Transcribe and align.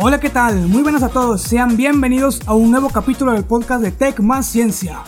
Hola, 0.00 0.20
¿qué 0.20 0.30
tal? 0.30 0.68
Muy 0.68 0.84
buenas 0.84 1.02
a 1.02 1.08
todos. 1.08 1.42
Sean 1.42 1.76
bienvenidos 1.76 2.40
a 2.46 2.54
un 2.54 2.70
nuevo 2.70 2.88
capítulo 2.88 3.32
del 3.32 3.44
podcast 3.44 3.82
de 3.82 3.90
Tech 3.90 4.20
Más 4.20 4.46
Ciencia. 4.46 5.00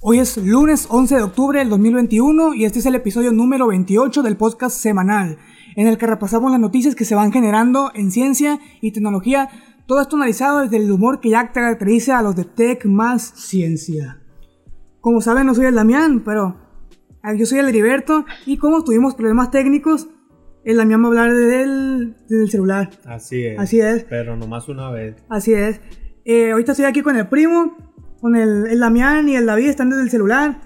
Hoy 0.00 0.18
es 0.18 0.36
lunes 0.38 0.88
11 0.90 1.14
de 1.14 1.22
octubre 1.22 1.60
del 1.60 1.68
2021 1.68 2.54
y 2.54 2.64
este 2.64 2.80
es 2.80 2.86
el 2.86 2.96
episodio 2.96 3.30
número 3.30 3.68
28 3.68 4.24
del 4.24 4.36
podcast 4.36 4.76
semanal, 4.76 5.38
en 5.76 5.86
el 5.86 5.98
que 5.98 6.08
repasamos 6.08 6.50
las 6.50 6.58
noticias 6.58 6.96
que 6.96 7.04
se 7.04 7.14
van 7.14 7.30
generando 7.30 7.92
en 7.94 8.10
ciencia 8.10 8.58
y 8.80 8.90
tecnología, 8.90 9.50
todo 9.86 10.00
esto 10.00 10.16
analizado 10.16 10.62
desde 10.62 10.78
el 10.78 10.90
humor 10.90 11.20
que 11.20 11.30
ya 11.30 11.52
caracteriza 11.52 12.18
a 12.18 12.22
los 12.22 12.34
de 12.34 12.44
Tech 12.44 12.86
Más 12.86 13.22
Ciencia. 13.36 14.20
Como 15.00 15.20
saben, 15.20 15.46
no 15.46 15.54
soy 15.54 15.66
el 15.66 15.76
Damián, 15.76 16.24
pero 16.24 16.56
yo 17.38 17.46
soy 17.46 17.60
el 17.60 17.68
Heriberto 17.68 18.24
y 18.46 18.56
como 18.56 18.82
tuvimos 18.82 19.14
problemas 19.14 19.52
técnicos, 19.52 20.08
el 20.64 20.76
Damián 20.76 21.02
va 21.02 21.06
a 21.06 21.08
hablar 21.08 21.34
del, 21.34 22.16
del 22.28 22.50
celular. 22.50 22.90
Así 23.06 23.44
es. 23.46 23.58
Así 23.58 23.80
es. 23.80 24.04
Pero 24.04 24.36
nomás 24.36 24.68
una 24.68 24.90
vez. 24.90 25.16
Así 25.28 25.52
es. 25.52 25.80
Eh, 26.24 26.52
ahorita 26.52 26.72
estoy 26.72 26.86
aquí 26.86 27.02
con 27.02 27.16
el 27.16 27.28
primo, 27.28 27.76
con 28.20 28.34
el, 28.36 28.66
el 28.68 28.80
Damián 28.80 29.28
y 29.28 29.36
el 29.36 29.46
David, 29.46 29.68
están 29.68 29.90
desde 29.90 30.02
el 30.04 30.10
celular. 30.10 30.60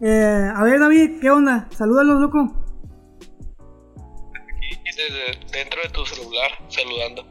Eh, 0.00 0.50
a 0.54 0.62
ver, 0.64 0.78
David, 0.80 1.18
¿qué 1.20 1.30
onda? 1.30 1.66
Salúdalos, 1.70 2.20
loco. 2.20 2.64
Aquí 4.34 4.90
desde 4.96 5.58
dentro 5.58 5.80
de 5.82 5.88
tu 5.90 6.04
celular, 6.06 6.50
saludando. 6.68 7.24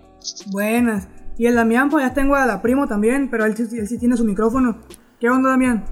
Buenas. 0.51 1.07
Y 1.37 1.45
el 1.47 1.55
Damián, 1.55 1.89
pues 1.89 2.05
ya 2.05 2.13
tengo 2.13 2.35
a 2.35 2.45
la 2.45 2.61
primo 2.61 2.87
también, 2.87 3.29
pero 3.29 3.45
él, 3.45 3.55
sí- 3.55 3.77
él 3.79 3.87
sí 3.87 3.97
tiene 3.97 4.15
su 4.17 4.25
micrófono. 4.25 4.81
¿Qué 5.19 5.29
onda, 5.29 5.49
Damián? 5.51 5.85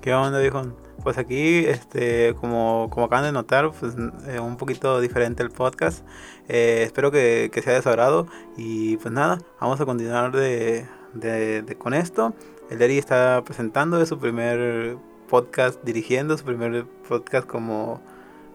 ¿Qué 0.00 0.12
onda, 0.14 0.38
viejo? 0.38 0.62
Pues 1.06 1.18
aquí, 1.18 1.64
este, 1.66 2.34
como, 2.40 2.88
como 2.90 3.06
acaban 3.06 3.26
de 3.26 3.30
notar, 3.30 3.70
pues 3.70 3.94
eh, 4.26 4.40
un 4.40 4.56
poquito 4.56 5.00
diferente 5.00 5.40
el 5.44 5.50
podcast. 5.50 6.04
Eh, 6.48 6.82
espero 6.84 7.12
que, 7.12 7.48
que 7.52 7.62
sea 7.62 7.74
de 7.74 7.82
su 7.82 7.88
agrado. 7.90 8.26
Y 8.56 8.96
pues 8.96 9.14
nada, 9.14 9.38
vamos 9.60 9.80
a 9.80 9.86
continuar 9.86 10.32
de, 10.32 10.84
de- 11.14 11.76
con 11.78 11.94
esto. 11.94 12.34
El 12.70 12.82
Eri 12.82 12.98
está 12.98 13.40
presentando 13.44 14.02
es 14.02 14.08
su 14.08 14.18
primer 14.18 14.96
podcast 15.28 15.80
dirigiendo, 15.84 16.36
su 16.36 16.44
primer 16.44 16.86
podcast 17.08 17.46
como, 17.46 18.02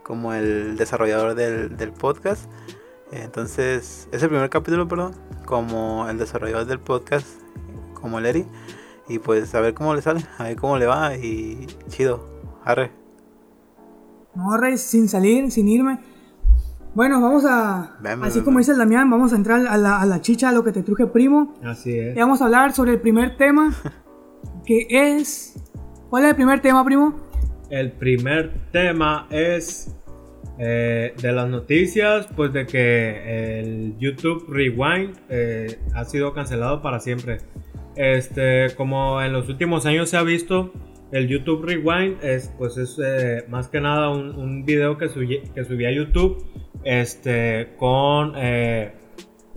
como 0.04 0.34
el 0.34 0.76
desarrollador 0.76 1.36
del, 1.36 1.78
del 1.78 1.94
podcast. 1.94 2.52
Entonces, 3.14 4.10
es 4.12 4.24
el 4.24 4.28
primer 4.28 4.50
capítulo, 4.50 4.90
perdón, 4.90 5.16
como 5.46 6.06
el 6.10 6.18
desarrollador 6.18 6.66
del 6.66 6.82
podcast, 6.82 7.28
como 7.94 8.20
el 8.20 8.26
Eri. 8.26 8.46
Y 9.08 9.20
pues 9.20 9.56
a 9.56 9.62
ver 9.62 9.74
cómo 9.74 9.96
le 9.96 10.02
sale, 10.02 10.26
a 10.38 10.44
ver 10.44 10.58
cómo 10.58 10.78
le 10.78 10.86
va 10.86 11.16
y 11.16 11.66
chido, 11.88 12.31
arre. 12.64 12.92
No, 14.36 14.56
Rey, 14.58 14.78
sin 14.78 15.09
salir, 15.09 15.52
sin 15.52 15.67
irme. 15.67 16.00
Bueno, 16.94 17.22
vamos 17.22 17.45
a. 17.45 17.98
Así 18.22 18.42
como 18.42 18.59
dice 18.59 18.72
el 18.72 18.78
Damián, 18.78 19.09
vamos 19.09 19.34
a 19.34 19.36
entrar 19.36 19.66
a 19.66 19.78
la, 19.78 20.02
a 20.02 20.06
la 20.06 20.22
chicha, 20.22 20.50
a 20.50 20.52
lo 20.52 20.64
que 20.64 20.72
te 20.72 20.84
truje, 20.84 21.08
primo. 21.08 21.54
Así 21.64 21.98
es. 21.98 22.16
Y 22.16 22.20
vamos 22.20 22.42
a 22.42 22.45
hablar 22.45 22.73
sobre 22.73 22.92
el 22.92 23.00
primer 23.00 23.38
tema, 23.38 23.73
que 24.66 24.88
es. 24.89 25.56
¿Cuál 26.09 26.23
es 26.23 26.30
el 26.32 26.36
primer 26.36 26.62
tema, 26.62 26.84
primo? 26.84 27.16
El 27.70 27.94
primer 27.94 28.54
tema 28.72 29.28
es 29.30 29.95
eh, 30.59 31.14
de 31.22 31.32
las 31.32 31.50
noticias, 31.50 32.28
pues 32.36 32.52
de 32.52 32.67
que 32.67 33.59
el 33.59 33.98
YouTube 33.98 34.45
Rewind 34.50 35.16
eh, 35.30 35.80
ha 35.95 36.04
sido 36.04 36.34
cancelado 36.34 36.82
para 36.82 37.00
siempre. 37.00 37.38
Este, 37.95 38.67
como 38.76 39.22
en 39.22 39.33
los 39.33 39.48
últimos 39.49 39.86
años 39.86 40.10
se 40.10 40.17
ha 40.17 40.23
visto, 40.23 40.73
el 41.11 41.27
YouTube 41.27 41.66
Rewind 41.66 42.23
es, 42.23 42.54
pues 42.58 42.77
es 42.77 42.99
eh, 43.04 43.44
más 43.49 43.67
que 43.67 43.82
nada 43.82 44.10
un, 44.10 44.36
un 44.36 44.66
video 44.66 44.98
que, 44.98 45.08
subí- 45.08 45.52
que 45.54 45.64
subí 45.66 45.86
a 45.86 45.92
YouTube, 45.92 46.45
este, 46.83 47.73
con 47.77 48.33
eh, 48.38 48.94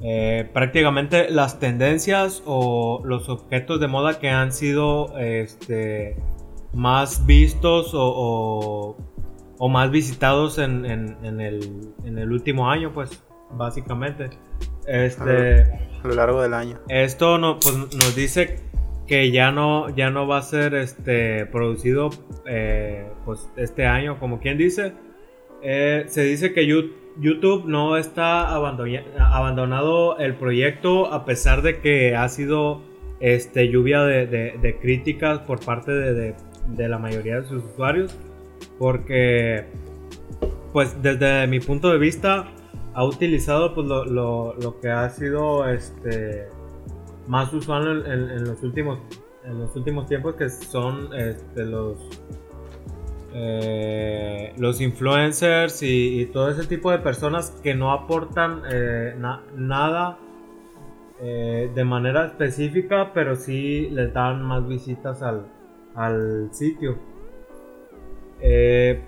eh, 0.03 0.49
prácticamente 0.53 1.31
las 1.31 1.59
tendencias 1.61 2.43
o 2.47 3.01
los 3.05 3.29
objetos 3.29 3.81
de 3.81 3.87
moda 3.89 4.19
que 4.19 4.29
han 4.31 4.53
sido, 4.53 5.17
este, 5.19 6.17
más 6.73 7.25
vistos 7.27 7.95
o, 7.95 8.03
o- 8.03 8.97
o 9.59 9.69
más 9.69 9.91
visitados 9.93 10.59
en, 10.59 10.85
en- 10.85 11.17
en 11.23 11.41
el, 11.41 11.93
en 12.05 12.19
el 12.19 12.33
último 12.33 12.69
año, 12.69 12.93
pues, 12.93 13.23
básicamente. 13.53 14.31
Este, 14.87 15.63
A 16.03 16.09
lo 16.09 16.15
largo 16.15 16.43
del 16.43 16.53
año. 16.55 16.81
esto 16.89 17.39
no, 17.39 17.59
pues, 17.61 17.75
nos 17.77 18.15
dice 18.17 18.59
que 19.07 19.31
ya 19.31 19.53
no, 19.53 19.95
ya 19.95 20.11
no 20.11 20.27
va 20.27 20.39
a 20.39 20.43
ser 20.43 20.75
este, 20.75 21.47
producido 21.47 22.11
eh, 22.47 23.07
pues, 23.25 23.49
este 23.57 23.87
año, 23.87 24.19
como 24.19 24.41
quien 24.41 24.57
dice. 24.59 24.93
Eh, 25.63 26.05
se 26.09 26.23
dice 26.25 26.53
que 26.53 26.67
YouTube 26.67 27.65
no 27.67 27.97
está 27.97 28.49
abandonado 28.55 30.19
el 30.19 30.35
proyecto 30.35 31.13
a 31.13 31.25
pesar 31.25 31.63
de 31.63 31.81
que 31.81 32.15
ha 32.17 32.29
sido 32.29 32.83
este, 33.21 33.69
lluvia 33.71 34.03
de, 34.05 34.27
de- 34.27 34.59
de 34.61 34.79
críticas 34.79 35.39
por 35.41 35.65
parte 35.65 35.93
de- 35.93 36.35
de 36.69 36.89
la 36.89 36.99
mayoría 36.99 37.41
de 37.41 37.47
sus 37.47 37.63
usuarios. 37.65 38.15
Porque, 38.79 39.65
pues 40.73 41.01
desde 41.03 41.47
mi 41.47 41.61
punto 41.61 41.91
de 41.93 41.99
vista, 41.99 42.47
ha 42.95 43.05
utilizado 43.05 43.75
pues, 43.75 43.87
lo, 43.87 44.05
lo- 44.05 44.55
lo 44.61 44.81
que 44.81 44.89
ha 44.89 45.09
sido 45.11 45.69
este, 45.69 46.47
más 47.27 47.53
usual 47.53 48.05
en, 48.07 48.45
los 48.45 48.63
últimos, 48.63 48.99
en 49.45 49.61
los 49.61 49.75
últimos 49.77 50.07
tiempos, 50.07 50.35
que 50.35 50.49
son 50.49 51.11
este, 51.15 51.65
los 51.65 51.99
eh, 53.37 54.53
los 54.59 54.81
influencers 54.81 55.83
y, 55.83 56.27
todo 56.33 56.51
ese 56.51 56.69
tipo 56.69 56.93
de 56.93 56.99
personas 56.99 57.51
que 57.63 57.75
no 57.75 57.91
aportan 57.91 58.63
eh, 58.71 59.15
na- 59.19 59.43
nada 59.57 60.19
eh, 61.21 61.69
de 61.75 61.85
manera 61.85 62.27
específica, 62.27 63.11
pero 63.13 63.35
sí 63.35 63.89
les 63.91 64.13
dan 64.13 64.41
más 64.43 64.67
visitas 64.69 65.21
al, 65.23 65.47
al 65.97 66.51
sitio. 66.53 66.97
En, 68.41 69.03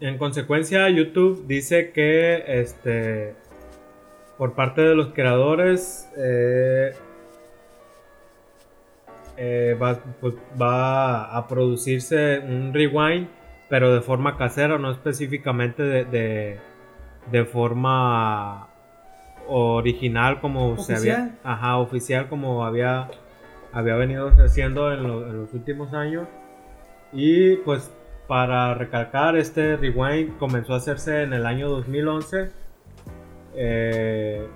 en 0.00 0.18
consecuencia, 0.18 0.88
YouTube 0.90 1.46
dice 1.46 1.92
que 1.92 2.42
este, 2.46 3.36
por 4.42 4.54
parte 4.54 4.80
de 4.82 4.96
los 4.96 5.12
creadores 5.14 6.10
eh, 6.18 6.90
eh, 9.36 9.78
va, 9.80 10.00
pues, 10.20 10.34
va 10.60 11.36
a 11.36 11.46
producirse 11.46 12.40
un 12.40 12.74
rewind, 12.74 13.28
pero 13.68 13.94
de 13.94 14.00
forma 14.00 14.36
casera, 14.36 14.78
no 14.78 14.90
específicamente 14.90 15.84
de, 15.84 16.04
de, 16.06 16.58
de 17.30 17.44
forma 17.44 18.66
original 19.46 20.40
como 20.40 20.76
se 20.76 20.96
había, 20.96 21.12
Oficial. 21.18 21.38
ajá, 21.44 21.76
oficial 21.76 22.28
como 22.28 22.64
había, 22.64 23.06
había 23.72 23.94
venido 23.94 24.28
haciendo 24.44 24.92
en, 24.92 25.04
lo- 25.06 25.24
en 25.28 25.36
los 25.42 25.54
últimos 25.54 25.94
años. 25.94 26.26
Y 27.12 27.58
pues 27.58 27.92
para 28.26 28.74
recalcar, 28.74 29.36
este 29.36 29.76
rewind 29.76 30.36
comenzó 30.38 30.74
a 30.74 30.78
hacerse 30.78 31.22
en 31.22 31.32
el 31.32 31.46
año 31.46 31.68
2011. 31.68 32.60
Eh, 33.54 34.46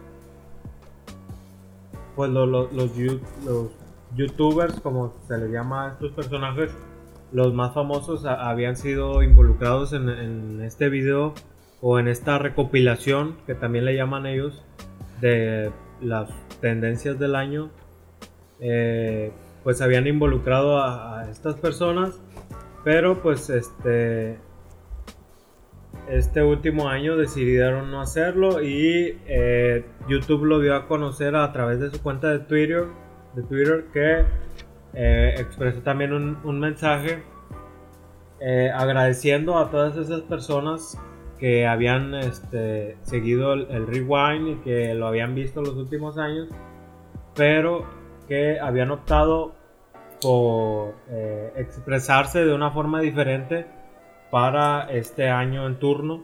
pues 2.14 2.30
lo- 2.30 2.46
lo- 2.46 2.70
los, 2.72 2.96
los 3.44 3.70
youtubers, 4.14 4.80
como 4.80 5.12
se 5.28 5.36
les 5.38 5.50
llama 5.50 5.86
a 5.86 5.92
estos 5.92 6.12
personajes, 6.12 6.72
los 7.32 7.52
más 7.52 7.74
famosos 7.74 8.24
habían 8.24 8.76
sido 8.76 9.22
involucrados 9.22 9.92
en, 9.92 10.62
este 10.62 10.88
video 10.88 11.34
o 11.82 11.98
en 11.98 12.08
esta 12.08 12.38
recopilación, 12.38 13.36
que 13.46 13.54
también 13.54 13.84
le 13.84 13.94
llaman 13.96 14.26
ellos, 14.26 14.62
de 15.20 15.70
las 16.00 16.30
tendencias 16.60 17.18
del 17.18 17.34
año. 17.34 17.68
Eh, 18.60 19.32
pues 19.64 19.82
habían 19.82 20.06
involucrado 20.06 20.82
a 20.82 21.28
estas 21.30 21.56
personas, 21.56 22.18
pero 22.84 23.20
pues 23.20 23.50
este 23.50 24.38
este 26.08 26.42
último 26.42 26.88
año 26.88 27.16
decidieron 27.16 27.90
no 27.90 28.00
hacerlo 28.00 28.62
y 28.62 29.18
eh, 29.26 29.84
YouTube 30.08 30.44
lo 30.44 30.60
dio 30.60 30.76
a 30.76 30.86
conocer 30.86 31.34
a 31.34 31.52
través 31.52 31.80
de 31.80 31.90
su 31.90 32.02
cuenta 32.02 32.28
de 32.28 32.40
Twitter, 32.40 32.84
de 33.34 33.42
Twitter 33.42 33.86
que 33.92 34.24
eh, 34.94 35.34
expresó 35.38 35.80
también 35.82 36.12
un, 36.12 36.60
mensaje 36.60 37.22
eh, 38.40 38.70
agradeciendo 38.72 39.58
a 39.58 39.70
todas 39.70 39.96
esas 39.96 40.22
personas 40.22 40.98
que 41.38 41.66
habían 41.66 42.14
este, 42.14 42.96
seguido 43.02 43.52
el, 43.54 43.86
rewind 43.86 44.48
y 44.48 44.54
que 44.62 44.94
lo 44.94 45.08
habían 45.08 45.34
visto 45.34 45.60
los 45.60 45.74
últimos 45.74 46.18
años, 46.18 46.48
pero 47.34 47.84
que 48.28 48.58
habían 48.58 48.90
optado 48.90 49.54
por 50.22 50.94
expresarse 51.56 52.44
de 52.44 52.54
una 52.54 52.70
forma 52.70 53.00
diferente 53.00 53.66
para 54.30 54.90
este 54.90 55.28
año 55.30 55.66
en 55.66 55.78
turno. 55.78 56.22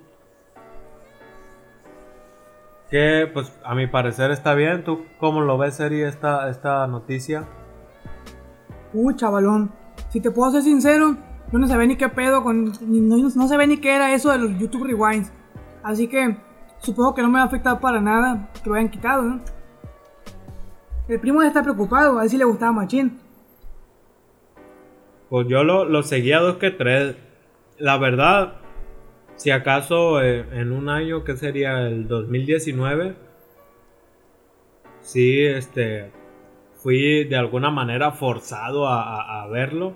Que 2.91 3.29
pues 3.33 3.53
a 3.65 3.75
mi 3.75 3.87
parecer 3.87 4.31
está 4.31 4.55
bien. 4.55 4.85
¿Tú 4.85 5.07
cómo 5.19 5.41
lo 5.41 5.57
ves, 5.57 5.81
Eri, 5.81 6.03
esta, 6.03 6.49
esta 6.51 6.87
noticia? 6.87 7.45
Uh, 8.93 9.13
chavalón. 9.13 9.73
Si 10.11 10.21
te 10.21 10.31
puedo 10.31 10.51
ser 10.53 10.63
sincero, 10.63 11.17
yo 11.51 11.59
no 11.59 11.67
sabía 11.67 11.87
ni 11.87 11.97
qué 11.97 12.09
pedo 12.11 12.43
con. 12.43 12.73
ni- 12.83 13.01
No, 13.01 13.17
no 13.17 13.49
sabía 13.49 13.67
ni 13.67 13.79
qué 13.79 13.95
era 13.97 14.13
eso 14.13 14.31
de 14.31 14.39
los 14.39 14.59
YouTube 14.59 14.85
Rewinds. 14.85 15.33
Así 15.83 16.07
que 16.07 16.37
supongo 16.79 17.15
que 17.15 17.23
no 17.23 17.29
me 17.29 17.39
va 17.39 17.45
a 17.45 17.47
afectar 17.47 17.81
para 17.81 18.01
nada 18.01 18.51
que 18.63 18.69
lo 18.69 18.75
hayan 18.77 18.91
quitado, 18.91 19.23
¿no? 19.23 19.41
El 21.09 21.19
primo 21.19 21.41
ya 21.43 21.49
está 21.49 21.63
preocupado, 21.63 22.19
a 22.19 22.23
ver 22.23 22.31
si 22.31 22.37
le 22.37 22.45
gustaba 22.45 22.73
Machín. 22.73 23.19
Pues 25.31 25.47
yo 25.49 25.65
lo, 25.65 25.85
lo 25.87 26.03
seguía 26.03 26.41
dos 26.41 26.57
que 26.59 26.71
tres. 26.71 27.17
La 27.83 27.99
verdad, 27.99 28.59
si 29.35 29.51
acaso 29.51 30.23
eh, 30.23 30.47
en 30.53 30.71
un 30.71 30.89
año 30.89 31.25
que 31.25 31.37
sería 31.37 31.81
el 31.89 32.07
2019, 32.07 33.17
sí, 35.01 35.41
este, 35.45 36.13
fui 36.77 37.25
de 37.25 37.35
alguna 37.35 37.73
manera 37.73 38.13
forzado 38.13 38.87
a, 38.87 39.03
a- 39.03 39.43
a 39.43 39.49
verlo. 39.49 39.95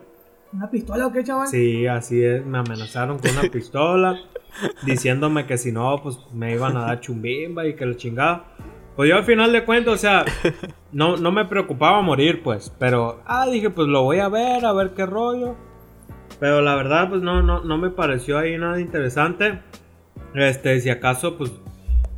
¿Una 0.52 0.68
pistola 0.68 1.06
o 1.06 1.12
qué, 1.12 1.22
chaval? 1.22 1.46
Sí, 1.46 1.86
así 1.86 2.24
es, 2.24 2.44
me 2.44 2.58
amenazaron 2.58 3.20
con 3.20 3.30
una 3.38 3.48
pistola, 3.52 4.18
diciéndome 4.82 5.46
que 5.46 5.56
si 5.56 5.70
no, 5.70 6.02
pues 6.02 6.18
me 6.34 6.54
iban 6.54 6.76
a 6.76 6.86
dar 6.86 7.00
chumbimba 7.00 7.68
y 7.68 7.76
que 7.76 7.86
la 7.86 7.94
chingada. 7.96 8.46
Pues 8.96 9.08
yo 9.08 9.16
al 9.16 9.24
final 9.24 9.52
de 9.52 9.64
cuentas, 9.64 9.94
o 9.94 9.98
sea, 9.98 10.24
no, 10.90 11.16
no 11.18 11.30
me 11.30 11.44
preocupaba 11.44 12.02
morir, 12.02 12.42
pues, 12.42 12.74
pero, 12.80 13.20
ah, 13.26 13.46
dije, 13.46 13.70
pues 13.70 13.86
lo 13.86 14.02
voy 14.02 14.18
a 14.18 14.28
ver, 14.28 14.64
a 14.66 14.72
ver 14.72 14.90
qué 14.94 15.06
rollo. 15.06 15.54
Pero 16.40 16.60
la 16.60 16.74
verdad, 16.74 17.08
pues 17.08 17.22
no, 17.22 17.42
no, 17.42 17.62
no 17.64 17.78
me 17.78 17.90
pareció 17.90 18.38
ahí 18.38 18.58
nada 18.58 18.80
interesante. 18.80 19.60
Este, 20.34 20.80
si 20.80 20.90
acaso, 20.90 21.38
pues, 21.38 21.50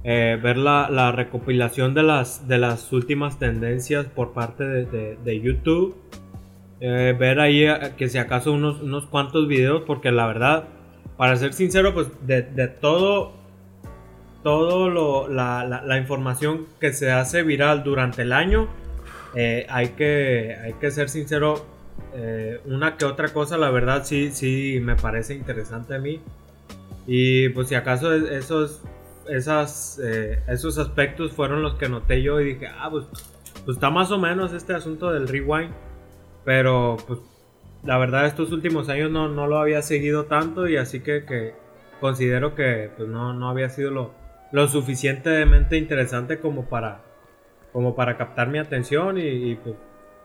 eh, 0.04 0.38
ver 0.42 0.56
la, 0.56 0.88
la 0.90 1.12
recopilación 1.12 1.94
de 1.94 2.02
las, 2.02 2.48
de 2.48 2.58
las 2.58 2.92
últimas 2.92 3.38
tendencias 3.38 4.06
por 4.06 4.32
parte 4.32 4.64
de, 4.64 5.16
de- 5.24 5.40
YouTube. 5.40 5.96
Eh, 6.80 7.14
ver 7.18 7.40
ahí 7.40 7.64
eh, 7.64 7.92
que 7.96 8.08
si 8.08 8.18
acaso 8.18 8.52
unos, 8.52 8.80
unos 8.82 9.06
cuantos 9.06 9.46
videos, 9.48 9.82
porque 9.86 10.10
la 10.12 10.26
verdad, 10.26 10.64
para 11.16 11.36
ser 11.36 11.52
sincero, 11.52 11.92
pues 11.94 12.08
de, 12.26 12.42
de 12.42 12.68
todo, 12.68 13.32
todo 14.42 14.88
lo, 14.88 15.28
la, 15.28 15.64
la- 15.64 15.98
información 15.98 16.66
que 16.80 16.92
se 16.92 17.10
hace 17.10 17.42
viral 17.42 17.82
durante 17.82 18.22
el 18.22 18.32
año, 18.32 18.68
hay, 19.68 19.88
que, 19.90 20.56
hay 20.62 20.72
que 20.74 20.90
ser 20.90 21.08
sincero, 21.08 21.64
eh, 22.14 22.60
una 22.66 22.96
que 22.96 23.04
otra 23.04 23.28
cosa, 23.28 23.56
la 23.58 23.70
verdad 23.70 24.04
sí, 24.04 24.30
sí 24.32 24.78
me 24.82 24.96
parece 24.96 25.34
interesante 25.34 25.94
a 25.94 25.98
mí. 25.98 26.20
Y 27.06 27.48
pues 27.50 27.68
si 27.68 27.74
acaso 27.74 28.12
es- 28.14 28.24
esos, 28.30 28.82
esas, 29.28 30.00
eh, 30.02 30.42
esos 30.48 30.78
aspectos 30.78 31.32
fueron 31.32 31.62
los 31.62 31.74
que 31.74 31.88
noté 31.88 32.22
yo 32.22 32.40
y 32.40 32.54
dije, 32.54 32.66
ah, 32.68 32.88
pues, 32.90 33.04
pues 33.64 33.76
está 33.76 33.90
más 33.90 34.10
o 34.10 34.18
menos 34.18 34.52
este 34.52 34.74
asunto 34.74 35.10
del 35.12 35.28
rewind. 35.28 35.72
Pero 36.44 36.96
pues 37.06 37.20
la 37.84 37.98
verdad 37.98 38.26
estos 38.26 38.52
últimos 38.52 38.88
años 38.88 39.10
no, 39.10 39.28
no 39.28 39.46
lo 39.46 39.58
había 39.58 39.82
seguido 39.82 40.24
tanto 40.24 40.66
y 40.68 40.76
así 40.76 41.00
que, 41.00 41.24
que 41.24 41.54
considero 42.00 42.54
que 42.54 42.90
pues 42.96 43.08
no, 43.08 43.32
no 43.34 43.48
había 43.50 43.68
sido 43.68 43.90
lo, 43.90 44.14
lo 44.52 44.66
suficientemente 44.68 45.76
interesante 45.76 46.38
como 46.40 46.68
para, 46.68 47.02
como 47.72 47.94
para 47.94 48.16
captar 48.16 48.48
mi 48.48 48.58
atención 48.58 49.18
y, 49.18 49.22
y, 49.50 49.54
pues 49.56 49.76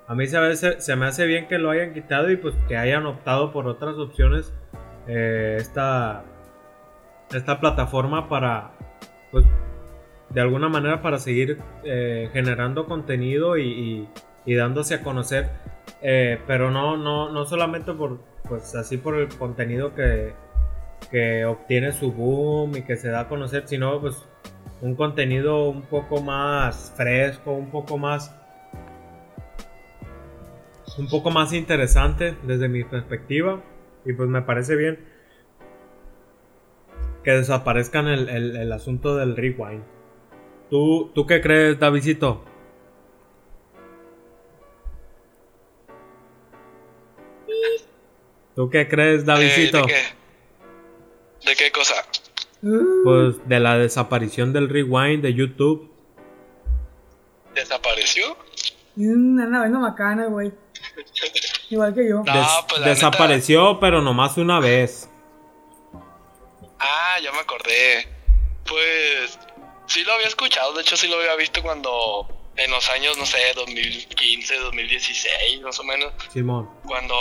a 0.07 0.15
mí 0.15 0.27
se, 0.27 0.95
me 0.95 1.05
hace 1.05 1.25
bien 1.25 1.47
que 1.47 1.57
lo 1.57 1.69
hayan 1.69 1.93
quitado 1.93 2.29
y 2.31 2.37
pues 2.37 2.55
que 2.67 2.77
hayan 2.77 3.05
optado 3.05 3.51
por 3.51 3.67
otras 3.67 3.95
opciones 3.95 4.53
eh, 5.07 5.57
esta, 5.59 6.23
esta 7.31 7.59
plataforma 7.59 8.27
para 8.29 8.71
pues 9.31 9.45
de 10.29 10.41
alguna 10.41 10.69
manera 10.69 11.01
para 11.01 11.19
seguir 11.19 11.59
eh, 11.83 12.29
generando 12.33 12.85
contenido 12.85 13.57
y 13.57 14.07
dándose 14.45 14.95
a 14.95 15.03
conocer. 15.03 15.49
Eh, 16.01 16.39
pero 16.47 16.69
no, 16.69 16.97
no, 16.97 17.31
no 17.31 17.45
solamente 17.45 17.93
por, 17.93 18.19
pues 18.47 18.75
así 18.75 18.97
por 18.97 19.15
el 19.15 19.29
contenido 19.29 19.95
que, 19.95 20.33
que 21.09 21.45
obtiene 21.45 21.93
su 21.93 22.11
boom 22.11 22.75
y 22.75 22.81
que 22.83 22.97
se 22.97 23.09
da 23.09 23.21
a 23.21 23.27
conocer, 23.29 23.67
sino 23.67 23.99
pues 24.01 24.17
un 24.81 24.95
contenido 24.95 25.69
un 25.69 25.83
poco 25.83 26.21
más 26.21 26.93
fresco, 26.97 27.53
un 27.53 27.71
poco 27.71 27.97
más, 27.97 28.35
un 30.97 31.07
poco 31.09 31.31
más 31.31 31.53
interesante 31.53 32.37
desde 32.43 32.67
mi 32.69 32.83
perspectiva 32.83 33.61
y 34.05 34.13
pues 34.13 34.29
me 34.29 34.41
parece 34.41 34.75
bien 34.75 34.99
que 37.23 37.31
desaparezcan 37.31 38.07
el, 38.07 38.29
el- 38.29 38.55
el 38.57 38.71
asunto 38.71 39.15
del 39.15 39.35
rewind. 39.35 39.83
¿Tú, 40.69 41.11
¿Tú 41.15 41.25
qué 41.25 41.41
crees, 41.41 41.79
Davidito? 41.79 42.43
¿Tú 48.55 48.69
qué 48.69 48.87
crees, 48.87 49.25
Davidito? 49.25 49.79
Eh, 49.79 49.81
¿De 49.81 49.87
qué? 49.87 51.49
¿De 51.49 51.55
qué 51.55 51.71
cosa? 51.71 51.95
Pues 53.03 53.47
de 53.47 53.59
la 53.59 53.77
desaparición 53.77 54.53
del 54.53 54.69
rewind 54.69 55.21
de 55.21 55.33
YouTube. 55.33 55.91
¿Desapareció? 57.55 58.37
una 58.95 59.47
nave 59.47 59.69
bacana, 59.69 60.27
güey. 60.27 60.51
Igual 61.69 61.93
que 61.93 62.07
yo. 62.09 62.23
No, 62.23 62.33
Des- 62.33 62.47
pues, 62.69 62.81
la 62.81 62.87
desapareció, 62.87 63.79
pero 63.79 64.01
nomás 64.01 64.37
una 64.37 64.59
vez. 64.59 65.09
Ah, 66.79 67.17
ya 67.21 67.31
me 67.31 67.39
acordé. 67.39 68.07
Pues 68.65 69.37
sí 69.87 70.03
lo 70.03 70.13
había 70.13 70.27
escuchado, 70.27 70.73
de 70.73 70.81
hecho 70.81 70.95
sí 70.97 71.07
lo 71.07 71.17
había 71.17 71.35
visto 71.35 71.61
cuando 71.61 72.27
en 72.55 72.71
los 72.71 72.89
años, 72.89 73.17
no 73.17 73.25
sé, 73.25 73.53
2015, 73.55 74.55
2016, 74.59 75.61
más 75.61 75.79
o 75.79 75.83
menos, 75.83 76.13
Simón. 76.31 76.69
cuando 76.85 77.15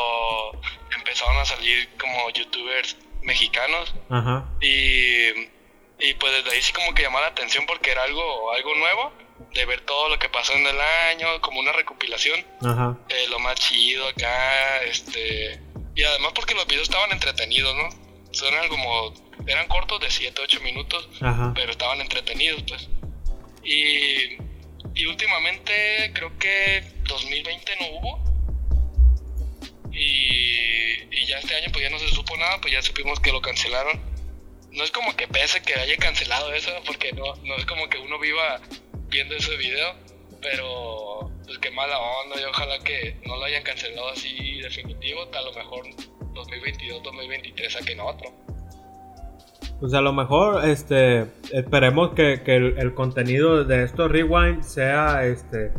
empezaron 0.97 1.37
a 1.39 1.45
salir 1.45 1.89
como 1.99 2.29
youtubers 2.31 2.97
mexicanos 3.23 3.95
Ajá. 4.11 4.45
y, 4.61 5.31
y 5.99 6.15
pues 6.21 6.33
desde 6.33 6.51
ahí 6.55 6.63
sí 6.63 6.73
como 6.73 6.93
que 6.95 7.03
llamó 7.03 7.19
la 7.21 7.29
atención 7.29 7.65
porque 7.67 7.91
era 7.93 8.03
algo, 8.05 8.53
algo 8.53 8.75
nuevo, 8.77 9.13
de 9.55 9.65
ver 9.67 9.81
todo 9.83 10.09
lo 10.09 10.19
que 10.19 10.29
pasó 10.29 10.53
en 10.55 10.67
el 10.67 10.81
año, 10.81 11.41
como 11.41 11.61
una 11.61 11.73
recopilación, 11.73 12.45
Ajá. 12.63 12.99
eh, 13.09 13.27
lo 13.29 13.39
más 13.39 13.55
chido 13.57 14.09
acá, 14.09 14.83
este... 14.85 15.61
Y 15.95 16.03
además 16.05 16.33
porque 16.35 16.55
los 16.55 16.67
videos 16.67 16.89
estaban 16.89 17.13
entretenidos, 17.13 17.75
¿no? 17.77 17.89
Son 18.33 18.55
algo 18.55 18.77
como... 18.77 19.15
Eran 19.47 19.67
cortos 19.69 20.01
de 20.01 20.11
7, 20.11 20.41
8 20.43 20.61
minutos, 20.61 21.09
Ajá. 21.21 21.53
pero 21.55 21.71
estaban 21.73 22.01
entretenidos, 22.01 22.63
pues. 22.67 22.89
Y, 23.65 24.37
y 24.95 25.07
últimamente 25.07 26.13
creo 26.15 26.37
que 26.39 26.83
2020 27.05 27.77
no 27.81 27.87
hubo. 27.89 28.33
Y, 29.93 31.03
y 31.11 31.27
ya 31.27 31.39
este 31.39 31.55
año 31.57 31.71
pues 31.73 31.85
ya 31.85 31.91
no 31.91 31.99
se 31.99 32.09
supo 32.09 32.37
nada, 32.37 32.61
pues 32.61 32.73
ya 32.73 32.83
supimos 32.83 33.21
que 33.21 33.33
lo 33.33 33.41
cancelaron. 33.43 34.01
No 34.71 34.85
es 34.85 34.91
como 34.91 35.15
que 35.15 35.29
pese 35.29 35.61
que 35.61 35.75
haya 35.75 35.97
cancelado 35.99 36.53
eso, 36.55 36.71
porque 36.87 37.13
no, 37.13 37.35
no 37.45 37.57
es 37.57 37.67
como 37.67 37.89
que 37.91 37.99
uno 37.99 38.19
viva 38.19 38.61
viendo 39.13 39.35
ese 39.35 39.57
video, 39.57 39.91
pero 40.41 41.31
pues 41.45 41.59
qué 41.59 41.71
mala 41.71 41.97
onda 41.99 42.41
y 42.41 42.45
ojalá 42.45 42.79
que 42.83 43.17
no 43.27 43.37
lo 43.37 43.45
hayan 43.45 43.63
cancelado 43.63 44.09
así 44.09 44.61
definitivo, 44.61 45.21
a 45.33 45.43
lo 45.43 45.53
mejor 45.53 45.85
2022, 46.35 47.03
2023 47.03 47.73
saquen 47.73 48.01
otro. 48.01 48.31
Pues 49.81 49.95
a 49.95 50.01
lo 50.01 50.13
mejor, 50.13 50.65
este, 50.69 51.27
esperemos 51.53 52.11
que, 52.15 52.43
que 52.45 52.57
el, 52.57 52.95
contenido 52.95 53.65
de 53.65 53.83
estos 53.85 54.11
rewind 54.11 54.63
sea, 54.63 55.25
este, 55.27 55.73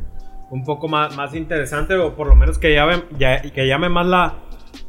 un 0.49 0.63
poco 0.65 0.87
más, 0.89 1.15
más 1.15 1.33
interesante 1.33 1.95
o 1.95 2.13
por 2.15 2.27
lo 2.27 2.35
menos 2.35 2.57
que 2.59 2.73
llame, 2.73 3.03
ya- 3.17 3.41
que 3.41 3.65
llame 3.65 3.87
más 3.89 4.05
la, 4.05 4.39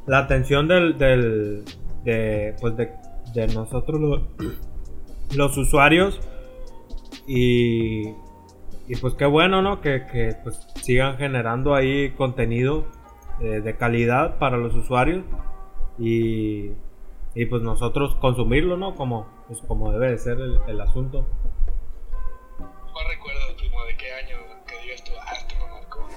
la 0.09 0.19
atención 0.19 0.67
del, 0.67 0.99
del, 0.99 1.65
de, 2.03 2.57
pues 2.61 2.77
de, 2.77 2.91
de 3.35 3.47
nosotros 3.55 4.01
lo- 4.01 4.29
los, 5.37 5.57
usuarios 5.59 6.21
y, 7.29 8.09
y 8.87 8.97
pues 8.97 9.14
qué 9.14 9.26
bueno, 9.26 9.62
¿no? 9.62 9.81
Que, 9.81 10.07
que, 10.11 10.37
pues 10.43 10.57
sigan 10.83 11.17
generando 11.17 11.75
ahí 11.75 12.11
contenido 12.11 12.87
eh, 13.41 13.61
de 13.61 13.76
calidad 13.76 14.38
para 14.38 14.57
los 14.57 14.75
usuarios 14.75 15.25
y 15.99 16.73
y 17.35 17.47
pues 17.47 17.62
nosotros 17.62 18.14
consumirlo, 18.17 18.76
¿no? 18.76 18.95
Como, 18.95 19.26
pues 19.49 19.61
como 19.67 19.93
debe 19.93 20.12
de 20.12 20.19
ser 20.19 20.38
el, 20.38 20.59
el 20.69 20.81
asunto. 20.81 21.26
¿Cuál 22.57 23.07
recuerdas, 23.09 23.55
primo, 23.59 23.85
de 23.85 23.97
qué 23.97 24.12
año 24.12 24.37
que 24.67 24.81
digas 24.83 25.03
tú, 25.05 25.12
ah, 25.21 25.33
esto 25.37 25.55
me 25.59 25.73
marcó? 25.73 26.09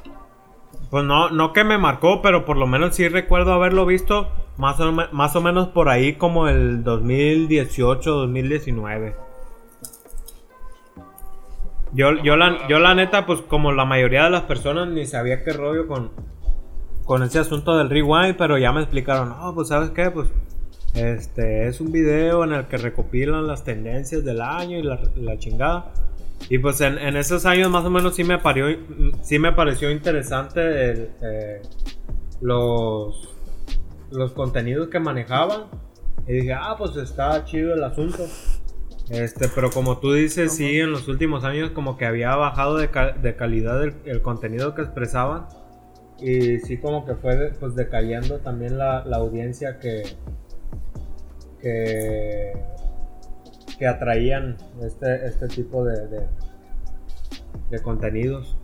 Pues 0.91 1.03
no, 1.03 1.29
no 1.31 1.53
que 1.53 1.63
me 1.63 1.77
marcó, 1.77 2.21
pero 2.21 2.45
por 2.45 2.57
lo 2.57 2.67
menos 2.67 2.95
sí 2.95 3.07
recuerdo 3.09 3.53
haberlo 3.53 3.85
visto 3.85 4.29
más 4.57 4.79
o, 4.79 4.91
más 4.91 5.35
o 5.35 5.41
menos 5.41 5.69
por 5.69 5.89
ahí 5.89 6.13
como 6.13 6.47
el 6.47 6.83
2018, 6.83 8.11
2019. 8.11 9.26
Yo, 11.93 12.21
yo, 12.23 12.35
la, 12.35 12.67
yo 12.67 12.79
la 12.79 12.95
neta, 12.95 13.25
pues 13.25 13.41
como 13.41 13.71
la 13.71 13.85
mayoría 13.85 14.25
de 14.25 14.29
las 14.29 14.43
personas 14.43 14.89
ni 14.89 15.05
sabía 15.05 15.43
qué 15.43 15.53
rollo 15.53 15.87
con, 15.87 16.11
con 17.05 17.23
ese 17.23 17.39
asunto 17.39 17.77
del 17.77 17.89
rewind, 17.89 18.35
pero 18.37 18.57
ya 18.57 18.71
me 18.73 18.81
explicaron, 18.81 19.29
no, 19.29 19.53
pues 19.55 19.69
sabes 19.69 19.91
qué, 19.91 20.11
pues 20.11 20.27
este 20.93 21.67
es 21.67 21.79
un 21.79 21.91
video 21.91 22.43
en 22.43 22.53
el 22.53 22.67
que 22.67 22.77
recopilan 22.77 23.47
las 23.47 23.63
tendencias 23.63 24.23
del 24.25 24.41
año 24.41 24.77
y 24.77 24.83
la, 24.83 25.37
chingada. 25.37 25.93
Y 26.49 26.59
pues 26.59 26.81
en, 26.81 26.97
esos 27.15 27.45
años 27.45 27.69
más 27.69 27.85
o 27.85 27.89
menos 27.89 28.15
sí 28.15 28.23
me, 28.23 28.39
parió, 28.39 28.65
sí 29.21 29.39
me 29.39 29.51
pareció 29.51 29.91
interesante 29.91 30.61
eh, 31.21 31.61
los, 32.41 33.29
los 34.11 34.31
contenidos 34.33 34.89
que 34.89 34.99
manejaban. 34.99 35.65
Y 36.27 36.33
dije, 36.33 36.53
ah, 36.53 36.75
pues 36.77 36.95
está 36.97 37.45
chido 37.45 37.73
el 37.73 37.83
asunto. 37.83 38.25
Este, 39.09 39.47
pero 39.47 39.71
como 39.71 39.99
tú 39.99 40.13
dices, 40.13 40.55
sí, 40.55 40.79
en 40.79 40.91
los 40.91 41.07
últimos 41.07 41.45
años 41.45 41.71
como 41.71 41.97
que 41.97 42.05
había 42.05 42.35
bajado 42.35 42.77
de, 42.77 42.89
de 43.21 43.35
calidad 43.35 43.81
el, 43.81 43.95
el, 44.05 44.21
contenido 44.21 44.75
que 44.75 44.81
expresaban. 44.81 45.47
Y 46.19 46.59
sí 46.59 46.77
como 46.77 47.05
que 47.05 47.15
fue 47.15 47.53
pues 47.59 47.75
decayendo 47.75 48.39
también 48.39 48.77
la, 48.77 49.05
la 49.05 49.17
audiencia 49.17 49.79
que, 49.79 50.03
que, 51.61 52.53
que 53.79 53.87
atraían 53.87 54.57
este, 54.81 55.25
este 55.25 55.47
tipo 55.47 55.85
de, 55.85 56.07
de, 56.07 56.27
de 57.69 57.79
contenidos. 57.81 58.57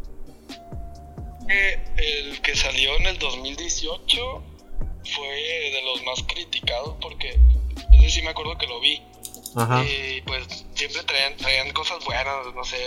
El 1.48 2.42
que 2.42 2.56
salió 2.56 2.98
en 3.00 3.08
el 3.08 3.20
2018 3.20 4.44
fue 5.06 5.28
de 5.28 5.82
los 5.84 6.04
más 6.04 6.24
criticados 6.24 6.96
porque 7.02 7.40
ese 7.92 8.10
sí 8.10 8.22
me 8.24 8.30
acuerdo 8.30 8.58
que 8.58 8.68
lo 8.68 8.80
vi. 8.82 9.02
Ajá. 9.56 9.84
Y 9.84 10.22
pues 10.22 10.66
siempre 10.76 11.04
traían, 11.04 11.38
traían 11.38 11.72
cosas 11.74 12.04
buenas, 12.06 12.54
no 12.56 12.64
sé, 12.64 12.78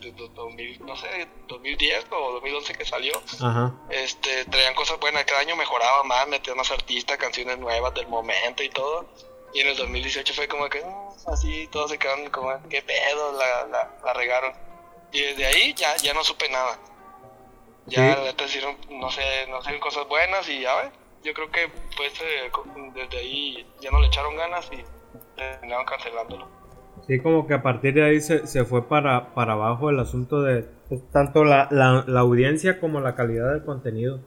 de, 0.00 0.12
de 0.12 0.28
2000, 0.34 0.84
no 0.86 0.96
sé, 0.96 1.28
2010 1.48 2.06
o 2.10 2.32
2011 2.34 2.74
que 2.74 2.84
salió. 2.84 3.12
Ajá. 3.40 3.72
Este, 3.90 4.44
traían 4.46 4.74
cosas 4.74 4.98
buenas, 5.00 5.24
cada 5.24 5.40
año 5.40 5.56
mejoraba 5.56 6.04
más, 6.04 6.26
metían 6.28 6.56
más 6.56 6.70
artistas, 6.70 7.16
canciones 7.18 7.58
nuevas 7.58 7.92
del 7.94 8.06
momento 8.08 8.62
y 8.62 8.68
todo. 8.70 9.06
Y 9.54 9.60
en 9.60 9.68
el 9.68 9.76
2018 9.76 10.32
fue 10.34 10.48
como 10.48 10.68
que 10.68 10.80
mm, 10.82 11.30
así 11.30 11.68
todos 11.70 11.90
se 11.90 11.98
quedaron 11.98 12.30
como, 12.30 12.50
qué 12.70 12.82
pedo, 12.82 13.32
la, 13.38 13.66
la, 13.66 13.90
la 14.04 14.12
regaron. 14.14 14.52
Y 15.12 15.20
desde 15.20 15.44
ahí 15.46 15.74
ya, 15.74 15.94
ya 15.96 16.14
no 16.14 16.24
supe 16.24 16.48
nada. 16.48 16.78
Ya 17.86 18.14
Sí. 18.16 18.34
te 18.36 18.44
hicieron, 18.44 18.76
no 18.90 19.10
sé, 19.10 19.46
no 19.48 19.60
sé, 19.62 19.78
cosas 19.80 20.06
buenas 20.08 20.48
y 20.48 20.60
ya 20.60 20.74
ves. 20.76 20.92
Yo 21.24 21.34
creo 21.34 21.50
que 21.50 21.68
pues 21.96 22.12
eh, 22.20 22.50
desde 22.94 23.18
ahí 23.18 23.66
ya 23.80 23.90
no 23.90 24.00
le 24.00 24.06
echaron 24.06 24.36
ganas 24.36 24.68
y 24.72 24.82
terminaron 25.36 25.84
cancelándolo. 25.86 26.48
Sí, 27.06 27.18
como 27.20 27.46
que 27.46 27.54
a 27.54 27.62
partir 27.62 27.94
de 27.94 28.04
ahí 28.04 28.20
se, 28.20 28.46
se 28.46 28.64
fue 28.64 28.88
para, 28.88 29.34
para 29.34 29.54
abajo 29.54 29.90
el 29.90 29.98
asunto 29.98 30.42
de 30.42 30.66
pues, 30.88 31.02
tanto 31.10 31.44
la, 31.44 31.68
la, 31.70 32.04
la 32.06 32.20
audiencia 32.20 32.78
como 32.78 33.00
la 33.00 33.14
calidad 33.14 33.52
del 33.52 33.64
contenido. 33.64 34.20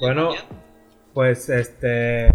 Bueno, 0.00 0.30
pues 1.12 1.50
este 1.50 2.30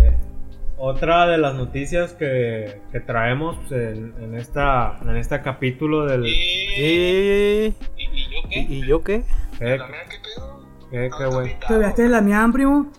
otra 0.78 1.26
de 1.26 1.40
las 1.40 1.56
noticias 1.56 2.14
que, 2.14 2.80
que 2.92 3.00
traemos 3.00 3.58
en, 3.72 4.14
en 4.22 4.36
esta 4.36 5.00
en 5.02 5.16
este 5.18 5.42
capítulo 5.42 6.06
del 6.06 6.28
¿Y, 6.28 6.30
¿Y, 6.30 6.36
y, 6.78 7.76
y 7.95 7.95
yo 8.44 8.50
qué? 8.50 8.60
y 8.60 8.86
yo 8.88 9.04
qué? 9.04 9.24
¿Qué, 9.60 9.77
¿También 9.77 10.01
qué 10.10 10.18
pedo? 10.36 10.65
qué, 10.92 11.10
qué 11.18 11.25
güey? 11.27 11.56
¿Te 11.68 11.77
veaste 11.77 12.04
de 12.04 12.10
la 12.10 12.22
mian, 12.22 12.51
primo? 12.54 12.92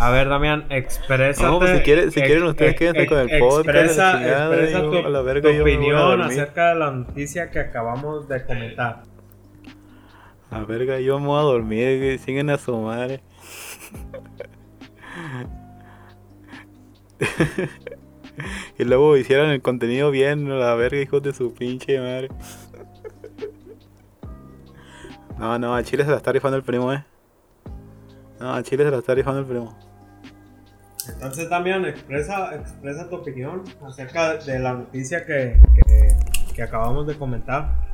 A 0.00 0.10
ver, 0.10 0.28
Damián, 0.28 0.64
exprésate. 0.70 1.44
No, 1.44 1.58
pues, 1.58 1.78
si 1.78 1.82
quieren- 1.82 2.12
si 2.12 2.20
ex- 2.20 2.28
quieren 2.28 2.44
ustedes 2.44 2.70
ex- 2.70 2.78
quédense 2.78 3.06
con 3.08 3.18
el 3.18 3.38
podcast, 3.40 3.68
Expresa, 3.68 4.12
chingada, 4.18 4.54
expresa 4.54 4.78
yo, 4.78 4.90
tu, 4.90 4.96
a 4.98 5.08
la 5.08 5.22
verga, 5.22 5.50
tu 5.50 5.56
yo 5.56 5.64
me 5.64 5.70
voy 5.72 5.72
a 5.72 5.76
opinión 5.76 6.22
acerca 6.22 6.68
de 6.68 6.74
la 6.76 6.90
noticia 6.92 7.50
que 7.50 7.58
acabamos 7.58 8.28
de 8.28 8.44
comentar. 8.46 9.02
A 10.52 10.60
verga, 10.60 11.00
yo 11.00 11.18
me 11.18 11.26
voy 11.26 11.38
a 11.40 11.42
dormir, 11.42 12.00
que 12.00 12.18
siguen 12.24 12.48
a 12.50 12.58
su 12.58 12.76
madre. 12.80 13.20
y 18.78 18.84
luego 18.84 19.16
hicieran 19.16 19.50
el 19.50 19.60
contenido 19.62 20.10
bien, 20.10 20.50
a 20.50 20.54
la 20.54 20.74
verga, 20.74 21.00
hijos 21.00 21.22
de 21.22 21.34
su 21.34 21.52
pinche 21.54 21.98
madre. 21.98 22.28
No, 25.38 25.58
no, 25.58 25.74
a 25.74 25.82
Chile 25.82 26.04
se 26.04 26.10
la 26.10 26.16
está 26.16 26.32
rifando 26.32 26.56
el 26.56 26.62
primo, 26.62 26.92
eh. 26.92 27.04
No, 28.40 28.54
a 28.54 28.62
Chile 28.62 28.84
se 28.84 28.90
la 28.90 28.98
está 28.98 29.14
rifando 29.14 29.40
el 29.40 29.46
primo. 29.46 29.76
Entonces, 31.08 31.48
Damián, 31.48 31.84
expresa, 31.84 32.54
expresa 32.54 33.08
tu 33.08 33.16
opinión 33.16 33.62
acerca 33.86 34.36
de 34.36 34.58
la 34.58 34.74
noticia 34.74 35.24
que, 35.24 35.60
que, 35.86 36.16
que 36.54 36.62
acabamos 36.62 37.06
de 37.06 37.16
comentar. 37.16 37.88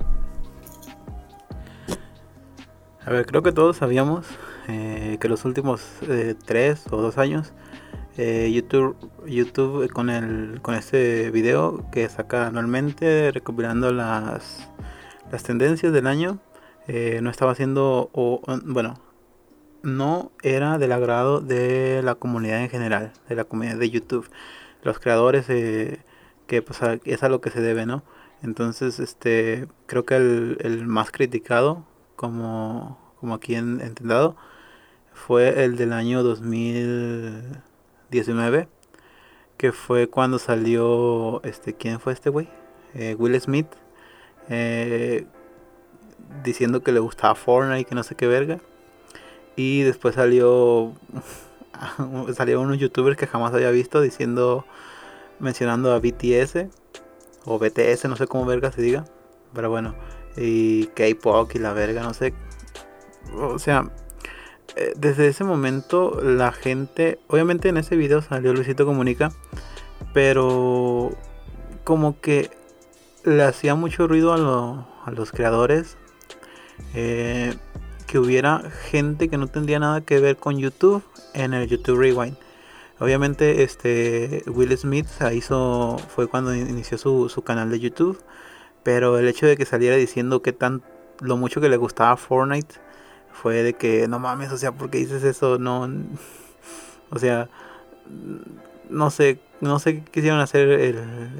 A 3.07 3.11
ver, 3.11 3.27
creo 3.27 3.43
que 3.43 3.53
todos 3.53 3.77
sabíamos 3.77 4.27
eh, 4.67 5.19
que 5.21 5.29
los 5.29 5.45
últimos 5.45 5.83
eh, 6.09 6.35
tres 6.47 6.85
o 6.91 6.97
dos 6.97 7.19
años 7.19 7.53
eh, 8.17 8.51
YouTube, 8.51 8.97
YouTube 9.27 9.91
con 9.93 10.09
el 10.09 10.61
con 10.63 10.75
este 10.75 11.31
video 11.31 11.85
que 11.91 12.09
saca 12.09 12.47
anualmente 12.47 13.31
recopilando 13.31 13.93
las, 13.93 14.71
las 15.31 15.43
tendencias 15.43 15.93
del 15.93 16.07
año 16.07 16.39
eh, 16.89 17.21
no 17.23 17.31
estaba 17.31 17.53
haciendo 17.53 18.11
o 18.13 18.41
o, 18.47 18.59
bueno 18.65 19.01
no 19.83 20.33
era 20.43 20.79
del 20.79 20.93
agrado 20.93 21.41
de 21.41 22.01
la 22.03 22.15
comunidad 22.15 22.63
en 22.63 22.71
general 22.71 23.13
de 23.29 23.35
la 23.35 23.45
comunidad 23.45 23.77
de 23.77 23.91
YouTube 23.91 24.29
los 24.83 24.99
creadores 24.99 25.47
eh, 25.49 26.01
que 26.47 26.63
pues 26.63 26.81
es 27.05 27.23
a 27.23 27.29
lo 27.29 27.41
que 27.41 27.51
se 27.51 27.61
debe 27.61 27.87
no 27.87 28.03
entonces 28.43 29.01
este 29.01 29.69
creo 29.87 30.05
que 30.05 30.17
el, 30.17 30.87
más 30.87 31.11
criticado 31.11 31.85
como, 32.17 32.99
como 33.21 33.35
aquí 33.35 33.55
en 33.55 33.81
Entendado, 33.81 34.37
fue 35.13 35.65
el 35.65 35.77
del 35.77 35.93
año 35.93 36.23
2019, 36.23 38.69
que 39.57 39.73
fue 39.73 40.09
cuando 40.09 40.39
salió, 40.39 41.43
este, 41.45 41.75
¿quién 41.75 42.01
fue 42.01 42.13
este 42.13 42.31
güey? 42.31 42.49
Eh, 42.95 43.17
Will 43.19 43.41
Smith, 43.41 43.67
eh, 44.49 45.27
diciendo 46.43 46.83
que 46.83 46.93
le 46.93 47.01
gustaba 47.01 47.35
Fortnite 47.35 47.81
y 47.81 47.85
que 47.85 47.95
no 47.95 48.03
sé 48.03 48.15
qué 48.15 48.27
verga. 48.27 48.59
Y 49.57 49.83
después 49.83 50.15
salió, 50.17 50.93
salió 52.37 52.61
unos 52.61 52.79
youtubers 52.79 53.17
que 53.17 53.27
jamás 53.27 53.55
había 53.55 53.71
visto 53.71 54.01
diciendo, 54.01 54.65
mencionando 55.39 55.93
a 55.93 56.01
BTS, 56.01 56.69
o 57.45 57.59
BTS, 57.59 58.09
no 58.09 58.17
sé 58.17 58.27
cómo 58.27 58.47
verga 58.47 58.73
se 58.73 58.83
diga, 58.83 59.05
pero 59.53 59.71
bueno 59.71 59.95
y 60.37 60.87
K-pop 60.89 61.51
y 61.55 61.59
la 61.61 61.73
verga, 61.73 62.03
no 62.03 62.13
sé. 62.15 62.35
O 63.37 63.59
sea, 63.59 63.91
eh, 64.77 64.93
desde 64.97 65.29
ese 65.29 65.45
momento 65.45 66.21
la 66.23 66.51
gente, 66.51 67.19
obviamente 67.29 67.69
en 67.69 67.77
ese 67.77 67.95
video 67.97 68.21
salió 68.23 68.53
Luisito 68.53 68.85
Comunica, 68.87 69.31
pero 70.13 71.11
como 71.85 72.21
que 72.21 72.51
le 73.25 73.43
hacía 73.45 73.75
mucho 73.75 74.09
ruido 74.09 74.33
a, 74.33 74.39
lo- 74.39 74.87
a 75.05 75.11
los 75.13 75.31
creadores 75.31 75.97
eh, 76.95 77.55
que 78.07 78.19
hubiera 78.19 78.71
gente 78.91 79.29
que 79.29 79.39
no 79.39 79.47
tendría 79.47 79.79
nada 79.79 80.01
que 80.01 80.21
ver 80.21 80.37
con 80.37 80.59
YouTube 80.59 81.03
en 81.33 81.55
el 81.55 81.69
YouTube 81.69 81.99
Rewind. 81.99 82.37
Obviamente 83.01 83.63
este 83.65 84.45
Will 84.47 84.77
Smith 84.79 85.09
hizo 85.33 85.99
fue 86.09 86.29
cuando 86.29 86.55
inició 86.55 86.97
su, 86.97 87.29
su 87.29 87.43
canal 87.43 87.71
de 87.71 87.81
YouTube. 87.81 88.23
Pero 88.85 89.19
el 89.19 89.27
hecho 89.27 89.47
de 89.47 89.57
que 89.57 89.65
saliera 89.65 89.97
diciendo 89.97 90.43
que 90.43 90.53
tan 90.53 90.83
lo 91.21 91.37
mucho 91.37 91.61
que 91.61 91.69
le 91.69 91.77
gustaba 91.77 92.17
Fortnite 92.17 92.75
fue 93.33 93.63
de 93.63 93.75
que 93.75 94.07
no 94.09 94.19
mames, 94.19 94.53
o 94.53 94.59
sea, 94.59 94.73
¿por 94.73 94.91
qué 94.91 94.99
dices 94.99 95.25
eso? 95.25 95.59
No, 95.59 95.89
o 97.11 97.19
sea, 97.19 97.49
no 98.91 99.11
sé, 99.11 99.41
no 99.61 99.79
sé 99.79 99.97
qué 99.97 100.11
quisieron 100.11 100.41
hacer 100.41 100.69
el, 100.69 100.97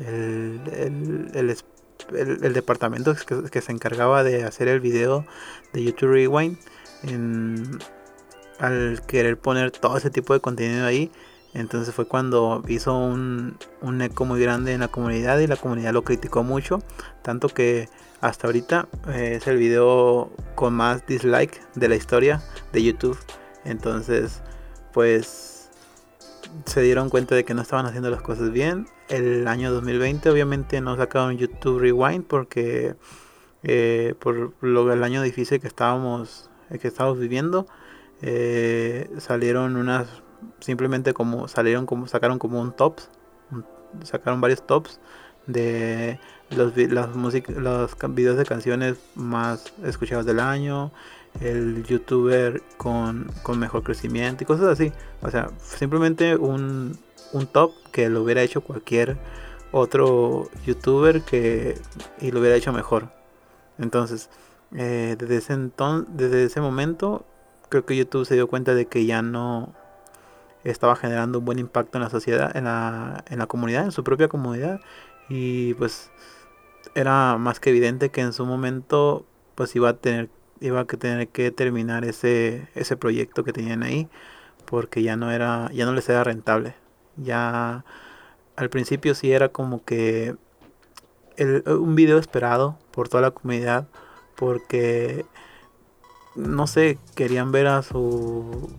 el, 0.07 0.61
el, 0.73 1.31
el 1.35 1.51
el- 2.13 2.53
departamento 2.53 3.15
que, 3.15 3.51
que 3.51 3.61
se 3.61 3.73
encargaba 3.73 4.25
de 4.25 4.45
hacer 4.45 4.69
el 4.69 4.81
video 4.81 5.25
de 5.73 5.85
YouTube 5.85 6.11
Rewind 6.11 6.59
en- 7.03 7.79
al 8.59 9.03
querer 9.07 9.39
poner 9.39 9.71
todo 9.71 9.97
ese 9.97 10.11
tipo 10.11 10.33
de 10.35 10.41
contenido 10.41 10.87
ahí. 10.87 11.11
Entonces 11.55 11.95
fue 11.95 12.07
cuando 12.07 12.63
hizo 12.67 12.97
un, 12.99 13.57
un 13.81 14.03
eco 14.03 14.25
muy 14.25 14.41
grande 14.41 14.73
en 14.73 14.81
la 14.81 14.89
comunidad 14.89 15.39
y 15.39 15.47
la 15.47 15.57
comunidad 15.57 15.93
lo 15.93 16.03
criticó 16.03 16.43
mucho. 16.43 16.81
Tanto 17.23 17.49
que 17.49 17.89
hasta 18.21 18.49
ahorita 18.49 18.89
eh, 19.09 19.35
es 19.37 19.47
el 19.47 19.57
video 19.59 20.33
con 20.57 20.75
más 20.75 21.07
dislike 21.07 21.61
de 21.75 21.89
la 21.89 21.95
historia 21.95 22.43
de 22.73 22.83
YouTube. 22.83 23.19
Entonces, 23.65 24.43
pues 24.93 25.71
se 26.67 26.83
dieron 26.83 27.09
cuenta 27.09 27.35
de 27.35 27.45
que 27.45 27.55
no 27.55 27.63
estaban 27.63 27.87
haciendo 27.87 28.11
las 28.11 28.23
cosas 28.23 28.51
bien. 28.51 28.87
El 29.09 29.47
año 29.49 29.73
2020 29.73 30.31
obviamente 30.31 30.81
no 30.81 30.97
sacaron 30.97 31.37
YouTube 31.37 31.79
Rewind 31.81 32.25
porque 32.25 32.95
eh, 33.63 34.15
por 34.19 34.53
lo 34.61 34.93
el 34.93 35.03
año 35.05 35.23
difícil 35.23 35.61
que 35.61 35.67
estábamos 35.67 36.51
eh, 36.71 36.79
que 36.79 36.89
estábamos 36.89 37.19
viviendo 37.19 37.67
eh, 38.23 39.11
salieron 39.19 39.77
unas 39.77 40.07
simplemente 40.61 41.13
como 41.15 41.49
salieron 41.49 41.87
como 41.87 42.07
sacaron 42.07 42.39
como 42.39 42.61
un 42.61 42.73
tops 42.73 43.09
sacaron 44.03 44.41
varios 44.41 44.67
tops 44.67 45.01
de 45.47 46.19
los 46.51 46.77
las 46.77 47.11
músic- 47.11 47.55
los 47.55 47.97
videos 48.15 48.37
de 48.39 48.45
canciones 48.45 48.97
más 49.15 49.73
escuchados 49.85 50.25
del 50.27 50.41
año 50.41 50.91
el 51.41 51.85
youtuber 51.85 52.63
con, 52.77 53.31
con 53.43 53.59
mejor 53.59 53.83
crecimiento 53.83 54.45
y 54.45 54.47
cosas 54.47 54.67
así. 54.67 54.93
O 55.21 55.31
sea 55.31 55.51
simplemente 55.59 56.37
un, 56.37 56.97
un 57.35 57.47
top 57.47 57.73
que 57.93 58.09
lo 58.09 58.23
hubiera 58.23 58.43
hecho 58.43 58.63
cualquier 58.63 59.19
otro 59.73 60.49
youtuber 60.67 61.23
que 61.23 61.79
y 62.21 62.31
lo 62.31 62.41
hubiera 62.41 62.57
hecho 62.57 62.73
mejor 62.73 63.11
entonces 63.79 64.31
eh, 64.77 65.17
desde, 65.19 65.37
ese 65.37 65.53
entonces, 65.53 66.17
desde 66.17 66.45
ese 66.45 66.61
momento 66.61 67.25
creo 67.69 67.85
que 67.87 67.97
YouTube 67.97 68.27
se 68.27 68.35
dio 68.35 68.49
cuenta 68.49 68.75
de 68.75 68.87
que 68.87 69.07
ya 69.07 69.23
no 69.23 69.75
estaba 70.65 70.97
generando 70.97 71.41
un 71.41 71.45
buen 71.45 71.59
impacto 71.59 71.99
en 71.99 72.05
la 72.05 72.11
sociedad, 72.11 72.57
en 72.57 72.65
la, 72.65 73.25
en 73.29 73.39
la 73.39 73.47
comunidad, 73.47 73.85
en 73.85 73.93
su 73.93 74.05
propia 74.05 74.29
comunidad. 74.29 74.81
Y 75.29 75.75
pues 75.75 76.11
era 76.95 77.39
más 77.39 77.61
que 77.61 77.71
evidente 77.71 78.11
que 78.11 78.21
en 78.21 78.33
su 78.33 78.47
momento 78.47 79.27
pues 79.55 79.75
iba 79.77 79.91
a 79.91 79.97
tener 79.97 80.31
iba 80.61 80.81
a 80.81 80.85
tener 80.85 81.29
que 81.29 81.51
terminar 81.51 82.05
ese, 82.05 82.69
ese 82.75 82.97
proyecto 82.97 83.45
que 83.45 83.53
tenían 83.53 83.83
ahí 83.83 84.09
porque 84.67 85.03
ya 85.03 85.17
no 85.17 85.31
era 85.31 85.71
ya 85.73 85.85
no 85.85 85.93
les 85.93 86.09
era 86.09 86.25
rentable 86.25 86.75
ya 87.17 87.85
al 88.57 88.71
principio 88.71 89.15
sí 89.15 89.33
era 89.33 89.49
como 89.49 89.85
que 89.85 90.37
un 91.67 91.95
video 91.97 92.19
esperado 92.19 92.79
por 92.93 93.09
toda 93.09 93.23
la 93.23 93.31
comunidad 93.33 93.89
porque 94.37 95.27
no 96.37 96.67
sé 96.67 96.99
querían 97.15 97.51
ver 97.53 97.67
a 97.67 97.83
su 97.83 98.71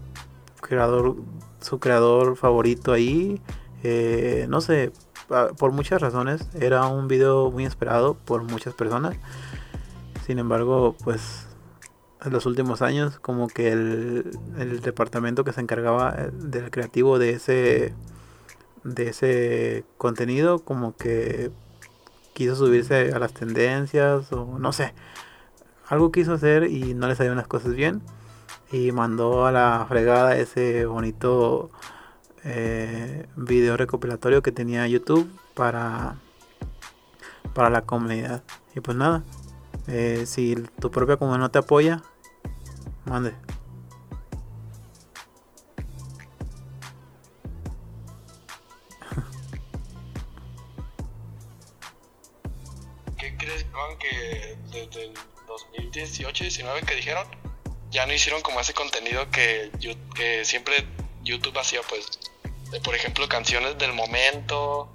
creador 0.62 1.16
su 1.60 1.80
creador 1.80 2.38
favorito 2.38 2.94
ahí 2.94 3.42
eh, 3.84 4.46
no 4.50 4.62
sé 4.62 4.92
por 5.58 5.72
muchas 5.72 6.02
razones 6.02 6.48
era 6.60 6.88
un 6.88 7.08
video 7.08 7.52
muy 7.52 7.66
esperado 7.66 8.14
por 8.14 8.44
muchas 8.44 8.74
personas. 8.74 9.16
Sin 10.26 10.40
embargo 10.40 10.96
pues 11.04 11.48
en 12.24 12.32
los 12.32 12.46
últimos 12.46 12.82
años 12.82 13.20
como 13.20 13.48
que 13.48 13.72
el, 13.72 14.32
el 14.58 14.82
departamento 14.82 15.44
que 15.44 15.54
se 15.54 15.62
encargaba 15.62 16.16
eh, 16.18 16.32
del 16.34 16.72
creativo 16.72 17.20
de 17.20 17.32
ese 17.32 17.94
de 18.86 19.10
ese 19.10 19.84
contenido 19.98 20.60
como 20.60 20.96
que 20.96 21.52
quiso 22.34 22.56
subirse 22.56 23.12
a 23.12 23.20
las 23.20 23.34
tendencias 23.34 24.32
o 24.32 24.60
no 24.60 24.72
sé. 24.72 24.94
Algo 25.88 26.12
quiso 26.12 26.34
hacer 26.34 26.66
y 26.66 26.94
no 26.94 27.08
le 27.08 27.16
salieron 27.16 27.38
las 27.38 27.48
cosas 27.48 27.76
bien. 27.76 28.02
Y 28.72 28.92
mandó 28.92 29.46
a 29.46 29.52
la 29.52 29.86
fregada 29.88 30.38
ese 30.38 30.86
bonito 30.86 31.70
eh, 32.44 33.28
video 33.36 33.78
recopilatorio 33.78 34.42
que 34.42 34.52
tenía 34.52 34.88
YouTube 34.88 35.30
para 35.54 36.16
para 37.54 37.70
la 37.70 37.82
comunidad. 37.82 38.44
Y 38.76 38.82
pues 38.82 38.98
nada 38.98 39.24
eh, 39.88 40.24
si 40.26 40.56
tu 40.80 40.92
propia 40.92 41.18
comunidad 41.18 41.40
no 41.40 41.52
te 41.52 41.60
apoya 41.60 42.02
mande 43.06 43.34
desde 54.96 55.08
el 55.08 55.14
2018-19 55.94 56.86
que 56.86 56.96
dijeron, 56.96 57.28
ya 57.92 58.06
no 58.06 58.14
hicieron 58.14 58.42
como 58.42 58.60
ese 58.60 58.74
contenido 58.74 59.30
que, 59.30 59.72
siempre 60.44 60.86
YouTube 61.22 61.58
hacía, 61.58 61.82
pues, 61.84 62.20
por 62.84 62.96
ejemplo, 62.96 63.28
canciones 63.28 63.78
del 63.78 63.94
momento, 63.94 64.90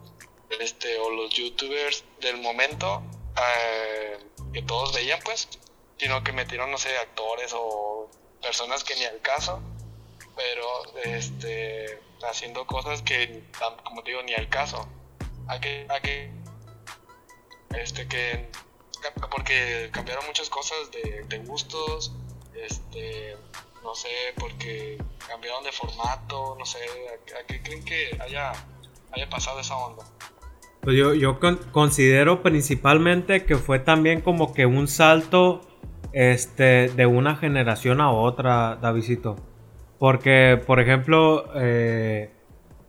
este, 0.59 0.99
o 0.99 1.11
los 1.11 1.31
youtubers 1.31 2.05
del 2.21 2.39
momento 2.39 3.03
eh, 3.37 4.19
que 4.53 4.63
todos 4.63 4.95
veían, 4.95 5.21
pues, 5.25 5.49
sino 5.99 6.25
que 6.25 6.33
metieron, 6.33 6.71
no 6.71 6.79
sé, 6.79 6.97
actores 6.99 7.53
o 7.55 8.11
personas 8.43 8.85
que 8.85 8.97
ni 8.97 9.05
al 9.05 9.21
caso, 9.21 9.63
pero 10.35 10.95
este, 11.05 12.01
haciendo 12.29 12.67
cosas 12.67 13.03
que, 13.03 13.45
como 13.85 14.03
digo, 14.03 14.23
ni 14.23 14.35
al 14.35 14.49
caso. 14.49 14.89
A 15.47 15.61
que, 15.61 15.87
a 15.89 16.01
que, 16.01 16.31
este, 17.75 18.07
que 18.07 18.49
porque 19.31 19.89
cambiaron 19.93 20.27
muchas 20.27 20.49
cosas 20.49 20.79
de, 21.29 21.39
gustos, 21.39 22.15
este, 22.55 23.37
no 23.83 23.95
sé, 23.95 24.09
porque 24.39 24.99
cambiaron 25.29 25.65
de 25.65 25.73
formato, 25.73 26.57
no 26.59 26.67
sé, 26.67 26.79
¿a, 27.39 27.47
qué 27.47 27.63
creen 27.63 27.85
que 27.85 28.17
haya, 28.21 28.53
haya 29.13 29.29
pasado 29.29 29.61
esa 29.61 29.77
onda? 29.77 30.05
Pues 30.83 30.97
yo, 30.97 31.15
yo 31.15 31.39
considero 31.73 32.43
principalmente 32.43 33.45
que 33.45 33.57
fue 33.57 33.79
también 33.79 34.23
como 34.23 34.55
que 34.55 34.65
un 34.65 34.89
salto 34.89 35.61
este, 36.13 36.89
de 36.89 37.07
una 37.07 37.37
generación 37.37 38.01
a 38.01 38.11
otra, 38.11 38.77
Davidito. 38.81 39.37
Porque, 39.99 40.59
por 40.67 40.81
ejemplo, 40.81 41.51
eh, 41.55 42.31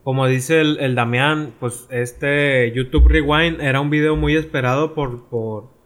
como 0.03 0.27
dice 0.27 0.61
el, 0.61 0.79
el, 0.79 0.95
Damián, 0.95 1.53
pues 1.59 1.87
este 1.91 2.71
YouTube 2.73 3.07
Rewind 3.07 3.59
era 3.59 3.81
un 3.81 3.89
video 3.89 4.15
muy 4.15 4.37
esperado 4.37 4.93
por, 4.93 5.27
por, 5.27 5.80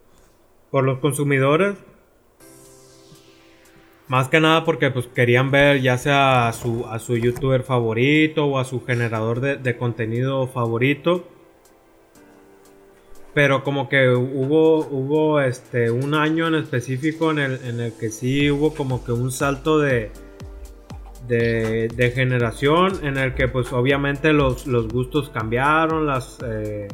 por 0.71 0.83
los 0.83 0.99
consumidores. 0.99 1.75
Más 4.07 4.29
que 4.29 4.39
nada 4.39 4.63
porque 4.65 4.91
pues 4.91 5.07
querían 5.07 5.49
ver 5.49 5.81
ya 5.81 5.97
sea 5.97 6.47
a 6.47 6.53
su, 6.53 6.85
a 6.85 6.99
su 6.99 7.17
youtuber 7.17 7.63
favorito 7.63 8.45
o 8.45 8.59
a 8.59 8.65
su 8.65 8.83
generador 8.85 9.41
de, 9.41 9.77
contenido 9.77 10.47
favorito. 10.47 11.27
Pero 13.33 13.63
como 13.63 13.89
que 13.89 14.09
hubo, 14.09 14.79
hubo 14.85 15.41
este, 15.41 15.91
un 15.91 16.13
año 16.13 16.47
en 16.47 16.55
específico 16.55 17.31
en 17.31 17.39
el, 17.39 17.59
en 17.65 17.79
el 17.79 17.93
que 17.93 18.09
sí 18.09 18.49
hubo 18.51 18.73
como 18.73 19.03
que 19.03 19.11
un 19.11 19.31
salto 19.31 19.79
de, 19.79 20.11
de, 21.27 22.11
generación 22.13 22.99
en 23.03 23.17
el 23.17 23.33
que 23.33 23.47
pues 23.47 23.73
obviamente 23.73 24.33
los, 24.33 24.67
los 24.67 24.87
gustos 24.87 25.29
cambiaron, 25.29 26.05
las, 26.05 26.37
eh, 26.45 26.87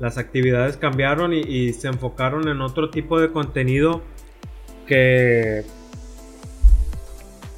las 0.00 0.18
actividades 0.18 0.76
cambiaron 0.76 1.32
y, 1.32 1.72
se 1.72 1.88
enfocaron 1.88 2.48
en 2.48 2.60
otro 2.60 2.90
tipo 2.90 3.20
de 3.20 3.30
contenido 3.30 4.02
que 4.86 5.64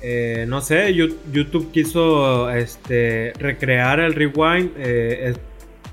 eh, 0.03 0.46
no 0.48 0.62
sé, 0.62 0.94
YouTube 0.94 1.70
quiso 1.72 2.50
este, 2.50 3.35
recrear 3.38 4.00
el 4.00 4.14
rewind 4.14 4.72
eh, 4.76 5.35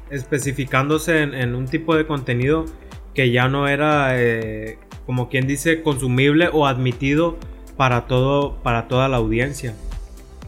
especificándose 0.10 1.24
en, 1.24 1.54
un 1.54 1.66
tipo 1.66 1.96
de 1.96 2.08
contenido 2.08 2.66
que 3.14 3.32
ya 3.32 3.50
no 3.50 3.68
era, 3.68 4.12
eh, 4.14 4.80
como 5.06 5.28
quien 5.28 5.46
dice, 5.46 5.82
consumible 5.84 6.50
o 6.54 6.68
admitido 6.68 7.38
para, 7.76 8.08
todo, 8.08 8.56
para 8.64 8.88
toda 8.88 9.10
la 9.10 9.18
audiencia. 9.18 9.76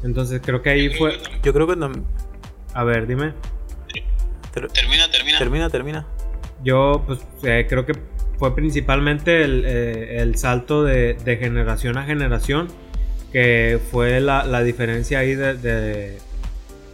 Entonces 0.04 0.42
creo 0.42 0.62
que 0.62 0.70
ahí 0.70 0.90
fue... 0.96 1.18
Yo 1.44 1.52
creo 1.54 1.68
que 1.68 1.76
no... 1.76 1.92
A 2.74 2.86
ver, 2.86 3.08
dime 3.08 3.34
termina, 4.52 5.10
termina. 5.12 5.38
Termina, 5.38 5.70
termina. 5.70 6.06
Yo, 6.64 7.04
pues, 7.06 7.20
eh, 7.44 7.66
creo 7.70 7.86
que 7.86 7.94
fue 8.38 8.56
principalmente 8.56 9.44
el, 9.44 9.64
eh, 9.66 10.32
salto 10.36 10.84
de, 10.84 11.16
generación 11.40 11.98
a 11.98 12.04
generación, 12.04 12.68
que 13.32 13.80
fue 13.92 14.20
la, 14.20 14.64
diferencia 14.64 15.20
ahí 15.20 15.36
de, 15.36 16.18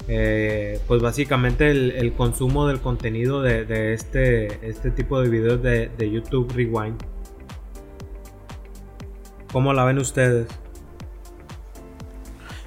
eh, 0.07 0.79
pues 0.87 1.01
básicamente 1.01 1.71
el, 1.71 2.13
consumo 2.13 2.67
del 2.67 2.79
contenido 2.79 3.41
de, 3.41 3.93
este, 3.93 4.67
este 4.67 4.91
tipo 4.91 5.19
de 5.21 5.29
videos 5.29 5.61
de, 5.61 6.11
YouTube 6.11 6.51
Rewind. 6.53 7.01
¿Cómo 9.51 9.73
la 9.73 9.85
ven 9.85 9.99
ustedes? 9.99 10.47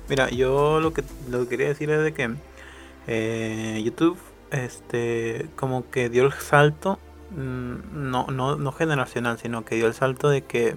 Mira, 0.09 0.31
yo 0.31 0.81
lo 0.81 0.95
que, 0.95 1.03
lo 1.31 1.43
que 1.43 1.49
quería 1.49 1.69
decir 1.69 1.91
es 1.91 2.03
de 2.03 2.15
que 2.15 3.83
YouTube 3.83 4.19
este, 4.51 5.49
como 5.57 5.91
que 5.91 6.09
dio 6.09 6.25
el 6.25 6.33
salto, 6.33 6.99
mm, 7.31 8.11
no, 8.11 8.27
no, 8.27 8.57
no 8.57 8.73
generacional, 8.73 9.39
sino 9.39 9.65
que 9.65 9.77
dio 9.77 9.87
el 9.87 9.95
salto 9.95 10.29
de 10.29 10.43
que 10.43 10.77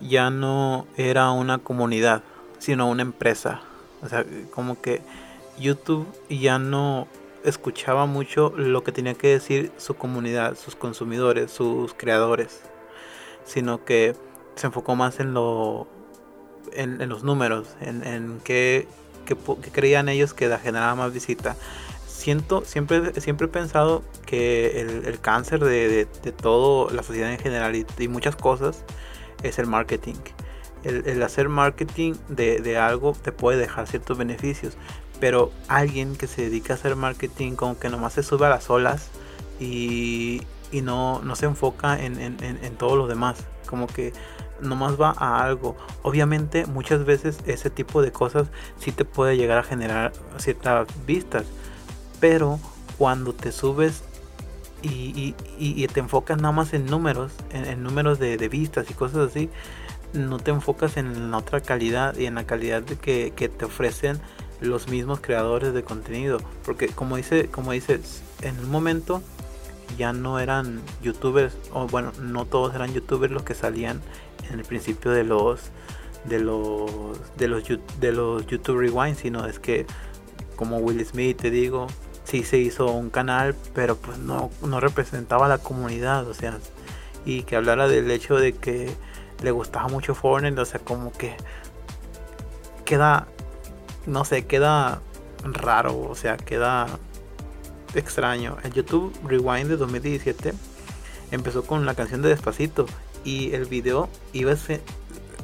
ya 0.00 0.30
no 0.30 0.86
era 0.96 1.30
una 1.30 1.58
comunidad, 1.58 2.22
sino 2.58 2.88
una 2.88 3.02
empresa. 3.02 3.62
O 4.02 4.08
sea, 4.08 4.24
como 4.52 4.80
que 4.80 5.02
YouTube 5.58 6.06
ya 6.28 6.58
no 6.58 7.08
escuchaba 7.44 8.06
mucho 8.06 8.52
lo 8.56 8.82
que 8.84 8.92
tenía 8.92 9.14
que 9.14 9.28
decir 9.28 9.72
su 9.76 9.94
comunidad, 9.94 10.56
sus 10.56 10.76
consumidores, 10.76 11.50
sus 11.50 11.94
creadores, 11.94 12.62
sino 13.44 13.84
que 13.84 14.16
se 14.56 14.66
enfocó 14.66 14.94
más 14.96 15.20
en 15.20 15.34
lo 15.34 15.86
en, 16.72 17.08
los 17.08 17.22
números, 17.22 17.68
en, 17.80 18.04
en 18.04 18.40
qué, 18.42 18.88
creían 19.72 20.08
ellos 20.08 20.34
que 20.34 20.48
generaba 20.58 20.94
más 20.94 21.12
visita 21.12 21.56
siento, 22.14 22.64
siempre, 22.64 23.20
siempre 23.20 23.46
he 23.46 23.50
pensado 23.50 24.02
que 24.24 24.80
el, 24.80 25.18
cáncer 25.20 25.60
de, 25.60 26.06
de, 26.22 26.32
toda 26.32 26.92
la 26.92 27.02
sociedad 27.02 27.30
en 27.32 27.38
general 27.38 27.74
y, 27.74 28.08
muchas 28.08 28.36
cosas 28.36 28.84
es 29.42 29.58
el 29.58 29.66
marketing. 29.66 30.14
El, 30.84 31.22
hacer 31.22 31.48
marketing 31.48 32.14
de, 32.28 32.78
algo 32.78 33.12
te 33.12 33.32
puede 33.32 33.58
dejar 33.58 33.88
ciertos 33.88 34.16
beneficios, 34.16 34.76
pero 35.20 35.50
alguien 35.68 36.16
que 36.16 36.26
se 36.26 36.42
dedica 36.42 36.74
a 36.74 36.76
hacer 36.76 36.94
marketing 36.94 37.56
como 37.56 37.78
que 37.78 37.88
nomás 37.88 38.12
se 38.12 38.22
sube 38.22 38.46
a 38.46 38.50
las 38.50 38.70
olas 38.70 39.08
y, 39.58 40.42
no, 40.72 41.20
no 41.20 41.36
se 41.36 41.46
enfoca 41.46 42.02
en, 42.02 42.20
en, 42.20 42.36
en 42.42 42.76
todo 42.76 42.96
lo 42.96 43.06
demás. 43.06 43.38
Como 43.66 43.86
que 43.86 44.12
nomás 44.60 45.00
va 45.00 45.14
a 45.16 45.44
algo. 45.44 45.76
Obviamente 46.02 46.66
muchas 46.66 47.04
veces 47.04 47.38
ese 47.46 47.70
tipo 47.70 48.02
de 48.02 48.12
cosas 48.12 48.48
sí 48.78 48.92
te 48.92 49.04
puede 49.04 49.36
llegar 49.36 49.58
a 49.58 49.62
generar 49.62 50.12
ciertas 50.38 50.88
vistas 51.06 51.44
pero 52.24 52.58
cuando 52.96 53.34
te 53.34 53.52
subes 53.52 54.02
y, 54.80 55.32
te 55.88 56.00
enfocas 56.00 56.38
nada 56.38 56.52
más 56.52 56.72
en 56.72 56.86
números, 56.86 57.32
en, 57.50 57.82
números 57.82 58.18
de, 58.18 58.48
vistas 58.48 58.86
y 58.90 58.94
cosas 58.94 59.28
así, 59.28 59.50
no 60.14 60.38
te 60.38 60.50
enfocas 60.50 60.96
en 60.96 61.30
la 61.30 61.36
otra 61.36 61.60
calidad 61.60 62.16
y 62.16 62.24
en 62.24 62.36
la 62.36 62.46
calidad 62.46 62.82
que 62.82 63.30
te 63.30 63.64
ofrecen 63.66 64.18
los 64.62 64.88
mismos 64.88 65.20
creadores 65.20 65.74
de 65.74 65.82
contenido. 65.82 66.38
Porque 66.64 66.88
como 66.88 67.18
dice, 67.18 67.48
como 67.50 67.72
dices, 67.72 68.22
en 68.40 68.58
un 68.58 68.70
momento 68.70 69.20
ya 69.98 70.14
no 70.14 70.38
eran 70.38 70.80
youtubers, 71.02 71.54
o 71.74 71.86
bueno, 71.88 72.10
no 72.22 72.46
todos 72.46 72.74
eran 72.74 72.94
youtubers 72.94 73.34
los 73.34 73.42
que 73.42 73.52
salían 73.52 74.00
en 74.50 74.60
el 74.60 74.64
principio 74.64 75.10
de 75.10 75.24
los 75.24 75.60
de 76.24 76.38
los 76.38 76.90
de 77.36 77.48
los 77.48 77.64
de 78.00 78.12
los 78.12 78.46
YouTube 78.46 78.78
Rewind, 78.78 79.18
sino 79.18 79.44
es 79.44 79.58
que 79.58 79.84
como 80.56 80.78
Will 80.78 81.04
Smith 81.04 81.38
te 81.40 81.50
digo, 81.50 81.86
sí 82.24 82.42
se 82.42 82.58
hizo 82.58 82.86
un 82.86 83.10
canal, 83.10 83.54
pero 83.74 83.96
pues 83.96 84.18
no, 84.18 84.50
no 84.62 84.80
representaba 84.80 85.46
a 85.46 85.48
la 85.48 85.58
comunidad, 85.58 86.26
o 86.26 86.34
sea, 86.34 86.58
y 87.24 87.42
que 87.42 87.56
hablara 87.56 87.88
del 87.88 88.10
hecho 88.10 88.36
de 88.36 88.54
que 88.54 88.94
le 89.42 89.50
gustaba 89.50 89.88
mucho 89.88 90.14
Fortnite, 90.14 90.60
o 90.60 90.64
sea, 90.64 90.80
como 90.80 91.12
que 91.12 91.36
queda, 92.84 93.26
no 94.06 94.24
sé, 94.24 94.46
queda 94.46 95.00
raro, 95.44 96.00
o 96.00 96.14
sea, 96.14 96.36
queda 96.36 96.86
extraño. 97.94 98.56
El 98.64 98.72
YouTube 98.72 99.12
Rewind 99.26 99.68
de 99.68 99.76
2017 99.76 100.54
empezó 101.30 101.64
con 101.64 101.86
la 101.86 101.94
canción 101.94 102.22
de 102.22 102.30
Despacito 102.30 102.86
y 103.24 103.54
el 103.54 103.66
video 103.66 104.08
iba 104.32 104.54
ser, 104.56 104.80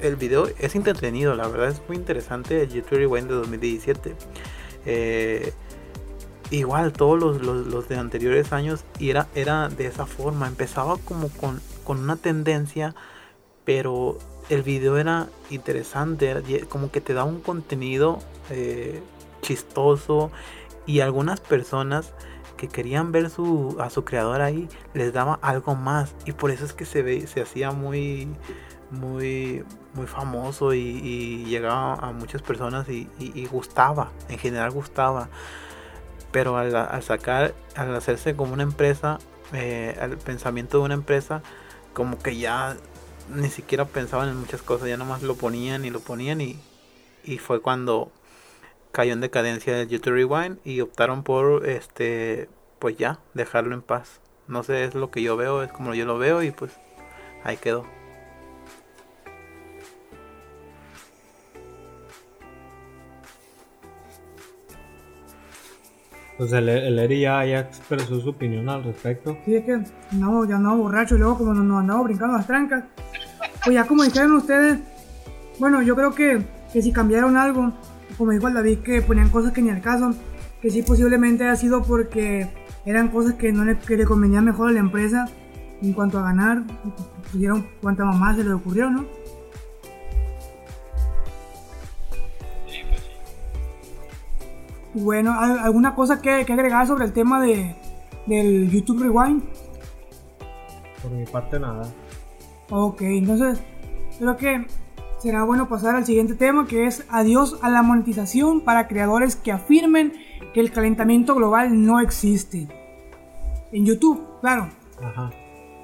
el 0.01 0.17
video 0.17 0.49
es 0.59 0.75
entretenido, 0.75 1.35
la 1.35 1.47
verdad 1.49 1.69
es 1.69 1.83
muy 1.87 1.97
interesante 1.97 2.63
el 2.63 2.71
YouTube 2.71 2.99
Rewind 2.99 3.29
de 3.29 3.35
2017. 3.35 4.15
Eh, 4.87 5.53
igual 6.51 6.93
todos 6.93 7.41
los, 7.41 7.89
de 7.89 7.97
anteriores 7.97 8.53
años 8.53 8.85
y 8.99 9.11
era, 9.11 9.29
era 9.35 9.69
de 9.69 9.87
esa 9.87 10.07
forma, 10.07 10.47
empezaba 10.47 10.97
como 10.99 11.29
con, 11.29 11.61
una 11.87 12.17
tendencia, 12.17 12.95
pero 13.65 14.19
el 14.49 14.63
video 14.63 14.97
era 14.97 15.29
interesante, 15.51 16.65
como 16.69 16.91
que 16.93 17.01
te 17.01 17.15
da 17.15 17.25
un 17.25 17.41
contenido 17.41 18.21
eh, 18.49 19.03
chistoso 19.43 20.31
y 20.87 21.01
algunas 21.01 21.41
personas 21.41 22.13
que 22.57 22.69
querían 22.69 23.11
ver 23.11 23.31
su, 23.31 23.77
a 23.81 23.91
su 23.91 24.05
creador 24.05 24.41
ahí 24.41 24.69
les 24.95 25.13
daba 25.13 25.39
algo 25.43 25.75
más. 25.75 26.15
Y 26.27 26.33
por 26.33 26.51
eso 26.51 26.65
es 26.65 26.73
que 26.73 26.85
se 26.85 27.03
ve, 27.03 27.27
se 27.27 27.41
hacía 27.41 27.73
muy 27.73 28.29
muy 28.91 29.65
muy 29.95 30.07
famoso 30.07 30.75
y, 30.75 31.45
llegaba 31.45 31.95
a 31.95 32.13
muchas 32.13 32.43
personas 32.43 32.89
y, 32.89 33.09
gustaba 33.51 34.11
en 34.29 34.39
general 34.39 34.71
gustaba 34.71 35.29
pero 36.33 36.57
al, 36.57 37.03
sacar, 37.03 37.55
al 37.77 37.95
hacerse 37.95 38.37
como 38.37 38.53
una 38.53 38.63
empresa, 38.63 39.19
eh, 39.53 39.97
al 40.01 40.17
pensamiento 40.19 40.79
de 40.79 40.85
una 40.85 40.95
empresa, 40.95 41.43
como 41.93 42.19
que 42.19 42.37
ya 42.37 42.77
ni 43.35 43.49
siquiera 43.49 43.85
pensaban 43.85 44.29
en 44.29 44.37
muchas 44.37 44.63
cosas, 44.63 44.89
ya 44.89 44.97
nomás 44.97 45.23
lo 45.23 45.37
ponían 45.37 45.85
y 45.85 45.91
lo 45.91 46.01
ponían 46.01 46.41
y, 46.41 46.59
y 47.25 47.39
fue 47.39 47.61
cuando 47.61 48.11
cayó 48.93 49.13
en 49.13 49.21
decadencia 49.21 49.81
el 49.81 49.89
YouTube 49.89 50.15
Rewind 50.15 50.59
y 50.65 50.81
optaron 50.81 51.23
por 51.23 51.67
este 51.67 52.49
pues 52.79 52.97
ya 52.97 53.21
dejarlo 53.35 53.75
en 53.75 53.83
paz. 53.83 54.21
No 54.49 54.65
sé, 54.65 54.85
es 54.85 54.95
lo 54.95 55.11
que 55.11 55.23
yo 55.23 55.37
veo, 55.37 55.63
es 55.63 55.71
como 55.71 55.95
yo 55.95 56.07
lo 56.07 56.19
veo 56.19 56.43
y 56.43 56.51
pues 56.51 56.73
ahí 57.45 57.57
quedó. 57.57 57.87
Pues 66.41 66.55
el, 66.55 66.71
el 66.71 66.99
Eri 66.99 67.21
ya, 67.21 67.45
expresó 67.45 68.19
su 68.19 68.31
opinión 68.31 68.67
al 68.71 68.83
respecto. 68.83 69.37
Sí, 69.45 69.57
es 69.57 69.65
que 69.67 69.79
no, 70.13 70.47
ya 70.47 70.57
no 70.57 70.75
borracho 70.75 71.17
y 71.17 71.19
luego 71.19 71.37
como 71.37 71.53
nos, 71.53 71.81
andamos 71.81 72.05
brincando 72.07 72.35
las 72.35 72.47
trancas. 72.47 72.85
Pues 73.63 73.75
ya 73.75 73.85
como 73.85 74.05
dijeron 74.05 74.33
ustedes, 74.33 74.79
bueno, 75.59 75.83
yo 75.83 75.95
creo 75.95 76.15
que, 76.15 76.41
que 76.73 76.81
si 76.81 76.93
cambiaron 76.93 77.37
algo, 77.37 77.75
como 78.17 78.31
dijo 78.31 78.49
el 78.49 78.55
David, 78.55 78.79
que 78.79 79.03
ponían 79.03 79.29
cosas 79.29 79.53
que 79.53 79.61
ni 79.61 79.69
al 79.69 79.83
caso, 79.83 80.15
que 80.63 80.71
sí 80.71 80.81
posiblemente 80.81 81.47
ha 81.47 81.57
sido 81.57 81.83
porque 81.83 82.49
eran 82.87 83.09
cosas 83.09 83.35
que 83.35 83.53
no 83.53 83.67
le, 83.67 83.77
que 83.77 83.99
le 83.99 84.07
convenían 84.07 84.47
mejor 84.47 84.71
a 84.71 84.73
la 84.73 84.81
empresa 84.81 85.29
en 85.83 85.93
cuanto 85.93 86.21
a 86.21 86.23
ganar, 86.23 86.63
pusieron 87.31 87.67
cuánta 87.83 88.07
mamá 88.07 88.35
se 88.35 88.45
le 88.45 88.55
ocurrió, 88.55 88.89
¿no? 88.89 89.05
Bueno, 94.95 95.33
¿alguna 95.39 95.95
cosa 95.95 96.21
que, 96.21 96.45
que, 96.45 96.53
agregar 96.53 96.87
sobre 96.87 97.05
el 97.05 97.13
tema 97.13 97.41
de, 97.41 97.77
del 98.27 98.71
YouTube 98.71 99.03
Rewind? 99.03 99.43
Por 101.03 101.11
mi 101.13 101.25
parte 101.25 101.61
nada. 101.61 101.83
Ok, 102.71 103.03
entonces 103.03 103.63
creo 104.19 104.37
que 104.37 104.67
será 105.19 105.45
bueno 105.45 105.69
pasar 105.69 105.97
al 105.97 106.05
siguiente 106.05 106.35
tema 106.35 106.67
que 106.67 106.87
es 106.87 107.05
adiós 107.11 107.59
a 107.63 107.71
la 107.71 107.83
monetización 107.83 108.63
para 108.63 108.89
creadores 108.89 109.37
que 109.37 109.53
afirmen 109.53 110.13
que 110.53 110.61
el 110.61 110.73
calentamiento 110.73 111.35
global 111.35 111.85
no 111.85 112.01
existe. 112.01 112.67
En 113.73 113.87
YouTube, 113.87 114.21
claro. 114.41 114.69
Ajá. 115.03 115.31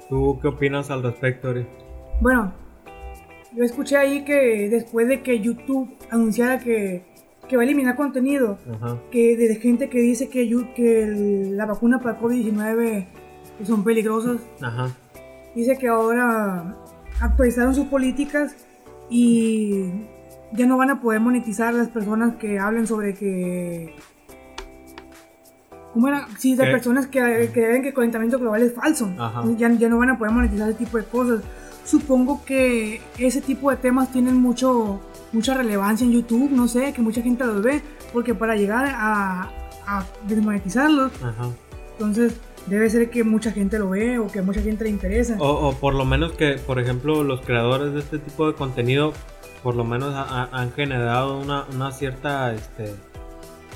¿Tú 0.09 0.39
qué 0.41 0.49
opinas 0.49 0.89
al 0.89 1.03
respecto, 1.03 1.49
Ori? 1.49 1.65
Bueno, 2.21 2.53
yo 3.55 3.63
escuché 3.63 3.97
ahí 3.97 4.23
que 4.23 4.69
después 4.69 5.07
de 5.07 5.21
que 5.21 5.39
YouTube 5.39 5.89
anunciara 6.09 6.59
que 6.59 7.05
que 7.47 7.55
va 7.55 7.63
a 7.63 7.65
eliminar 7.65 7.95
contenido 7.95 8.57
que 9.11 9.37
de, 9.37 9.55
gente 9.55 9.89
que 9.89 9.99
dice 9.99 10.29
que, 10.29 10.49
que 10.75 11.51
la 11.51 11.65
vacuna 11.65 11.99
para 11.99 12.19
COVID-19 12.19 13.07
son 13.65 13.83
peligrosas. 13.83 14.41
Dice 15.55 15.77
que 15.77 15.87
ahora 15.87 16.75
actualizaron 17.19 17.73
sus 17.73 17.87
políticas 17.87 18.55
y 19.09 19.85
ya 20.53 20.65
no 20.65 20.77
van 20.77 20.89
a 20.91 21.01
poder 21.01 21.19
monetizar 21.19 21.73
las 21.73 21.89
personas 21.89 22.35
que 22.35 22.59
hablen 22.59 22.87
sobre 22.87 23.13
que... 23.13 23.95
¿Cómo 25.93 26.09
era? 26.09 26.27
Sí, 26.37 26.55
de 26.55 26.65
personas 26.65 27.07
que, 27.07 27.49
que 27.53 27.81
que 27.81 27.87
el 27.87 27.93
calentamiento 27.93 28.37
global 28.37 28.61
es 28.61 28.73
falso. 28.73 29.09
Ya, 29.57 29.71
ya 29.71 29.89
no 29.89 29.97
van 29.97 30.11
a 30.11 30.17
poder 30.17 30.33
monetizar 30.33 30.69
ese 30.69 30.77
tipo 30.77 30.97
de 30.97 31.05
cosas. 31.05 31.41
Supongo 31.85 32.43
que 32.45 33.01
ese 33.17 33.41
tipo 33.41 33.71
de 33.71 33.77
temas 33.77 34.11
tienen 34.11 34.35
mucho 34.35 34.99
mucha 35.31 35.53
relevancia 35.53 36.05
en 36.05 36.13
YouTube, 36.13 36.51
no 36.51 36.67
sé, 36.67 36.93
que 36.93 37.01
mucha 37.01 37.21
gente 37.21 37.45
los 37.45 37.61
ve, 37.61 37.81
porque 38.13 38.33
para 38.33 38.55
llegar 38.55 38.85
a, 38.85 39.49
a 39.85 40.05
desmonetizarlos, 40.27 41.11
entonces 41.93 42.35
debe 42.67 42.89
ser 42.89 43.09
que 43.09 43.23
mucha 43.23 43.51
gente 43.51 43.79
lo 43.79 43.89
ve 43.89 44.19
o 44.19 44.27
que 44.27 44.41
mucha 44.41 44.61
gente 44.61 44.83
le 44.83 44.89
interesa. 44.89 45.37
O, 45.39 45.73
por 45.73 45.93
lo 45.95 46.05
menos 46.05 46.33
que, 46.33 46.53
por 46.53 46.79
ejemplo, 46.79 47.23
los 47.23 47.41
creadores 47.41 47.93
de 47.93 47.99
este 47.99 48.19
tipo 48.19 48.47
de 48.47 48.53
contenido, 48.53 49.13
por 49.63 49.75
lo 49.75 49.83
menos 49.83 50.13
han 50.15 50.71
generado 50.73 51.39
una, 51.39 51.65
una 51.73 51.91
cierta, 51.91 52.53
este, 52.53 52.93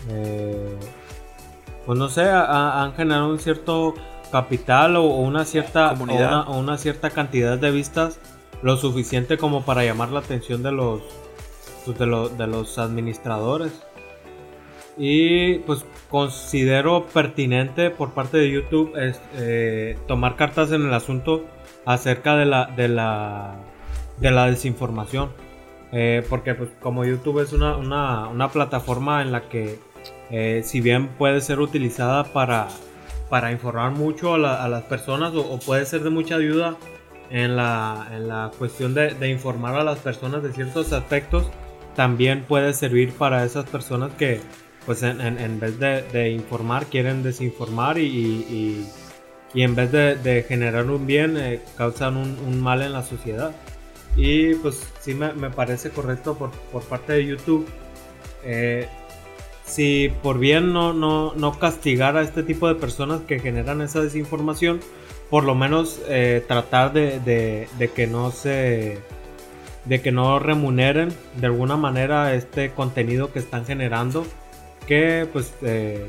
eh, 0.10 0.78
pues 1.86 1.98
no 1.98 2.10
sé, 2.10 2.30
han 2.30 2.94
generado 2.94 3.30
un 3.30 3.40
cierto 3.40 3.96
capital 4.32 4.98
o, 4.98 5.04
una 5.04 5.46
cierta 5.46 5.94
o 6.48 6.58
una 6.58 6.78
cierta 6.78 7.10
cantidad 7.10 7.58
de 7.58 7.72
vistas 7.72 8.20
lo 8.62 8.78
suficiente 8.78 9.38
como 9.38 9.64
para 9.64 9.84
llamar 9.84 10.10
la 10.10 10.20
atención 10.20 10.62
de 10.64 10.72
los 10.72 11.02
pues, 11.86 11.98
de, 11.98 12.06
de 12.06 12.48
los 12.48 12.78
administradores. 12.78 13.72
Y 14.98 15.60
pues 15.60 15.86
considero 16.10 17.06
pertinente 17.08 17.90
por 17.90 18.12
parte 18.12 18.38
de 18.38 18.52
YouTube 18.52 18.94
eh, 19.36 19.98
tomar 20.08 20.36
cartas 20.36 20.72
en 20.72 20.86
el 20.86 20.94
asunto 20.94 21.46
acerca 21.86 22.36
de 22.36 22.46
la, 22.46 22.66
de 22.66 22.88
la, 22.90 23.56
de 24.20 24.32
la 24.32 24.48
desinformación. 24.48 25.32
Eh, 25.94 26.26
porque 26.30 26.56
pues 26.56 26.70
como 26.80 27.04
YouTube 27.04 27.42
es 27.42 27.52
una, 27.52 27.76
una, 27.76 28.28
una 28.28 28.50
plataforma 28.50 29.22
en 29.22 29.32
la 29.32 29.50
que 29.50 29.78
eh, 30.30 30.62
si 30.64 30.80
bien 30.80 31.10
puede 31.10 31.42
ser 31.42 31.60
utilizada 31.60 32.24
para, 32.24 32.70
para 33.30 33.52
informar 33.52 33.92
mucho 33.92 34.36
a, 34.36 34.70
las 34.70 34.84
personas 34.84 35.34
o, 35.36 35.60
puede 35.60 35.86
ser 35.86 36.04
de 36.04 36.10
mucha 36.10 36.36
ayuda 36.36 36.78
en 37.30 37.58
la, 37.58 38.08
en 38.12 38.30
la 38.30 38.52
cuestión 38.58 38.94
de 38.94 39.30
informar 39.30 39.76
a 39.76 39.84
las 39.84 40.00
personas 40.00 40.44
de 40.44 40.54
ciertos 40.54 40.94
aspectos, 40.94 41.50
también 41.96 42.44
puede 42.48 42.74
servir 42.74 43.12
para 43.14 43.44
esas 43.44 43.66
personas 43.66 44.12
que 44.14 44.40
pues 44.86 45.04
en, 45.04 45.60
vez 45.60 45.80
de, 45.80 46.32
informar 46.32 46.88
quieren 46.88 47.22
desinformar 47.22 48.00
y, 48.00 48.88
y, 49.54 49.62
en 49.62 49.76
vez 49.76 49.92
de, 49.92 50.46
generar 50.48 50.90
un 50.90 51.06
bien 51.06 51.38
eh, 51.38 51.62
causan 51.78 52.18
un, 52.18 52.62
mal 52.62 52.82
en 52.82 52.94
la 52.94 53.04
sociedad. 53.04 53.52
Y 54.16 54.56
pues 54.56 54.92
sí 55.00 55.14
me, 55.14 55.30
parece 55.52 55.92
correcto 55.92 56.36
por, 56.36 56.52
por, 56.72 56.84
parte 56.84 57.14
de 57.14 57.26
YouTube. 57.26 57.68
Eh, 58.44 58.88
si 59.64 60.12
por 60.24 60.40
bien 60.40 60.74
no, 60.74 60.94
no, 60.94 61.34
no, 61.36 61.60
castigar 61.60 62.18
a 62.18 62.24
este 62.24 62.44
tipo 62.44 62.68
de 62.68 62.76
personas 62.76 63.22
que 63.22 63.40
generan 63.40 63.82
esa 63.82 64.02
desinformación, 64.02 64.80
por 65.30 65.44
lo 65.44 65.56
menos 65.56 66.02
eh, 66.10 66.44
tratar 66.48 66.92
de 66.92 67.92
que 67.96 68.08
no 68.08 68.32
se 68.32 69.00
de 69.86 70.02
que 70.02 70.12
no 70.12 70.40
remuneren 70.40 71.16
de 71.38 71.48
alguna 71.48 71.76
manera 71.78 72.34
este 72.34 72.72
contenido 72.72 73.32
que 73.34 73.40
están 73.40 73.66
generando 73.66 74.26
que 74.88 75.28
pues 75.32 75.54
eh, 75.64 76.06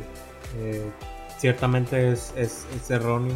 eh, 0.58 0.90
ciertamente 1.38 2.12
es, 2.12 2.32
es, 2.36 2.66
erróneo 2.90 3.34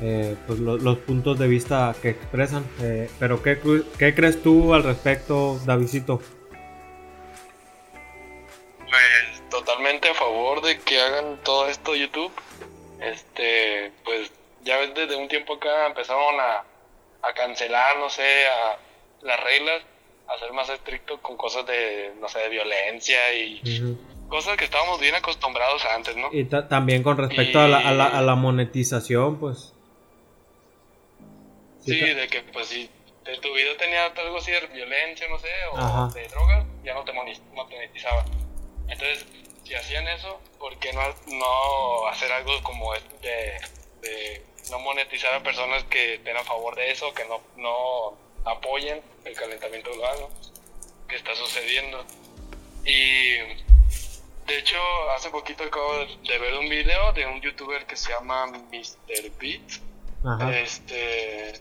eh, 0.00 0.36
pues 0.46 0.58
lo- 0.58 0.76
los 0.78 0.98
puntos 0.98 1.38
de 1.38 1.46
vista 1.46 1.94
que 2.02 2.10
expresan. 2.10 2.64
Eh, 2.80 3.08
pero 3.20 3.40
¿qué, 3.42 3.58
¿qué 3.98 4.14
crees 4.14 4.42
tú 4.42 4.74
al 4.74 4.82
respecto, 4.82 5.60
Davidito? 5.64 6.20
Pues 8.78 9.48
totalmente 9.50 10.08
a 10.10 10.14
favor 10.14 10.60
de 10.62 10.78
que 10.80 11.00
hagan 11.00 11.38
todo 11.44 11.68
esto 11.68 11.94
YouTube. 11.94 12.32
Este, 13.00 13.92
pues 14.04 14.30
ya 14.64 14.78
desde 14.78 15.16
un 15.16 15.28
tiempo 15.28 15.54
acá 15.54 15.86
empezaron 15.86 16.38
a, 16.40 16.64
a 17.28 17.32
cancelar, 17.34 17.98
no 17.98 18.10
sé, 18.10 18.46
a 18.46 18.76
las 19.22 19.40
reglas, 19.42 19.82
a 20.28 20.38
ser 20.38 20.52
más 20.52 20.68
estrictos 20.70 21.20
con 21.20 21.36
cosas 21.36 21.66
de, 21.66 22.12
no 22.20 22.28
sé, 22.28 22.38
de 22.40 22.48
violencia 22.48 23.34
y 23.34 23.60
cosas 24.28 24.56
que 24.56 24.64
estábamos 24.64 24.98
bien 25.00 25.14
acostumbrados 25.14 25.84
antes, 25.84 26.16
¿no? 26.16 26.28
Y 26.32 26.44
ta- 26.44 26.68
también 26.68 27.02
con 27.02 27.18
respecto 27.18 27.60
a, 27.60 27.68
la, 27.68 27.78
a, 27.78 27.92
la, 27.92 28.06
a 28.06 28.22
la 28.22 28.34
monetización, 28.34 29.38
pues. 29.38 29.74
Sí, 31.84 31.98
de 31.98 32.28
que 32.28 32.42
pues 32.52 32.68
si 32.68 32.88
de 33.24 33.36
tu 33.38 33.52
video 33.52 33.76
tenía 33.76 34.06
algo 34.06 34.38
así 34.38 34.52
de 34.52 34.60
violencia, 34.68 35.26
no 35.28 35.38
sé, 35.38 35.48
o 35.72 35.76
Ajá. 35.78 36.08
de 36.14 36.28
drogas, 36.28 36.64
ya 36.84 36.94
no 36.94 37.04
te 37.04 37.12
monetizaba. 37.12 38.24
Entonces, 38.88 39.26
si 39.64 39.74
hacían 39.74 40.06
eso, 40.08 40.40
¿por 40.58 40.76
qué 40.78 40.92
no, 40.92 41.00
no 41.26 42.06
hacer 42.08 42.30
algo 42.32 42.52
como 42.62 42.92
de, 42.94 43.00
de 44.00 44.42
no 44.70 44.78
monetizar 44.78 45.34
a 45.34 45.42
personas 45.42 45.82
que 45.84 46.14
estén 46.14 46.36
a 46.36 46.44
favor 46.44 46.74
de 46.76 46.90
eso, 46.90 47.12
que 47.14 47.24
no, 47.26 47.40
no 47.56 48.16
apoyen 48.44 49.00
el 49.24 49.34
calentamiento 49.34 49.92
global 49.92 50.16
¿no? 50.20 50.28
que 51.08 51.16
está 51.16 51.34
sucediendo? 51.34 52.04
Y 52.84 53.36
de 54.46 54.58
hecho, 54.58 54.78
hace 55.14 55.30
poquito 55.30 55.64
acabo 55.64 55.98
de, 55.98 56.38
ver 56.38 56.54
un 56.58 56.68
video 56.68 57.12
de 57.12 57.26
un 57.26 57.40
youtuber 57.40 57.86
que 57.86 57.96
se 57.96 58.10
llama 58.12 58.46
Mr. 58.46 59.30
Beat. 59.38 59.80
Ajá. 60.24 60.58
Este, 60.58 61.60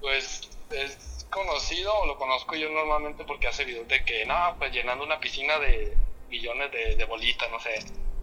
pues 0.00 0.48
es 0.70 1.26
conocido, 1.30 1.94
o 1.94 2.06
lo 2.06 2.16
conozco 2.18 2.56
yo 2.56 2.68
normalmente 2.70 3.24
porque 3.24 3.48
hace 3.48 3.64
videos 3.64 3.88
de 3.88 4.04
que, 4.04 4.24
no, 4.26 4.34
pues 4.58 4.72
llenando 4.72 5.04
una 5.04 5.20
piscina 5.20 5.58
de 5.58 5.96
millones 6.28 6.72
de, 6.72 6.96
de 6.96 7.04
bolitas, 7.04 7.50
no 7.50 7.60
sé, 7.60 7.78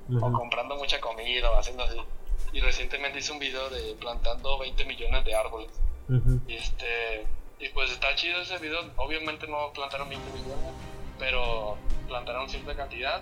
o 0.09 0.27
Ujú. 0.27 0.31
comprando 0.33 0.75
mucha 0.75 0.99
comida 0.99 1.49
o 1.51 1.57
haciendo 1.57 1.83
así. 1.83 1.99
Y 2.53 2.61
recientemente 2.61 3.19
hice 3.19 3.31
un 3.31 3.39
video 3.39 3.69
de 3.69 3.95
plantando 3.95 4.57
20 4.59 4.85
millones 4.85 5.25
de 5.25 5.35
árboles. 5.35 5.71
Y 6.47 6.55
este, 6.55 7.25
y 7.59 7.69
pues 7.69 7.91
está 7.91 8.13
chido 8.15 8.41
ese 8.41 8.57
video. 8.57 8.79
Obviamente 8.97 9.47
no 9.47 9.71
plantaron 9.73 10.09
20 10.09 10.31
millones, 10.31 10.73
pero 11.17 11.77
plantaron 12.07 12.49
cierta 12.49 12.75
cantidad. 12.75 13.21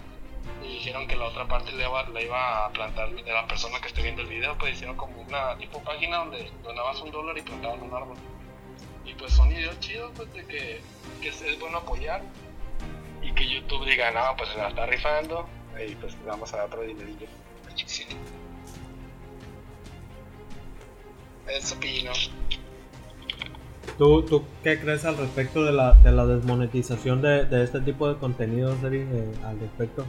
Y 0.61 0.73
dijeron 0.73 1.07
que 1.07 1.15
la 1.15 1.25
otra 1.25 1.47
parte 1.47 1.71
le 1.71 1.83
iba, 1.83 2.03
le 2.09 2.25
iba 2.25 2.65
a 2.65 2.69
plantar 2.71 3.11
de 3.11 3.31
la 3.31 3.47
persona 3.47 3.79
que 3.79 3.87
esté 3.87 4.01
viendo 4.01 4.21
el 4.21 4.27
video. 4.27 4.57
Pues 4.57 4.73
hicieron 4.73 4.97
como 4.97 5.21
una 5.21 5.57
tipo 5.57 5.81
página 5.83 6.17
donde 6.17 6.51
donabas 6.63 6.99
un 7.01 7.11
dólar 7.11 7.37
y 7.37 7.41
plantaban 7.41 7.81
un 7.81 7.93
árbol. 7.93 8.17
Y 9.05 9.13
pues 9.13 9.33
son 9.33 9.51
ideas 9.51 9.79
chidos, 9.79 10.11
pues 10.15 10.33
de 10.33 10.45
que, 10.45 10.81
que 11.21 11.29
es, 11.29 11.41
es 11.41 11.59
bueno 11.59 11.77
apoyar. 11.77 12.21
Y 13.21 13.31
que 13.33 13.47
YouTube 13.47 13.85
diga, 13.85 14.11
no, 14.11 14.35
pues 14.35 14.49
se 14.49 14.57
la 14.57 14.69
está 14.69 14.85
rifando. 14.85 15.47
Y 15.87 15.95
pues 15.95 16.15
vamos 16.25 16.53
a 16.53 16.57
dar 16.57 16.65
otro 16.67 16.81
dinerillo. 16.81 17.27
Eso 21.47 21.75
opino. 21.75 22.11
¿Tú, 23.97 24.23
¿Tú 24.23 24.41
qué 24.63 24.79
crees 24.79 25.05
al 25.05 25.17
respecto 25.17 25.63
de 25.63 25.71
la, 25.71 25.93
de 25.93 26.11
la 26.11 26.25
desmonetización 26.25 27.21
de, 27.21 27.45
de 27.45 27.63
este 27.63 27.79
tipo 27.81 28.07
de 28.09 28.15
contenidos, 28.17 28.75
Eric, 28.83 29.07
eh, 29.11 29.31
al 29.45 29.59
respecto? 29.59 30.05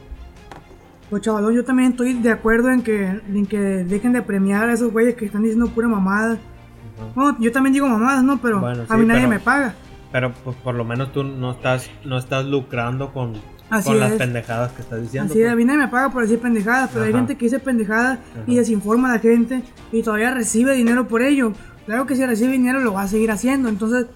Pues 1.09 1.21
chavalón, 1.21 1.53
yo 1.53 1.63
también 1.63 1.91
estoy 1.91 2.13
de 2.13 2.31
acuerdo 2.31 2.71
en 2.71 2.81
que, 2.81 3.05
en 3.05 3.45
que 3.45 3.59
dejen 3.59 4.13
de 4.13 4.21
premiar 4.23 4.69
a 4.69 4.73
esos 4.73 4.91
güeyes 4.91 5.13
que 5.15 5.25
están 5.25 5.43
diciendo 5.43 5.67
pura 5.69 5.87
mamada. 5.87 6.33
Ajá. 6.33 7.11
Bueno, 7.13 7.37
yo 7.39 7.51
también 7.51 7.73
digo 7.73 7.87
mamadas, 7.87 8.23
¿no? 8.23 8.41
Pero 8.41 8.59
Bueno, 8.59 8.83
a 8.83 8.87
sí, 8.87 8.93
mí 9.01 9.05
nadie 9.05 9.21
pero- 9.21 9.29
me 9.29 9.39
paga. 9.39 9.75
Pero 10.11 10.33
pues, 10.43 10.55
por 10.57 10.73
lo 10.75 10.85
menos 10.85 11.11
tú 11.11 11.23
no 11.23 11.51
estás, 11.51 11.89
no 12.05 12.17
estás 12.17 12.45
lucrando 12.45 13.11
con, 13.11 13.33
Así 13.69 13.89
con 13.89 13.99
las 13.99 14.13
es. 14.13 14.17
pendejadas 14.17 14.71
que 14.71 14.81
estás 14.81 15.01
diciendo. 15.01 15.29
Así 15.31 15.41
es, 15.41 15.47
a 15.47 15.51
pues. 15.51 15.57
mí 15.57 15.65
nadie 15.65 15.79
me 15.79 15.87
paga 15.89 16.09
por 16.09 16.21
decir 16.23 16.39
pendejadas, 16.39 16.89
pero 16.93 17.03
hay 17.05 17.09
Ajá. 17.11 17.19
gente 17.19 17.35
que 17.35 17.45
dice 17.45 17.59
pendejadas 17.59 18.19
y 18.47 18.55
desinforma 18.55 19.09
a 19.09 19.15
la 19.15 19.19
gente 19.19 19.61
y 19.91 20.01
todavía 20.01 20.31
recibe 20.31 20.73
dinero 20.73 21.07
por 21.07 21.21
ello. 21.21 21.51
Claro 21.85 22.05
que 22.05 22.15
si 22.15 22.25
recibe 22.25 22.51
dinero 22.53 22.79
lo 22.79 22.93
va 22.93 23.03
a 23.03 23.07
seguir 23.07 23.31
haciendo, 23.31 23.69
entonces 23.69 24.07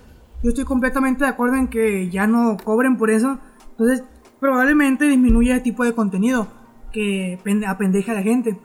yo 0.42 0.50
estoy 0.50 0.66
completamente 0.66 1.24
de 1.24 1.30
acuerdo 1.30 1.56
en 1.58 1.68
que 1.68 2.10
ya 2.10 2.26
no 2.28 2.58
cobren 2.64 2.98
por 2.98 3.10
eso. 3.12 3.38
Entonces 3.72 4.04
probablemente 4.40 5.06
disminuya 5.06 5.56
el 5.56 5.64
tipo 5.64 5.84
de 5.84 5.94
contenido 5.94 6.48
que 6.92 7.40
pende- 7.44 7.68
apendeja 7.68 8.14
a 8.14 8.16
la 8.16 8.22
gente. 8.24 8.60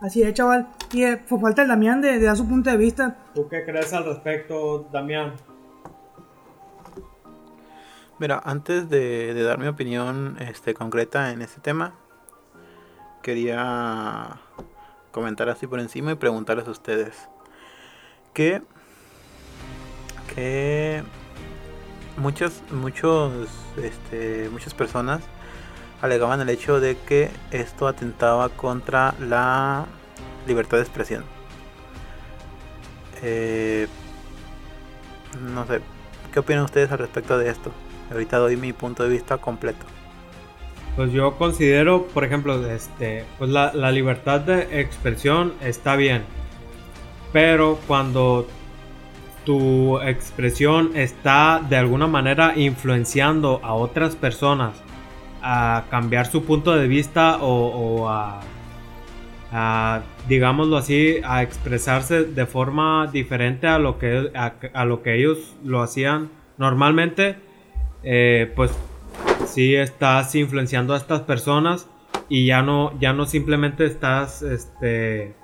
Así 0.00 0.22
es, 0.22 0.32
chaval. 0.32 0.68
Y 0.92 1.02
eh, 1.02 1.18
falta 1.40 1.62
el 1.62 1.68
Damián 1.68 2.00
de, 2.00 2.18
de 2.18 2.24
dar 2.24 2.36
su 2.36 2.46
punto 2.48 2.70
de 2.70 2.76
vista. 2.76 3.16
¿Tú 3.34 3.48
qué 3.48 3.64
crees 3.64 3.92
al 3.92 4.04
respecto, 4.04 4.88
Damián? 4.92 5.32
Mira, 8.20 8.40
antes 8.44 8.88
de, 8.88 9.34
de 9.34 9.42
dar 9.42 9.58
mi 9.58 9.66
opinión 9.66 10.36
este, 10.40 10.74
concreta 10.74 11.32
en 11.32 11.42
este 11.42 11.60
tema, 11.60 11.94
quería 13.22 14.40
comentar 15.18 15.48
así 15.48 15.66
por 15.66 15.80
encima 15.80 16.12
y 16.12 16.14
preguntarles 16.14 16.68
a 16.68 16.70
ustedes 16.70 17.28
que, 18.32 18.62
que 20.32 21.02
muchos, 22.16 22.62
muchos, 22.70 23.48
este, 23.82 24.48
muchas 24.52 24.74
personas 24.74 25.22
alegaban 26.02 26.40
el 26.40 26.48
hecho 26.50 26.78
de 26.78 26.96
que 26.96 27.30
esto 27.50 27.88
atentaba 27.88 28.48
contra 28.48 29.12
la 29.18 29.86
libertad 30.46 30.76
de 30.76 30.84
expresión. 30.84 31.24
Eh, 33.20 33.88
no 35.52 35.66
sé, 35.66 35.80
¿qué 36.32 36.38
opinan 36.38 36.62
ustedes 36.62 36.92
al 36.92 36.98
respecto 36.98 37.36
de 37.38 37.50
esto? 37.50 37.72
Ahorita 38.12 38.38
doy 38.38 38.56
mi 38.56 38.72
punto 38.72 39.02
de 39.02 39.08
vista 39.08 39.38
completo. 39.38 39.84
Pues 40.98 41.12
yo 41.12 41.38
considero, 41.38 42.08
por 42.08 42.24
ejemplo, 42.24 42.60
este, 42.66 43.24
pues 43.38 43.50
la, 43.50 43.72
la 43.72 43.92
libertad 43.92 44.40
de 44.40 44.80
expresión 44.80 45.52
está 45.62 45.94
bien, 45.94 46.22
pero 47.32 47.78
cuando 47.86 48.48
tu 49.44 50.00
expresión 50.00 50.96
está 50.96 51.62
de 51.68 51.76
alguna 51.76 52.08
manera 52.08 52.54
influenciando 52.56 53.60
a 53.62 53.74
otras 53.74 54.16
personas 54.16 54.82
a 55.40 55.84
cambiar 55.88 56.26
su 56.26 56.42
punto 56.42 56.74
de 56.74 56.88
vista 56.88 57.38
o, 57.42 58.08
a, 58.08 58.40
a, 59.52 60.02
digámoslo 60.26 60.78
así, 60.78 61.20
a 61.22 61.44
expresarse 61.44 62.24
de 62.24 62.44
forma 62.44 63.06
diferente 63.06 63.68
a 63.68 63.78
lo 63.78 64.00
que, 64.00 64.32
a 64.34 64.84
lo 64.84 65.02
que 65.04 65.14
ellos 65.14 65.54
lo 65.62 65.80
hacían 65.80 66.28
normalmente, 66.56 67.36
eh, 68.02 68.52
pues 68.56 68.72
sí 69.46 69.74
estás 69.74 70.34
influenciando 70.34 70.94
a 70.94 70.96
estas 70.96 71.22
personas 71.22 71.88
y 72.28 72.46
ya 72.46 72.62
no, 72.62 72.98
ya 73.00 73.12
no 73.12 73.26
simplemente 73.26 73.86
estás, 73.86 74.42
este, 74.42 75.34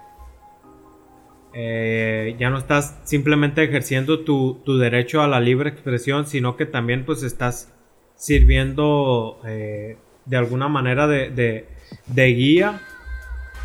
eh, 1.53 2.37
ya 2.39 2.51
no 2.51 2.59
estás 2.59 2.99
simplemente 3.05 3.63
ejerciendo 3.63 4.21
tu, 4.25 4.61
tu 4.65 4.77
derecho 4.77 5.23
a 5.23 5.29
la 5.29 5.41
libre 5.41 5.71
expresión, 5.71 6.27
sino 6.27 6.57
que 6.57 6.67
también 6.67 7.05
pues 7.05 7.23
estás 7.23 7.73
sirviendo 8.17 9.41
eh, 9.47 9.97
de 10.27 10.37
alguna 10.37 10.69
manera 10.69 11.07
de, 11.07 11.31
de- 11.31 11.69
de 12.07 12.27
guía 12.29 12.81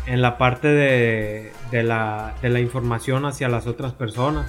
en 0.06 0.22
la 0.22 0.38
parte 0.38 0.68
de, 0.68 1.52
de 1.70 1.82
la, 1.82 2.34
de 2.42 2.48
la 2.48 2.60
información 2.60 3.24
hacia 3.26 3.48
las 3.48 3.66
otras 3.66 3.92
personas. 3.92 4.46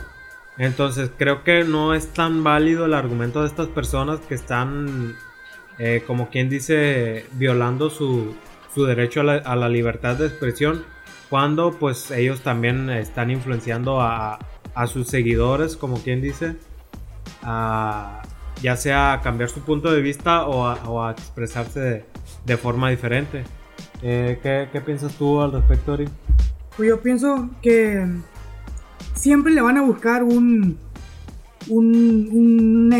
Entonces 0.58 1.10
creo 1.18 1.44
que 1.44 1.64
no 1.64 1.94
es 1.96 2.14
tan 2.14 2.44
válido 2.44 2.86
el 2.86 2.94
argumento 2.94 3.42
de 3.42 3.48
estas 3.48 3.68
personas 3.68 4.20
que 4.22 4.36
están, 4.36 5.16
eh, 5.84 6.04
como 6.06 6.30
quien 6.30 6.48
dice, 6.48 7.26
violando 7.32 7.90
su, 7.90 8.36
su 8.72 8.86
derecho 8.86 9.22
a 9.22 9.56
la, 9.56 9.68
libertad 9.68 10.16
de 10.16 10.28
expresión 10.28 10.86
cuando 11.28 11.72
pues 11.72 12.12
ellos 12.12 12.42
también 12.42 12.92
están 12.92 13.32
influenciando 13.32 14.00
a, 14.00 14.38
a 14.76 14.86
sus 14.86 15.08
seguidores, 15.08 15.76
como 15.76 15.98
quien 16.04 16.22
dice, 16.22 16.56
a, 17.42 18.22
ya 18.62 18.78
sea 18.78 19.14
a 19.14 19.22
cambiar 19.22 19.50
su 19.50 19.62
punto 19.62 19.92
de 19.92 20.04
vista 20.04 20.46
o 20.46 21.00
a, 21.02 21.12
expresarse 21.14 22.06
de, 22.46 22.58
forma 22.58 22.92
diferente. 22.92 23.44
Eh, 24.04 24.38
¿qué, 24.44 24.70
qué 24.72 24.82
piensas 24.82 25.16
tú 25.16 25.42
al 25.42 25.52
respecto, 25.52 25.94
Ori? 25.94 26.08
Pues 26.78 26.90
yo 26.90 27.02
pienso 27.02 27.50
que 27.64 28.06
siempre 29.16 29.52
le 29.52 29.62
van 29.62 29.80
a 29.80 29.82
buscar 29.82 30.22
un. 30.22 30.78
un. 31.70 32.92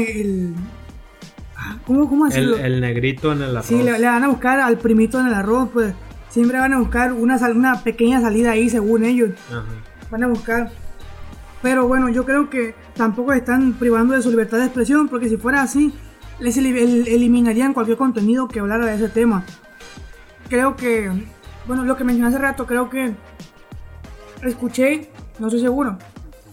¿Cómo, 1.86 2.10
cómo 2.10 2.26
El, 2.26 2.32
decirlo? 2.32 2.58
el 2.58 2.82
negrito 2.82 3.32
en 3.32 3.42
el 3.42 3.56
arroz. 3.58 3.66
Sí, 3.66 3.82
le, 3.82 3.98
le 4.00 4.06
van 4.08 4.24
a 4.24 4.28
buscar 4.28 4.60
al 4.60 4.78
primito 4.78 5.20
en 5.20 5.28
el 5.28 5.34
arroz, 5.34 5.70
pues. 5.74 5.94
Siempre 6.30 6.58
van 6.60 6.74
a 6.74 6.80
buscar 6.80 7.12
una, 7.14 7.38
sal- 7.38 7.58
una 7.58 7.82
pequeña 7.84 8.22
salida 8.22 8.52
ahí, 8.52 8.70
según 8.70 9.04
ellos. 9.04 9.32
Ajá. 9.50 9.64
Van 10.10 10.24
a 10.24 10.28
buscar. 10.28 10.72
Pero 11.62 11.88
bueno, 11.88 12.10
yo 12.10 12.26
creo 12.26 12.50
que 12.50 12.74
tampoco 12.96 13.34
están 13.34 13.74
privando 13.74 14.14
de 14.16 14.22
su 14.22 14.30
libertad 14.30 14.58
de 14.60 14.66
expresión, 14.66 15.10
porque 15.10 15.28
si 15.30 15.38
fuera 15.38 15.62
así, 15.62 15.94
les 16.40 16.56
eli- 16.58 16.78
el- 16.80 17.08
eliminarían 17.08 17.74
cualquier 17.74 17.98
contenido 17.98 18.48
que 18.48 18.60
hablara 18.62 18.86
de 18.86 18.96
ese 18.96 19.10
tema. 19.10 19.44
Creo 20.50 20.76
que, 20.76 21.12
bueno, 21.68 21.84
lo 21.84 21.96
que 21.98 22.04
mencioné 22.04 22.30
hace 22.30 22.38
rato, 22.40 22.66
creo 22.66 22.90
que 22.90 23.14
escuché, 24.44 25.10
no 25.40 25.48
estoy 25.48 25.62
seguro, 25.62 25.98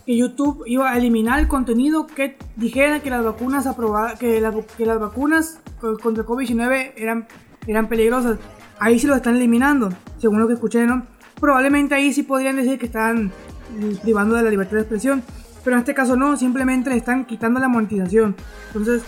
que 0.09 0.17
YouTube 0.17 0.63
iba 0.65 0.91
a 0.91 0.97
eliminar 0.97 1.39
el 1.39 1.49
contenido 1.49 2.07
que 2.07 2.39
dijera 2.57 3.01
que 3.01 3.11
las 3.11 3.23
vacunas 3.23 3.67
aprobadas, 3.67 4.19
que, 4.19 4.41
las 4.41 4.99
vacunas 4.99 5.61
contra 5.79 6.23
el 6.23 6.27
COVID-19 6.27 6.93
eran, 6.97 7.29
eran 7.67 7.91
peligrosas. 7.91 8.39
Ahí 8.79 8.99
sí 8.99 9.07
lo 9.07 9.15
están 9.15 9.37
eliminando, 9.37 9.91
según 10.17 10.41
lo 10.41 10.49
que 10.49 10.55
escuché, 10.55 10.87
¿no? 10.87 11.05
Probablemente 11.39 11.95
ahí 11.95 12.15
sí 12.15 12.23
podrían 12.23 12.57
decir 12.57 12.79
que 12.79 12.87
están 12.87 13.33
privando 14.01 14.35
de 14.35 14.45
la 14.45 14.49
libertad 14.49 14.77
de 14.77 14.81
expresión, 14.81 15.23
pero 15.63 15.77
en 15.77 15.81
este 15.81 15.93
caso 15.93 16.17
no, 16.17 16.39
simplemente 16.39 16.89
le 16.89 16.97
están 16.97 17.27
quitando 17.27 17.61
la 17.61 17.69
monetización. 17.69 18.35
Entonces, 18.69 19.03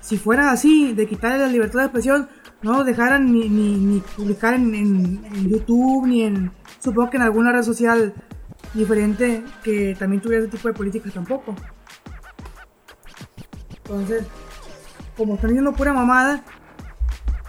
si 0.00 0.18
fuera 0.18 0.52
así, 0.52 0.92
de 0.92 1.08
quitarle 1.08 1.38
la 1.38 1.48
libertad 1.48 1.80
de 1.80 1.86
expresión, 1.86 2.28
no 2.62 2.84
dejaran 2.84 3.32
ni, 3.32 3.48
ni, 3.48 4.00
publicar 4.16 4.54
en, 4.54 4.72
en, 4.72 5.48
YouTube 5.48 6.06
ni 6.06 6.22
en, 6.22 6.52
supongo 6.78 7.10
que 7.10 7.16
en 7.16 7.24
alguna 7.24 7.50
red 7.50 7.64
social 7.64 8.14
diferente 8.74 9.42
que 9.62 9.96
también 9.98 10.22
tuviera 10.22 10.44
ese 10.44 10.50
tipo 10.50 10.68
de 10.68 10.74
políticas 10.74 11.12
tampoco. 11.12 11.54
Entonces, 13.84 14.24
como 15.16 15.34
están 15.34 15.50
diciendo 15.50 15.72
pura 15.72 15.92
mamada, 15.92 16.44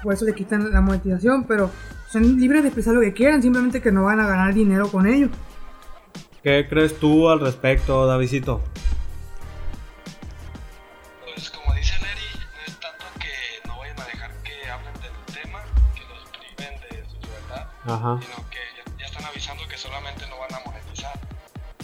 por 0.02 0.14
eso 0.14 0.26
le 0.26 0.34
quitan 0.34 0.72
la 0.72 0.82
monetización, 0.82 1.46
pero 1.46 1.70
son 2.10 2.40
libres 2.40 2.64
de 2.64 2.70
expresar 2.70 2.94
lo 2.94 3.02
que 3.02 3.14
quieran, 3.14 3.42
simplemente 3.42 3.82
que 3.82 3.92
no 3.92 4.06
van 4.06 4.20
a 4.20 4.28
ganar 4.28 4.54
dinero 4.54 4.90
con 4.90 5.06
ello. 5.08 5.30
¿Qué 6.44 6.66
crees 6.68 6.98
tú 7.00 7.30
al 7.30 7.40
respecto, 7.40 8.08
Davidito? 8.08 8.64
Pues 11.24 11.52
como 11.52 11.76
dice 11.76 11.94
Neri, 12.02 12.22
no 12.52 12.62
es 12.66 12.80
tanto 12.80 13.06
que 13.20 13.68
no 13.68 13.78
vayan 13.78 14.00
a 14.00 14.06
dejar 14.06 14.32
que 14.44 14.68
hablen 14.68 14.94
del 14.96 15.36
tema, 15.36 15.60
que 15.94 16.02
los 16.10 16.26
priven 16.32 16.74
de 16.82 17.06
su 17.08 17.18
libertad, 17.22 17.68
sino 18.20 18.50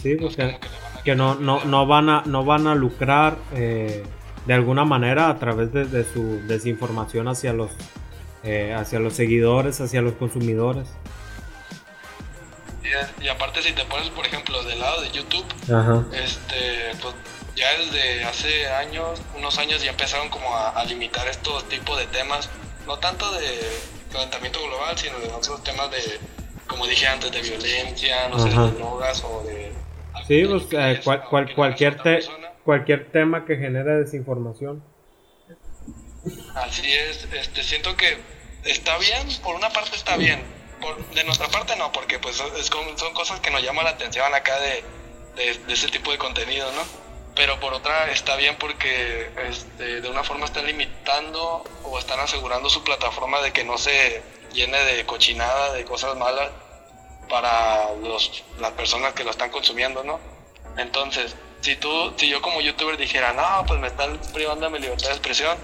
Sí, 0.02 0.14
pues 0.16 0.36
que, 0.36 1.14
no, 1.14 1.34
no, 1.34 1.64
no, 1.64 1.86
van 1.86 2.08
a, 2.08 2.22
no 2.26 2.44
van 2.44 2.66
a 2.66 2.74
lucrar 2.74 3.36
eh, 3.54 4.04
de 4.46 4.54
alguna 4.54 4.84
manera 4.84 5.28
a 5.28 5.38
través 5.38 5.72
de, 5.72 6.04
su 6.04 6.40
desinformación 6.46 7.28
hacia 7.28 7.52
los, 7.52 7.70
eh, 8.44 8.74
hacia 8.74 8.98
los 8.98 9.14
seguidores, 9.14 9.80
hacia 9.80 10.00
los 10.02 10.14
consumidores. 10.14 10.88
Y, 13.20 13.28
aparte 13.28 13.60
si 13.62 13.72
te 13.72 13.84
pones, 13.84 14.08
por 14.10 14.24
ejemplo, 14.24 14.62
del 14.64 14.78
lado 14.78 15.02
de 15.02 15.10
YouTube, 15.10 15.44
este, 16.12 16.96
pues 17.02 17.14
ya 17.54 17.76
desde 17.76 18.24
hace 18.24 18.66
años, 18.68 19.20
unos 19.36 19.58
años 19.58 19.82
ya 19.82 19.90
empezaron 19.90 20.28
como 20.30 20.56
a, 20.56 20.82
limitar 20.84 21.26
estos 21.28 21.68
tipos 21.68 21.98
de 21.98 22.06
temas, 22.06 22.48
no 22.86 22.96
tanto 22.98 23.30
de 23.32 23.48
calentamiento 24.12 24.60
global, 24.62 24.96
sino 24.96 25.18
de 25.18 25.26
otros 25.28 25.62
temas 25.64 25.90
de, 25.90 26.20
como 26.66 26.86
dije 26.86 27.06
antes, 27.06 27.32
de 27.32 27.42
violencia, 27.42 28.28
no 28.28 28.38
sé, 28.38 28.48
de 28.48 28.70
drogas 28.70 29.22
o 29.24 29.42
de... 29.42 29.72
Sí, 30.26 30.44
pues 30.44 30.64
eh, 30.72 31.00
cualquier, 31.54 31.96
cualquier 32.64 33.10
tema 33.10 33.44
que 33.44 33.56
genere 33.56 33.96
desinformación. 33.96 34.82
Así 36.54 36.92
es, 36.92 37.28
este, 37.32 37.62
siento 37.62 37.96
que 37.96 38.18
está 38.64 38.98
bien, 38.98 39.26
por 39.42 39.54
una 39.54 39.70
parte 39.70 39.96
está 39.96 40.16
bien, 40.16 40.42
de 41.14 41.24
nuestra 41.24 41.48
parte 41.48 41.76
no, 41.76 41.90
porque 41.92 42.18
pues 42.18 42.36
son 42.36 43.14
cosas 43.14 43.40
que 43.40 43.50
nos 43.50 43.62
llaman 43.62 43.84
la 43.84 43.92
atención 43.92 44.34
acá 44.34 44.58
de, 44.60 44.84
de, 45.36 45.72
ese 45.72 45.88
tipo 45.88 46.10
de 46.10 46.18
contenido, 46.18 46.70
¿no? 46.72 46.82
Pero 47.34 47.60
por 47.60 47.72
otra 47.72 48.10
está 48.10 48.36
bien 48.36 48.56
porque 48.58 49.30
este, 49.48 50.00
de 50.00 50.08
una 50.08 50.24
forma 50.24 50.44
están 50.44 50.66
limitando 50.66 51.64
o 51.84 51.98
están 51.98 52.18
asegurando 52.20 52.68
su 52.68 52.82
plataforma 52.82 53.40
de 53.40 53.52
que 53.52 53.64
no 53.64 53.78
se 53.78 54.22
llene 54.52 54.78
de 54.84 55.06
cochinada, 55.06 55.72
de 55.72 55.84
cosas 55.84 56.16
malas 56.16 56.50
para 57.28 57.94
los, 58.02 58.44
las 58.60 58.72
personas 58.72 59.12
que 59.14 59.24
lo 59.24 59.30
están 59.30 59.50
consumiendo, 59.50 60.02
¿no? 60.04 60.18
Entonces, 60.76 61.34
si 61.60 61.76
tú, 61.76 62.12
si 62.16 62.28
yo 62.28 62.40
como 62.40 62.60
youtuber 62.60 62.96
dijera, 62.96 63.32
no, 63.32 63.64
pues 63.66 63.80
me 63.80 63.88
están 63.88 64.18
privando 64.32 64.66
de 64.66 64.72
mi 64.72 64.78
libertad 64.78 65.08
de 65.08 65.14
expresión, 65.14 65.56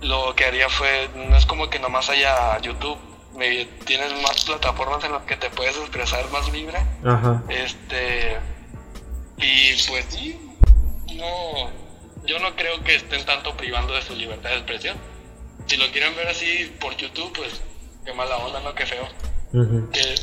lo 0.00 0.34
que 0.34 0.44
haría 0.44 0.68
fue, 0.68 1.08
no 1.14 1.36
es 1.36 1.46
como 1.46 1.70
que 1.70 1.78
nomás 1.78 2.10
haya 2.10 2.58
YouTube 2.58 2.98
me, 3.36 3.64
tienes 3.84 4.12
más 4.22 4.44
plataformas 4.44 5.02
en 5.04 5.12
las 5.12 5.22
que 5.22 5.36
te 5.36 5.50
puedes 5.50 5.76
expresar 5.76 6.28
más 6.30 6.50
libre. 6.52 6.78
Este. 7.48 8.38
Y 9.38 9.74
pues 9.88 10.06
sí, 10.10 10.38
no. 11.16 11.70
Yo 12.24 12.38
no 12.38 12.54
creo 12.54 12.82
que 12.84 12.94
estén 12.94 13.24
tanto 13.24 13.56
privando 13.56 13.94
de 13.94 14.02
su 14.02 14.14
libertad 14.14 14.50
de 14.50 14.56
expresión. 14.56 14.96
Si 15.66 15.76
lo 15.76 15.90
quieren 15.90 16.14
ver 16.16 16.28
así 16.28 16.72
por 16.80 16.96
YouTube, 16.96 17.32
pues 17.34 17.60
qué 18.04 18.12
mala 18.12 18.36
onda, 18.36 18.60
no, 18.60 18.74
qué 18.74 18.86
feo. 18.86 19.08
Que 19.92 20.14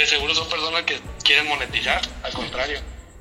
de 0.00 0.06
seguro 0.06 0.34
son 0.34 0.48
personas 0.48 0.82
que 0.82 0.94
quieren 1.24 1.48
monetizar, 1.48 2.00
al 2.22 2.32
contrario. 2.32 2.78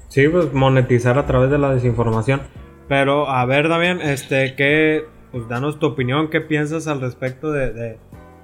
Sí, 0.09 0.27
pues 0.27 0.53
monetizar 0.53 1.17
a 1.17 1.25
través 1.25 1.49
de 1.49 1.57
la 1.57 1.73
desinformación. 1.73 2.41
Pero 2.87 3.29
a 3.29 3.45
ver, 3.45 3.67
Damián, 3.67 4.01
este, 4.01 4.55
¿qué, 4.55 5.05
pues 5.31 5.47
danos 5.47 5.79
tu 5.79 5.87
opinión, 5.87 6.29
qué 6.29 6.41
piensas 6.41 6.87
al 6.87 7.01
respecto 7.01 7.51
de, 7.51 7.97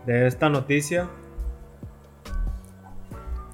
de 0.06 0.28
esta 0.28 0.50
noticia. 0.50 1.08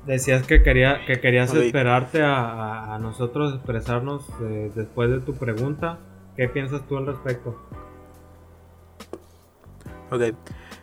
Decías 0.05 0.47
que, 0.47 0.63
quería, 0.63 1.05
que 1.05 1.19
querías 1.19 1.53
esperarte 1.53 2.21
a, 2.23 2.97
nosotros 3.01 3.55
expresarnos 3.55 4.25
eh, 4.41 4.71
después 4.73 5.09
de 5.09 5.19
tu 5.19 5.35
pregunta. 5.35 5.99
¿Qué 6.37 6.47
piensas 6.47 6.87
tú 6.87 6.97
al 6.97 7.07
respecto? 7.07 7.59
Ok. 10.09 10.33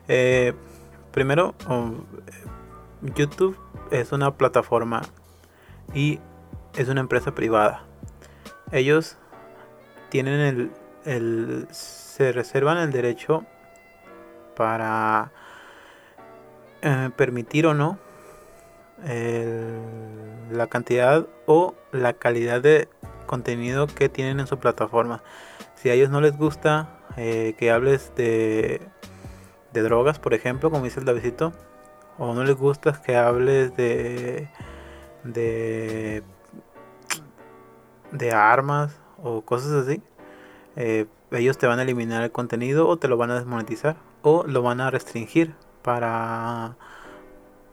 Eh, 0.09 0.53
primero, 1.11 1.55
um, 1.69 2.05
YouTube 3.15 3.57
es 3.91 4.13
una 4.13 4.37
plataforma 4.37 5.03
y 5.95 6.21
es 6.77 6.89
una 6.89 7.01
empresa 7.01 7.35
privada. 7.35 7.85
Ellos 8.73 9.17
tienen 10.11 10.41
el, 10.41 10.71
el 11.05 11.69
se 11.71 12.33
reservan 12.33 12.79
el 12.79 12.93
derecho 12.93 13.45
para 14.57 15.33
eh, 16.83 17.11
permitir 17.17 17.67
o 17.67 17.75
no 17.75 17.99
la 20.51 20.67
cantidad 20.69 21.27
o 21.47 21.75
la 21.93 22.15
calidad 22.15 22.63
de 22.63 22.89
contenido 23.27 23.87
que 23.87 24.09
tienen 24.09 24.41
en 24.41 24.47
su 24.47 24.59
plataforma. 24.59 25.23
Si 25.75 25.91
a 25.91 25.95
ellos 25.95 26.11
no 26.11 26.21
les 26.21 26.39
gusta 26.39 26.89
eh, 27.17 27.55
que 27.59 27.71
hables 27.71 28.13
de, 28.17 28.81
de 29.73 29.83
drogas, 29.83 30.19
por 30.19 30.33
ejemplo, 30.33 30.71
como 30.71 30.85
dice 30.85 31.01
el 31.01 31.07
Davidito, 31.07 31.53
o 32.19 32.35
no 32.35 32.45
les 32.45 32.57
gusta 32.57 33.01
que 33.03 33.17
hables 33.17 33.77
de, 33.77 34.49
de, 35.25 36.23
de 38.13 38.33
armas 38.33 38.97
o 39.23 39.43
cosas 39.43 39.73
así, 39.73 40.03
eh, 40.77 41.07
ellos 41.31 41.59
te 41.59 41.67
van 41.67 41.79
a 41.79 41.83
eliminar 41.83 42.23
el 42.23 42.31
contenido 42.31 42.89
o 42.89 42.97
te 42.97 43.09
lo 43.09 43.17
van 43.17 43.31
a 43.31 43.37
desmonetizar 43.37 43.97
o 44.23 44.45
lo 44.47 44.63
van 44.63 44.81
a 44.81 44.91
restringir 44.91 45.55
para, 45.83 46.77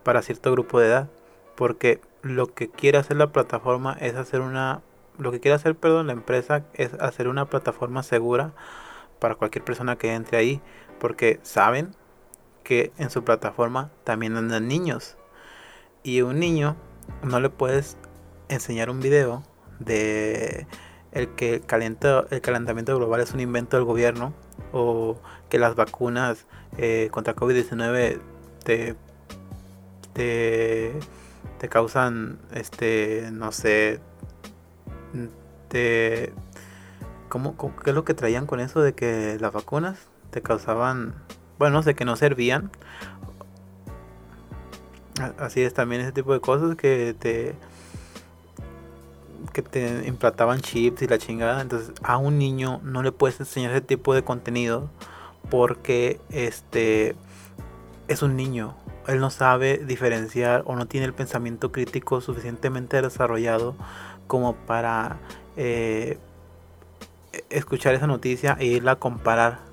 para 0.04 0.22
cierto 0.22 0.52
grupo 0.52 0.80
de 0.80 0.88
edad. 0.88 1.10
Porque 1.56 2.02
lo 2.22 2.54
que 2.54 2.70
quiere 2.70 2.98
hacer 2.98 3.18
la 3.18 3.32
plataforma 3.32 3.98
es 4.00 4.16
hacer 4.16 4.42
una... 4.42 4.82
Lo 5.18 5.32
que 5.32 5.40
quiere 5.40 5.56
hacer, 5.56 5.76
perdón, 5.76 6.08
la 6.08 6.14
empresa 6.14 6.66
es 6.74 6.94
hacer 6.96 7.28
una 7.28 7.46
plataforma 7.46 8.04
segura 8.04 8.54
para 9.20 9.36
cualquier 9.36 9.64
persona 9.64 9.98
que 9.98 10.14
entre 10.14 10.38
ahí. 10.38 10.62
Porque 11.00 11.40
saben 11.44 11.96
que 12.64 12.92
en 12.98 13.10
su 13.10 13.24
plataforma 13.24 13.92
también 14.04 14.36
andan 14.38 14.68
niños. 14.68 15.18
Y 16.04 16.22
un 16.22 16.40
niño 16.40 16.76
no 17.24 17.40
le 17.40 17.50
puedes 17.50 17.98
enseñar 18.50 18.90
un 18.90 19.00
video 19.00 19.44
de 19.80 20.68
el 21.12 21.30
que 21.36 21.56
el, 21.56 21.98
el 22.30 22.42
calentamiento 22.42 22.96
global 22.96 23.22
es 23.22 23.34
un 23.34 23.40
invento 23.40 23.78
del 23.78 23.86
gobierno 23.86 24.34
o 24.72 25.18
que 25.50 25.60
las 25.60 25.76
vacunas 25.76 26.46
eh, 26.78 27.10
contra 27.12 27.36
COVID-19 27.36 28.20
te, 28.64 28.96
te, 30.14 30.94
te, 31.60 31.70
causan, 31.70 32.40
este, 32.54 33.30
no 33.32 33.52
sé, 33.52 34.00
te... 35.68 36.34
¿cómo, 37.28 37.56
¿Qué 37.84 37.90
es 37.90 37.96
lo 37.96 38.06
que 38.06 38.14
traían 38.14 38.46
con 38.46 38.60
eso 38.60 38.82
de 38.82 38.94
que 38.94 39.38
las 39.40 39.52
vacunas 39.52 40.08
te 40.32 40.42
causaban, 40.42 41.16
bueno, 41.62 41.76
no 41.76 41.84
sé, 41.84 41.94
que 41.94 42.06
no 42.06 42.16
servían? 42.16 42.72
Así 45.38 45.62
es 45.62 45.76
también 45.76 46.02
ese 46.02 46.12
tipo 46.12 46.34
de 46.34 46.40
cosas 46.40 46.76
que 46.76 47.16
te 47.20 47.54
que 49.54 49.62
te 49.62 50.08
implantaban 50.08 50.62
chips 50.62 51.04
y 51.04 51.08
la 51.08 51.20
chingada. 51.20 51.62
Entonces 51.62 51.94
a 52.02 52.18
un 52.18 52.40
niño 52.40 52.82
no 52.84 53.04
le 53.04 53.12
puedes 53.12 53.40
enseñar 53.40 53.74
ese 53.74 53.82
tipo 53.82 54.16
de 54.16 54.24
contenido 54.24 54.90
porque 55.52 56.20
este 56.32 57.16
es 58.08 58.24
un 58.24 58.36
niño. 58.36 58.74
Él 59.08 59.20
no 59.20 59.30
sabe 59.30 59.78
diferenciar 59.78 60.64
o 60.66 60.76
no 60.76 60.88
tiene 60.88 61.06
el 61.06 61.14
pensamiento 61.14 61.72
crítico 61.72 62.22
suficientemente 62.22 63.00
desarrollado 63.04 63.76
como 64.26 64.56
para 64.56 65.20
eh, 65.58 66.18
escuchar 67.52 67.94
esa 67.94 68.08
noticia 68.08 68.58
e 68.60 68.66
irla 68.66 68.94
a 68.94 68.96
comparar 68.96 69.71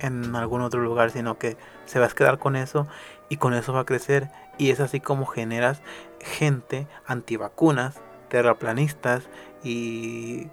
en 0.00 0.34
algún 0.34 0.62
otro 0.62 0.80
lugar, 0.80 1.10
sino 1.10 1.38
que 1.38 1.56
se 1.84 1.98
va 1.98 2.06
a 2.06 2.10
quedar 2.10 2.38
con 2.38 2.56
eso 2.56 2.86
y 3.28 3.36
con 3.36 3.54
eso 3.54 3.72
va 3.72 3.80
a 3.80 3.86
crecer 3.86 4.30
Y 4.58 4.70
es 4.70 4.80
así 4.80 5.00
como 5.00 5.26
generas 5.26 5.82
gente 6.20 6.86
antivacunas, 7.06 8.00
terraplanistas 8.28 9.28
y, 9.62 10.48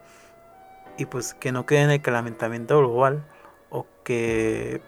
y 0.97 1.05
pues 1.05 1.33
que 1.33 1.51
no 1.51 1.65
quede 1.65 1.83
en 1.83 1.91
el 1.91 2.01
calentamiento 2.01 2.77
global 2.79 3.23
o 3.69 3.85
que, 4.03 4.81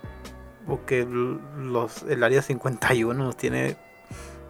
o 0.67 0.85
que 0.85 1.05
los, 1.05 2.03
el 2.03 2.23
área 2.23 2.41
51 2.41 3.13
nos 3.23 3.37
tiene, 3.37 3.77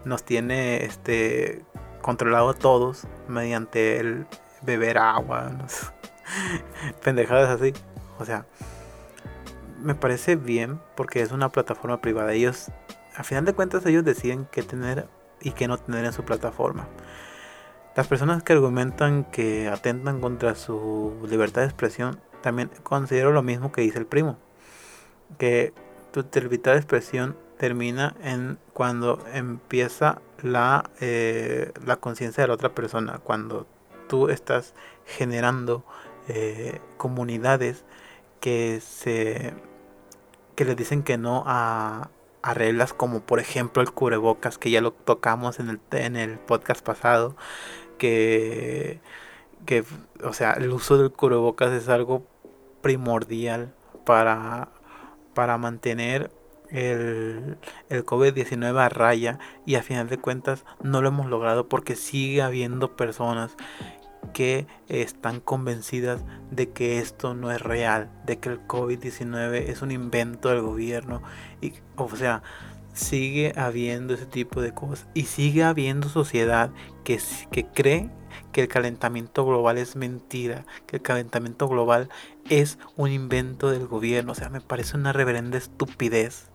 nos 0.05 0.23
tiene 0.23 0.85
este, 0.85 1.63
controlado 2.01 2.49
a 2.49 2.53
todos 2.53 3.07
mediante 3.27 3.99
el 3.99 4.25
beber 4.61 4.97
agua, 4.97 5.51
pendejadas 7.03 7.61
así. 7.61 7.73
O 8.19 8.25
sea, 8.25 8.45
me 9.81 9.95
parece 9.95 10.35
bien 10.35 10.79
porque 10.95 11.21
es 11.21 11.31
una 11.31 11.49
plataforma 11.49 12.01
privada. 12.01 12.33
Ellos, 12.33 12.71
a 13.15 13.23
final 13.23 13.45
de 13.45 13.53
cuentas, 13.53 13.85
ellos 13.85 14.03
deciden 14.03 14.47
qué 14.51 14.63
tener 14.63 15.07
y 15.41 15.51
qué 15.51 15.67
no 15.67 15.77
tener 15.77 16.05
en 16.05 16.13
su 16.13 16.23
plataforma. 16.23 16.87
Las 17.95 18.07
personas 18.07 18.43
que 18.43 18.53
argumentan 18.53 19.25
que 19.25 19.67
atentan 19.67 20.21
contra 20.21 20.55
su 20.55 21.17
libertad 21.29 21.61
de 21.61 21.67
expresión, 21.67 22.19
también 22.41 22.69
considero 22.83 23.31
lo 23.31 23.41
mismo 23.41 23.71
que 23.71 23.81
dice 23.81 23.99
el 23.99 24.05
primo. 24.05 24.37
Que 25.37 25.73
tu 26.11 26.25
libertad 26.39 26.73
de 26.73 26.77
expresión 26.77 27.35
termina 27.57 28.15
en 28.23 28.57
cuando 28.73 29.23
empieza 29.33 30.21
la, 30.41 30.89
eh, 31.01 31.73
la 31.85 31.97
conciencia 31.97 32.43
de 32.43 32.47
la 32.47 32.53
otra 32.53 32.73
persona, 32.73 33.19
cuando 33.19 33.67
tú 34.07 34.29
estás 34.29 34.73
generando 35.05 35.83
eh, 36.29 36.79
comunidades 36.97 37.83
que 38.39 38.79
se 38.81 39.53
que 40.59 40.65
le 40.65 40.75
dicen 40.75 41.03
que 41.03 41.17
no 41.17 41.43
a, 41.45 42.09
a 42.41 42.53
reglas 42.53 42.91
como 42.91 43.21
por 43.21 43.39
ejemplo 43.39 43.81
el 43.81 43.91
cubrebocas 43.91 44.57
que 44.57 44.69
ya 44.69 44.81
lo 44.81 44.91
tocamos 44.91 45.57
en 45.61 45.69
el, 45.69 45.79
en 45.91 46.17
el 46.17 46.37
podcast 46.37 46.83
pasado 46.85 47.37
que, 47.97 48.99
que 49.65 49.85
o 50.21 50.33
sea 50.33 50.51
el 50.51 50.69
uso 50.73 50.97
del 50.97 51.13
cubrebocas 51.13 51.71
es 51.71 51.87
algo 51.87 52.27
primordial 52.81 53.73
para 54.05 54.67
para 55.33 55.57
mantener 55.57 56.29
el, 56.71 57.57
el 57.87 58.05
COVID-19 58.05 58.77
a 58.81 58.89
raya 58.89 59.39
y 59.65 59.75
a 59.75 59.81
final 59.81 60.09
de 60.09 60.17
cuentas 60.17 60.65
no 60.83 61.01
lo 61.01 61.07
hemos 61.07 61.27
logrado 61.27 61.69
porque 61.69 61.95
sigue 61.95 62.41
habiendo 62.41 62.97
personas 62.97 63.55
que 64.33 64.67
están 64.87 65.39
convencidas 65.39 66.21
de 66.51 66.69
que 66.69 66.99
esto 66.99 67.33
no 67.33 67.51
es 67.51 67.61
real, 67.61 68.09
de 68.25 68.39
que 68.39 68.49
el 68.49 68.67
COVID-19 68.67 69.69
es 69.69 69.81
un 69.81 69.91
invento 69.91 70.49
del 70.49 70.61
gobierno 70.61 71.21
y 71.61 71.73
o 71.95 72.15
sea, 72.15 72.43
sigue 72.93 73.53
habiendo 73.55 74.13
ese 74.13 74.25
tipo 74.25 74.61
de 74.61 74.73
cosas 74.73 75.07
y 75.13 75.23
sigue 75.23 75.63
habiendo 75.63 76.09
sociedad 76.09 76.71
que, 77.03 77.19
que 77.51 77.65
cree 77.65 78.09
que 78.51 78.61
el 78.61 78.67
calentamiento 78.67 79.45
global 79.45 79.77
es 79.77 79.95
mentira, 79.95 80.65
que 80.85 80.97
el 80.97 81.01
calentamiento 81.01 81.67
global 81.67 82.09
es 82.49 82.77
un 82.95 83.11
invento 83.11 83.69
del 83.69 83.87
gobierno, 83.87 84.31
o 84.31 84.35
sea, 84.35 84.49
me 84.49 84.61
parece 84.61 84.97
una 84.97 85.13
reverenda 85.13 85.57
estupidez 85.57 86.49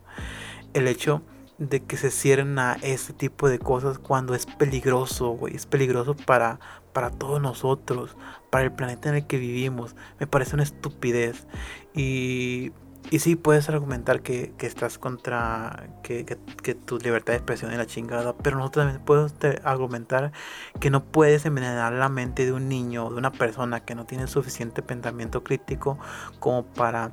el 0.74 0.88
hecho 0.88 1.22
de 1.58 1.80
que 1.80 1.96
se 1.96 2.10
cierren 2.10 2.58
a 2.58 2.76
ese 2.82 3.12
tipo 3.12 3.48
de 3.48 3.58
cosas 3.58 3.98
cuando 3.98 4.34
es 4.34 4.46
peligroso, 4.46 5.30
güey. 5.30 5.54
Es 5.54 5.66
peligroso 5.66 6.14
para, 6.16 6.58
para 6.95 7.11
todos 7.11 7.42
nosotros, 7.42 8.16
para 8.49 8.64
el 8.64 8.72
planeta 8.72 9.11
en 9.11 9.16
el 9.16 9.26
que 9.26 9.36
vivimos. 9.36 9.95
Me 10.18 10.26
parece 10.26 10.55
una 10.55 10.62
estupidez. 10.62 11.47
Y, 11.92 12.72
y 13.11 13.18
sí, 13.18 13.36
puedes 13.36 13.68
argumentar 13.68 14.22
que, 14.22 14.55
estás 14.61 14.97
contra, 14.97 15.90
que, 16.03 16.24
que, 16.24 16.74
tu 16.74 16.99
libertad 16.99 17.34
de 17.34 17.38
expresión 17.38 17.70
es 17.72 17.76
la 17.76 17.86
chingada, 17.86 18.34
pero 18.38 18.57
nosotros 18.57 18.86
también 18.86 19.05
podemos 19.05 19.34
argumentar 19.64 20.32
que 20.80 20.88
no 20.88 21.05
puedes 21.05 21.45
envenenar 21.45 21.92
la 21.92 22.09
mente 22.09 22.47
de 22.47 22.53
un 22.53 22.68
niño 22.68 23.07
o 23.07 23.11
de 23.11 23.18
una 23.18 23.32
persona 23.32 23.80
que 23.80 23.95
no 23.95 24.07
tiene 24.07 24.26
suficiente 24.26 24.80
pensamiento 24.80 25.45
crítico 25.45 25.99
como 26.38 26.64
para 26.64 27.12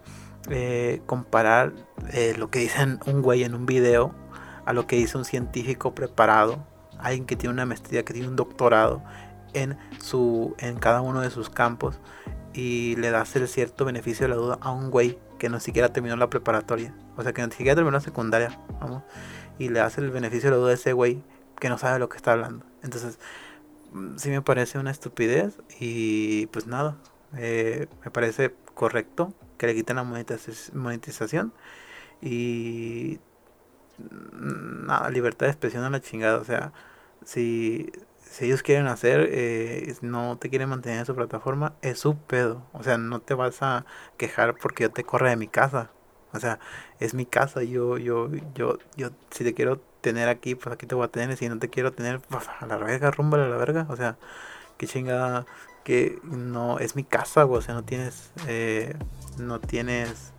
eh, 0.50 1.02
comparar 1.08 1.74
eh, 2.14 2.36
lo 2.38 2.50
que 2.50 2.60
dicen 2.60 3.00
un 3.06 3.22
güey 3.22 3.44
en 3.44 3.54
un 3.54 3.66
video 3.66 4.16
a 4.66 4.74
lo 4.74 4.88
que 4.88 4.96
dice 4.96 5.18
un 5.18 5.26
científico 5.26 5.94
preparado, 5.94 6.66
alguien 7.00 7.26
que 7.26 7.36
tiene 7.36 7.54
una 7.54 7.66
maestría, 7.66 8.06
que 8.06 8.14
tiene 8.14 8.28
un 8.28 8.36
doctorado 8.36 9.04
en, 9.54 9.78
su, 10.00 10.56
en 10.60 10.78
cada 10.78 11.02
uno 11.02 11.22
de 11.22 11.30
sus 11.30 11.50
campos 11.50 12.00
y 12.54 12.96
le 12.98 13.12
das 13.12 13.36
el 13.36 13.48
cierto 13.48 13.86
beneficio 13.86 14.26
de 14.26 14.30
la 14.30 14.36
duda 14.36 14.58
a 14.62 14.72
un 14.72 14.90
güey 14.92 15.18
que 15.40 15.50
no 15.50 15.60
siquiera 15.60 15.94
terminó 15.94 16.16
la 16.16 16.30
preparatoria, 16.30 16.94
o 17.18 17.24
sea 17.24 17.34
que 17.34 17.42
no 17.42 17.50
siquiera 17.50 17.76
terminó 17.76 17.92
la 17.92 18.02
secundaria, 18.02 18.60
vamos, 18.80 19.04
y 19.58 19.70
le 19.70 19.80
das 19.80 19.98
el 19.98 20.12
beneficio 20.12 20.50
de 20.50 20.56
la 20.56 20.62
duda 20.62 20.72
a 20.72 20.76
ese 20.76 20.94
güey 20.94 21.24
que 21.60 21.70
no 21.70 21.78
sabe 21.78 22.00
lo 22.00 22.10
que 22.10 22.18
está 22.18 22.34
hablando. 22.34 22.66
Entonces, 22.84 23.20
mm, 23.94 24.18
sí 24.18 24.30
me 24.30 24.42
parece 24.42 24.80
una 24.80 24.92
estupidez 24.92 25.60
y 25.80 26.48
pues 26.48 26.68
nada, 26.68 26.98
eh, 27.38 27.88
me 28.04 28.12
parece 28.12 28.54
correcto 28.74 29.34
que 29.58 29.68
le 29.68 29.76
quiten 29.76 29.96
la 29.98 30.04
monetización 30.04 31.54
y 32.22 33.20
nada, 34.10 35.10
libertad 35.10 35.46
de 35.48 35.52
expresión 35.52 35.84
a 35.84 35.90
la 35.90 36.02
chingada, 36.02 36.38
o 36.40 36.44
sea, 36.44 36.74
si, 37.26 37.92
si 38.32 38.46
ellos 38.46 38.64
quieren 38.64 38.88
hacer, 38.88 39.28
eh, 39.30 39.94
no 40.02 40.38
te 40.38 40.50
quieren 40.50 40.70
mantener 40.70 41.00
en 41.00 41.06
su 41.06 41.14
plataforma, 41.14 41.74
es 41.82 42.00
su 42.00 42.18
pedo, 42.18 42.66
o 42.72 42.82
sea, 42.82 42.98
no 42.98 43.20
te 43.20 43.34
vas 43.34 43.62
a 43.62 43.86
quejar 44.18 44.56
porque 44.56 44.84
yo 44.84 44.92
te 44.92 45.04
corre 45.04 45.30
de 45.30 45.36
mi 45.36 45.48
casa, 45.48 45.92
o 46.32 46.40
sea, 46.40 46.60
es 47.02 47.14
mi 47.14 47.26
casa, 47.26 47.62
yo, 47.64 47.98
yo, 47.98 48.30
yo, 48.56 48.78
yo, 48.96 49.10
si 49.32 49.44
te 49.44 49.54
quiero 49.54 49.82
tener 50.00 50.30
aquí, 50.30 50.56
pues 50.56 50.74
aquí 50.74 50.88
te 50.88 50.96
voy 50.96 51.06
a 51.06 51.10
tener, 51.10 51.36
si 51.36 51.50
no 51.50 51.60
te 51.60 51.70
quiero 51.70 51.92
tener, 51.92 52.22
pues 52.22 52.48
a 52.48 52.66
la 52.68 52.78
verga, 52.78 53.12
rúmbale 53.12 53.44
a 53.44 53.50
la 53.50 53.58
verga, 53.58 53.86
o 53.90 53.98
sea, 53.98 54.18
qué 54.78 54.88
chingada, 54.88 55.46
que 55.84 56.20
no, 56.24 56.80
es 56.80 56.96
mi 56.96 57.04
casa, 57.04 57.46
o 57.46 57.62
sea, 57.62 57.76
no 57.76 57.84
tienes, 57.84 58.32
eh, 58.48 58.96
no 59.38 59.60
tienes 59.60 60.34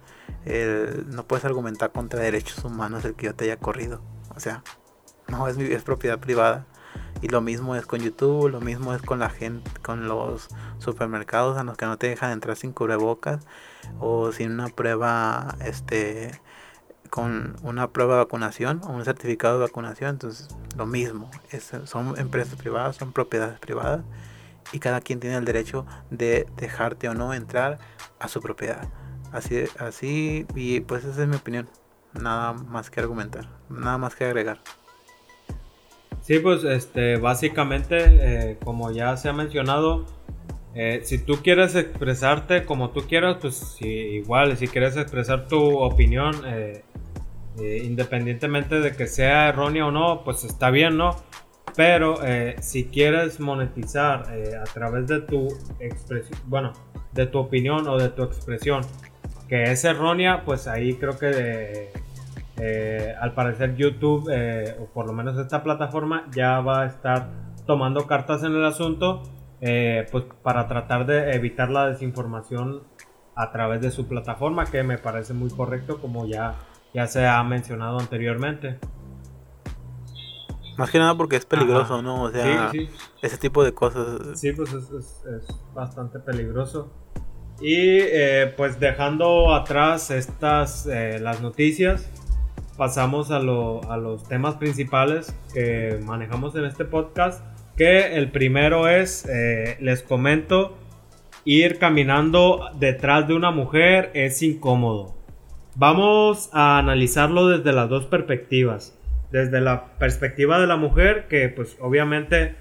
el, 0.47 1.11
no 1.11 1.27
puedes 1.27 1.45
argumentar 1.45 1.93
contra 1.93 2.21
derechos 2.21 2.65
humanos 2.65 3.05
el 3.05 3.15
que 3.15 3.27
yo 3.27 3.35
te 3.35 3.45
haya 3.45 3.59
corrido. 3.59 4.01
O 4.35 4.41
sea, 4.41 4.63
no 5.29 5.47
es 5.49 5.59
mi 5.59 5.65
es 5.65 5.83
propiedad 5.83 6.19
privada. 6.19 6.67
Y 7.23 7.29
lo 7.29 7.41
mismo 7.41 7.77
es 7.77 7.87
con 7.87 8.01
YouTube, 8.01 8.49
lo 8.49 8.61
mismo 8.61 8.95
es 8.95 9.01
con 9.01 9.21
la 9.21 9.31
gente, 9.31 9.71
con 9.81 10.09
los 10.09 10.49
supermercados 10.79 11.57
a 11.57 11.63
los 11.63 11.77
que 11.77 11.87
no 11.87 11.97
te 11.97 12.09
dejan 12.09 12.33
entrar 12.33 12.57
sin 12.57 12.73
cubrebocas 12.73 13.47
o 14.01 14.33
sin 14.33 14.51
una 14.51 14.69
prueba, 14.69 15.55
este, 15.65 16.33
con 17.11 17.55
una 17.63 17.91
prueba 17.91 18.15
de 18.15 18.25
vacunación 18.25 18.81
o 18.85 18.89
un 18.89 19.05
certificado 19.05 19.59
de 19.59 19.67
vacunación. 19.67 20.11
Entonces, 20.11 20.49
lo 20.77 20.85
mismo, 20.85 21.31
son 21.85 22.19
empresas 22.19 22.57
privadas, 22.57 22.97
son 22.97 23.13
propiedades 23.13 23.61
privadas 23.61 24.03
y 24.73 24.81
cada 24.81 25.01
quien 25.01 25.21
tiene 25.21 25.37
el 25.37 25.45
derecho 25.45 25.87
de 26.11 26.49
dejarte 26.57 27.09
o 27.09 27.15
no 27.15 27.35
entrar 27.35 27.79
a 28.19 28.27
su 28.27 28.41
propiedad. 28.41 28.89
Así, 29.31 29.65
así, 29.79 30.47
y 30.57 30.81
pues 30.81 31.05
esa 31.05 31.23
es 31.23 31.29
mi 31.29 31.37
opinión. 31.37 31.69
Nada 32.15 32.53
más 32.53 32.91
que 32.91 33.01
argumentar, 33.01 33.49
nada 33.71 33.97
más 33.97 34.17
que 34.17 34.25
agregar. 34.25 34.61
Sí, 36.23 36.39
pues 36.39 36.63
este, 36.63 37.17
básicamente, 37.17 37.97
eh, 37.99 38.59
como 38.65 38.93
ya 38.93 39.17
se 39.17 39.29
ha 39.29 39.33
mencionado, 39.33 40.07
eh, 40.75 41.01
si 41.03 41.19
tú 41.19 41.39
quieres 41.43 41.75
expresarte 41.75 42.65
como 42.65 42.91
tú 42.91 43.03
quieras, 43.09 43.39
pues 43.41 43.77
igual, 43.81 44.57
si 44.57 44.69
quieres 44.69 44.97
expresar 44.97 45.49
tu 45.49 45.79
opinión, 45.79 46.35
eh, 46.47 46.85
independientemente 47.59 48.81
de 48.81 48.93
que 48.93 49.09
sea 49.09 49.49
errónea 49.49 49.87
o 49.87 49.91
no, 49.91 50.23
pues 50.25 50.45
está 50.45 50.71
bien, 50.71 50.97
¿no? 50.97 51.17
Pero 51.77 52.19
si 52.61 52.85
quieres 52.85 53.41
monetizar 53.41 54.27
a 54.31 54.65
través 54.75 55.07
de 55.07 55.21
tu 55.21 55.49
expresión, 55.81 56.39
bueno, 56.47 56.73
de 57.13 57.27
tu 57.27 57.39
opinión 57.39 57.89
o 57.89 57.99
de 57.99 58.11
tu 58.11 58.23
expresión 58.23 58.83
que 59.49 59.65
es 59.65 59.85
errónea, 59.85 60.45
pues 60.45 60.67
ahí 60.67 60.95
creo 60.95 61.19
que 61.19 61.91
eh, 62.65 63.13
al 63.21 63.35
parecer 63.35 63.75
YouTube, 63.75 64.31
eh, 64.33 64.77
o 64.81 64.87
por 64.87 65.05
lo 65.05 65.13
menos 65.13 65.37
esta 65.37 65.65
plataforma, 65.65 66.29
ya 66.33 66.61
va 66.61 66.83
a 66.83 66.87
estar 66.87 67.29
tomando 67.67 68.07
cartas 68.07 68.45
en 68.45 68.53
el 68.53 68.65
asunto, 68.65 69.25
eh, 69.61 70.07
pues 70.13 70.27
para 70.45 70.69
tratar 70.69 71.05
de 71.05 71.33
evitar 71.33 71.71
la 71.71 71.89
desinformación 71.89 72.85
a 73.35 73.51
través 73.51 73.81
de 73.81 73.91
su 73.91 74.07
plataforma, 74.07 74.65
que 74.67 74.85
me 74.85 74.97
parece 74.97 75.35
muy 75.35 75.51
correcto, 75.51 76.01
como 76.01 76.25
ya, 76.25 76.55
ya 76.95 77.09
se 77.09 77.27
ha 77.27 77.43
mencionado 77.43 77.99
anteriormente. 77.99 78.79
Más 80.79 80.89
que 80.89 81.01
nada 81.01 81.17
porque 81.17 81.35
es 81.35 81.45
peligroso, 81.45 82.01
¿no? 82.01 82.23
O 82.23 82.31
sea, 82.31 82.71
ese 83.23 83.39
tipo 83.39 83.65
de 83.65 83.75
cosas. 83.75 84.39
Sí, 84.39 84.53
pues 84.53 84.73
es, 84.73 84.89
es 84.93 85.49
bastante 85.75 86.21
peligroso. 86.21 86.93
Y 87.61 87.99
pues 88.57 88.81
dejando 88.81 89.53
atrás 89.53 90.11
estas 90.11 90.87
las 90.87 91.41
noticias, 91.43 92.09
pasamos 92.77 93.31
a, 93.31 93.39
los 93.39 94.29
temas 94.29 94.57
principales 94.57 95.35
que 95.55 95.99
manejamos 96.05 96.55
en 96.57 96.65
este 96.65 96.85
podcast. 96.85 97.45
Que 97.77 98.17
el 98.17 98.31
primero 98.31 98.89
es, 98.89 99.27
eh, 99.27 99.77
les 99.81 100.03
comento, 100.03 100.77
ir 101.45 101.79
caminando 101.79 102.69
detrás 102.79 103.27
de 103.27 103.35
una 103.35 103.51
mujer 103.51 104.11
es 104.15 104.43
incómodo. 104.43 105.15
Vamos 105.75 106.51
a 106.53 106.79
analizarlo 106.79 107.49
desde 107.49 107.73
las 107.73 107.89
dos 107.89 108.07
perspectivas. 108.07 108.99
desde 109.31 109.63
la 109.63 109.97
perspectiva 109.99 110.61
de 110.61 110.67
la 110.67 110.77
mujer, 110.77 111.27
que 111.27 111.49
pues 111.49 111.79
obviamente 111.81 112.55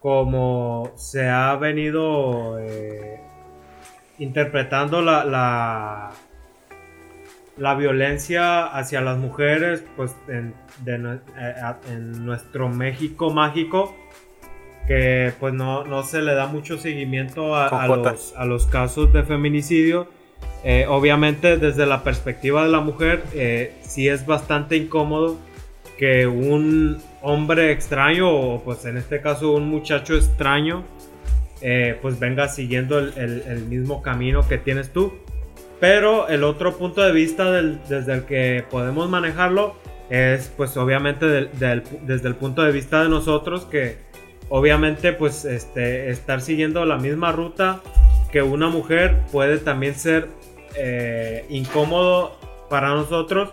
como 0.00 0.92
se 0.96 1.28
ha 1.28 1.54
venido 1.56 2.58
eh, 2.60 3.20
interpretando 4.18 5.02
la, 5.02 5.24
la, 5.24 6.10
la, 7.58 7.74
violencia 7.74 8.66
hacia 8.66 9.00
las 9.00 9.18
mujeres, 9.18 9.84
pues 9.96 10.14
en, 10.28 10.54
eh, 10.86 11.20
en 11.90 12.24
nuestro 12.24 12.68
México 12.68 13.30
mágico, 13.30 13.94
que 14.86 15.32
pues 15.38 15.54
no, 15.54 15.84
no, 15.84 16.02
se 16.02 16.22
le 16.22 16.34
da 16.34 16.46
mucho 16.46 16.78
seguimiento 16.78 17.54
a, 17.54 17.68
a, 17.68 17.86
los, 17.88 18.34
a 18.36 18.44
los, 18.44 18.66
casos 18.66 19.12
de 19.12 19.22
feminicidio. 19.22 20.08
Eh, 20.64 20.86
obviamente 20.88 21.56
desde 21.56 21.86
la 21.86 22.02
perspectiva 22.02 22.64
de 22.64 22.70
la 22.70 22.80
mujer 22.80 23.22
eh, 23.32 23.74
sí 23.82 24.08
es 24.08 24.26
bastante 24.26 24.76
incómodo 24.76 25.38
que 25.96 26.26
un 26.26 26.98
hombre 27.22 27.70
extraño 27.70 28.28
o 28.28 28.64
pues 28.64 28.84
en 28.84 28.96
este 28.96 29.20
caso 29.20 29.52
un 29.52 29.68
muchacho 29.68 30.16
extraño 30.16 30.82
eh, 31.60 31.96
pues 32.02 32.18
venga 32.18 32.48
siguiendo 32.48 32.98
el, 32.98 33.66
mismo 33.68 34.02
camino 34.02 34.46
que 34.46 34.58
tienes 34.58 34.92
tú. 34.92 35.12
Pero 35.80 36.28
el 36.28 36.44
otro 36.44 36.76
punto 36.76 37.02
de 37.02 37.12
vista 37.12 37.50
desde 37.52 38.12
el 38.12 38.24
que 38.24 38.64
podemos 38.70 39.08
manejarlo 39.08 39.76
es 40.10 40.52
pues 40.56 40.76
obviamente 40.76 41.26
desde 41.26 42.28
el 42.28 42.34
punto 42.34 42.62
de 42.62 42.72
vista 42.72 43.02
de 43.02 43.08
nosotros 43.08 43.66
que 43.66 43.98
obviamente 44.48 45.12
pues 45.12 45.44
este, 45.44 46.10
estar 46.10 46.40
siguiendo 46.40 46.84
la 46.84 46.96
misma 46.96 47.32
ruta 47.32 47.80
que 48.32 48.42
una 48.42 48.68
mujer 48.68 49.20
puede 49.30 49.58
también 49.58 49.94
ser 49.94 50.28
eh, 50.76 51.44
incómodo 51.50 52.38
para 52.70 52.88
nosotros 52.90 53.50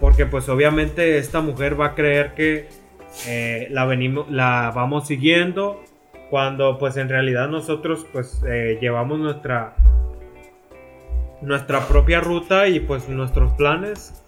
porque 0.00 0.26
pues 0.26 0.48
obviamente 0.48 1.18
esta 1.18 1.40
mujer 1.40 1.78
va 1.78 1.86
a 1.86 1.94
creer 1.94 2.34
que 2.34 2.68
eh, 3.26 3.68
la, 3.70 3.84
venimos, 3.84 4.30
la 4.30 4.72
vamos 4.74 5.06
siguiendo 5.06 5.82
cuando 6.30 6.78
pues 6.78 6.96
en 6.96 7.08
realidad 7.08 7.48
nosotros 7.48 8.06
pues 8.12 8.42
eh, 8.48 8.78
llevamos 8.80 9.18
nuestra 9.18 9.74
nuestra 11.42 11.86
propia 11.86 12.20
ruta 12.20 12.68
y 12.68 12.80
pues 12.80 13.08
nuestros 13.08 13.52
planes 13.52 14.22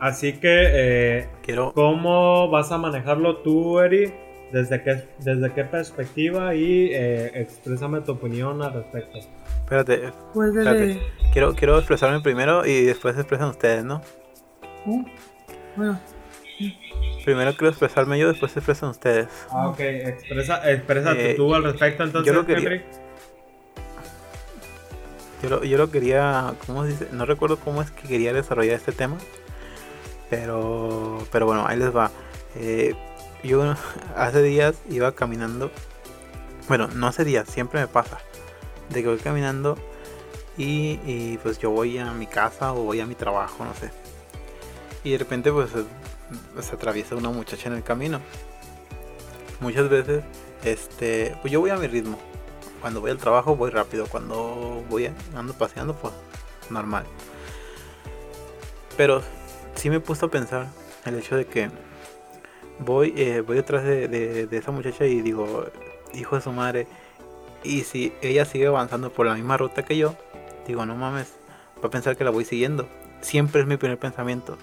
así 0.00 0.34
que 0.34 1.28
Quiero... 1.42 1.72
cómo 1.72 2.48
vas 2.50 2.70
a 2.70 2.78
manejarlo 2.78 3.38
tú 3.38 3.80
Eri 3.80 4.12
desde 4.52 4.82
qué 4.82 5.04
desde 5.18 5.52
qué 5.52 5.64
perspectiva 5.64 6.54
y 6.54 6.94
exprésame 6.94 8.00
tu 8.02 8.12
opinión 8.12 8.62
al 8.62 8.72
respecto 8.72 9.18
Espérate. 9.68 10.14
Pues 10.32 10.56
espérate. 10.56 10.98
Quiero, 11.30 11.54
quiero 11.54 11.76
expresarme 11.76 12.22
primero 12.22 12.64
y 12.64 12.84
después 12.86 13.18
expresan 13.18 13.50
ustedes, 13.50 13.84
¿no? 13.84 14.00
Uh, 14.86 15.04
bueno. 15.76 16.00
Primero 17.22 17.52
quiero 17.52 17.68
expresarme 17.68 18.18
yo, 18.18 18.28
después 18.28 18.56
expresan 18.56 18.88
ustedes. 18.88 19.28
Ah, 19.50 19.68
ok. 19.68 19.78
Expresa, 19.80 20.70
exprésate 20.70 21.32
eh, 21.32 21.34
tú 21.34 21.54
al 21.54 21.64
respecto 21.64 22.02
entonces, 22.02 22.32
yo 22.32 22.40
lo 22.40 22.46
quería, 22.46 22.82
yo 25.42 25.48
lo, 25.48 25.64
yo 25.64 25.78
lo 25.78 25.90
quería, 25.90 26.54
¿cómo 26.66 26.84
se 26.84 26.90
dice? 26.90 27.08
No 27.12 27.26
recuerdo 27.26 27.58
cómo 27.58 27.82
es 27.82 27.90
que 27.90 28.08
quería 28.08 28.32
desarrollar 28.32 28.74
este 28.74 28.92
tema. 28.92 29.16
Pero, 30.30 31.18
pero 31.32 31.46
bueno, 31.46 31.66
ahí 31.66 31.78
les 31.78 31.94
va. 31.94 32.10
Eh, 32.56 32.94
yo 33.42 33.74
hace 34.16 34.42
días 34.42 34.76
iba 34.90 35.12
caminando. 35.12 35.70
Bueno, 36.68 36.88
no 36.88 37.06
hace 37.06 37.24
días, 37.24 37.48
siempre 37.48 37.80
me 37.80 37.88
pasa 37.88 38.18
de 38.90 39.02
que 39.02 39.08
voy 39.08 39.18
caminando 39.18 39.78
y, 40.56 41.38
pues 41.38 41.58
yo 41.58 41.70
voy 41.70 41.98
a 41.98 42.12
mi 42.12 42.26
casa 42.26 42.72
o 42.72 42.82
voy 42.82 43.00
a 43.00 43.06
mi 43.06 43.14
trabajo, 43.14 43.64
no 43.64 43.74
sé. 43.74 43.90
Y 45.04 45.12
de 45.12 45.18
repente 45.18 45.52
pues 45.52 45.70
se, 45.70 46.74
atraviesa 46.74 47.14
una 47.14 47.30
muchacha 47.30 47.68
en 47.68 47.76
el 47.76 47.84
camino. 47.84 48.20
Muchas 49.60 49.88
veces, 49.88 50.24
este, 50.64 51.36
pues 51.40 51.52
yo 51.52 51.60
voy 51.60 51.70
a 51.70 51.76
mi 51.76 51.86
ritmo. 51.86 52.18
Cuando 52.80 53.00
voy 53.00 53.10
al 53.10 53.18
trabajo 53.18 53.56
voy 53.56 53.70
rápido, 53.70 54.06
cuando 54.06 54.84
voy 54.88 55.10
ando 55.34 55.52
paseando 55.54 55.94
pues 55.94 56.12
normal. 56.70 57.04
Pero 58.96 59.22
sí 59.74 59.90
me 59.90 59.96
he 59.96 60.00
puesto 60.00 60.26
a 60.26 60.30
pensar 60.30 60.66
el 61.04 61.16
hecho 61.16 61.36
de 61.36 61.46
que 61.46 61.70
voy, 62.78 63.14
eh, 63.16 63.40
voy 63.40 63.56
detrás 63.56 63.84
de, 63.84 64.48
esa 64.50 64.70
muchacha 64.70 65.06
y 65.06 65.22
digo, 65.22 65.66
hijo 66.14 66.36
de 66.36 66.42
su 66.42 66.52
madre, 66.52 66.86
y 67.62 67.82
si 67.82 68.12
ella 68.22 68.44
sigue 68.44 68.66
avanzando 68.66 69.12
por 69.12 69.26
la 69.26 69.34
misma 69.34 69.56
ruta 69.56 69.84
que 69.84 69.96
yo, 69.96 70.14
digo, 70.66 70.86
no 70.86 70.94
mames, 70.94 71.32
va 71.82 71.88
a 71.88 71.90
pensar 71.90 72.16
que 72.16 72.24
la 72.24 72.30
voy 72.30 72.44
siguiendo. 72.44 72.88
Siempre 73.20 73.60
es 73.62 73.66
mi 73.66 73.76
primer 73.76 73.98
pensamiento. 73.98 74.56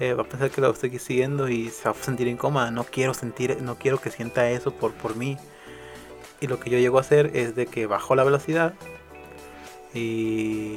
Eh, 0.00 0.14
va 0.14 0.22
a 0.22 0.26
pensar 0.26 0.50
que 0.50 0.60
la 0.60 0.68
estoy 0.70 0.98
siguiendo 0.98 1.48
y 1.48 1.68
se 1.68 1.84
va 1.84 1.92
a 1.92 1.94
sentir 1.94 2.26
incómoda. 2.26 2.72
No 2.72 2.84
quiero 2.84 3.14
sentir, 3.14 3.62
no 3.62 3.76
quiero 3.76 4.00
que 4.00 4.10
sienta 4.10 4.50
eso 4.50 4.72
por, 4.72 4.92
por 4.92 5.14
mí. 5.14 5.36
Y 6.44 6.46
lo 6.46 6.60
que 6.60 6.68
yo 6.68 6.78
llego 6.78 6.98
a 6.98 7.00
hacer 7.00 7.30
es 7.32 7.56
de 7.56 7.64
que 7.64 7.86
bajo 7.86 8.14
la 8.14 8.22
velocidad 8.22 8.74
y 9.94 10.76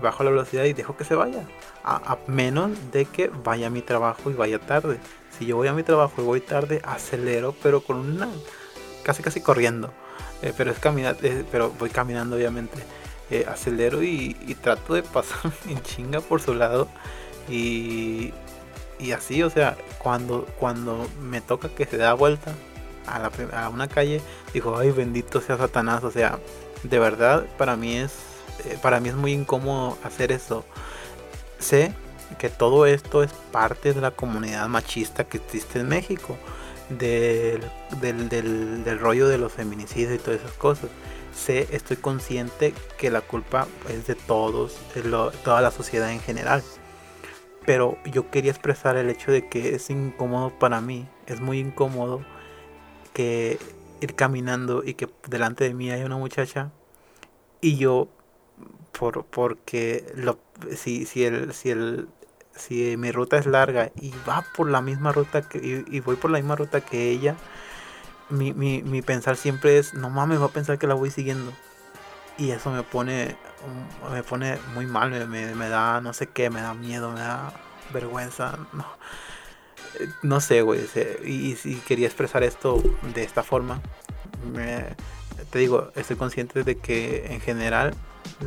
bajo 0.00 0.24
la 0.24 0.30
velocidad 0.30 0.64
y 0.64 0.72
dejo 0.72 0.96
que 0.96 1.04
se 1.04 1.14
vaya. 1.14 1.42
A, 1.84 2.16
menos 2.28 2.70
de 2.92 3.04
que 3.04 3.28
vaya 3.28 3.66
a 3.66 3.70
mi 3.70 3.82
trabajo 3.82 4.30
y 4.30 4.32
vaya 4.32 4.58
tarde. 4.58 4.98
Si 5.38 5.44
yo 5.44 5.56
voy 5.56 5.68
a 5.68 5.74
mi 5.74 5.82
trabajo 5.82 6.22
y 6.22 6.24
voy 6.24 6.40
tarde, 6.40 6.80
acelero, 6.82 7.54
pero 7.62 7.82
con 7.82 7.98
una 7.98 8.30
casi 9.02 9.22
casi 9.22 9.42
corriendo. 9.42 9.92
Eh, 10.40 10.54
pero 10.56 10.70
es 10.70 10.78
caminar, 10.78 11.18
eh, 11.22 11.44
pero 11.52 11.68
voy 11.78 11.90
caminando 11.90 12.36
obviamente. 12.36 12.78
Eh, 13.30 13.44
acelero 13.46 14.02
y, 14.02 14.32
trato 14.62 14.94
de 14.94 15.02
pasar 15.02 15.52
en 15.68 15.82
chinga 15.82 16.22
por 16.22 16.40
su 16.40 16.54
lado. 16.54 16.88
Y, 17.50 18.32
y 18.98 19.12
así, 19.12 19.42
o 19.42 19.50
sea, 19.50 19.76
cuando, 19.98 20.46
cuando 20.58 21.06
me 21.20 21.42
toca 21.42 21.68
que 21.68 21.84
se 21.84 21.98
da 21.98 22.14
vuelta 22.14 22.54
a, 23.06 23.18
la, 23.18 23.30
a 23.64 23.68
una 23.68 23.88
calle, 23.88 24.20
digo, 24.52 24.76
ay 24.78 24.90
bendito 24.90 25.40
sea 25.40 25.56
Satanás. 25.56 26.04
O 26.04 26.10
sea, 26.10 26.38
de 26.82 26.98
verdad 26.98 27.46
para 27.58 27.76
mí 27.76 27.96
es, 27.96 28.12
para 28.82 29.00
mí 29.00 29.08
es 29.08 29.14
muy 29.14 29.32
incómodo 29.32 29.98
hacer 30.04 30.32
eso. 30.32 30.64
Sé 31.58 31.92
que 32.38 32.50
todo 32.50 32.86
esto 32.86 33.22
es 33.22 33.32
parte 33.52 33.94
de 33.94 34.00
la 34.00 34.10
comunidad 34.10 34.68
machista 34.68 35.24
que 35.24 35.38
existe 35.38 35.80
en 35.80 35.88
México 35.88 36.36
del, 36.88 37.60
del, 38.00 38.98
rollo 38.98 39.28
de 39.28 39.38
los 39.38 39.52
feminicidios 39.52 40.14
y 40.14 40.18
todas 40.18 40.40
esas 40.40 40.52
cosas. 40.52 40.90
Sé, 41.34 41.68
estoy 41.70 41.96
consciente 41.98 42.74
que 42.98 43.10
la 43.10 43.20
culpa 43.20 43.66
es 43.88 44.06
de 44.06 44.14
todos, 44.14 44.76
de 44.94 45.02
toda 45.02 45.60
la 45.60 45.70
sociedad 45.70 46.10
en 46.10 46.20
general. 46.20 46.62
Pero 47.64 47.98
yo 48.04 48.30
quería 48.30 48.52
expresar 48.52 48.96
el 48.96 49.10
hecho 49.10 49.32
de 49.32 49.48
que 49.48 49.74
es 49.74 49.90
incómodo 49.90 50.56
para 50.58 50.80
mí, 50.80 51.08
es 51.26 51.40
muy 51.40 51.58
incómodo 51.58 52.24
que 53.16 53.58
ir 54.02 54.14
caminando 54.14 54.82
y 54.84 54.92
que 54.92 55.08
delante 55.26 55.64
de 55.64 55.72
mí 55.72 55.90
hay 55.90 56.02
una 56.02 56.18
muchacha 56.18 56.70
y 57.62 57.78
yo 57.78 58.08
por 58.92 59.24
porque 59.24 60.04
lo 60.14 60.38
si 60.76 61.06
si 61.06 61.24
el 61.24 61.54
si 61.54 61.70
el 61.70 62.08
si 62.54 62.98
mi 62.98 63.12
ruta 63.12 63.38
es 63.38 63.46
larga 63.46 63.90
y 63.96 64.12
va 64.28 64.44
por 64.54 64.68
la 64.68 64.82
misma 64.82 65.12
ruta 65.12 65.48
que, 65.48 65.84
y, 65.88 66.00
voy 66.00 66.16
por 66.16 66.30
la 66.30 66.38
misma 66.38 66.56
ruta 66.56 66.82
que 66.82 67.10
ella, 67.10 67.36
mi, 68.28 68.52
mi, 68.52 68.82
mi, 68.82 69.00
pensar 69.02 69.36
siempre 69.36 69.78
es, 69.78 69.94
no 69.94 70.10
mames, 70.10 70.40
va 70.40 70.46
a 70.46 70.48
pensar 70.48 70.78
que 70.78 70.86
la 70.86 70.94
voy 70.94 71.10
siguiendo. 71.10 71.52
Y 72.38 72.50
eso 72.50 72.70
me 72.70 72.82
pone, 72.82 73.36
me 74.10 74.22
pone 74.22 74.58
muy 74.74 74.86
mal, 74.86 75.10
me, 75.28 75.54
me, 75.54 75.68
da 75.68 76.00
no 76.00 76.12
sé 76.12 76.28
qué, 76.28 76.50
me 76.50 76.60
da 76.60 76.74
miedo, 76.74 77.12
me 77.12 77.20
da 77.20 77.52
vergüenza. 77.92 78.58
No, 78.72 78.86
no 80.22 80.40
sé, 80.40 80.62
güey. 80.62 80.80
Y, 81.24 81.54
quería 81.86 82.06
expresar 82.06 82.42
esto 82.42 82.82
de 83.14 83.22
esta 83.22 83.42
forma. 83.42 83.80
te 85.50 85.58
digo, 85.58 85.90
estoy 85.94 86.16
consciente 86.16 86.62
de 86.62 86.76
que 86.78 87.26
en 87.32 87.40
general 87.40 87.94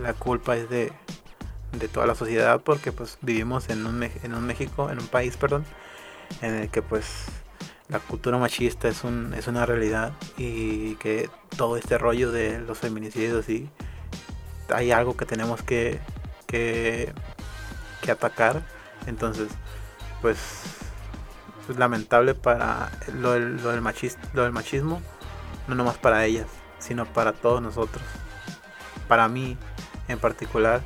la 0.01 0.13
culpa 0.13 0.57
es 0.57 0.69
de, 0.69 0.91
de 1.71 1.87
toda 1.87 2.05
la 2.05 2.15
sociedad 2.15 2.61
porque 2.61 2.91
pues 2.91 3.17
vivimos 3.21 3.69
en 3.69 3.85
un, 3.85 4.03
en 4.03 4.33
un 4.33 4.45
México, 4.45 4.89
en 4.89 4.99
un 4.99 5.07
país, 5.07 5.37
perdón, 5.37 5.65
en 6.41 6.55
el 6.55 6.69
que 6.69 6.81
pues 6.81 7.05
la 7.87 7.99
cultura 7.99 8.37
machista 8.37 8.87
es, 8.87 9.03
un, 9.03 9.33
es 9.33 9.47
una 9.47 9.65
realidad 9.65 10.13
y 10.37 10.95
que 10.95 11.29
todo 11.57 11.77
este 11.77 11.97
rollo 11.97 12.31
de 12.31 12.59
los 12.59 12.77
feminicidios 12.77 13.49
y 13.49 13.69
hay 14.69 14.91
algo 14.91 15.17
que 15.17 15.25
tenemos 15.25 15.63
que, 15.63 15.99
que, 16.45 17.13
que 18.01 18.11
atacar. 18.11 18.61
Entonces, 19.07 19.47
pues 20.21 20.37
es 20.37 20.88
lamentable 21.77 22.35
para 22.35 22.89
lo 23.13 23.33
del, 23.33 23.57
lo, 23.57 23.71
del 23.71 23.83
lo 24.33 24.43
del 24.43 24.51
machismo, 24.51 25.01
no 25.67 25.75
nomás 25.75 25.97
para 25.97 26.25
ellas, 26.25 26.47
sino 26.79 27.05
para 27.05 27.33
todos 27.33 27.61
nosotros. 27.61 28.03
Para 29.07 29.27
mí 29.27 29.57
en 30.09 30.19
particular, 30.19 30.81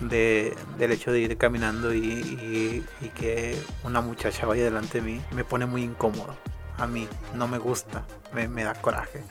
de, 0.00 0.56
del 0.78 0.92
hecho 0.92 1.12
de 1.12 1.20
ir 1.20 1.36
caminando 1.36 1.92
y, 1.94 2.84
que 3.14 3.56
una 3.84 4.00
muchacha 4.00 4.46
vaya 4.46 4.64
delante 4.64 5.00
de 5.00 5.06
mí 5.06 5.20
me 5.32 5.44
pone 5.44 5.66
muy 5.66 5.82
incómodo. 5.82 6.34
A 6.78 6.86
mí 6.86 7.06
no 7.34 7.46
me 7.48 7.58
gusta, 7.58 8.04
me, 8.32 8.64
da 8.64 8.74
coraje. 8.74 9.22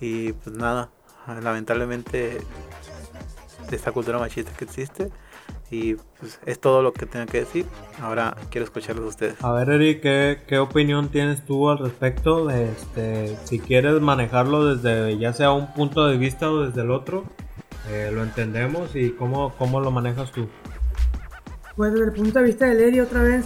Y 0.00 0.32
pues 0.32 0.54
nada, 0.54 0.90
lamentablemente 1.42 2.40
de 3.68 3.76
esta 3.76 3.92
cultura 3.92 4.18
machista 4.18 4.52
que 4.52 4.64
existe, 4.64 5.10
Y 5.70 5.96
pues 6.18 6.40
es 6.46 6.58
todo 6.58 6.82
lo 6.82 6.92
que 6.92 7.06
tengo 7.06 7.26
que 7.26 7.40
decir. 7.40 7.66
Ahora 8.00 8.36
quiero 8.50 8.64
escucharlos 8.64 9.04
a 9.04 9.08
ustedes. 9.08 9.44
A 9.44 9.52
ver, 9.52 9.68
Eric, 9.68 10.00
¿qué, 10.00 10.38
qué 10.46 10.58
opinión 10.58 11.08
tienes 11.10 11.44
tú 11.44 11.68
al 11.68 11.78
respecto? 11.78 12.48
Este, 12.50 13.36
si 13.44 13.58
quieres 13.58 14.00
manejarlo 14.00 14.74
desde 14.74 15.18
ya 15.18 15.32
sea 15.32 15.52
un 15.52 15.72
punto 15.74 16.06
de 16.06 16.16
vista 16.16 16.50
o 16.50 16.64
desde 16.64 16.82
el 16.82 16.90
otro, 16.90 17.24
eh, 17.90 18.10
lo 18.12 18.22
entendemos 18.22 18.94
y 18.96 19.10
cómo, 19.10 19.54
cómo 19.56 19.80
lo 19.80 19.90
manejas 19.90 20.30
tú. 20.32 20.48
Pues 21.76 21.92
desde 21.92 22.06
el 22.06 22.12
punto 22.12 22.38
de 22.38 22.44
vista 22.44 22.66
de 22.66 22.74
Lady 22.74 23.00
otra 23.00 23.22
vez, 23.22 23.44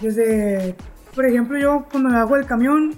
desde, 0.00 0.74
por 1.14 1.26
ejemplo, 1.26 1.58
yo 1.58 1.86
cuando 1.90 2.08
me 2.08 2.16
bajo 2.16 2.36
del 2.36 2.46
camión, 2.46 2.94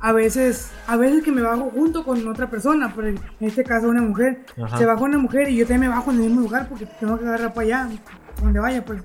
a 0.00 0.12
veces, 0.12 0.70
a 0.86 0.96
veces 0.96 1.22
que 1.22 1.32
me 1.32 1.42
bajo 1.42 1.70
junto 1.70 2.04
con 2.04 2.26
otra 2.28 2.50
persona, 2.50 2.92
pero 2.94 3.08
en 3.08 3.18
este 3.40 3.64
caso 3.64 3.88
una 3.88 4.02
mujer, 4.02 4.44
Ajá. 4.62 4.76
se 4.76 4.84
baja 4.84 5.02
una 5.02 5.18
mujer 5.18 5.48
y 5.48 5.56
yo 5.56 5.66
también 5.66 5.90
me 5.90 5.96
bajo 5.96 6.10
en 6.10 6.18
el 6.18 6.24
mismo 6.24 6.42
lugar 6.42 6.68
porque 6.68 6.86
tengo 7.00 7.18
que 7.18 7.24
agarrar 7.24 7.54
para 7.54 7.66
allá, 7.66 7.88
donde 8.42 8.60
vaya 8.60 8.84
pues. 8.84 9.02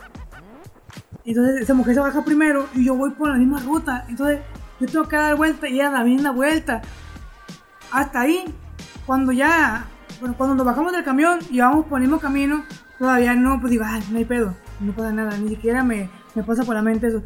Entonces 1.23 1.61
esa 1.61 1.73
mujer 1.73 1.93
se 1.93 1.99
baja 2.01 2.25
primero 2.25 2.67
y 2.73 2.85
yo 2.85 2.95
voy 2.95 3.11
por 3.11 3.29
la 3.29 3.37
misma 3.37 3.59
ruta, 3.59 4.05
entonces 4.09 4.39
yo 4.79 4.87
tengo 4.87 5.07
que 5.07 5.15
dar 5.15 5.35
vuelta 5.35 5.69
y 5.69 5.75
ella 5.75 5.91
también 5.91 6.23
da 6.23 6.31
vuelta. 6.31 6.81
Hasta 7.91 8.21
ahí, 8.21 8.43
cuando 9.05 9.31
ya, 9.31 9.85
bueno, 10.19 10.35
cuando 10.37 10.55
nos 10.55 10.65
bajamos 10.65 10.91
del 10.93 11.03
camión 11.03 11.39
y 11.49 11.59
vamos 11.59 11.85
por 11.85 11.99
el 11.99 12.07
mismo 12.07 12.19
camino, 12.19 12.63
todavía 12.97 13.35
no, 13.35 13.59
pues 13.61 13.71
digo, 13.71 13.83
ay, 13.85 14.03
no 14.11 14.17
hay 14.17 14.25
pedo, 14.25 14.55
no 14.79 14.91
pasa 14.93 15.11
nada, 15.11 15.37
ni 15.37 15.49
siquiera 15.49 15.83
me, 15.83 16.09
me 16.33 16.43
pasa 16.43 16.63
por 16.63 16.75
la 16.75 16.81
mente 16.81 17.07
eso. 17.07 17.21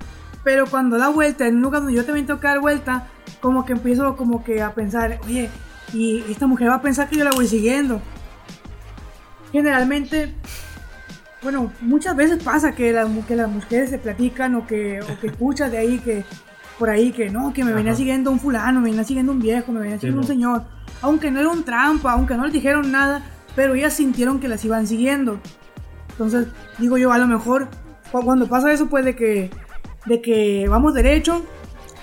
Pero 0.45 0.65
cuando 0.67 0.97
da 0.97 1.09
vuelta, 1.09 1.45
en 1.47 1.55
un 1.57 1.61
lugar 1.63 1.81
donde 1.81 1.95
yo 1.97 2.05
también 2.05 2.25
tengo 2.25 2.39
que 2.39 2.47
dar 2.47 2.61
vuelta, 2.61 3.07
como 3.41 3.65
que 3.65 3.73
empiezo 3.73 4.15
como 4.15 4.43
que 4.45 4.61
a 4.61 4.73
pensar, 4.73 5.19
oye, 5.25 5.49
y 5.91 6.23
esta 6.31 6.47
mujer 6.47 6.69
va 6.69 6.75
a 6.75 6.81
pensar 6.81 7.09
que 7.09 7.17
yo 7.17 7.25
la 7.25 7.31
voy 7.31 7.47
siguiendo. 7.47 7.99
Generalmente, 9.51 10.33
bueno, 11.41 11.71
muchas 11.81 12.15
veces 12.15 12.43
pasa 12.43 12.73
que 12.73 12.91
las, 12.91 13.09
mu- 13.09 13.25
que 13.25 13.35
las 13.35 13.49
mujeres 13.49 13.89
se 13.89 13.97
platican 13.97 14.55
o 14.55 14.67
que, 14.67 15.01
o 15.01 15.19
que 15.19 15.27
escuchas 15.27 15.71
de 15.71 15.77
ahí 15.77 15.99
que, 15.99 16.23
por 16.77 16.89
ahí 16.89 17.11
que 17.11 17.29
no, 17.29 17.53
que 17.53 17.63
me 17.63 17.71
venía 17.73 17.91
Ajá. 17.91 17.97
siguiendo 17.97 18.31
un 18.31 18.39
fulano, 18.39 18.81
me 18.81 18.89
venía 18.89 19.03
siguiendo 19.03 19.31
un 19.31 19.39
viejo, 19.39 19.71
me 19.71 19.79
venía 19.79 19.95
Sí, 19.95 20.01
siguiendo 20.01 20.21
un 20.21 20.27
mo. 20.27 20.33
señor. 20.33 20.63
Aunque 21.01 21.31
no 21.31 21.39
era 21.39 21.49
un 21.49 21.63
trampa, 21.63 22.11
aunque 22.13 22.35
no 22.35 22.43
les 22.45 22.53
dijeron 22.53 22.91
nada, 22.91 23.23
pero 23.55 23.73
ellas 23.75 23.93
sintieron 23.93 24.39
que 24.39 24.47
las 24.47 24.63
iban 24.65 24.85
siguiendo. 24.87 25.39
Entonces, 26.11 26.47
digo 26.77 26.97
yo, 26.97 27.11
a 27.11 27.17
lo 27.17 27.27
mejor 27.27 27.67
cu- 28.11 28.21
cuando 28.23 28.47
pasa 28.47 28.71
eso, 28.71 28.87
pues 28.87 29.05
de 29.05 29.15
que, 29.15 29.49
de 30.05 30.21
que 30.21 30.67
vamos 30.69 30.93
derecho 30.93 31.43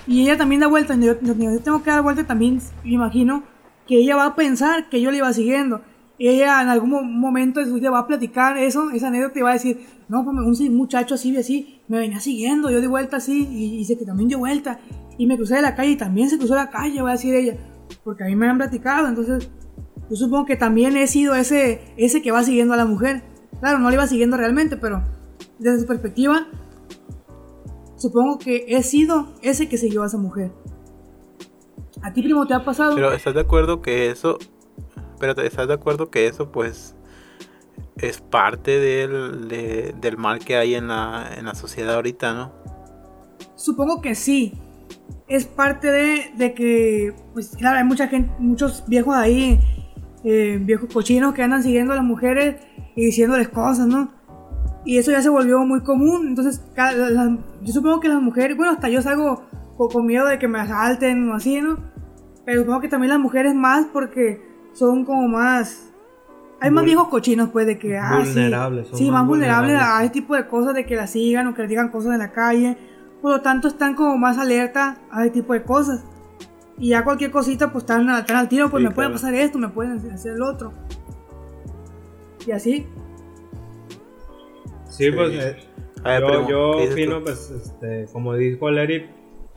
y 0.05 0.21
ella 0.23 0.37
también 0.37 0.61
da 0.61 0.67
vuelta, 0.67 0.95
yo, 0.95 1.19
yo 1.21 1.59
tengo 1.59 1.81
que 1.83 1.89
dar 1.89 2.01
vuelta 2.01 2.25
también, 2.25 2.59
me 2.83 2.91
imagino 2.91 3.43
que 3.87 3.97
ella 3.97 4.15
va 4.15 4.25
a 4.25 4.35
pensar 4.35 4.89
que 4.89 5.01
yo 5.01 5.11
le 5.11 5.17
iba 5.17 5.31
siguiendo. 5.33 5.81
Ella 6.19 6.61
en 6.61 6.69
algún 6.69 6.89
mo- 6.91 7.03
momento 7.03 7.59
de 7.59 7.65
su 7.65 7.73
vida 7.73 7.89
va 7.89 7.99
a 7.99 8.07
platicar 8.07 8.57
eso, 8.57 8.91
esa 8.91 9.07
anécdota 9.07 9.39
y 9.39 9.41
va 9.41 9.49
a 9.49 9.53
decir, 9.53 9.85
no, 10.07 10.23
pues 10.23 10.59
un 10.59 10.75
muchacho 10.77 11.15
así, 11.15 11.35
así, 11.35 11.81
me 11.87 11.97
venía 11.99 12.19
siguiendo, 12.19 12.69
yo 12.69 12.79
di 12.81 12.87
vuelta 12.87 13.17
así 13.17 13.47
y, 13.51 13.73
y 13.73 13.77
dice 13.77 13.97
que 13.97 14.05
también 14.05 14.29
dio 14.29 14.39
vuelta 14.39 14.79
y 15.17 15.25
me 15.25 15.35
crucé 15.37 15.55
de 15.55 15.61
la 15.63 15.75
calle 15.75 15.91
y 15.91 15.95
también 15.97 16.29
se 16.29 16.37
cruzó 16.37 16.55
la 16.55 16.69
calle, 16.69 17.01
va 17.01 17.09
a 17.09 17.13
decir 17.13 17.33
ella, 17.33 17.57
porque 18.03 18.23
a 18.23 18.27
mí 18.27 18.35
me 18.35 18.47
han 18.47 18.57
platicado, 18.57 19.07
entonces 19.07 19.49
yo 20.09 20.15
supongo 20.15 20.45
que 20.45 20.55
también 20.55 20.95
he 20.97 21.07
sido 21.07 21.33
ese, 21.35 21.81
ese 21.97 22.21
que 22.21 22.31
va 22.31 22.43
siguiendo 22.43 22.73
a 22.73 22.77
la 22.77 22.85
mujer. 22.85 23.23
Claro, 23.59 23.79
no 23.79 23.89
le 23.89 23.95
iba 23.95 24.05
siguiendo 24.07 24.37
realmente, 24.37 24.77
pero 24.77 25.01
desde 25.59 25.79
su 25.79 25.85
perspectiva, 25.87 26.47
supongo 28.03 28.37
que 28.37 28.65
he 28.67 28.83
sido 28.83 29.33
ese 29.41 29.69
que 29.69 29.77
siguió 29.77 30.03
a 30.03 30.07
esa 30.07 30.17
mujer. 30.17 30.51
¿A 32.01 32.11
ti, 32.11 32.21
primo, 32.21 32.45
te 32.45 32.53
ha 32.53 32.65
pasado? 32.65 32.95
Pero 32.95 33.13
¿estás 33.13 33.33
de 33.33 33.39
acuerdo 33.39 33.81
que 33.81 34.09
eso... 34.11 34.37
Pero 35.19 35.41
¿estás 35.41 35.69
de 35.69 35.73
acuerdo 35.75 36.11
que 36.11 36.27
eso 36.27 36.51
pues 36.51 36.95
es 37.95 38.19
parte 38.19 38.77
del, 38.79 39.47
de- 39.47 39.95
del 40.01 40.17
mal 40.17 40.39
que 40.39 40.57
hay 40.57 40.75
en 40.75 40.89
la, 40.89 41.29
en 41.37 41.45
la 41.45 41.55
sociedad 41.55 41.95
ahorita, 41.95 42.33
¿no? 42.33 42.51
Supongo 43.55 44.01
que 44.01 44.15
sí. 44.15 44.53
Es 45.29 45.45
parte 45.45 45.89
de, 45.89 46.31
de 46.35 46.53
que, 46.53 47.13
pues 47.33 47.55
claro, 47.55 47.77
hay 47.77 47.85
mucha 47.85 48.09
gente, 48.09 48.33
muchos 48.37 48.83
viejos 48.85 49.15
ahí, 49.15 49.61
eh, 50.25 50.59
viejos 50.61 50.89
cochinos 50.93 51.33
que 51.33 51.41
andan 51.41 51.63
siguiendo 51.63 51.93
a 51.93 51.95
las 51.95 52.05
mujeres 52.05 52.57
y 52.97 53.05
diciéndoles 53.05 53.47
cosas, 53.47 53.87
¿no? 53.87 54.11
Y 54.85 54.97
eso 54.97 55.11
ya 55.11 55.21
se 55.21 55.29
volvió 55.29 55.59
muy 55.59 55.81
común. 55.81 56.27
Entonces, 56.27 56.61
cada- 56.75 57.37
yo 57.61 57.73
supongo 57.73 57.99
que 57.99 58.09
las 58.09 58.21
mujeres, 58.21 58.57
bueno, 58.57 58.73
hasta 58.73 58.89
yo 58.89 59.01
salgo 59.01 59.43
con, 59.77 59.89
con 59.89 60.05
miedo 60.05 60.25
de 60.27 60.37
que 60.39 60.47
me 60.47 60.59
asalten 60.59 61.29
o 61.29 61.35
así, 61.35 61.61
¿no? 61.61 61.77
Pero 62.45 62.61
supongo 62.61 62.81
que 62.81 62.89
también 62.89 63.09
las 63.09 63.19
mujeres 63.19 63.55
más 63.55 63.85
porque 63.93 64.41
son 64.73 65.05
como 65.05 65.27
más... 65.27 65.89
Hay 66.59 66.71
más 66.71 66.83
Vul- 66.83 66.87
viejos 66.87 67.07
cochinos, 67.09 67.49
pues, 67.49 67.65
de 67.65 67.77
que... 67.79 67.97
ah, 67.97 68.19
sí. 68.23 68.29
Vulnerables, 68.33 68.87
son 68.87 68.97
Sí, 68.97 69.05
más 69.11 69.21
más 69.21 69.27
vulnerables 69.27 69.71
vulnerables. 69.73 69.99
a 70.01 70.03
ese 70.03 70.13
tipo 70.13 70.35
de 70.35 70.47
cosas, 70.47 70.73
de 70.73 70.85
que 70.85 70.95
las 70.95 71.09
sigan 71.11 71.47
o 71.47 71.53
que 71.53 71.61
les 71.61 71.69
digan 71.69 71.89
cosas 71.89 72.13
en 72.13 72.19
la 72.19 72.31
calle. 72.31 72.77
Por 73.21 73.31
lo 73.31 73.41
tanto, 73.41 73.67
están 73.69 73.95
como 73.95 74.17
más 74.17 74.37
alerta 74.37 74.97
a 75.11 75.21
ese 75.23 75.31
tipo 75.33 75.53
de 75.53 75.63
cosas. 75.63 76.03
Y 76.77 76.89
ya 76.89 77.03
cualquier 77.03 77.31
cosita, 77.31 77.71
pues 77.71 77.83
están, 77.83 78.09
están 78.09 78.35
al 78.37 78.49
tiro, 78.49 78.69
pues 78.69 78.81
Sí, 78.81 78.87
me 78.87 78.93
puede 78.95 79.07
claro. 79.09 79.21
pasar 79.21 79.33
esto, 79.35 79.57
me 79.59 79.69
pueden 79.69 80.11
hacer 80.11 80.33
el 80.33 80.41
otro. 80.41 80.73
Y 82.45 82.51
así. 82.51 82.85
Sí, 84.93 85.11
pues 85.11 85.33
eh, 85.33 85.55
ver, 86.03 86.21
yo, 86.21 86.27
primo, 86.27 86.49
yo 86.49 86.71
¿qué 86.73 86.81
dices 86.81 86.93
opino, 86.93 87.21
pues, 87.23 87.51
este, 87.51 88.05
como 88.11 88.35
dijo 88.35 88.69
Larry, 88.71 89.05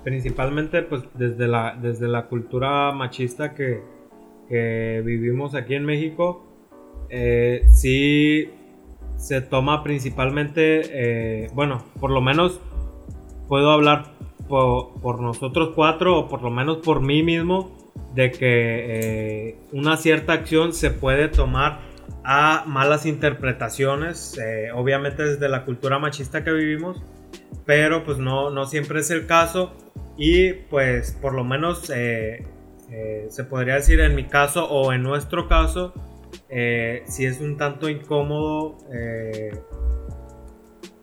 principalmente 0.04 0.82
pues 0.82 1.02
desde 1.14 1.48
la, 1.48 1.76
desde 1.80 2.08
la 2.08 2.26
cultura 2.26 2.92
machista 2.92 3.54
que, 3.54 3.82
que 4.48 5.02
vivimos 5.04 5.54
aquí 5.54 5.74
en 5.74 5.84
México, 5.84 6.44
eh, 7.08 7.62
sí 7.68 8.50
se 9.16 9.40
toma 9.40 9.82
principalmente, 9.82 10.82
eh, 11.44 11.50
bueno, 11.54 11.82
por 12.00 12.10
lo 12.10 12.20
menos 12.20 12.60
puedo 13.48 13.70
hablar 13.70 14.12
po- 14.48 14.94
por, 15.02 15.20
nosotros 15.20 15.72
cuatro 15.74 16.18
o 16.18 16.28
por 16.28 16.42
lo 16.42 16.50
menos 16.50 16.78
por 16.78 17.00
mí 17.00 17.22
mismo 17.22 17.70
de 18.14 18.30
que 18.30 18.38
eh, 19.50 19.56
una 19.72 19.96
cierta 19.96 20.32
acción 20.34 20.72
se 20.72 20.90
puede 20.90 21.28
tomar 21.28 21.80
a 22.24 22.64
malas 22.66 23.06
interpretaciones, 23.06 24.38
eh, 24.38 24.70
obviamente 24.74 25.22
desde 25.22 25.48
la 25.48 25.64
cultura 25.64 25.98
machista 25.98 26.44
que 26.44 26.52
vivimos, 26.52 27.02
pero 27.64 28.04
pues 28.04 28.18
no, 28.18 28.50
no 28.50 28.66
siempre 28.66 29.00
es 29.00 29.10
el 29.10 29.26
caso. 29.26 29.76
Y 30.18 30.52
pues 30.54 31.12
por 31.12 31.34
lo 31.34 31.44
menos 31.44 31.90
eh, 31.94 32.46
eh, 32.90 33.26
se 33.30 33.44
podría 33.44 33.74
decir 33.74 34.00
en 34.00 34.14
mi 34.14 34.24
caso 34.24 34.66
o 34.68 34.92
en 34.92 35.02
nuestro 35.02 35.48
caso, 35.48 35.92
eh, 36.48 37.02
si 37.06 37.24
es 37.26 37.40
un 37.40 37.56
tanto 37.56 37.88
incómodo, 37.88 38.78
eh, 38.92 39.50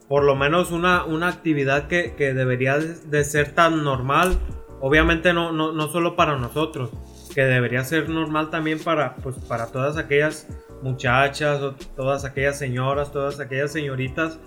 por 0.08 0.24
lo 0.24 0.36
menos 0.36 0.72
una, 0.72 1.04
una 1.04 1.28
actividad 1.28 1.88
que, 1.88 2.16
que 2.16 2.34
debería 2.34 2.78
de, 2.78 3.24
ser 3.26 3.54
tan 3.54 3.84
normal, 3.84 4.40
obviamente 4.80 5.34
no, 5.34 5.52
no, 5.52 5.74
no 5.74 5.88
solo 5.90 6.16
para 6.16 6.38
nosotros, 6.38 6.92
que 7.36 7.44
debería 7.44 7.84
ser 7.84 8.08
normal 8.10 8.50
también 8.50 8.80
para, 8.80 9.16
pues, 9.16 9.36
para 9.40 9.68
todas 9.68 9.98
aquellas 9.98 10.48
muchachas 10.84 11.62
o 11.62 11.74
todas 11.96 12.26
aquellas 12.26 12.58
señoras, 12.60 13.12
todas 13.12 13.40
aquellas 13.40 13.72
señoritas 13.72 14.40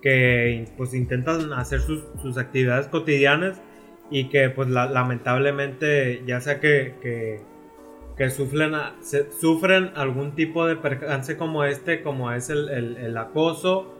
que 0.00 0.66
pues 0.76 0.94
intentan 0.94 1.52
hacer 1.52 1.80
sus, 1.80 2.02
sus 2.20 2.38
actividades 2.38 2.88
cotidianas 2.88 3.60
y 4.10 4.28
que 4.30 4.48
pues 4.50 4.68
la- 4.68 4.86
lamentablemente 4.86 6.22
ya 6.26 6.40
sea 6.40 6.60
que, 6.60 6.94
que, 8.16 8.30
sufren, 8.30 8.72
sufren 9.40 9.90
algún 9.96 10.34
tipo 10.34 10.64
de 10.66 10.76
percance 10.76 11.36
como 11.36 11.64
este, 11.64 12.02
como 12.02 12.32
es 12.32 12.50
el, 12.50 12.68
el- 12.68 12.96
el 12.96 13.16
acoso 13.16 13.92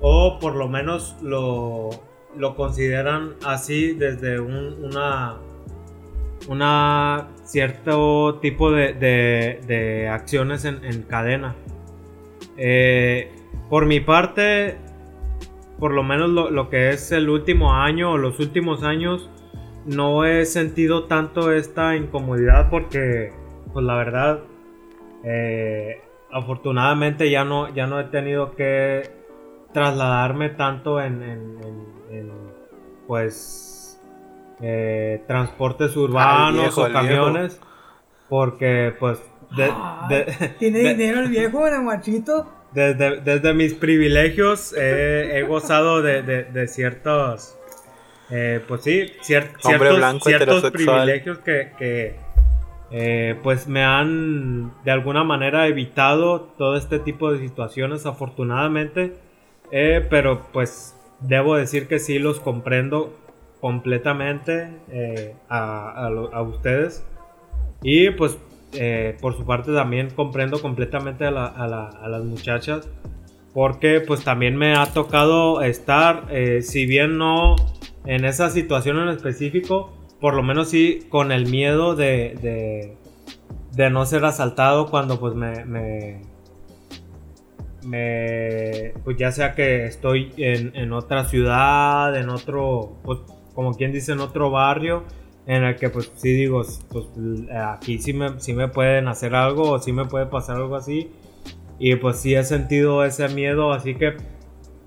o 0.00 0.38
por 0.40 0.54
lo 0.54 0.68
menos 0.68 1.16
lo, 1.22 1.90
lo 2.36 2.56
consideran 2.56 3.34
así 3.44 3.92
desde 3.94 4.38
un- 4.40 4.84
una 4.84 5.36
una 6.48 7.28
cierto 7.44 8.38
tipo 8.40 8.70
de, 8.72 8.94
de- 8.94 10.08
acciones 10.08 10.64
en, 10.64 10.84
en 10.84 11.02
cadena. 11.02 11.54
Eh, 12.56 13.30
por 13.70 13.86
mi 13.86 14.00
parte, 14.00 14.76
por 15.78 15.92
lo 15.92 16.02
menos 16.02 16.30
lo, 16.30 16.50
lo 16.50 16.68
que 16.70 16.90
es 16.90 17.12
el 17.12 17.28
último 17.28 17.74
año 17.74 18.12
o 18.12 18.18
los 18.18 18.38
últimos 18.40 18.82
años, 18.82 19.28
no 19.86 20.24
he 20.24 20.44
sentido 20.46 21.04
tanto 21.04 21.52
esta 21.52 21.96
incomodidad 21.96 22.70
porque, 22.70 23.32
pues 23.72 23.84
la 23.84 23.94
verdad, 23.96 24.40
eh, 25.24 26.00
afortunadamente 26.32 27.30
ya 27.30 27.44
no, 27.44 27.72
ya 27.74 27.86
no 27.86 28.00
he 28.00 28.04
tenido 28.04 28.54
que 28.54 29.10
trasladarme 29.72 30.50
tanto 30.50 31.00
en, 31.00 31.22
en- 31.22 31.58
en- 31.62 32.16
en, 32.18 32.30
pues, 33.06 33.70
eh, 34.60 35.22
transportes 35.26 35.96
urbanos 35.96 36.60
viejo, 36.62 36.82
o 36.84 36.92
camiones, 36.92 37.60
porque, 38.28 38.92
pues, 38.98 39.18
de- 39.56 39.72
de- 40.08 40.48
Tiene 40.58 40.78
de- 40.80 40.94
dinero 40.94 41.20
el 41.20 41.28
viejo, 41.28 41.66
el 41.66 41.82
machito. 41.82 42.50
desde, 42.72 43.20
desde 43.20 43.54
mis 43.54 43.74
privilegios 43.74 44.74
eh, 44.76 45.38
he 45.38 45.42
gozado 45.42 46.02
de, 46.02 46.22
de- 46.22 46.44
de 46.44 46.66
ciertos, 46.68 47.56
eh, 48.30 48.60
pues 48.66 48.82
sí, 48.82 49.12
cier- 49.22 49.50
ciertos, 49.60 49.96
blanco 49.96 50.24
ciertos 50.28 50.58
heterosexual. 50.64 51.02
privilegios 51.02 51.38
que, 51.38 51.72
que, 51.78 52.16
eh, 52.90 53.36
pues 53.42 53.66
me 53.68 53.84
han 53.84 54.72
de 54.84 54.90
alguna 54.90 55.24
manera 55.24 55.66
evitado 55.68 56.40
todo 56.58 56.76
este 56.76 56.98
tipo 56.98 57.32
de 57.32 57.38
situaciones 57.40 58.06
afortunadamente 58.06 59.14
Eh, 59.76 60.06
pero 60.10 60.42
pues 60.52 60.94
debo 61.20 61.56
decir 61.56 61.88
que 61.88 61.98
sí 61.98 62.18
los 62.20 62.38
comprendo 62.38 63.12
completamente 63.64 64.68
eh, 64.90 65.34
a, 65.48 66.06
a, 66.06 66.42
ustedes. 66.42 67.02
Y 67.82 68.10
pues 68.10 68.36
eh, 68.74 69.16
por 69.22 69.38
su 69.38 69.46
parte 69.46 69.72
también 69.72 70.10
comprendo 70.10 70.60
completamente 70.60 71.24
a, 71.24 71.30
la, 71.30 71.46
a, 71.46 72.08
las 72.08 72.24
muchachas. 72.24 72.86
Porque 73.54 74.02
pues 74.02 74.22
también 74.22 74.56
me 74.56 74.76
ha 74.76 74.84
tocado 74.84 75.62
estar, 75.62 76.26
si 76.60 76.84
bien 76.84 77.16
no 77.16 77.56
en 78.04 78.26
esa 78.26 78.50
situación 78.50 78.98
en 78.98 79.08
específico, 79.08 79.96
por 80.20 80.34
lo 80.34 80.42
menos 80.42 80.68
sí 80.68 81.06
con 81.08 81.32
el 81.32 81.46
miedo 81.46 81.96
de, 81.96 82.98
de, 83.72 83.90
no 83.90 84.04
ser 84.04 84.26
asaltado 84.26 84.90
cuando 84.90 85.18
pues 85.18 85.34
me, 85.34 85.64
me, 85.64 86.20
pues 89.04 89.16
ya 89.16 89.32
sea 89.32 89.54
que 89.54 89.86
estoy 89.86 90.34
en, 90.36 90.92
otra 90.92 91.24
ciudad, 91.24 92.14
en 92.18 92.28
otro, 92.28 92.98
pues 93.04 93.20
como 93.54 93.74
quien 93.74 93.92
dice, 93.92 94.12
en 94.12 94.20
otro 94.20 94.50
barrio, 94.50 95.04
en 95.46 95.64
el 95.64 95.76
que 95.76 95.90
pues 95.90 96.10
sí 96.14 96.32
digo, 96.32 96.62
pues 96.90 97.06
aquí 97.54 97.98
sí 97.98 98.12
me, 98.12 98.40
sí 98.40 98.52
me 98.52 98.68
pueden 98.68 99.08
hacer 99.08 99.34
algo 99.34 99.70
o 99.70 99.78
sí 99.78 99.92
me 99.92 100.06
puede 100.06 100.26
pasar 100.26 100.56
algo 100.56 100.76
así. 100.76 101.10
Y 101.78 101.96
pues 101.96 102.18
sí 102.18 102.34
he 102.34 102.44
sentido 102.44 103.04
ese 103.04 103.28
miedo, 103.28 103.72
así 103.72 103.94
que 103.96 104.16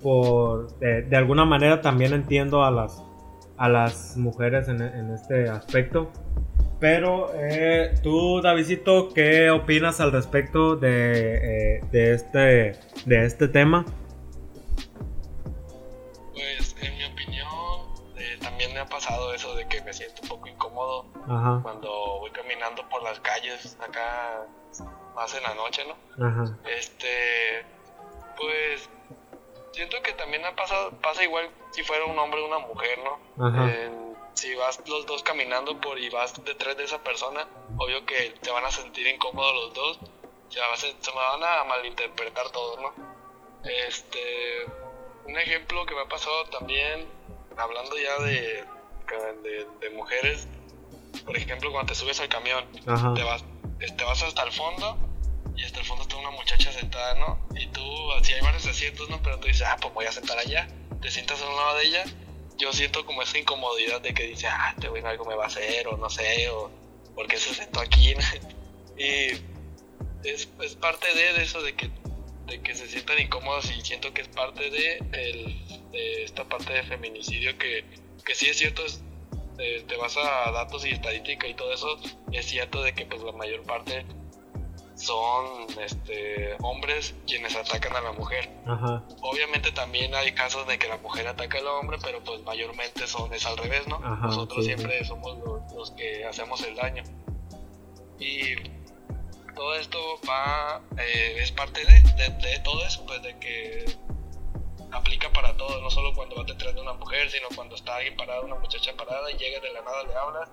por 0.02 0.78
de 0.78 1.16
alguna 1.16 1.44
manera 1.44 1.80
también 1.80 2.12
entiendo 2.12 2.64
a 2.64 2.70
las 2.70 3.02
a 3.58 3.68
las 3.68 4.16
mujeres 4.16 4.68
en, 4.68 4.80
este 5.10 5.48
aspecto. 5.48 6.10
Pero 6.80 7.32
eh, 7.34 7.92
tú, 8.02 8.40
Davidito, 8.40 9.08
¿qué 9.12 9.50
opinas 9.50 10.00
al 10.00 10.12
respecto 10.12 10.76
de, 10.76 11.78
eh, 11.78 11.80
de, 11.90 12.14
este, 12.14 12.76
de 13.04 13.24
este 13.24 13.48
tema? 13.48 13.84
También 18.58 18.74
me 18.74 18.80
ha 18.80 18.86
pasado 18.86 19.32
eso 19.32 19.54
de 19.54 19.68
que 19.68 19.80
me 19.82 19.92
siento 19.92 20.20
un 20.22 20.28
poco 20.30 20.48
incómodo 20.48 21.06
cuando 21.62 22.18
voy 22.18 22.30
caminando 22.32 22.88
por 22.88 23.04
las 23.04 23.20
calles 23.20 23.78
acá, 23.80 24.48
más 25.14 25.32
en 25.36 25.44
la 25.44 25.54
noche, 25.54 25.84
¿no? 25.86 26.58
Este, 26.64 27.64
pues 28.36 28.90
siento 29.70 30.02
que 30.02 30.12
también 30.14 30.44
ha 30.44 30.56
pasado, 30.56 30.90
pasa 31.00 31.22
igual 31.22 31.48
si 31.70 31.84
fuera 31.84 32.04
un 32.06 32.18
hombre 32.18 32.40
o 32.40 32.46
una 32.46 32.58
mujer, 32.58 32.98
¿no? 33.04 34.18
si 34.34 34.54
vas 34.56 34.80
los 34.88 35.06
dos 35.06 35.22
caminando 35.22 35.80
por 35.80 35.98
y 35.98 36.10
vas 36.10 36.44
detrás 36.44 36.76
de 36.76 36.84
esa 36.84 36.98
persona, 37.02 37.46
obvio 37.76 38.04
que 38.06 38.34
te 38.40 38.50
van 38.50 38.64
a 38.64 38.72
sentir 38.72 39.06
incómodos 39.06 39.54
los 39.54 39.74
dos, 39.74 39.98
se, 40.48 41.10
me 41.12 41.16
van 41.16 41.44
a 41.44 41.62
malinterpretar 41.62 42.50
todos, 42.50 42.80
¿no? 42.80 42.92
Este, 43.86 44.64
un 45.26 45.38
ejemplo 45.38 45.86
que 45.86 45.94
me 45.94 46.02
ha 46.02 46.08
pasado 46.08 46.44
también, 46.46 47.08
hablando 47.58 47.96
ya 47.98 48.22
de, 48.24 48.64
de, 49.80 49.90
mujeres, 49.90 50.46
por 51.24 51.36
ejemplo, 51.36 51.72
cuando 51.72 51.92
te 51.92 51.98
subes 51.98 52.20
al 52.20 52.28
camión, 52.28 52.64
te 52.72 52.90
vas, 53.22 53.44
te 53.78 54.04
vas 54.04 54.22
hasta 54.22 54.42
el 54.42 54.52
fondo 54.52 54.96
y 55.58 55.64
hasta 55.64 55.80
el 55.80 55.86
fondo 55.86 56.02
está 56.02 56.16
una 56.16 56.30
muchacha 56.30 56.72
sentada, 56.72 57.14
¿no? 57.14 57.38
Y 57.56 57.66
tú, 57.68 58.12
así 58.12 58.32
hay 58.32 58.40
varios 58.40 58.64
asientos, 58.66 59.10
¿no? 59.10 59.20
Pero 59.22 59.40
tú 59.40 59.48
dices, 59.48 59.66
ah, 59.66 59.76
pues 59.80 59.92
voy 59.92 60.06
a 60.06 60.12
sentar 60.12 60.38
allá. 60.38 60.68
Te 61.02 61.10
sientas 61.10 61.42
a 61.42 61.48
un 61.48 61.56
lado 61.56 61.76
de 61.78 61.84
ella. 61.84 62.04
Yo 62.58 62.72
siento 62.72 63.04
como 63.04 63.22
esa 63.22 63.38
incomodidad 63.38 64.00
de 64.00 64.14
que 64.14 64.24
dice, 64.24 64.46
ah, 64.46 64.74
te 64.80 64.88
voy 64.88 65.00
a 65.00 65.08
algo 65.08 65.24
me 65.24 65.34
va 65.34 65.44
a 65.44 65.46
hacer, 65.48 65.88
o 65.88 65.96
no 65.96 66.08
sé, 66.10 66.48
o 66.50 66.70
porque 67.14 67.38
se 67.38 67.54
sentó 67.54 67.80
aquí. 67.80 68.14
y 68.96 69.30
es, 70.24 70.48
es, 70.60 70.76
parte 70.76 71.12
de, 71.12 71.42
eso, 71.42 71.60
de 71.62 71.74
que, 71.74 71.90
de 72.48 72.60
que 72.60 72.74
se 72.74 72.88
sientan 72.88 73.18
incómodos 73.20 73.70
y 73.70 73.80
siento 73.82 74.12
que 74.12 74.22
es 74.22 74.28
parte 74.28 74.70
de, 74.70 74.98
el, 75.12 75.90
de 75.92 76.24
esta 76.24 76.44
parte 76.44 76.72
de 76.72 76.82
feminicidio 76.82 77.56
que, 77.58 77.84
que 78.24 78.34
sí 78.34 78.46
es 78.46 78.58
cierto, 78.58 78.84
es, 78.84 79.02
eh, 79.58 79.84
te 79.86 79.96
vas 79.96 80.16
a 80.16 80.50
datos 80.52 80.86
y 80.86 80.90
estadística 80.90 81.46
y 81.46 81.54
todo 81.54 81.72
eso, 81.72 81.98
es 82.32 82.46
cierto 82.46 82.82
de 82.82 82.94
que 82.94 83.06
pues 83.06 83.22
la 83.22 83.32
mayor 83.32 83.62
parte 83.64 84.06
son 84.98 85.66
este, 85.80 86.56
hombres 86.60 87.14
quienes 87.26 87.54
atacan 87.56 87.94
a 87.96 88.00
la 88.00 88.12
mujer. 88.12 88.50
Obviamente 89.20 89.70
también 89.72 90.14
hay 90.14 90.32
casos 90.32 90.66
de 90.66 90.78
que 90.78 90.88
la 90.88 90.96
mujer 90.98 91.28
ataca 91.28 91.58
al 91.58 91.66
hombre, 91.66 91.98
pero 92.02 92.22
pues 92.24 92.42
mayormente 92.42 93.06
son 93.06 93.32
es 93.32 93.46
al 93.46 93.56
revés, 93.56 93.86
¿no? 93.86 93.98
Nosotros 94.00 94.64
siempre 94.64 95.04
somos 95.04 95.38
los, 95.74 95.90
que 95.92 96.24
hacemos 96.24 96.62
el 96.62 96.74
daño. 96.74 97.04
Y 98.18 98.56
todo 99.58 99.74
esto 99.74 99.98
va, 100.28 100.80
eh, 100.96 101.36
es 101.40 101.50
parte 101.50 101.84
de, 101.84 102.28
de, 102.30 102.58
todo 102.60 102.86
eso, 102.86 103.04
pues 103.06 103.20
de 103.22 103.36
que 103.40 103.84
aplica 104.92 105.30
para 105.32 105.56
todo, 105.56 105.82
no 105.82 105.90
solo 105.90 106.14
cuando 106.14 106.36
va 106.36 106.44
detrás 106.44 106.74
de 106.74 106.80
una 106.80 106.92
mujer, 106.92 107.28
sino 107.28 107.48
cuando 107.54 107.74
está 107.74 107.96
alguien 107.96 108.16
parado, 108.16 108.44
una 108.44 108.54
muchacha 108.54 108.96
parada 108.96 109.28
y 109.32 109.36
llega 109.36 109.60
de 109.60 109.72
la 109.72 109.82
nada, 109.82 110.04
le 110.04 110.14
habla, 110.14 110.48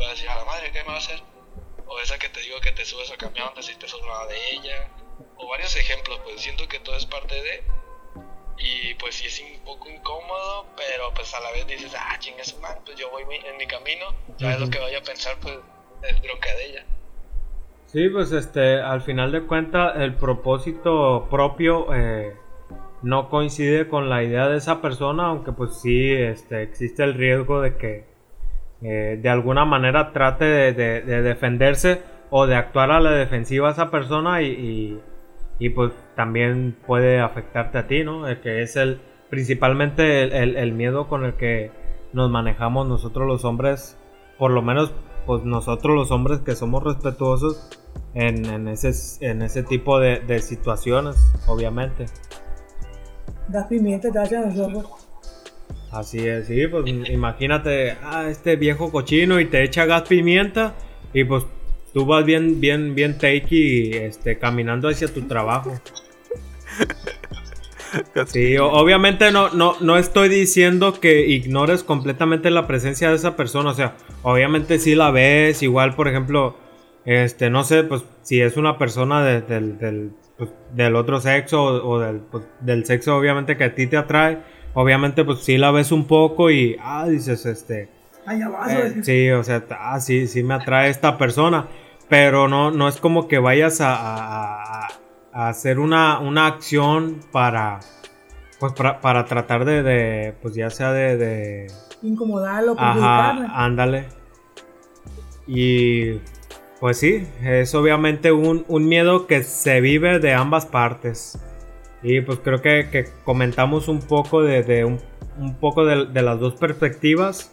va 0.00 0.06
a 0.06 0.10
decir, 0.10 0.28
a 0.28 0.36
la 0.36 0.44
madre, 0.46 0.72
¿qué 0.72 0.80
me 0.82 0.88
va 0.88 0.94
a 0.94 0.98
hacer? 0.98 1.22
o 1.86 1.98
esa 1.98 2.18
que 2.18 2.28
te 2.28 2.40
digo 2.40 2.60
que 2.60 2.72
te 2.72 2.84
subes 2.84 3.10
al 3.10 3.18
camión, 3.18 3.52
te 3.54 3.62
sientes 3.62 3.92
de 3.92 4.50
ella, 4.52 4.88
o 5.36 5.48
varios 5.48 5.74
ejemplos, 5.76 6.20
pues 6.22 6.40
siento 6.40 6.66
que 6.68 6.78
todo 6.78 6.96
es 6.96 7.04
parte 7.04 7.34
de, 7.34 7.64
y 8.58 8.94
pues 8.94 9.16
sí 9.16 9.26
es 9.26 9.40
un 9.40 9.60
poco 9.64 9.90
incómodo, 9.90 10.66
pero 10.76 11.12
pues 11.12 11.34
a 11.34 11.40
la 11.40 11.50
vez 11.50 11.66
dices, 11.66 11.92
ah, 11.98 12.16
chingas, 12.18 12.56
man, 12.58 12.78
pues 12.84 12.96
yo 12.96 13.10
voy 13.10 13.24
en 13.44 13.56
mi 13.56 13.66
camino, 13.66 14.14
ya 14.38 14.52
es 14.52 14.60
lo 14.60 14.70
que 14.70 14.78
vaya 14.78 14.98
a 14.98 15.02
pensar, 15.02 15.36
pues 15.40 15.58
es 16.04 16.22
bronca 16.22 16.54
de 16.54 16.66
ella. 16.66 16.86
Sí, 17.92 18.08
pues 18.08 18.30
este, 18.30 18.80
al 18.80 19.00
final 19.00 19.32
de 19.32 19.42
cuentas, 19.42 19.94
el 19.96 20.14
propósito 20.14 21.26
propio 21.28 21.92
eh, 21.92 22.36
no 23.02 23.28
coincide 23.28 23.88
con 23.88 24.08
la 24.08 24.22
idea 24.22 24.48
de 24.48 24.58
esa 24.58 24.80
persona, 24.80 25.26
aunque 25.26 25.50
pues 25.50 25.80
sí, 25.80 26.12
este, 26.12 26.62
existe 26.62 27.02
el 27.02 27.14
riesgo 27.14 27.60
de 27.60 27.76
que 27.76 28.04
eh, 28.82 29.18
de 29.20 29.28
alguna 29.28 29.64
manera 29.64 30.12
trate 30.12 30.44
de, 30.72 31.02
defenderse 31.02 32.02
o 32.30 32.46
de 32.46 32.54
actuar 32.54 32.92
a 32.92 33.00
la 33.00 33.10
defensiva 33.10 33.68
a 33.68 33.72
esa 33.72 33.90
persona 33.90 34.40
y, 34.40 35.02
pues 35.74 35.92
también 36.14 36.76
puede 36.86 37.18
afectarte 37.18 37.78
a 37.78 37.88
ti, 37.88 38.04
¿no? 38.04 38.22
que 38.40 38.62
es 38.62 38.76
el 38.76 39.00
principalmente 39.30 40.22
el, 40.42 40.72
miedo 40.72 41.08
con 41.08 41.24
el 41.24 41.34
que 41.34 41.72
nos 42.12 42.30
manejamos 42.30 42.86
nosotros 42.86 43.26
los 43.26 43.44
hombres, 43.44 43.98
por 44.38 44.52
lo 44.52 44.62
menos 44.62 44.94
pues 45.30 45.44
nosotros 45.44 45.94
los 45.94 46.10
hombres 46.10 46.40
que 46.40 46.56
somos 46.56 46.82
respetuosos 46.82 47.64
en, 48.14 48.66
ese, 48.66 48.90
en 49.24 49.42
ese 49.42 49.62
tipo 49.62 50.00
de, 50.00 50.40
situaciones, 50.40 51.18
obviamente. 51.46 52.06
Das 53.46 53.68
pimienta, 53.68 54.10
te 54.10 54.18
Así 55.92 56.18
es, 56.18 56.48
sí, 56.48 56.66
pues 56.66 56.84
imagínate, 56.88 57.92
ah, 58.02 58.26
este 58.28 58.56
viejo 58.56 58.90
cochino 58.90 59.38
y 59.38 59.44
te 59.44 59.62
echa 59.62 59.86
gas 59.86 60.02
pimienta 60.08 60.74
y 61.14 61.22
pues 61.22 61.44
tú 61.94 62.06
vas 62.06 62.24
bien, 62.24 62.60
bien, 62.60 62.96
bien 62.96 63.16
y 63.22 63.92
este, 63.92 64.36
caminando 64.36 64.88
hacia 64.88 65.06
tu 65.06 65.22
trabajo. 65.28 65.72
Sí, 68.26 68.56
obviamente 68.58 69.32
no, 69.32 69.50
no, 69.50 69.74
no 69.80 69.96
estoy 69.96 70.28
diciendo 70.28 70.98
que 71.00 71.26
ignores 71.26 71.82
completamente 71.82 72.50
la 72.50 72.66
presencia 72.66 73.10
de 73.10 73.16
esa 73.16 73.36
persona, 73.36 73.70
o 73.70 73.74
sea, 73.74 73.96
obviamente 74.22 74.78
sí 74.78 74.94
la 74.94 75.10
ves, 75.10 75.62
igual 75.62 75.94
por 75.94 76.08
ejemplo, 76.08 76.56
este, 77.04 77.50
no 77.50 77.64
sé, 77.64 77.84
pues 77.84 78.04
si 78.22 78.40
es 78.40 78.56
una 78.56 78.78
persona 78.78 79.24
del, 79.24 79.78
del, 79.78 80.12
pues, 80.36 80.50
del, 80.72 80.96
otro 80.96 81.20
sexo 81.20 81.62
o, 81.62 81.98
del, 81.98 82.20
pues, 82.20 82.44
del 82.60 82.84
sexo 82.84 83.16
obviamente 83.16 83.56
que 83.56 83.64
a 83.64 83.74
ti 83.74 83.86
te 83.86 83.96
atrae, 83.96 84.38
obviamente 84.74 85.24
pues 85.24 85.40
sí 85.40 85.58
la 85.58 85.70
ves 85.70 85.92
un 85.92 86.06
poco 86.06 86.50
y, 86.50 86.76
ah, 86.80 87.06
dices, 87.08 87.46
este... 87.46 87.88
Eh, 88.30 89.00
sí, 89.02 89.30
o 89.30 89.42
sea, 89.42 89.64
ah, 89.70 89.98
sí, 89.98 90.28
sí 90.28 90.42
me 90.42 90.54
atrae 90.54 90.90
esta 90.90 91.16
persona, 91.18 91.68
pero 92.08 92.48
no, 92.48 92.70
no 92.70 92.86
es 92.86 92.98
como 92.98 93.28
que 93.28 93.38
vayas 93.38 93.78
a, 93.80 94.86
hacer 95.32 95.78
una, 95.78 96.18
una, 96.18 96.46
acción 96.46 97.20
para, 97.32 97.80
pues 98.58 98.72
para, 98.72 99.24
tratar 99.24 99.64
de, 99.64 100.34
pues 100.42 100.54
ya 100.54 100.70
sea 100.70 100.92
de... 100.92 101.16
de 101.16 101.66
Incomodarlo, 102.02 102.74
Ajá, 102.78 103.64
ándale. 103.64 104.08
Y 105.46 106.20
pues 106.80 106.98
sí, 106.98 107.26
es 107.42 107.74
obviamente 107.74 108.32
un, 108.32 108.64
un 108.68 108.88
miedo 108.88 109.26
que 109.26 109.42
se 109.42 109.80
vive 109.80 110.18
de 110.18 110.32
ambas 110.32 110.66
partes. 110.66 111.38
Y 112.02 112.22
pues 112.22 112.38
creo 112.42 112.62
que, 112.62 113.08
comentamos 113.24 113.88
un 113.88 114.00
poco 114.00 114.42
de, 114.42 114.84
un, 114.84 115.54
poco 115.56 115.84
de, 115.84 116.22
las 116.22 116.40
dos 116.40 116.54
perspectivas 116.54 117.52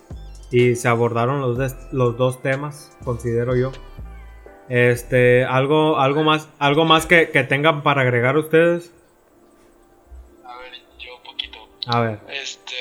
y 0.51 0.75
se 0.75 0.87
abordaron 0.87 1.41
los, 1.41 1.75
los 1.91 2.17
dos 2.17 2.41
temas, 2.41 2.95
considero 3.03 3.55
yo. 3.55 3.71
Este, 4.69 5.45
algo, 5.45 5.99
algo 5.99 6.23
más, 6.23 6.49
algo 6.59 6.85
más 6.85 7.05
que, 7.05 7.25
tengan 7.25 7.83
para 7.83 8.01
agregar 8.01 8.37
ustedes. 8.37 8.91
A 10.43 10.57
ver, 10.57 10.73
yo 10.99 11.15
un 11.15 11.23
poquito. 11.23 11.57
A 11.87 12.01
ver. 12.01 12.19
Este, 12.29 12.75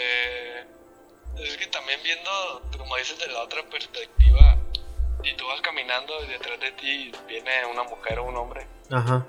es 1.39 1.57
que 1.57 1.67
también 1.67 2.01
viendo, 2.03 2.63
como 2.77 2.97
dices, 2.97 3.19
de 3.19 3.29
la 3.29 3.43
otra 3.43 3.63
perspectiva, 3.71 4.57
y 5.23 5.35
tú 5.37 5.47
vas 5.47 5.61
caminando 5.61 6.13
y 6.25 6.29
detrás 6.29 6.59
de 6.61 6.73
ti 6.73 7.13
viene 7.29 7.51
una 7.71 7.85
mujer 7.85 8.19
o 8.19 8.25
un 8.25 8.37
hombre. 8.37 8.67
Ajá. 8.91 9.27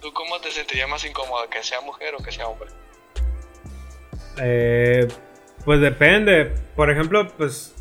¿Tú 0.00 0.12
cómo 0.12 0.38
te 0.40 0.50
sentirías 0.50 0.88
más 0.88 1.04
incómodo, 1.04 1.48
que 1.50 1.62
sea 1.62 1.80
mujer 1.80 2.14
o 2.14 2.18
que 2.18 2.32
sea 2.32 2.46
hombre? 2.46 2.70
Eh, 4.40 5.08
pues 5.64 5.80
depende. 5.80 6.54
Por 6.76 6.90
ejemplo, 6.90 7.28
pues. 7.36 7.74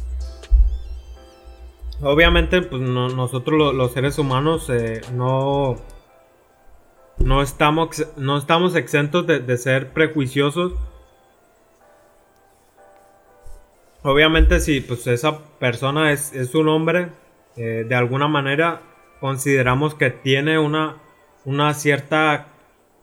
Obviamente, 2.01 2.61
pues 2.61 2.81
no- 2.81 3.09
nosotros 3.09 3.57
lo- 3.57 3.73
los 3.73 3.91
seres 3.93 4.17
humanos 4.19 4.69
eh, 4.69 5.01
no. 5.13 5.77
No 7.19 7.41
estamos, 7.41 8.05
no 8.15 8.37
estamos 8.37 8.75
exentos 8.75 9.25
de, 9.25 9.57
ser 9.57 9.89
prejuiciosos. 9.89 10.73
Obviamente, 14.03 14.59
si 14.59 14.81
pues 14.81 15.07
esa 15.07 15.39
persona 15.59 16.11
es, 16.11 16.31
es 16.33 16.53
un 16.53 16.67
hombre, 16.69 17.09
eh, 17.55 17.85
de 17.89 17.95
alguna 17.95 18.27
manera 18.27 18.81
consideramos 19.19 19.95
que 19.95 20.11
tiene 20.11 20.59
una, 20.59 20.97
una 21.43 21.73
cierta 21.73 22.49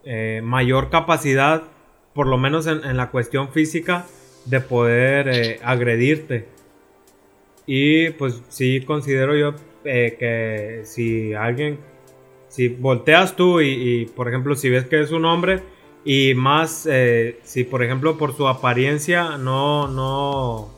eh, 0.04 0.40
mayor 0.44 0.90
capacidad, 0.90 1.64
por 2.14 2.28
lo 2.28 2.38
menos 2.38 2.68
en, 2.68 2.84
en 2.84 2.96
la 2.96 3.10
cuestión 3.10 3.48
física, 3.48 4.06
de 4.44 4.60
poder 4.60 5.58
agredirte. 5.64 6.53
Y 7.66 8.10
pues 8.10 8.42
sí 8.48 8.80
considero 8.82 9.36
yo 9.36 9.54
eh, 9.84 10.16
que 10.18 10.82
si 10.84 11.32
alguien, 11.34 11.78
si 12.48 12.68
volteas 12.68 13.36
tú 13.36 13.60
y, 13.60 14.06
por 14.14 14.28
ejemplo 14.28 14.54
si 14.54 14.68
ves 14.70 14.84
que 14.84 15.00
es 15.00 15.10
un 15.12 15.24
hombre 15.24 15.62
y 16.04 16.34
más 16.34 16.86
eh, 16.90 17.38
si 17.42 17.64
por 17.64 17.82
ejemplo 17.82 18.18
por 18.18 18.36
su 18.36 18.46
apariencia 18.48 19.38
no, 19.38 19.88
no, 19.88 20.70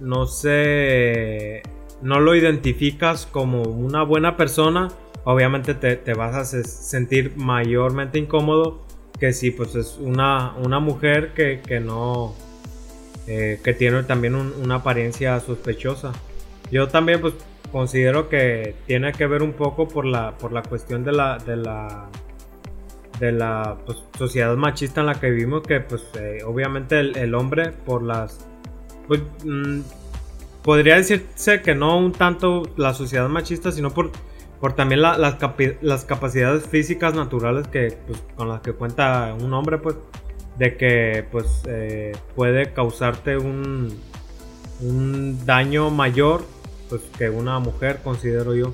no 0.00 0.26
sé, 0.26 1.62
no 2.02 2.20
lo 2.20 2.34
identificas 2.34 3.26
como 3.26 3.62
una 3.62 4.02
buena 4.02 4.36
persona, 4.36 4.88
obviamente 5.24 5.74
te, 5.74 5.96
te 5.96 6.14
vas 6.14 6.34
a 6.34 6.44
se- 6.44 6.64
sentir 6.64 7.32
mayormente 7.36 8.18
incómodo 8.18 8.84
que 9.18 9.32
si 9.32 9.50
pues 9.50 9.74
es 9.74 9.96
una, 9.98 10.54
una 10.56 10.78
mujer 10.80 11.32
que, 11.34 11.60
que 11.66 11.80
no, 11.80 12.34
eh, 13.26 13.60
que 13.62 13.74
tiene 13.74 14.02
también 14.04 14.34
un- 14.34 14.52
una 14.62 14.76
apariencia 14.76 15.38
sospechosa. 15.40 16.12
Yo 16.70 16.88
también 16.88 17.20
pues 17.20 17.34
considero 17.72 18.28
que 18.28 18.74
tiene 18.86 19.12
que 19.12 19.26
ver 19.26 19.42
un 19.42 19.52
poco 19.52 19.88
por 19.88 20.04
la, 20.06 20.36
por 20.38 20.52
la 20.52 20.62
cuestión 20.62 21.04
de 21.04 21.12
la, 21.12 21.38
de 21.38 21.56
la, 21.56 22.06
de 23.20 23.32
la 23.32 23.76
pues, 23.86 23.98
sociedad 24.18 24.54
machista 24.56 25.00
en 25.00 25.06
la 25.06 25.14
que 25.20 25.30
vivimos, 25.30 25.62
que 25.62 25.80
pues 25.80 26.02
eh, 26.18 26.38
obviamente 26.44 26.98
el, 27.00 27.16
el 27.16 27.34
hombre 27.34 27.72
por 27.72 28.02
las, 28.02 28.46
pues, 29.08 29.20
mm, 29.44 29.80
podría 30.62 30.96
decirse 30.96 31.62
que 31.62 31.74
no 31.74 31.96
un 31.98 32.12
tanto 32.12 32.62
la 32.76 32.92
sociedad 32.94 33.28
machista, 33.28 33.72
sino 33.72 33.90
por, 33.90 34.10
por 34.60 34.74
también 34.74 35.02
la- 35.02 35.16
las, 35.18 35.36
las 35.82 36.04
capacidades 36.04 36.66
físicas 36.66 37.14
naturales 37.14 37.68
que, 37.68 37.96
pues, 38.06 38.22
con 38.36 38.48
las 38.48 38.60
que 38.60 38.72
cuenta 38.72 39.34
un 39.40 39.52
hombre, 39.54 39.78
pues, 39.78 39.96
de 40.58 40.76
que 40.76 41.24
pues 41.30 41.62
eh, 41.68 42.12
puede 42.34 42.72
causarte 42.72 43.36
un, 43.36 43.98
un 44.80 45.44
daño 45.46 45.90
mayor 45.90 46.44
pues, 46.88 47.02
que 47.18 47.28
una 47.30 47.58
mujer, 47.58 48.00
considero 48.02 48.54
yo. 48.54 48.72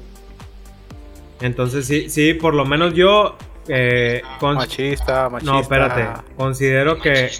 Entonces 1.41 1.87
sí, 1.87 2.09
sí, 2.09 2.35
por 2.35 2.55
lo 2.55 2.65
menos 2.65 2.95
yo... 2.95 3.37
eh, 3.69 4.23
con- 4.39 4.57
Machista, 4.57 5.29
machista. 5.29 5.53
no, 5.53 5.61
espérate, 5.61 6.23
considero 6.37 7.01
que, 7.01 7.31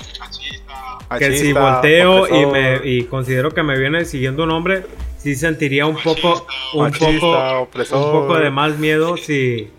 que 1.19 1.37
si 1.39 1.53
volteo 1.53 2.27
y 2.27 2.47
me 2.47 2.81
y 2.85 3.05
considero 3.05 3.51
que 3.53 3.63
me 3.63 3.79
viene 3.79 4.05
siguiendo 4.05 4.43
un 4.45 4.51
hombre, 4.51 4.87
sí 5.19 5.37
sentiría 5.37 5.87
un 5.87 5.97
poco 6.03 6.47
un 6.75 6.83
Machista, 6.85 7.21
poco 7.21 7.61
opresor. 7.63 8.05
un 8.07 8.13
poco 8.23 8.39
de 8.39 8.51
más 8.51 8.77
miedo 8.79 9.17
si 9.17 9.71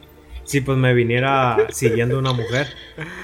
si 0.43 0.61
pues 0.61 0.77
me 0.77 0.93
viniera 0.93 1.57
siguiendo 1.69 2.19
una 2.19 2.33
mujer. 2.33 2.67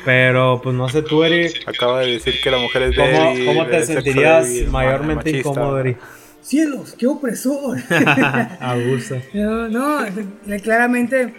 Pero 0.06 0.60
pues 0.64 0.76
no 0.76 0.88
sé 0.90 1.02
tú, 1.02 1.24
Eric, 1.24 1.64
Acaba 1.68 2.00
de 2.02 2.12
decir 2.14 2.36
que 2.44 2.50
la 2.52 2.58
mujer 2.60 2.84
es 2.84 2.96
¿cómo, 2.96 3.08
débil, 3.08 3.46
cómo 3.46 3.66
te 3.68 3.84
sentirías 3.84 4.48
débil, 4.48 4.70
mayormente 4.70 5.16
machista. 5.32 5.50
incómodo, 5.50 5.80
Eric? 5.80 5.98
¡Cielos! 6.42 6.96
¡Qué 6.98 7.06
opresor! 7.08 7.78
Abuso. 8.60 9.18
no, 9.34 9.68
no, 9.68 10.06
eh, 10.06 10.60
claramente, 10.64 11.34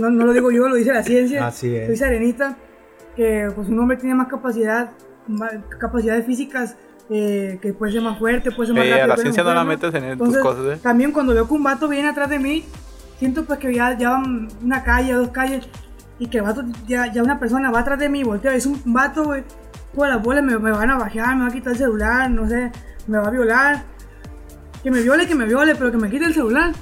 no, 0.00 0.10
no 0.10 0.26
lo 0.26 0.32
digo 0.32 0.50
yo, 0.50 0.68
lo 0.68 0.74
dice 0.76 0.92
la 0.92 1.02
ciencia. 1.02 1.46
Así 1.46 1.74
es. 1.74 1.84
Lo 1.86 1.92
dice 1.92 2.04
Arenita, 2.06 2.56
que 3.14 3.48
pues 3.54 3.68
un 3.68 3.78
hombre 3.78 3.96
tiene 3.98 4.14
más 4.14 4.28
capacidad, 4.28 4.90
más 5.28 5.52
capacidades 5.78 6.24
físicas, 6.26 6.76
eh, 7.10 7.58
que 7.62 7.72
puede 7.72 7.92
ser 7.92 8.02
más 8.02 8.18
fuerte, 8.18 8.50
puede 8.50 8.68
ser 8.68 8.76
más 8.76 8.86
Eh, 8.86 8.90
rápido. 8.90 9.04
a 9.04 9.08
la 9.08 9.16
ciencia 9.18 9.42
no 9.44 9.54
la 9.54 9.64
metas 9.64 9.94
en 9.94 10.00
tus 10.02 10.10
Entonces, 10.12 10.42
cosas, 10.42 10.78
¿eh? 10.78 10.80
También 10.82 11.12
cuando 11.12 11.34
veo 11.34 11.46
que 11.46 11.54
un 11.54 11.62
vato 11.62 11.86
viene 11.88 12.08
atrás 12.08 12.28
de 12.30 12.38
mí, 12.40 12.64
siento 13.18 13.44
pues 13.44 13.58
que 13.58 13.74
ya, 13.74 13.96
ya 13.96 14.10
van 14.10 14.48
una 14.62 14.82
calle, 14.82 15.12
dos 15.12 15.30
calles, 15.30 15.66
y 16.18 16.28
que 16.28 16.38
el 16.38 16.44
vato, 16.44 16.64
ya, 16.86 17.12
ya 17.12 17.22
una 17.22 17.38
persona 17.38 17.70
va 17.70 17.80
atrás 17.80 17.98
de 17.98 18.08
mí, 18.08 18.22
voltea, 18.24 18.54
es 18.54 18.66
un 18.66 18.80
vato, 18.86 19.24
güey, 19.24 19.44
todas 19.94 20.10
las 20.10 20.22
bolas 20.22 20.44
me, 20.44 20.58
me 20.58 20.70
van 20.70 20.90
a 20.90 20.98
bajar, 20.98 21.36
me 21.36 21.42
va 21.42 21.48
a 21.48 21.52
quitar 21.52 21.72
el 21.72 21.78
celular, 21.78 22.30
no 22.30 22.48
sé, 22.48 22.70
me 23.06 23.18
va 23.18 23.28
a 23.28 23.30
violar. 23.30 23.84
Que 24.82 24.90
me 24.90 25.00
viole, 25.00 25.26
que 25.26 25.34
me 25.34 25.46
viole, 25.46 25.74
pero 25.74 25.90
que 25.90 25.96
me 25.96 26.08
quite 26.08 26.26
el 26.26 26.34
celular. 26.34 26.72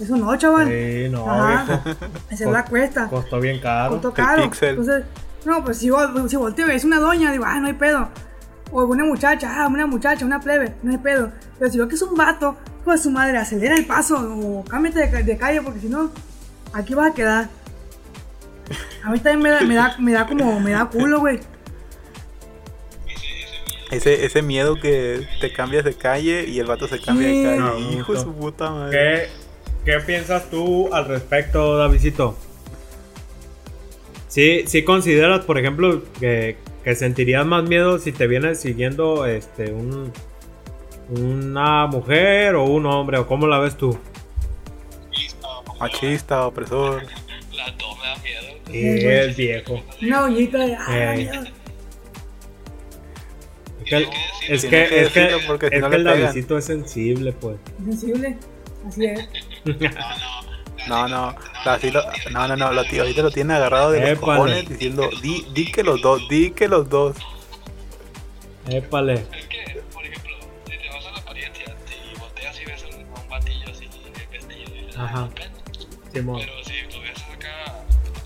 Eso 0.00 0.16
no, 0.16 0.34
chaval. 0.36 0.66
Sí, 0.68 1.08
no, 1.10 1.30
Ajá. 1.30 1.64
viejo. 1.64 1.82
El 2.30 2.38
celular 2.38 2.64
cuesta. 2.68 3.08
Costó 3.08 3.38
bien 3.38 3.60
caro. 3.60 3.92
Costó 3.92 4.12
caro. 4.14 4.44
pixel. 4.44 4.70
Entonces, 4.70 5.04
no, 5.44 5.62
pues 5.62 5.78
si, 5.78 5.90
si 6.28 6.36
volteo 6.36 6.66
es 6.68 6.84
una 6.84 6.98
doña, 6.98 7.30
digo, 7.30 7.44
ah, 7.46 7.60
no 7.60 7.66
hay 7.66 7.74
pedo. 7.74 8.08
O 8.72 8.84
una 8.84 9.04
muchacha, 9.04 9.62
ah, 9.62 9.68
una 9.68 9.86
muchacha, 9.86 10.24
una 10.24 10.40
plebe, 10.40 10.74
no 10.82 10.90
hay 10.90 10.98
pedo. 10.98 11.30
Pero 11.58 11.70
si 11.70 11.78
veo 11.78 11.88
que 11.88 11.94
es 11.94 12.02
un 12.02 12.16
vato, 12.16 12.56
pues 12.88 13.02
su 13.02 13.10
madre, 13.10 13.36
acelera 13.36 13.76
el 13.76 13.84
paso 13.84 14.16
o 14.18 14.64
cámbiate 14.64 14.98
de, 15.00 15.10
ca- 15.10 15.22
de 15.22 15.36
calle 15.36 15.60
porque 15.62 15.80
si 15.80 15.88
no, 15.88 16.10
aquí 16.72 16.94
vas 16.94 17.10
a 17.12 17.14
quedar. 17.14 17.48
A 19.04 19.10
mí 19.10 19.18
también 19.20 19.40
me 19.42 19.50
da, 19.50 19.60
me 19.60 19.74
da, 19.74 19.96
me 19.98 20.12
da 20.12 20.26
como, 20.26 20.58
me 20.60 20.70
da 20.70 20.86
culo, 20.86 21.20
güey. 21.20 21.38
Ese, 23.90 24.24
ese 24.26 24.42
miedo 24.42 24.78
que 24.80 25.26
te 25.40 25.52
cambias 25.52 25.84
de 25.84 25.94
calle 25.94 26.44
y 26.46 26.58
el 26.58 26.66
vato 26.66 26.88
se 26.88 27.00
cambia 27.00 27.28
Sí. 27.28 27.42
de 27.42 27.56
calle. 27.56 27.58
No, 27.58 27.78
Hijo 27.98 28.12
de 28.14 28.20
su 28.20 28.32
puta 28.34 28.70
madre. 28.70 29.28
¿Qué, 29.84 29.92
¿Qué 29.92 30.00
piensas 30.00 30.50
tú 30.50 30.92
al 30.92 31.06
respecto, 31.06 31.76
Davidito? 31.78 32.36
Sí, 34.28 34.64
sí 34.66 34.82
consideras, 34.84 35.44
por 35.44 35.58
ejemplo, 35.58 36.02
que, 36.20 36.56
que 36.84 36.94
sentirías 36.94 37.46
más 37.46 37.64
miedo 37.66 37.98
si 37.98 38.12
te 38.12 38.26
viene 38.26 38.54
siguiendo 38.54 39.24
este 39.24 39.72
un 39.72 40.12
una 41.08 41.86
mujer 41.86 42.54
o 42.54 42.64
un 42.64 42.86
hombre 42.86 43.18
o 43.18 43.26
cómo 43.26 43.46
la 43.46 43.58
ves 43.58 43.76
tú? 43.76 43.98
Machista, 45.80 46.46
opresor. 46.46 47.04
Las 47.52 47.76
dos 47.78 47.96
me 47.98 48.06
dan 48.08 48.22
miedo. 48.22 49.02
Y 49.02 49.06
es 49.06 49.36
viejo. 49.36 49.82
Una 50.02 50.20
doñita 50.22 50.58
de. 50.58 50.72
Es 53.80 53.84
que, 53.84 53.96
el- 53.96 54.08
es 54.48 54.60
Tiene 54.62 54.84
que, 54.84 54.88
que 54.88 55.00
es 55.02 55.12
que, 55.12 55.28
si 55.30 55.34
es 55.34 55.80
no 55.80 55.90
que 55.90 55.96
el. 55.96 56.04
Davidito 56.04 56.58
es 56.58 56.64
sensible, 56.64 57.32
pues. 57.32 57.56
sensible. 57.84 58.36
Así 58.86 59.04
es. 59.06 59.28
No, 60.88 61.06
no, 61.08 61.34
así 61.66 61.90
lo- 61.90 62.02
no, 62.32 62.48
no, 62.48 62.56
no, 62.56 62.72
lo 62.72 62.84
tío, 62.84 63.02
ahorita 63.02 63.22
lo 63.22 63.30
tiene 63.30 63.54
agarrado 63.54 63.90
de 63.90 64.00
los 64.10 64.18
cojones 64.20 64.68
diciendo, 64.68 65.08
di, 65.22 65.46
di 65.54 65.70
que 65.70 65.82
los 65.82 66.00
dos, 66.00 66.26
di 66.28 66.50
que 66.52 66.66
los 66.68 66.88
dos. 66.88 67.16
Épale. 68.68 69.24
Ajá. 74.98 75.28
Simón. 76.12 76.40
Pero 76.40 76.52
si 76.64 76.72
lo 76.92 77.00
ves 77.00 77.22
acá, 77.34 77.76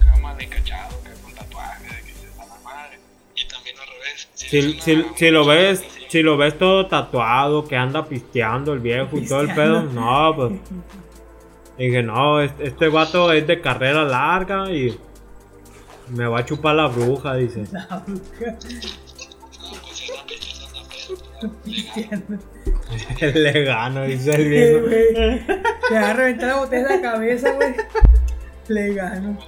acá 0.01 0.17
mal 0.21 0.41
encachado, 0.41 0.97
acá 0.99 1.11
con 1.23 1.35
tatuajes, 1.35 1.97
de 1.97 2.03
que 2.03 2.19
se 2.19 2.27
da 2.37 2.47
la 2.47 2.59
madre. 2.65 2.99
Y 3.35 3.45
también 3.47 3.77
al 3.79 3.87
revés. 3.87 4.29
Si, 4.35 4.81
si, 4.81 4.93
una 4.93 5.17
si 5.17 5.31
lo 5.31 5.45
ves, 5.45 5.81
así, 5.81 6.05
si 6.09 6.23
lo 6.23 6.37
ves 6.37 6.59
todo 6.59 6.87
tatuado, 6.87 7.67
que 7.67 7.77
anda 7.77 8.05
pisteando 8.07 8.73
el 8.73 8.81
viejo 8.81 9.19
y 9.19 9.27
todo 9.27 9.43
el 9.43 9.55
pedo, 9.55 9.83
no, 9.83 10.35
pues. 10.35 10.53
Dije, 11.79 12.03
no, 12.03 12.41
este, 12.41 12.69
este 12.69 12.89
vato 12.89 13.33
es 13.33 13.47
de 13.47 13.61
carrera 13.61 14.05
larga 14.05 14.71
y 14.71 14.97
me 16.11 16.27
va 16.27 16.41
a 16.41 16.45
chupar 16.45 16.75
la 16.75 16.87
bruja, 16.87 17.35
dice. 17.35 17.65
pues 19.81 20.01
esa 20.01 20.25
esa 20.29 20.63
es 20.65 21.23
la 21.43 21.51
pena. 21.51 22.39
Le 23.21 23.65
gano, 23.65 24.05
dice 24.05 24.31
el 24.35 24.43
Sí, 24.43 24.49
viejo. 24.49 24.87
Te 25.89 25.95
va 25.95 26.11
a 26.11 26.13
reventar 26.15 26.49
la 26.49 26.57
botella 26.57 26.95
en 26.95 27.03
la 27.03 27.13
cabeza, 27.13 27.53
güey. 27.53 27.75
Le 28.69 28.95
gano. 28.95 29.39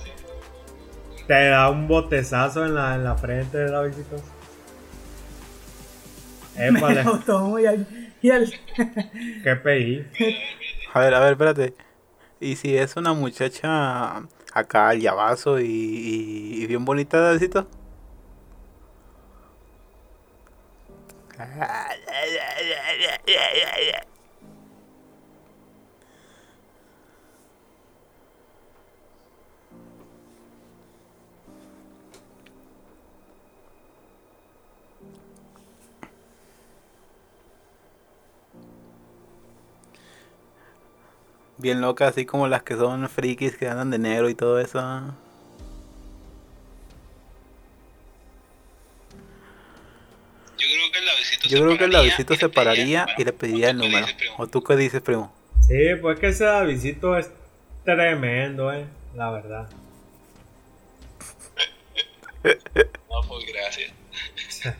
Te 1.26 1.46
da 1.48 1.70
un 1.70 1.88
botezazo 1.88 2.64
en 2.66 2.74
la, 2.74 2.94
en 2.96 3.04
la 3.04 3.14
frente 3.16 3.58
de 3.58 3.70
la 3.70 3.82
visita. 3.82 4.16
Me 6.56 6.68
Épale, 6.68 7.02
lo 7.04 7.18
tomo 7.18 7.58
y 7.58 7.66
al, 7.66 7.86
y 8.22 8.30
al- 8.30 8.52
qué 9.42 9.56
PI. 9.56 10.06
A 10.92 11.00
ver, 11.00 11.14
a 11.14 11.20
ver, 11.20 11.32
espérate. 11.32 11.74
Y 12.40 12.56
si 12.56 12.76
es 12.76 12.96
una 12.96 13.12
muchacha 13.14 14.22
acá 14.52 14.90
al 14.90 15.00
llavazo 15.00 15.58
y, 15.58 15.64
y, 15.66 16.62
y 16.62 16.66
bien 16.66 16.84
bonita, 16.84 17.18
Davidito. 17.20 17.66
Bien 41.56 41.80
loca, 41.80 42.08
así 42.08 42.26
como 42.26 42.46
las 42.46 42.62
que 42.62 42.76
son 42.76 43.08
frikis 43.08 43.56
que 43.56 43.68
andan 43.68 43.90
de 43.90 43.98
negro 43.98 44.28
y 44.28 44.34
todo 44.34 44.60
eso. 44.60 44.80
Yo 50.68 50.76
creo 50.76 50.90
que 50.92 50.98
el 50.98 51.06
labicito 51.06 51.48
Yo 51.48 51.58
creo 51.62 51.78
que 51.78 51.84
el 51.84 51.92
labicito 51.92 52.34
y 52.34 52.36
se 52.36 52.48
pararía 52.48 53.06
y 53.18 53.24
le 53.24 53.32
pediría 53.32 53.70
el 53.70 53.76
¿tú 53.78 53.82
qué 53.82 53.88
número. 53.88 54.06
¿O 54.38 54.46
tú 54.46 54.62
qué 54.64 54.76
dices, 54.76 55.00
primo? 55.02 55.34
Sí, 55.66 55.94
pues 56.00 56.18
que 56.18 56.28
ese 56.28 56.44
Davidcito 56.44 57.16
es 57.16 57.30
tremendo, 57.84 58.72
eh. 58.72 58.86
La 59.14 59.30
verdad. 59.30 59.68
No, 62.44 63.20
pues 63.28 63.46
gracias. 63.46 63.92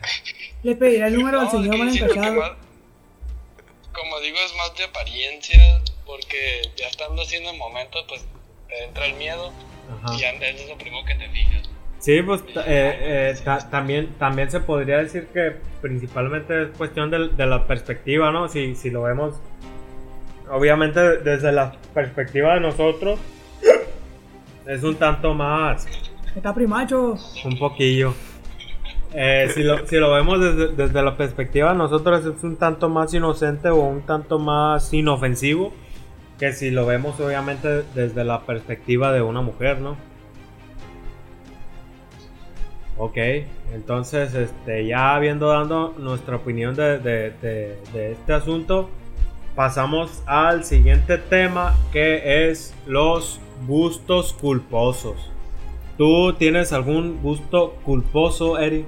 Le 0.63 0.75
pediré 0.75 1.07
el 1.07 1.15
número 1.15 1.41
No, 1.43 1.51
señor 1.51 1.75
es 1.87 2.01
que 2.13 2.19
mal 2.19 2.35
más- 2.35 2.51
Como 3.93 4.19
digo, 4.19 4.37
es 4.37 4.55
más 4.55 4.75
de 4.77 4.83
apariencia, 4.83 5.81
porque 6.05 6.61
ya 6.75 6.87
estando 6.87 7.21
haciendo 7.21 7.51
el 7.51 7.57
momento, 7.57 7.99
pues 8.07 8.23
te 8.67 8.83
entra 8.83 9.05
el 9.05 9.13
miedo 9.15 9.51
Ajá. 10.03 10.15
y 10.15 10.19
ya 10.19 10.31
es 10.31 10.67
lo 10.67 10.77
primero 10.77 11.05
que 11.05 11.15
te 11.15 11.29
fijas. 11.29 11.69
Sí, 12.05 12.21
pues 12.21 12.41
eh, 12.67 13.33
eh, 13.33 13.35
ta- 13.43 13.67
también, 13.71 14.09
también 14.19 14.51
se 14.51 14.59
podría 14.59 14.99
decir 14.99 15.25
que 15.33 15.55
principalmente 15.81 16.61
es 16.61 16.67
cuestión 16.77 17.09
de, 17.09 17.29
de 17.29 17.45
la 17.47 17.65
perspectiva, 17.65 18.31
¿no? 18.31 18.47
Si, 18.47 18.75
si 18.75 18.91
lo 18.91 19.01
vemos, 19.01 19.33
obviamente 20.51 20.99
desde 21.17 21.51
la 21.51 21.71
perspectiva 21.95 22.53
de 22.53 22.59
nosotros, 22.59 23.19
es 24.67 24.83
un 24.83 24.95
tanto 24.97 25.33
más, 25.33 25.87
Está 26.35 26.53
primacho. 26.53 27.15
un 27.43 27.57
poquillo. 27.57 28.13
Eh, 29.11 29.49
si, 29.55 29.63
lo, 29.63 29.87
si 29.87 29.95
lo 29.95 30.11
vemos 30.13 30.39
desde, 30.39 30.75
desde 30.75 31.01
la 31.01 31.17
perspectiva 31.17 31.71
de 31.71 31.77
nosotros, 31.79 32.23
es 32.23 32.43
un 32.43 32.57
tanto 32.57 32.87
más 32.87 33.11
inocente 33.15 33.69
o 33.69 33.77
un 33.77 34.01
tanto 34.05 34.37
más 34.37 34.93
inofensivo 34.93 35.73
que 36.37 36.51
si 36.53 36.69
lo 36.69 36.85
vemos 36.85 37.19
obviamente 37.19 37.81
desde 37.95 38.23
la 38.25 38.41
perspectiva 38.41 39.11
de 39.11 39.23
una 39.23 39.41
mujer, 39.41 39.79
¿no? 39.79 39.97
Ok, 42.97 43.17
entonces 43.73 44.33
este, 44.33 44.87
ya 44.87 45.15
habiendo 45.15 45.47
dado 45.49 45.93
nuestra 45.97 46.37
opinión 46.37 46.75
de, 46.75 46.97
de- 46.99 47.31
de- 47.41 47.77
de 47.93 48.11
este 48.13 48.33
asunto, 48.33 48.89
pasamos 49.53 50.23
al 50.25 50.63
siguiente 50.63 51.17
tema 51.17 51.73
que 51.91 52.49
es 52.49 52.73
los 52.87 53.39
gustos 53.67 54.33
culposos. 54.33 55.31
¿Tú 55.97 56.33
tienes 56.33 56.71
algún 56.73 57.21
gusto 57.21 57.75
culposo, 57.83 58.57
Eri? 58.59 58.85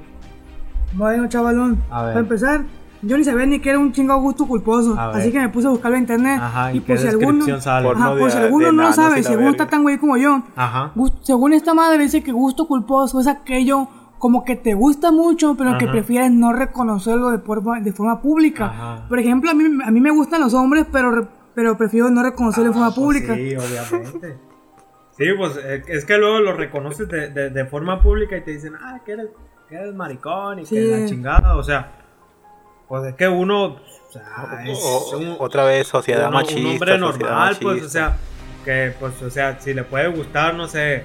Bueno, 0.94 1.28
chavalón. 1.28 1.82
A 1.90 2.04
ver. 2.04 2.14
Para 2.14 2.20
empezar, 2.22 2.62
yo 3.02 3.18
ni 3.18 3.24
sabía 3.24 3.46
ni 3.46 3.60
que 3.60 3.70
era 3.70 3.80
un 3.80 3.92
chingado 3.94 4.20
gusto 4.22 4.46
culposo. 4.48 4.96
Así 4.98 5.32
que 5.32 5.40
me 5.40 5.50
puse 5.50 5.68
a 5.68 5.70
buscarlo 5.70 5.98
en 5.98 6.04
internet. 6.04 6.40
Ajá, 6.42 6.74
y 6.74 6.78
¿y 6.78 6.80
qué 6.82 6.94
por 6.94 6.98
si 6.98 7.08
alguno. 7.08 7.46
Ajá, 7.98 8.16
si 8.32 8.38
alguno 8.38 8.66
de 8.66 8.72
no 8.74 8.82
enanos 8.82 8.96
sabe, 8.96 9.24
según 9.24 9.48
está 9.52 9.68
tan 9.68 9.84
güey 9.84 9.98
como 9.98 10.18
yo. 10.18 10.44
Ajá. 10.56 10.92
Según 11.22 11.54
esta 11.54 11.74
madre 11.74 12.04
dice 12.04 12.24
que 12.24 12.32
gusto 12.32 12.68
culposo 12.68 13.20
es 13.22 13.28
aquello 13.28 13.88
como 14.20 14.44
que 14.46 14.56
te 14.56 14.74
gusta 14.74 15.12
mucho, 15.12 15.56
pero 15.58 15.78
que 15.78 15.88
prefieres 15.88 16.32
no 16.32 16.54
reconocerlo 16.54 17.30
de 17.32 17.40
forma, 17.40 17.80
de 17.80 17.92
forma 17.94 18.22
pública. 18.22 18.66
Ajá. 18.66 19.06
Por 19.08 19.20
ejemplo, 19.20 19.52
a 19.52 19.54
mí, 19.54 19.64
a 19.86 19.92
mí 19.92 20.00
me 20.02 20.12
gustan 20.12 20.42
los 20.42 20.54
hombres, 20.54 20.86
pero, 20.92 21.28
pero 21.54 21.78
prefiero 21.78 22.10
no 22.10 22.24
reconocerlo 22.24 22.70
de 22.70 22.74
forma 22.74 22.88
Ah, 22.88 22.92
pues 22.96 23.06
pública. 23.06 23.36
Sí, 23.36 23.56
obviamente. 23.56 24.38
Sí, 25.18 25.26
pues 25.36 25.58
eh, 25.58 25.82
es 25.88 26.06
que 26.06 26.16
luego 26.20 26.40
lo 26.42 26.54
reconoces 26.54 27.10
de, 27.10 27.32
de- 27.32 27.50
de 27.50 27.66
forma 27.66 28.00
pública 28.04 28.38
y 28.38 28.42
te 28.42 28.52
dicen, 28.52 28.74
ah, 28.80 29.00
que 29.04 29.14
eres, 29.14 29.30
que 29.68 29.76
eres 29.76 29.96
maricón 29.96 30.60
y 30.60 30.66
Sí. 30.68 30.76
que 30.76 30.82
la 31.00 31.06
chingada. 31.08 31.56
O 31.58 31.64
sea, 31.64 31.92
pues 32.88 33.04
es 33.06 33.16
que 33.16 33.28
uno, 33.28 33.64
o 33.66 33.80
sea, 34.12 34.64
es 34.64 34.80
un, 35.16 35.36
otra 35.40 35.66
vez, 35.66 35.88
sociedad 35.88 36.28
uno- 36.28 36.38
un 36.38 36.44
machista. 36.44 36.70
hombre 36.70 36.98
normal, 37.00 37.58
pues, 37.60 37.66
o 37.66 37.68
machista. 37.78 37.90
sea, 37.90 38.18
que, 38.64 38.94
pues, 39.00 39.20
o 39.24 39.30
sea, 39.32 39.60
si 39.60 39.74
le 39.74 39.84
puede 39.86 40.08
gustar, 40.10 40.54
no 40.54 40.68
sé, 40.68 41.04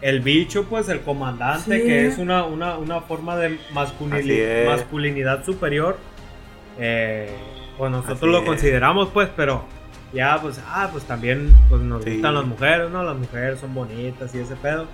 el 0.00 0.20
bicho, 0.20 0.64
pues, 0.64 0.88
el 0.88 1.00
comandante, 1.00 1.80
Sí. 1.80 1.86
que 1.86 2.06
es 2.06 2.18
una, 2.18 2.44
una, 2.44 2.76
una 2.78 3.00
forma 3.00 3.36
de 3.36 3.58
masculinidad, 3.72 4.66
masculinidad 4.66 5.44
superior, 5.44 5.98
eh, 6.78 7.30
pues 7.76 7.90
nosotros 7.90 8.18
Así 8.22 8.26
lo 8.30 8.38
es. 8.38 8.44
consideramos, 8.44 9.08
pues, 9.12 9.28
pero 9.36 9.64
ya, 10.12 10.38
pues, 10.40 10.60
ah, 10.68 10.88
pues 10.92 11.04
también, 11.04 11.54
pues, 11.68 11.82
nos 11.82 12.04
Sí. 12.04 12.12
gustan 12.14 12.34
las 12.34 12.44
mujeres, 12.46 12.90
¿no? 12.90 13.02
Las 13.02 13.16
mujeres 13.16 13.60
son 13.60 13.74
bonitas 13.74 14.34
y 14.34 14.38
ese 14.38 14.56
pedo, 14.56 14.86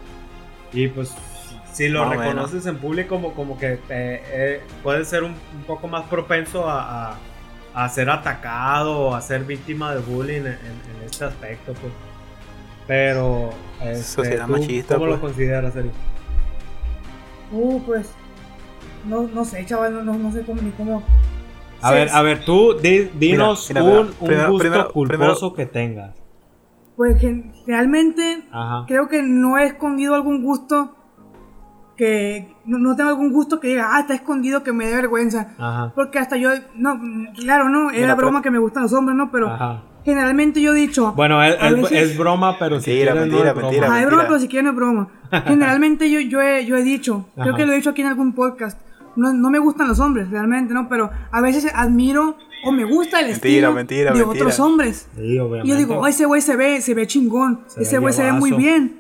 y 0.72 0.88
pues... 0.88 1.14
Si 1.72 1.88
lo 1.88 2.04
Más 2.04 2.16
reconoces 2.16 2.66
en 2.66 2.76
público, 2.78 3.16
como, 3.16 3.34
como 3.34 3.58
que 3.58 3.78
te, 3.88 4.22
eh, 4.26 4.60
puedes 4.84 5.08
ser 5.08 5.24
un, 5.24 5.32
un 5.32 5.64
poco 5.66 5.88
más 5.88 6.04
propenso 6.04 6.70
a, 6.70 7.10
a- 7.10 7.18
a 7.74 7.88
ser 7.88 8.08
atacado 8.10 8.96
o 8.96 9.14
a 9.16 9.20
ser 9.20 9.42
víctima 9.42 9.92
de 9.92 10.00
bullying 10.00 10.42
en, 10.42 10.46
en- 10.46 10.54
en 10.54 11.02
este 11.04 11.24
aspecto, 11.24 11.72
pues. 11.74 11.92
Pero, 12.86 13.50
este, 13.82 14.02
Sociedad 14.02 14.46
¿tú 14.46 14.52
machista, 14.52 14.94
¿cómo 14.94 15.06
lo 15.06 15.12
pues. 15.12 15.32
consideras, 15.32 15.74
Eri? 15.76 15.90
Uh, 17.52 17.80
pues. 17.82 18.10
No, 19.08 19.22
no 19.22 19.44
sé, 19.44 19.64
chaval, 19.66 19.94
no, 19.94 20.02
no, 20.02 20.14
no 20.14 20.32
sé 20.32 20.42
cómo 20.44 20.60
ni 20.62 20.70
cómo. 20.72 21.02
A 21.82 21.88
Sí, 21.88 21.94
ver, 21.94 22.08
a 22.10 22.22
ver, 22.22 22.44
tú 22.44 22.74
di- 22.80 23.10
dinos 23.18 23.66
mira, 23.68 23.82
mira, 23.82 24.00
un, 24.00 24.06
un 24.08 24.26
primero- 24.26 24.50
gusto 24.50 24.58
primero- 24.62 24.92
culposo 24.92 25.52
que 25.54 25.66
tengas. 25.66 26.14
Pues 26.96 27.20
realmente 27.66 28.44
Ajá. 28.52 28.84
creo 28.86 29.08
que 29.08 29.22
no 29.22 29.58
he 29.58 29.64
escondido 29.66 30.14
algún 30.14 30.42
gusto 30.42 30.94
que. 31.96 32.54
No, 32.64 32.78
no 32.78 32.96
tengo 32.96 33.10
algún 33.10 33.32
gusto 33.32 33.60
que 33.60 33.68
diga, 33.68 33.88
ah, 33.96 34.00
está 34.00 34.14
escondido 34.14 34.62
que 34.62 34.72
me 34.72 34.86
dé 34.86 34.94
vergüenza. 34.94 35.54
Ajá. 35.58 35.92
Porque 35.94 36.18
hasta 36.18 36.36
yo. 36.36 36.50
No, 36.76 36.98
claro, 37.36 37.68
no, 37.68 37.90
era 37.90 38.00
Mira, 38.00 38.14
broma 38.14 38.38
pero- 38.38 38.42
que 38.42 38.50
me 38.52 38.58
gustan 38.58 38.84
los 38.84 38.92
hombres, 38.92 39.16
¿no? 39.16 39.30
Pero 39.30 39.48
Ajá. 39.50 39.82
Generalmente 40.04 40.60
yo 40.60 40.72
he 40.74 40.76
dicho. 40.78 41.12
Bueno, 41.16 41.42
es, 41.42 41.58
veces- 41.60 42.10
es 42.12 42.18
broma, 42.18 42.58
pero 42.58 42.80
si 42.80 42.90
Mentira, 42.90 43.12
quieres 43.12 43.14
no 43.14 43.20
mentira, 43.32 43.48
es 43.50 43.54
broma. 43.54 43.68
mentira. 43.70 43.86
Ajá, 43.88 44.00
es 44.00 44.06
broma, 44.06 44.22
pero 44.26 44.38
si 44.38 44.48
quieren 44.48 44.64
no 44.66 44.70
es 44.70 44.76
broma. 44.76 45.08
Generalmente 45.46 46.10
yo, 46.10 46.20
yo, 46.20 46.40
he, 46.42 46.64
yo 46.66 46.76
he 46.76 46.82
dicho, 46.82 47.26
creo 47.34 47.48
Ajá. 47.48 47.56
que 47.56 47.66
lo 47.66 47.72
he 47.72 47.76
dicho 47.76 47.90
aquí 47.90 48.02
en 48.02 48.08
algún 48.08 48.32
podcast, 48.34 48.80
no, 49.16 49.32
no 49.32 49.50
me 49.50 49.58
gustan 49.58 49.88
los 49.88 50.00
hombres 50.00 50.28
realmente, 50.30 50.74
¿no? 50.74 50.88
Pero 50.88 51.10
a 51.30 51.40
veces 51.40 51.66
admiro 51.74 52.36
o 52.66 52.72
me 52.72 52.84
gusta 52.84 53.20
el 53.20 53.26
Mentira, 53.28 53.48
estilo 53.68 53.72
mentira, 53.72 54.12
de 54.12 54.18
mentira. 54.18 54.44
otros 54.46 54.58
hombres. 54.60 55.08
Sí. 55.16 55.38
Y 55.64 55.68
yo 55.68 55.76
digo, 55.76 55.98
oh, 55.98 56.06
ese 56.06 56.24
güey 56.24 56.40
se 56.40 56.56
ve, 56.56 56.80
se 56.80 56.94
ve 56.94 57.06
chingón, 57.06 57.60
Se 57.66 57.82
ese 57.82 57.98
güey 57.98 58.12
se 58.14 58.22
ve 58.24 58.32
muy 58.32 58.52
bien. 58.52 58.98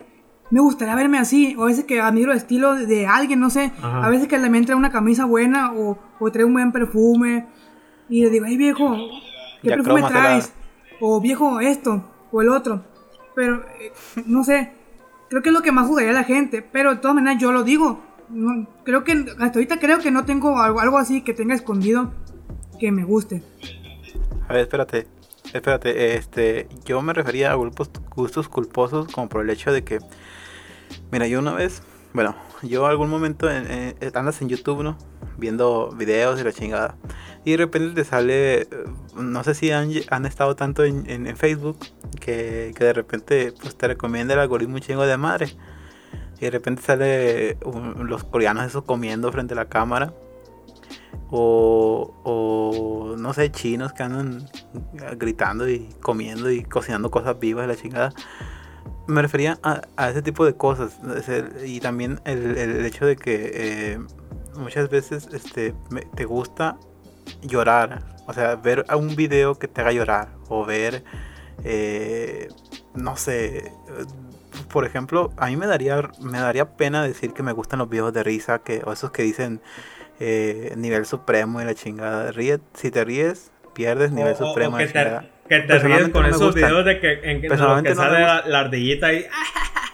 Me 0.50 0.60
gustaría 0.60 0.94
verme 0.94 1.18
así, 1.18 1.56
o 1.58 1.64
a 1.64 1.66
veces 1.66 1.84
que 1.84 2.00
admiro 2.00 2.30
el 2.30 2.36
estilo 2.38 2.74
de, 2.74 2.86
de 2.86 3.06
alguien, 3.06 3.40
no 3.40 3.50
sé. 3.50 3.72
Ajá. 3.78 4.04
A 4.06 4.10
veces 4.10 4.28
que 4.28 4.38
también 4.38 4.66
trae 4.66 4.76
una 4.76 4.90
camisa 4.90 5.24
buena 5.24 5.72
o, 5.72 5.98
o 6.20 6.30
trae 6.30 6.44
un 6.44 6.52
buen 6.52 6.70
perfume. 6.70 7.46
Y 8.08 8.22
le 8.22 8.30
digo, 8.30 8.44
hey 8.46 8.56
viejo, 8.58 8.94
¿qué 9.62 9.70
Ya 9.70 9.76
perfume 9.76 10.02
traes? 10.02 10.52
O 11.00 11.20
viejo, 11.20 11.60
esto, 11.60 12.04
o 12.32 12.42
el 12.42 12.48
otro. 12.48 12.84
Pero, 13.34 13.64
eh, 13.80 13.92
no 14.26 14.44
sé, 14.44 14.72
creo 15.28 15.42
que 15.42 15.48
es 15.48 15.54
lo 15.54 15.62
que 15.62 15.72
más 15.72 15.86
jugaría 15.86 16.12
la 16.12 16.24
gente. 16.24 16.62
Pero 16.62 16.90
de 16.90 16.96
todas 16.96 17.14
maneras 17.14 17.40
yo 17.40 17.52
lo 17.52 17.62
digo. 17.62 18.00
Creo 18.84 19.04
que, 19.04 19.12
hasta 19.12 19.58
ahorita 19.58 19.78
creo 19.78 19.98
que 19.98 20.10
no 20.10 20.24
tengo 20.24 20.58
algo, 20.60 20.80
algo 20.80 20.98
así 20.98 21.22
que 21.22 21.34
tenga 21.34 21.54
escondido 21.54 22.12
que 22.78 22.90
me 22.90 23.04
guste. 23.04 23.42
A 24.48 24.52
ver, 24.52 24.62
espérate. 24.62 25.06
Espérate, 25.52 26.16
este, 26.16 26.68
yo 26.84 27.00
me 27.00 27.12
refería 27.12 27.52
a 27.52 27.54
gustos 27.54 28.48
culposos 28.48 29.06
como 29.12 29.28
por 29.28 29.44
el 29.44 29.50
hecho 29.50 29.72
de 29.72 29.84
que, 29.84 30.00
mira, 31.12 31.28
yo 31.28 31.38
una 31.38 31.52
vez, 31.52 31.80
bueno, 32.12 32.34
yo 32.68 32.86
algún 32.86 33.08
momento 33.10 33.50
en- 33.50 33.70
en- 33.70 34.16
andas 34.16 34.40
en 34.42 34.48
YouTube, 34.48 34.82
¿no? 34.82 34.96
Viendo 35.36 35.90
videos 35.96 36.36
de 36.38 36.44
la 36.44 36.52
chingada. 36.52 36.96
Y 37.44 37.52
de 37.52 37.56
repente 37.58 37.94
te 38.02 38.08
sale, 38.08 38.62
eh, 38.62 38.68
no 39.16 39.44
sé 39.44 39.54
si 39.54 39.70
han, 39.70 39.90
estado 40.24 40.56
tanto 40.56 40.84
en, 40.84 41.06
Facebook, 41.36 41.78
que, 42.20 42.72
que 42.76 42.84
de 42.84 42.92
repente 42.92 43.52
pues 43.60 43.76
te 43.76 43.86
recomienda 43.88 44.34
el 44.34 44.40
algoritmo 44.40 44.78
chingo 44.78 45.04
de 45.06 45.16
madre. 45.16 45.54
Y 46.38 46.40
de 46.46 46.50
repente 46.50 46.82
sale 46.82 47.58
los 47.98 48.24
coreanos 48.24 48.72
comiendo 48.84 49.30
frente 49.30 49.54
a 49.54 49.56
la 49.56 49.66
cámara. 49.66 50.12
O, 51.30 52.14
o 52.22 53.16
no 53.16 53.32
sé, 53.32 53.50
chinos 53.50 53.92
que 53.92 54.02
andan 54.02 54.48
gritando 55.16 55.68
y 55.68 55.88
comiendo 56.00 56.50
y 56.50 56.62
cocinando 56.62 57.10
cosas 57.10 57.38
vivas 57.38 57.66
la 57.66 57.76
chingada. 57.76 58.12
Me 59.06 59.20
refería 59.22 59.58
a, 59.62 59.82
a 59.96 60.10
ese 60.10 60.22
tipo 60.22 60.44
de 60.46 60.54
cosas. 60.54 60.98
el- 61.28 61.52
y 61.66 61.80
también 61.80 62.20
el, 62.24 62.56
el 62.56 62.84
hecho 62.86 63.04
de 63.06 63.16
que 63.16 63.50
eh, 63.54 63.98
muchas 64.56 64.88
veces 64.90 65.28
este, 65.32 65.74
me- 65.90 66.02
te 66.02 66.24
gusta 66.24 66.78
llorar. 67.42 68.04
O 68.26 68.32
sea, 68.32 68.56
ver 68.56 68.84
a 68.88 68.96
un 68.96 69.14
video 69.16 69.56
que 69.58 69.68
te 69.68 69.80
haga 69.82 69.92
llorar. 69.92 70.28
O 70.48 70.64
ver, 70.64 71.04
eh, 71.64 72.48
no 72.94 73.16
sé, 73.16 73.72
por 74.72 74.86
ejemplo, 74.86 75.32
a 75.36 75.46
mí 75.48 75.56
me 75.56 75.66
daría, 75.66 76.10
me 76.20 76.38
daría 76.38 76.76
pena 76.76 77.02
decir 77.02 77.32
que 77.34 77.42
me 77.42 77.52
gustan 77.52 77.80
los 77.80 77.88
videos 77.90 78.12
de 78.14 78.22
risa. 78.22 78.60
Que, 78.60 78.82
o 78.86 78.92
esos 78.92 79.10
que 79.10 79.22
dicen 79.22 79.60
eh, 80.20 80.72
nivel 80.76 81.04
supremo 81.06 81.60
y 81.60 81.64
la 81.64 81.74
chingada. 81.74 82.32
Ríe, 82.32 82.60
si 82.72 82.90
te 82.90 83.04
ríes, 83.04 83.50
pierdes 83.74 84.12
nivel 84.12 84.32
O- 84.34 84.36
o- 84.38 84.44
o 84.44 84.48
supremo. 84.48 84.80
y 84.80 84.86
que 84.86 84.86
la 84.86 84.92
te, 84.92 84.98
chingada. 84.98 85.33
Que 85.48 85.60
te 85.60 85.78
ríes 85.78 86.08
con 86.08 86.22
no 86.22 86.28
esos 86.28 86.40
gustan. 86.54 86.62
videos 86.70 86.84
de 86.84 87.00
que, 87.00 87.12
en, 87.30 87.44
en 87.44 87.48
los 87.60 87.82
que 87.82 87.88
no 87.90 87.94
sale 87.94 88.20
la, 88.50 88.58
ardillita 88.60 89.08
ahí. 89.08 89.26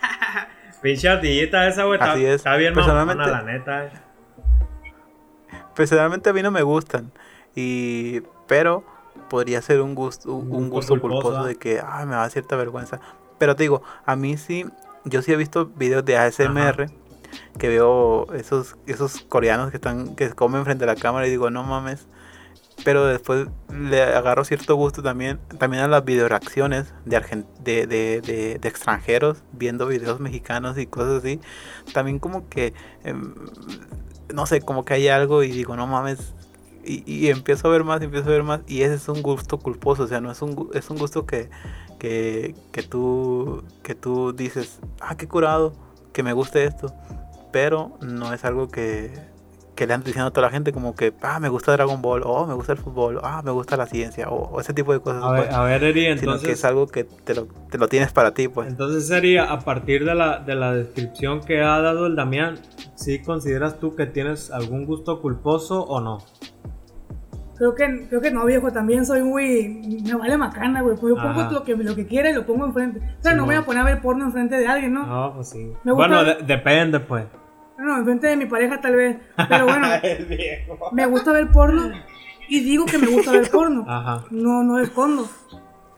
Pinche 0.83 1.09
ardillita 1.09 1.67
esa, 1.69 1.85
güey. 1.85 1.99
Está, 1.99 2.13
Así 2.13 2.25
es. 2.25 2.37
está 2.37 2.57
bien 2.57 2.75
mamona, 2.75 3.15
Personalmente- 3.15 3.31
la 3.31 3.43
neta. 3.43 3.91
Personalmente 5.75 6.31
a 6.31 6.33
mí 6.33 6.43
no 6.43 6.51
me 6.51 6.63
gustan. 6.63 7.13
Y, 7.55 8.21
pero 8.47 8.85
podría 9.29 9.61
ser 9.63 9.81
un 9.81 9.95
gusto, 9.95 10.33
un, 10.33 10.53
Un 10.55 10.71
gusto 10.71 10.99
culposo, 11.01 11.23
culposo 11.23 11.39
¿ah? 11.45 11.47
de 11.47 11.57
que 11.57 11.81
ay, 11.85 12.07
me 12.07 12.15
da 12.15 12.29
cierta 12.31 12.57
vergüenza. 12.57 13.01
Pero 13.39 13.57
te 13.57 13.65
digo, 13.65 13.83
a 14.05 14.17
mí 14.17 14.37
sí, 14.37 14.67
yo 15.05 15.23
sí 15.23 15.33
he 15.33 15.37
visto 15.37 15.67
videos 15.67 16.05
de 16.05 16.17
ASMR 16.17 16.87
que 17.59 17.69
veo 17.69 18.27
esos, 18.35 18.77
esos 18.87 19.21
coreanos 19.23 19.71
que 19.71 19.77
están, 19.77 20.15
que 20.17 20.31
comen 20.31 20.65
frente 20.65 20.85
a 20.85 20.87
la 20.89 20.97
cámara 20.97 21.27
y 21.27 21.31
digo, 21.31 21.51
no 21.51 21.63
mames. 21.63 22.07
Pero 22.85 23.05
después 23.05 23.49
le 23.70 24.03
agarro 24.03 24.45
cierto 24.45 24.74
gusto 24.74 25.03
también, 25.03 25.39
también 25.59 25.83
a 25.83 25.89
las 25.89 26.05
videoreacciones 26.05 26.95
de, 27.05 27.16
argen- 27.20 27.47
de, 27.62 27.87
de, 27.87 28.20
de, 28.22 28.59
de 28.59 28.68
extranjeros 28.68 29.43
viendo 29.53 29.87
videos 29.87 30.18
mexicanos 30.20 30.78
y 30.78 30.87
cosas 30.87 31.18
así. 31.22 31.41
También 31.93 32.18
como 32.18 32.49
que, 32.49 32.72
em, 33.05 33.35
no 34.33 34.47
sé, 34.47 34.61
como 34.61 34.85
que 34.85 34.95
hay 34.95 35.09
algo 35.09 35.43
y 35.43 35.51
digo, 35.51 35.76
no 35.76 35.87
mames. 35.87 36.35
Y, 36.85 37.03
y 37.07 37.28
empiezo 37.28 37.68
a 37.68 37.70
ver 37.70 37.85
más, 37.85 38.01
empiezo 38.01 38.28
a 38.28 38.33
ver 38.33 38.43
más. 38.43 38.61
Y 38.66 38.83
ese 38.83 38.95
es 38.95 39.09
un 39.09 39.22
gusto 39.22 39.59
culposo, 39.59 40.05
o 40.05 40.07
sea, 40.07 40.20
no 40.20 40.31
es 40.31 40.41
un, 40.43 40.70
es 40.72 40.89
un 40.91 40.99
gusto 40.99 41.26
que, 41.26 41.51
que, 41.99 42.55
que, 42.72 42.83
tú, 42.83 43.62
que 43.83 43.95
tú 43.95 44.33
dices, 44.33 44.81
ah, 45.01 45.16
qué 45.16 45.28
curado, 45.28 45.74
que 46.12 46.22
me 46.22 46.33
guste 46.33 46.64
esto. 46.64 46.95
Pero 47.53 47.99
no 48.01 48.33
es 48.33 48.45
algo 48.45 48.68
que, 48.68 49.12
que 49.81 49.87
le 49.87 49.95
han 49.95 50.03
diciendo 50.03 50.26
a 50.26 50.31
toda 50.31 50.49
la 50.49 50.51
gente 50.53 50.72
como 50.74 50.95
que, 50.95 51.14
ah, 51.22 51.41
me 51.41 51.49
gusta 51.49 51.72
Dragon 51.72 52.03
Ball, 52.03 52.20
o 52.22 52.47
me 52.47 52.53
gusta 52.53 52.72
el 52.72 52.78
fútbol, 52.78 53.16
o, 53.16 53.20
ah, 53.24 53.41
me 53.43 53.51
gusta 53.51 53.78
la 53.78 53.87
ciencia, 53.87 54.28
o, 54.28 54.51
o 54.51 54.61
ese 54.61 54.74
tipo 54.74 54.93
de 54.93 55.01
cosas. 55.01 55.22
A 55.24 55.31
ver, 55.33 55.45
pues, 55.45 55.55
a 55.57 55.64
ver 55.64 55.83
Eri, 55.85 56.03
sino 56.03 56.14
que 56.16 56.20
entonces, 56.20 56.51
es 56.51 56.64
algo 56.66 56.87
que 56.87 57.05
te 57.05 57.35
lo, 57.35 57.47
te 57.70 57.78
lo 57.78 57.89
tienes 57.89 58.12
para 58.12 58.35
ti, 58.35 58.49
pues. 58.49 58.68
entonces 58.68 59.09
sería, 59.09 59.45
a 59.51 59.61
partir 59.61 60.05
de 60.05 60.14
la, 60.14 60.39
de 60.41 60.55
la 60.55 60.74
descripción 60.74 61.41
que 61.41 61.62
ha 61.62 61.81
dado 61.81 62.09
el 62.09 62.14
Damián, 62.14 62.59
¿sí 62.95 63.22
consideras 63.22 63.81
tú 63.81 63.97
que 63.97 64.05
tienes 64.05 64.51
algún 64.51 64.85
gusto 64.85 65.22
culposo 65.22 65.83
o 65.83 65.99
no? 66.03 66.18
Creo 67.57 67.74
que, 67.74 68.07
creo 68.09 68.20
que 68.20 68.31
no, 68.31 68.45
viejo. 68.47 68.72
También 68.72 69.05
soy 69.05 69.22
muy. 69.22 70.01
Me 70.03 70.14
vale 70.14 70.39
macana, 70.39 70.81
güey. 70.81 70.97
Pues 70.97 71.14
yo 71.14 71.22
pongo 71.22 71.51
lo 71.51 71.62
que, 71.62 71.76
lo 71.76 71.95
que 71.95 72.07
quiera 72.07 72.31
y 72.31 72.33
lo 72.33 72.47
pongo 72.47 72.64
enfrente. 72.64 73.01
O 73.01 73.22
sea, 73.22 73.33
Sí, 73.33 73.37
no 73.37 73.45
voy 73.45 73.55
a 73.55 73.66
poner 73.66 73.83
a 73.83 73.85
ver 73.85 74.01
porno 74.01 74.24
enfrente 74.24 74.57
de 74.57 74.66
alguien, 74.66 74.95
¿no? 74.95 75.07
No, 75.07 75.35
pues 75.35 75.51
sí. 75.51 75.70
Me 75.85 75.93
gusta- 75.93 76.09
Bueno, 76.09 76.24
de- 76.24 76.37
depende 76.43 77.01
pues. 77.01 77.26
No, 77.81 77.97
enfrente 77.99 78.26
de 78.26 78.37
mi 78.37 78.47
pareja 78.47 78.81
tal 78.81 78.95
vez. 78.97 79.16
Pero 79.49 79.64
bueno, 79.64 79.89
me 80.93 81.07
gusta 81.07 81.33
ver 81.33 81.51
porno 81.51 81.91
y 82.49 82.61
digo 82.61 82.85
que 82.85 82.99
me 82.99 83.07
gusta 83.07 83.33
ver 83.33 83.51
porno. 83.51 83.85
Ajá. 83.89 84.24
No, 84.31 84.62
no 84.62 84.78
lo 84.78 84.85
escondo. 84.85 85.26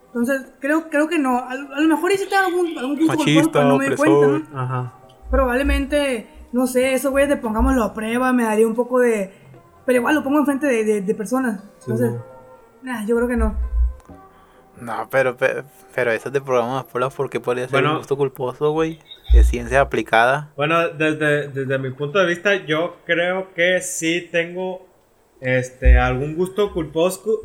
Entonces, 0.06 0.52
creo, 0.60 0.88
creo 0.90 1.08
que 1.08 1.18
no. 1.18 1.38
A, 1.38 1.50
a 1.52 1.80
lo 1.80 1.88
mejor 1.88 2.12
hiciste 2.12 2.36
algún, 2.36 2.78
algún 2.78 2.96
gusto 2.98 3.16
Machista, 3.16 3.42
culposo, 3.42 3.52
pero 3.52 3.64
no 3.68 3.78
me 3.78 3.88
di 3.88 3.96
cuenta. 3.96 4.60
Ajá. 4.62 4.92
Probablemente, 5.30 6.28
no 6.52 6.66
sé, 6.66 6.92
eso, 6.92 7.10
güey, 7.10 7.26
de 7.26 7.36
pongámoslo 7.36 7.82
a 7.82 7.94
prueba, 7.94 8.32
me 8.32 8.44
daría 8.44 8.66
un 8.66 8.74
poco 8.74 9.00
de. 9.00 9.32
Pero 9.86 9.98
igual 9.98 10.14
lo 10.14 10.22
pongo 10.22 10.38
enfrente 10.38 10.66
de, 10.66 10.84
de, 10.84 11.00
de 11.00 11.14
personas. 11.14 11.62
Entonces, 11.80 12.12
mo. 12.12 12.24
nah, 12.82 13.04
yo 13.06 13.16
creo 13.16 13.26
que 13.28 13.36
no. 13.36 13.56
No, 14.80 15.08
pero, 15.10 15.36
pero, 15.36 15.64
pero 15.94 16.10
eso 16.12 16.28
es 16.28 16.32
de 16.32 16.40
programas 16.40 16.84
pruebas 16.84 17.14
porque 17.14 17.40
podría 17.40 17.64
ser 17.64 17.72
Bueno. 17.80 17.92
un 17.92 17.98
gusto 17.98 18.16
culposo, 18.16 18.70
güey. 18.72 18.98
De 19.32 19.44
ciencia 19.44 19.80
aplicada. 19.80 20.52
Bueno, 20.56 20.88
desde, 20.90 21.48
desde 21.48 21.78
mi 21.78 21.90
punto 21.90 22.18
de 22.18 22.26
vista, 22.26 22.66
yo 22.66 22.96
creo 23.06 23.54
que 23.54 23.80
sí 23.80 24.28
tengo 24.30 24.86
este 25.40 25.98
algún 25.98 26.36
gusto 26.36 26.72
culposo, 26.72 27.40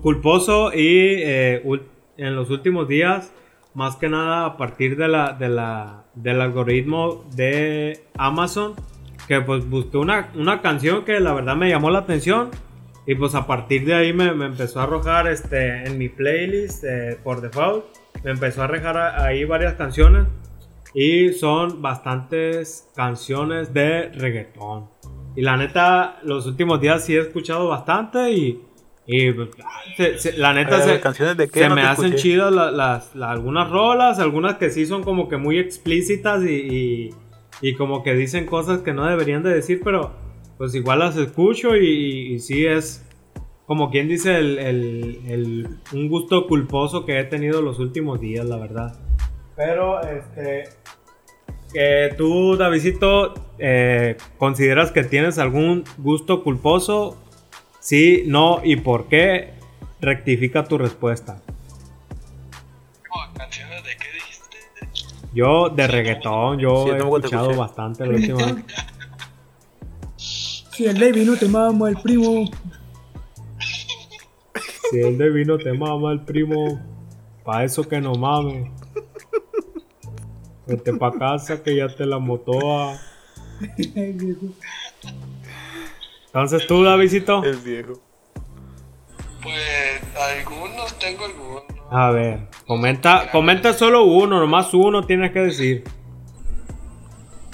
culposo 0.00 0.72
y 0.72 1.16
eh, 1.22 1.62
en 2.16 2.36
los 2.36 2.48
últimos 2.50 2.88
días, 2.88 3.32
más 3.74 3.96
que 3.96 4.08
nada 4.08 4.46
a 4.46 4.56
partir 4.56 4.96
de 4.96 5.08
la, 5.08 5.32
de 5.34 5.48
la, 5.48 6.04
del 6.14 6.40
algoritmo 6.40 7.24
de 7.34 8.04
Amazon, 8.16 8.74
que 9.28 9.40
pues 9.40 9.68
busqué 9.68 9.98
una, 9.98 10.30
una 10.34 10.62
canción 10.62 11.04
que 11.04 11.20
la 11.20 11.34
verdad 11.34 11.56
me 11.56 11.68
llamó 11.68 11.90
la 11.90 12.00
atención 12.00 12.50
y 13.06 13.14
pues 13.16 13.34
a 13.34 13.46
partir 13.46 13.84
de 13.84 13.94
ahí 13.94 14.12
me, 14.12 14.32
me 14.32 14.46
empezó 14.46 14.80
a 14.80 14.84
arrojar 14.84 15.26
este, 15.26 15.84
en 15.84 15.98
mi 15.98 16.08
playlist 16.08 16.84
eh, 16.84 17.18
por 17.22 17.40
default, 17.40 17.84
me 18.22 18.30
empezó 18.30 18.62
a 18.62 18.64
arrojar 18.64 18.96
ahí 19.20 19.44
varias 19.44 19.74
canciones. 19.74 20.26
Y 20.94 21.32
son 21.32 21.80
bastantes 21.82 22.88
canciones 22.94 23.72
de 23.72 24.08
reggaetón. 24.10 24.86
Y 25.34 25.42
la 25.42 25.56
neta, 25.56 26.18
los 26.24 26.46
últimos 26.46 26.80
días 26.80 27.04
sí 27.04 27.16
he 27.16 27.20
escuchado 27.20 27.68
bastante 27.68 28.30
y... 28.32 28.60
y, 29.06 29.32
pues, 29.32 29.48
se- 29.96 30.18
se- 30.18 30.36
la 30.36 30.52
neta 30.52 30.76
ver, 30.76 30.96
se, 30.96 31.00
¿canciones 31.00 31.36
de 31.38 31.48
qué? 31.48 31.60
se 31.60 31.68
No 31.68 31.74
me 31.74 31.82
hacen 31.82 32.06
escuché. 32.06 32.22
chidas 32.22 32.52
la- 32.52 32.70
las, 32.70 33.14
la- 33.16 33.30
algunas 33.30 33.70
rolas, 33.70 34.18
algunas 34.18 34.56
que 34.56 34.68
sí 34.70 34.84
son 34.84 35.02
como 35.02 35.28
que 35.28 35.38
muy 35.38 35.58
explícitas 35.58 36.42
y, 36.44 36.50
y, 36.50 37.10
y 37.62 37.74
como 37.76 38.02
que 38.02 38.12
dicen 38.14 38.44
cosas 38.44 38.80
que 38.82 38.92
no 38.92 39.06
deberían 39.06 39.42
de 39.42 39.54
decir, 39.54 39.80
pero 39.82 40.12
pues 40.58 40.74
igual 40.74 40.98
las 40.98 41.16
escucho 41.16 41.74
y, 41.76 42.34
y 42.34 42.38
sí 42.40 42.66
es 42.66 43.08
como 43.66 43.90
quien 43.90 44.08
dice 44.08 44.36
el, 44.38 44.58
el- 44.58 45.20
el- 45.28 45.68
un 45.94 46.08
gusto 46.10 46.46
culposo 46.46 47.06
que 47.06 47.18
he 47.18 47.24
tenido 47.24 47.62
los 47.62 47.78
últimos 47.78 48.20
días, 48.20 48.44
la 48.44 48.58
verdad. 48.58 48.94
Pero, 49.56 50.00
este. 50.02 50.68
Que 51.72 52.14
tú, 52.18 52.56
Davidito, 52.56 53.34
eh, 53.58 54.16
consideras 54.38 54.90
que 54.92 55.04
tienes 55.04 55.38
algún 55.38 55.84
gusto 55.98 56.42
culposo. 56.42 57.16
Sí, 57.80 58.24
no 58.26 58.60
y 58.62 58.76
por 58.76 59.08
qué. 59.08 59.54
Rectifica 60.00 60.64
tu 60.64 60.78
respuesta. 60.78 61.40
Oh, 63.10 63.22
¿Canciones 63.38 63.84
de 63.84 63.90
qué 63.96 64.08
dijiste? 64.12 64.56
Yo, 65.32 65.68
de 65.68 65.86
reggaetón, 65.86 66.58
yo 66.58 66.84
Sí, 66.84 66.90
he 66.90 66.96
escuchado 66.96 67.42
escuché. 67.50 67.58
bastante 67.58 68.06
la 68.06 68.14
última. 68.16 68.62
Si 70.16 70.86
el 70.86 70.98
David 70.98 71.24
no 71.26 71.36
te 71.36 71.46
mama, 71.48 71.88
el 71.88 71.96
primo. 71.98 72.50
Si 74.90 74.98
el 75.00 75.16
de 75.16 75.30
vino 75.30 75.56
te 75.56 75.72
mama 75.72 76.12
el 76.12 76.20
primo, 76.20 76.80
pa' 77.44 77.62
eso 77.64 77.86
que 77.88 78.00
no 78.00 78.14
mames. 78.14 78.70
Vete 80.66 80.92
pa' 80.94 81.12
casa 81.12 81.62
que 81.62 81.76
ya 81.76 81.88
te 81.88 82.06
la 82.06 82.18
motoa. 82.18 82.98
Entonces 86.26 86.66
tú, 86.66 86.82
Davidito. 86.82 87.42
El 87.44 87.56
viejo. 87.56 88.00
Pues 89.42 90.00
algunos 90.16 90.98
tengo 90.98 91.24
algunos. 91.24 91.64
A 91.90 92.10
ver, 92.10 92.48
comenta, 92.66 93.30
comenta 93.30 93.72
solo 93.72 94.04
uno, 94.04 94.38
nomás 94.40 94.72
uno 94.72 95.04
tienes 95.04 95.32
que 95.32 95.40
decir. 95.40 95.84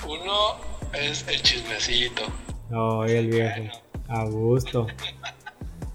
Uno 0.07 0.57
es 0.93 1.27
el 1.27 1.43
chismecito. 1.43 2.23
Ay, 2.71 3.17
el 3.17 3.27
viejo. 3.29 3.63
A 4.09 4.25
gusto. 4.25 4.87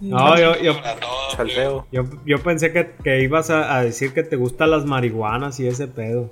No, 0.01 0.37
yo, 0.37 0.57
yo, 0.57 0.73
yo, 1.93 2.03
yo 2.25 2.43
pensé 2.43 2.73
que, 2.73 2.91
que 3.01 3.21
ibas 3.21 3.49
a, 3.49 3.73
a 3.77 3.83
decir 3.85 4.13
que 4.13 4.21
te 4.21 4.35
gustan 4.35 4.71
las 4.71 4.83
marihuanas 4.83 5.61
y 5.61 5.67
ese 5.67 5.87
pedo. 5.87 6.29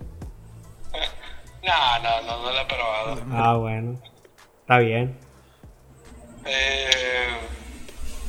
No, 1.63 1.99
no, 2.03 2.21
no, 2.21 2.41
no 2.43 2.51
lo 2.51 2.59
he 2.59 2.65
probado. 2.65 3.21
Ah, 3.33 3.55
bueno. 3.57 3.99
Está 4.61 4.79
bien. 4.79 5.17
Eh, 6.45 7.27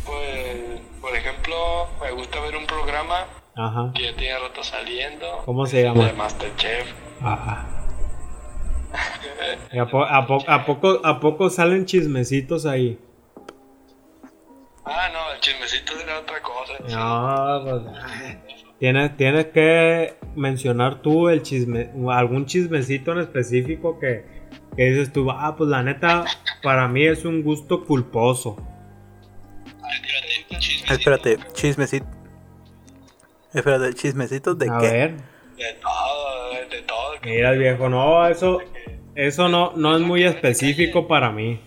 pues, 0.04 0.80
por 1.00 1.16
ejemplo, 1.16 1.88
me 2.02 2.10
gusta 2.12 2.40
ver 2.40 2.56
un 2.56 2.66
programa 2.66 3.26
Ajá. 3.56 3.92
que 3.94 4.02
ya 4.04 4.16
tiene 4.16 4.38
rato 4.38 4.62
saliendo. 4.62 5.26
¿Cómo 5.44 5.64
se 5.66 5.78
De 5.78 5.82
llama? 5.84 6.12
Masterchef. 6.12 6.92
Ajá. 7.22 7.66
¿Y 9.72 9.78
a, 9.78 9.86
po- 9.86 10.04
a 10.04 10.26
po- 10.26 10.44
a 10.46 10.64
poco, 10.66 11.00
¿A 11.02 11.18
poco 11.20 11.48
salen 11.48 11.86
chismecitos 11.86 12.66
ahí? 12.66 12.98
Ah, 14.84 15.08
no, 15.12 15.32
el 15.32 15.40
chismecito 15.40 15.92
era 16.00 16.18
otra 16.18 16.42
cosa. 16.42 16.72
No, 16.88 17.62
pues, 17.64 18.61
tienes, 18.82 19.16
tienes 19.16 19.46
que 19.46 20.14
mencionar 20.34 21.02
tú 21.02 21.28
el 21.28 21.42
chisme, 21.42 21.90
algún 22.10 22.46
chismecito 22.46 23.12
en 23.12 23.20
específico 23.20 24.00
que, 24.00 24.24
que 24.76 24.90
dices 24.90 25.12
tú, 25.12 25.30
ah, 25.30 25.54
pues 25.56 25.70
la 25.70 25.84
neta, 25.84 26.24
para 26.64 26.88
mí 26.88 27.06
es 27.06 27.24
un 27.24 27.44
gusto 27.44 27.84
culposo. 27.84 28.56
Espérate, 29.70 30.58
chismecito 30.58 30.92
Espérate, 30.94 31.38
chismecito. 31.52 32.06
Espérate, 33.54 33.94
chismecitos 33.94 34.58
de 34.58 34.68
A 34.68 34.78
qué? 34.80 34.88
ver, 34.88 35.10
De 35.56 35.74
todo, 35.80 36.68
de, 36.68 36.82
todo. 36.82 37.12
mira 37.22 37.52
el 37.52 37.60
viejo, 37.60 37.88
no, 37.88 38.26
eso, 38.26 38.58
eso 39.14 39.48
no, 39.48 39.74
no 39.76 39.94
es 39.94 40.02
muy 40.02 40.24
específico 40.24 41.06
para 41.06 41.30
mí. 41.30 41.60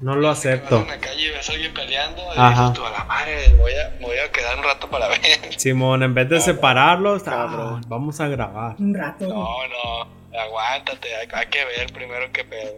No 0.00 0.14
lo 0.14 0.28
acepto. 0.30 0.76
en 0.78 0.86
la 0.86 0.98
calle 0.98 1.22
y 1.26 1.30
ves 1.30 1.48
a 1.48 1.52
alguien 1.52 1.74
peleando 1.74 2.22
y 2.22 2.38
Ajá. 2.38 2.62
dices 2.68 2.78
tú 2.78 2.86
a 2.86 2.90
la 2.90 3.04
madre, 3.04 3.52
voy 3.58 3.72
a, 3.72 3.90
me 3.98 4.06
voy 4.06 4.18
a 4.18 4.30
quedar 4.30 4.56
un 4.56 4.62
rato 4.64 4.88
para 4.88 5.08
ver. 5.08 5.18
Simón, 5.58 6.02
en 6.04 6.14
vez 6.14 6.28
de 6.28 6.40
separarlos, 6.40 7.22
ah, 7.26 7.30
Cabrón. 7.48 7.80
vamos 7.88 8.20
a 8.20 8.28
grabar. 8.28 8.76
Un 8.78 8.94
rato. 8.94 9.26
No, 9.26 9.34
no, 9.66 10.38
aguántate, 10.38 11.08
hay, 11.16 11.28
hay 11.32 11.46
que 11.46 11.64
ver 11.64 11.92
primero 11.92 12.26
qué 12.32 12.44
pedo. 12.44 12.74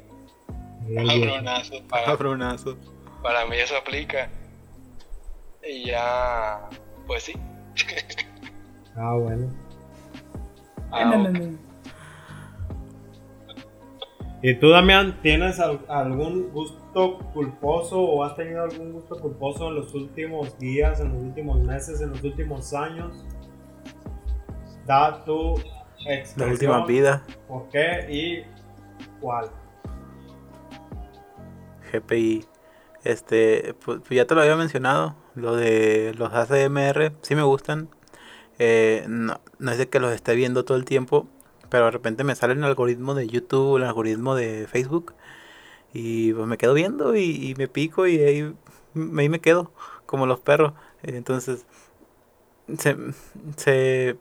Cabronazo, 0.96 1.82
para, 1.88 2.04
Cabronazo. 2.06 2.78
para 3.22 3.44
mí 3.46 3.56
eso 3.56 3.76
aplica. 3.76 4.28
Y 5.62 5.86
ya, 5.86 6.58
pues 7.06 7.24
sí. 7.24 7.34
Ah, 8.96 9.14
bueno. 9.14 9.48
Ah, 10.90 11.04
No, 11.04 11.18
no, 11.18 11.28
ok. 11.30 11.36
no. 11.38 11.58
¿Y 14.42 14.54
tú, 14.54 14.70
Damián, 14.70 15.18
tienes 15.22 15.60
al- 15.60 15.84
algún 15.88 16.50
gusto 16.50 16.79
culposo 16.92 18.00
o 18.00 18.24
has 18.24 18.36
tenido 18.36 18.62
algún 18.62 18.92
gusto 18.92 19.18
culposo 19.20 19.68
en 19.68 19.76
los 19.76 19.94
últimos 19.94 20.58
días, 20.58 21.00
en 21.00 21.12
los 21.12 21.22
últimos 21.22 21.60
meses, 21.60 22.00
en 22.00 22.10
los 22.10 22.22
últimos 22.22 22.72
años? 22.74 23.24
Da 24.86 25.24
tu 25.24 25.54
La 26.04 26.14
expresión. 26.14 26.50
última 26.50 26.84
vida, 26.86 27.24
¿Por 27.46 27.68
qué 27.68 28.06
y 28.10 28.44
cuál? 29.20 29.50
GPI. 31.92 32.44
Este, 33.04 33.74
pues, 33.84 34.00
pues 34.00 34.10
ya 34.10 34.26
te 34.26 34.34
lo 34.34 34.42
había 34.42 34.56
mencionado, 34.56 35.16
lo 35.34 35.56
de 35.56 36.14
los 36.18 36.32
ACMR, 36.32 37.12
sí 37.22 37.34
me 37.34 37.42
gustan. 37.42 37.88
Eh, 38.58 39.04
no, 39.08 39.40
no 39.58 39.70
es 39.72 39.78
de 39.78 39.88
que 39.88 40.00
los 40.00 40.12
esté 40.12 40.34
viendo 40.34 40.64
todo 40.64 40.76
el 40.76 40.84
tiempo, 40.84 41.26
pero 41.70 41.86
de 41.86 41.90
repente 41.92 42.24
me 42.24 42.34
sale 42.34 42.54
el 42.54 42.64
algoritmo 42.64 43.14
de 43.14 43.26
YouTube, 43.28 43.78
el 43.78 43.84
algoritmo 43.84 44.34
de 44.34 44.66
Facebook, 44.68 45.14
y 45.92 46.32
pues 46.32 46.46
me 46.46 46.58
quedo 46.58 46.74
viendo 46.74 47.16
y, 47.16 47.50
y 47.50 47.54
me 47.56 47.68
pico 47.68 48.06
y 48.06 48.18
ahí, 48.20 48.54
ahí 49.18 49.28
me 49.28 49.40
quedo, 49.40 49.72
como 50.06 50.26
los 50.26 50.40
perros. 50.40 50.72
Entonces, 51.02 51.66
se, 52.78 52.96
se, 53.56 54.16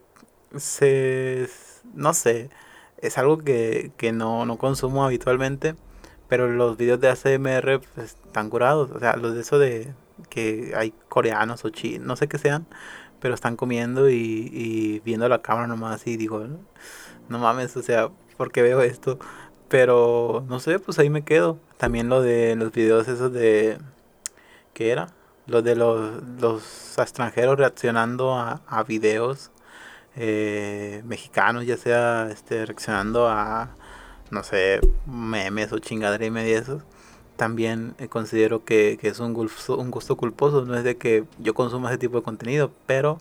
se, 0.56 1.48
no 1.94 2.14
sé, 2.14 2.50
es 2.98 3.18
algo 3.18 3.38
que, 3.38 3.92
que 3.96 4.12
no, 4.12 4.46
no 4.46 4.58
consumo 4.58 5.04
habitualmente. 5.04 5.76
Pero 6.28 6.48
los 6.48 6.76
videos 6.76 7.00
de 7.00 7.08
ACMR 7.10 7.80
pues, 7.94 8.16
están 8.26 8.50
curados. 8.50 8.90
O 8.92 9.00
sea, 9.00 9.16
los 9.16 9.34
de 9.34 9.40
eso 9.40 9.58
de 9.58 9.94
que 10.30 10.72
hay 10.76 10.94
coreanos 11.08 11.64
o 11.64 11.70
chinos, 11.70 12.06
no 12.06 12.16
sé 12.16 12.28
qué 12.28 12.38
sean, 12.38 12.66
pero 13.20 13.34
están 13.34 13.56
comiendo 13.56 14.10
y, 14.10 14.50
y 14.52 15.00
viendo 15.00 15.28
la 15.28 15.42
cámara 15.42 15.66
nomás 15.66 16.06
y 16.06 16.16
digo, 16.16 16.46
no, 17.28 17.38
mames, 17.38 17.76
o 17.76 17.82
sea, 17.82 18.10
¿por 18.36 18.52
qué 18.52 18.62
veo 18.62 18.82
esto? 18.82 19.18
Pero 19.70 20.44
no 20.48 20.60
sé, 20.60 20.78
pues 20.78 20.98
ahí 20.98 21.08
me 21.08 21.22
quedo. 21.24 21.58
También 21.78 22.10
lo 22.10 22.20
de 22.22 22.56
los 22.56 22.72
videos 22.72 23.08
esos 23.08 23.32
de... 23.32 23.78
¿Qué 24.74 24.90
era? 24.90 25.08
Los 25.46 25.64
de 25.64 25.76
los, 25.76 26.22
los 26.40 26.98
extranjeros 26.98 27.58
reaccionando 27.58 28.34
a, 28.34 28.62
a 28.66 28.82
videos 28.84 29.50
eh, 30.16 31.02
mexicanos, 31.06 31.66
ya 31.66 31.76
sea 31.76 32.28
este, 32.30 32.66
reaccionando 32.66 33.28
a 33.28 33.70
no 34.30 34.44
sé, 34.44 34.80
memes 35.06 35.72
o 35.72 35.78
chingadera 35.78 36.24
y 36.24 36.30
media 36.30 36.58
esos, 36.58 36.82
también 37.36 37.94
eh, 37.98 38.08
considero 38.08 38.64
que, 38.64 38.98
que 39.00 39.08
es 39.08 39.18
un 39.20 39.34
gusto, 39.34 39.76
un 39.76 39.90
gusto 39.90 40.16
culposo. 40.16 40.64
No 40.64 40.76
es 40.76 40.84
de 40.84 40.96
que 40.96 41.24
yo 41.38 41.54
consuma 41.54 41.88
ese 41.90 41.98
tipo 41.98 42.18
de 42.18 42.22
contenido, 42.22 42.70
pero 42.86 43.18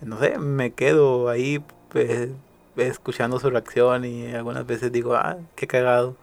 no 0.00 0.18
sé, 0.20 0.38
me 0.38 0.72
quedo 0.72 1.28
ahí 1.28 1.64
pues, 1.90 2.30
escuchando 2.76 3.38
su 3.38 3.50
reacción 3.50 4.04
y 4.04 4.32
algunas 4.32 4.66
veces 4.66 4.92
digo, 4.92 5.14
ah, 5.14 5.36
qué 5.54 5.66
cagado. 5.66 6.16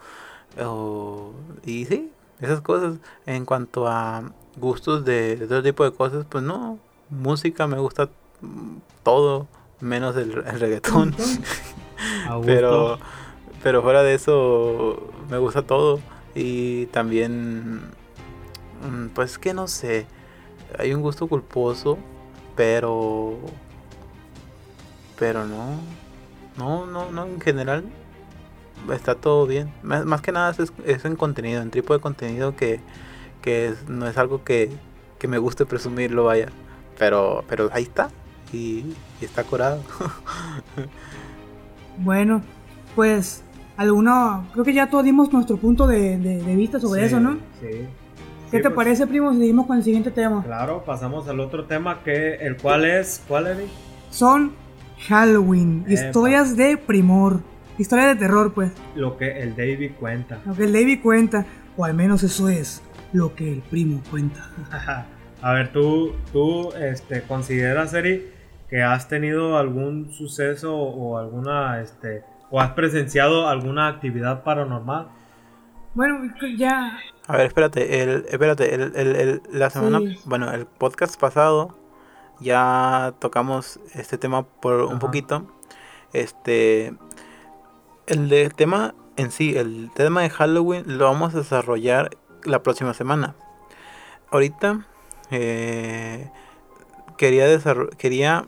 O- 0.64 1.32
y 1.66 1.86
sí, 1.86 2.12
esas 2.40 2.62
cosas. 2.62 2.96
En 3.26 3.46
cuanto 3.46 3.88
a 3.88 4.24
gustos 4.58 5.04
de, 5.06 5.36
de 5.38 5.46
otro 5.46 5.64
tipo 5.64 5.84
de 5.84 5.92
cosas, 5.92 6.26
pues 6.30 6.44
no, 6.44 6.78
música 7.10 7.66
me 7.68 7.80
gusta 7.80 8.10
mm, 8.42 8.78
todo, 9.04 9.48
menos 9.80 10.16
el, 10.16 10.32
el 10.46 10.60
reggaetón. 10.60 11.16
Pero, 12.46 12.98
pero 13.64 13.82
fuera 13.82 14.04
de 14.04 14.14
eso, 14.14 15.10
me 15.30 15.38
gusta 15.38 15.62
todo. 15.64 16.00
Y 16.36 16.86
también, 16.88 17.82
mm, 18.86 19.08
pues 19.14 19.38
que 19.38 19.54
no 19.54 19.68
sé, 19.68 20.06
hay 20.78 20.94
un 20.94 21.02
gusto 21.02 21.28
culposo, 21.28 21.98
pero, 22.56 23.38
pero 25.18 25.46
no, 25.46 25.78
no, 26.58 26.86
no, 26.86 27.12
no, 27.12 27.26
en 27.26 27.40
general 27.42 27.84
está 28.92 29.16
todo 29.16 29.46
bien. 29.48 29.72
Más, 29.84 30.06
más 30.06 30.22
que 30.22 30.32
nada 30.32 30.52
es, 30.52 30.74
es 30.86 31.06
en 31.06 31.16
contenido, 31.16 31.62
en 31.62 31.72
tipo 31.72 31.94
de 31.94 32.00
contenido 32.00 32.56
que, 32.56 32.80
que 33.42 33.68
es- 33.68 33.88
no 33.90 34.08
es 34.08 34.18
algo 34.18 34.44
que, 34.44 34.72
que 35.20 35.28
me 35.28 35.38
guste 35.38 35.66
presumirlo, 35.66 36.26
vaya. 36.26 36.50
Pero, 36.98 37.44
pero 37.48 37.70
ahí 37.74 37.84
está, 37.84 38.10
y, 38.52 38.86
y 39.22 39.26
está 39.26 39.44
curado. 39.44 39.82
Bueno, 41.98 42.42
pues 42.96 43.44
alguno, 43.78 44.48
creo 44.54 44.66
que 44.66 44.74
ya 44.74 44.90
todos 44.90 45.04
dimos 45.04 45.32
nuestro 45.32 45.58
punto 45.58 45.88
de, 45.88 46.18
de- 46.18 46.42
de 46.42 46.56
vista 46.56 46.80
sobre 46.80 47.02
Sí, 47.02 47.06
eso, 47.08 47.20
¿no? 47.20 47.34
Sí. 47.62 47.68
¿Qué 48.50 48.58
Sí, 48.58 48.58
te 48.58 48.70
pues, 48.70 48.74
parece, 48.76 49.08
primo, 49.08 49.32
si 49.34 49.40
seguimos 49.40 49.66
con 49.68 49.78
el 49.78 49.84
siguiente 49.84 50.12
tema? 50.12 50.44
Claro, 50.44 50.84
pasamos 50.86 51.28
al 51.28 51.40
otro 51.40 51.66
tema 51.66 52.04
que 52.04 52.36
el 52.36 52.58
cual 52.58 52.86
es, 52.86 53.22
¿cuál 53.28 53.48
Eric? 53.48 53.68
Son 54.12 54.52
Halloween, 55.08 55.84
Epa. 55.88 55.94
historias 55.94 56.56
de 56.58 56.78
primor, 56.78 57.40
historias 57.78 58.08
de 58.10 58.16
terror, 58.16 58.54
pues, 58.54 58.72
Lo 58.96 59.18
que 59.18 59.42
el 59.42 59.56
David 59.56 59.92
cuenta. 60.00 60.40
lo 60.46 60.54
que 60.56 60.64
el 60.66 60.74
David 60.74 61.00
cuenta, 61.02 61.46
o 61.78 61.86
al 61.86 61.94
menos 61.94 62.24
eso 62.24 62.50
es 62.50 62.82
lo 63.14 63.36
que 63.36 63.52
el 63.52 63.60
primo 63.62 64.02
cuenta. 64.10 64.50
A 65.42 65.54
ver, 65.54 65.72
tú, 65.74 66.14
tú 66.32 66.72
este, 66.74 67.22
consideras, 67.24 67.94
Eri, 67.94 68.28
que 68.70 68.82
has 68.82 69.08
tenido 69.08 69.58
algún 69.58 70.12
suceso 70.14 70.76
o 70.76 71.18
alguna, 71.18 71.82
este, 71.82 72.24
o 72.50 72.60
has 72.62 72.72
presenciado 72.72 73.48
alguna 73.48 73.88
actividad 73.88 74.44
paranormal. 74.44 75.10
Bueno, 75.96 76.22
ya, 76.58 76.98
A 77.28 77.38
ver, 77.38 77.46
espérate, 77.48 78.02
el, 78.02 78.26
espérate, 78.30 78.74
el, 78.74 78.82
el- 78.96 79.16
el- 79.16 79.42
la 79.52 79.70
semana, 79.70 80.00
Sí. 80.00 80.18
bueno, 80.26 80.52
el 80.52 80.66
podcast 80.66 81.20
pasado 81.20 81.78
ya 82.44 83.14
tocamos 83.20 83.80
este 83.96 84.18
tema 84.18 84.44
por 84.44 84.82
un 84.82 84.92
Ajá. 84.92 85.00
poquito. 85.00 85.48
Este, 86.14 86.94
el 88.08 88.30
de- 88.30 88.50
tema 88.50 88.94
en 89.18 89.32
sí, 89.32 89.56
el 89.58 89.90
tema 89.96 90.22
de 90.22 90.30
Halloween 90.30 90.84
lo 90.98 91.06
vamos 91.06 91.34
a 91.34 91.40
desarrollar 91.40 92.12
la 92.44 92.62
próxima 92.62 92.94
semana. 92.94 93.36
Ahorita 94.32 94.86
eh, 95.32 96.30
quería 97.18 97.46
quería 97.98 98.46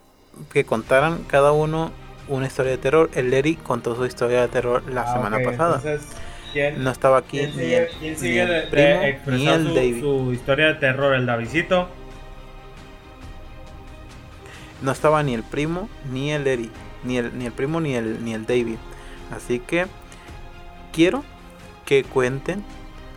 que 0.51 0.65
contaran 0.65 1.23
cada 1.23 1.51
uno 1.53 1.91
una 2.27 2.47
historia 2.47 2.71
de 2.71 2.77
terror. 2.77 3.09
El 3.13 3.29
Leri 3.29 3.55
contó 3.55 3.95
su 3.95 4.05
historia 4.05 4.41
de 4.41 4.47
terror 4.47 4.83
la 4.91 5.01
Ah, 5.03 5.13
semana 5.13 5.37
pasada. 5.43 5.75
Entonces, 5.77 6.07
¿quién, 6.53 6.83
No 6.83 6.89
estaba 6.91 7.17
aquí 7.19 7.37
quién 7.37 7.49
ni 7.51 7.55
sigue, 7.55 7.77
el, 7.77 7.87
quién 7.99 8.15
ni 8.21 9.05
el 9.05 9.17
primo 9.17 9.57
ni 9.57 9.67
su, 9.69 9.75
David. 9.75 9.99
su 10.01 10.33
historia 10.33 10.67
de 10.67 10.73
terror? 10.75 11.13
El 11.13 11.25
Davidcito. 11.25 11.87
No 14.81 14.91
estaba 14.91 15.23
ni 15.23 15.33
el 15.33 15.43
primo 15.43 15.89
ni 16.11 16.31
el 16.31 16.47
Eri, 16.47 16.71
ni 17.03 17.17
el, 17.17 17.37
ni 17.37 17.45
el 17.45 17.51
primo 17.51 17.79
ni 17.81 17.95
el, 17.95 18.23
ni 18.23 18.33
el 18.33 18.45
David. 18.45 18.77
Así 19.35 19.59
que 19.59 19.87
quiero 20.91 21.23
que 21.85 22.03
cuenten 22.03 22.63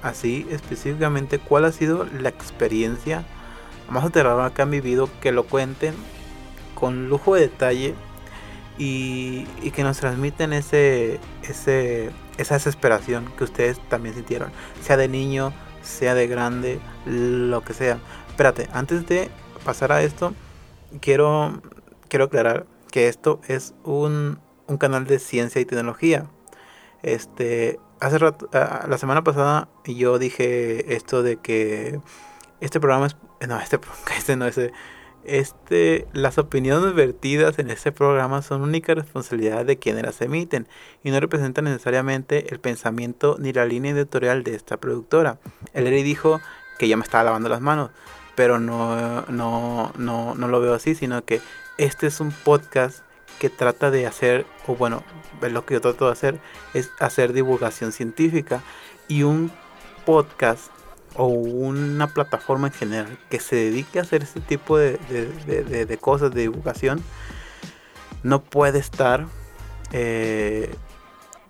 así 0.03 0.47
específicamente 0.51 1.39
cuál 1.39 1.65
ha 1.65 1.73
sido 1.73 2.07
la 2.21 2.29
experiencia 2.29 3.25
más 3.91 4.05
aterradora 4.05 4.51
que 4.51 4.63
han 4.63 4.71
vivido, 4.71 5.09
que 5.21 5.33
lo 5.33 5.45
cuenten 5.45 5.95
con 6.75 7.09
lujo 7.09 7.35
de 7.35 7.43
detalle 7.43 7.95
y, 8.79 9.47
y 9.63 9.71
que 9.73 9.83
nos 9.83 9.99
transmiten 9.99 10.53
ese, 10.53 11.19
ese, 11.43 12.11
esa 12.37 12.55
desesperación 12.55 13.33
que 13.37 13.45
ustedes 13.45 13.81
también 13.89 14.15
sintieron, 14.15 14.53
sea 14.83 14.97
de 14.97 15.09
niño, 15.09 15.53
sea 15.83 16.15
de 16.15 16.27
grande, 16.27 16.79
lo 17.07 17.63
que 17.63 17.75
sea. 17.75 17.99
Espérate, 18.29 18.69
antes 18.73 19.07
de 19.07 19.31
pasar 19.65 19.91
a 19.91 20.03
esto, 20.03 20.35
quiero, 21.01 21.63
quiero 22.09 22.27
aclarar 22.27 22.67
que 22.91 23.09
esto 23.09 23.41
es 23.49 23.75
un, 23.85 24.39
un 24.67 24.79
canal 24.79 25.07
de 25.07 25.19
ciencia 25.19 25.61
y 25.61 25.65
tecnología. 25.65 26.27
Este, 27.03 27.79
hace 28.01 28.19
rato, 28.19 28.49
ah, 28.53 28.87
la 28.89 28.99
semana 28.99 29.23
pasada 29.25 29.69
yo 29.85 30.19
dije 30.19 30.95
esto 30.95 31.23
de 31.23 31.37
que 31.37 32.01
este 32.61 32.81
programa 32.81 33.07
es, 33.07 33.17
no, 33.47 33.61
este, 33.61 33.79
este 34.17 34.37
no, 34.37 34.47
ese, 34.47 34.73
este, 35.25 36.07
las 36.13 36.39
opiniones 36.39 36.95
vertidas 36.95 37.59
en 37.59 37.71
este 37.71 37.93
programa 37.93 38.43
son 38.43 38.63
única 38.63 38.95
responsabilidad 38.95 39.65
de 39.65 39.79
quienes 39.79 40.03
las 40.03 40.21
emiten 40.21 40.69
y 41.03 41.11
no 41.11 41.21
representan 41.21 41.65
necesariamente 41.65 42.53
el 42.53 42.61
pensamiento 42.61 43.37
ni 43.39 43.53
la 43.53 43.67
línea 43.67 43.93
editorial 43.93 44.43
de 44.43 44.55
esta 44.55 44.79
productora. 44.79 45.39
El 45.75 45.87
Eri 45.87 46.03
dijo 46.03 46.41
que 46.79 46.89
ya 46.89 46.97
me 46.97 47.03
estaba 47.03 47.25
lavando 47.25 47.49
las 47.49 47.61
manos, 47.61 47.91
pero 48.39 48.61
no, 48.61 49.23
no, 49.23 49.93
no, 49.99 50.37
no 50.37 50.47
lo 50.47 50.61
veo 50.61 50.73
así, 50.75 50.95
sino 50.95 51.25
que 51.25 51.41
este 51.77 52.07
es 52.07 52.21
un 52.21 52.31
podcast 52.31 53.01
que 53.41 53.51
trata 53.51 53.91
de 53.91 54.07
hacer, 54.07 54.47
o 54.69 54.77
bueno, 54.77 55.03
lo 55.43 55.67
que 55.67 55.75
yo 55.75 55.81
trato 55.81 56.07
de 56.07 56.13
hacer 56.13 56.39
es 56.73 56.89
hacer 57.01 57.33
divulgación 57.33 57.91
científica. 57.91 58.63
Y 59.09 59.25
un 59.25 59.51
podcast 60.07 60.67
o 61.17 61.27
una 61.27 62.07
plataforma 62.15 62.69
en 62.69 62.73
general 62.75 63.19
que 63.29 63.41
se 63.41 63.57
dedique 63.57 63.99
a 63.99 64.03
hacer 64.03 64.23
este 64.23 64.41
tipo 64.41 64.79
de, 64.79 64.99
de- 65.09 65.85
de- 65.87 65.99
cosas 65.99 66.31
de 66.33 66.43
divulgación 66.43 67.03
no 68.23 68.41
puede 68.45 68.79
estar 68.79 69.27
eh, 69.91 70.73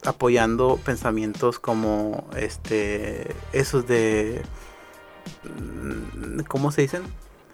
apoyando 0.06 0.78
pensamientos 0.82 1.58
como 1.58 2.30
este 2.34 3.34
esos 3.52 3.86
de 3.86 4.40
¿cómo 6.48 6.72
se 6.72 6.82
dicen? 6.82 7.02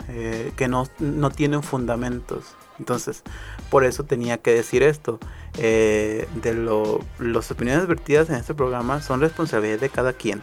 Eh, 0.08 0.52
que 0.56 0.68
no, 0.68 0.86
no 0.98 1.30
tienen 1.30 1.62
fundamentos 1.62 2.44
Entonces, 2.78 3.22
por 3.70 3.84
eso 3.84 4.04
tenía 4.04 4.36
que 4.38 4.52
decir 4.52 4.82
esto. 4.82 5.18
Eh, 5.56 6.28
de 6.42 6.52
lo, 6.52 7.00
las 7.18 7.50
opiniones 7.50 7.86
vertidas 7.86 8.28
en 8.28 8.36
este 8.36 8.52
programa 8.54 9.00
son 9.00 9.20
responsabilidad 9.20 9.78
de 9.78 9.88
cada 9.88 10.12
quien. 10.12 10.42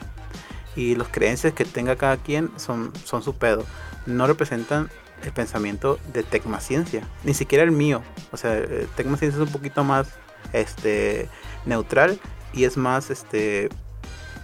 Y 0.74 0.96
las 0.96 1.08
creencias 1.08 1.52
que 1.52 1.64
tenga 1.64 1.96
cada 1.96 2.16
quien 2.16 2.50
son, 2.56 2.92
son 3.04 3.22
su 3.22 3.36
pedo. 3.36 3.64
No 4.06 4.26
representan 4.26 4.90
el 5.22 5.32
pensamiento 5.32 5.98
de 6.12 6.22
Tecmaciencia. 6.22 7.06
Ni 7.22 7.34
siquiera 7.34 7.62
el 7.62 7.70
mío. 7.70 8.02
O 8.32 8.36
sea, 8.36 8.56
eh, 8.56 8.88
Tecmaciencia 8.96 9.40
es 9.40 9.46
un 9.46 9.52
poquito 9.52 9.84
más 9.84 10.08
este, 10.52 11.28
neutral 11.66 12.18
y 12.52 12.64
es 12.64 12.76
más 12.76 13.10
este, 13.10 13.68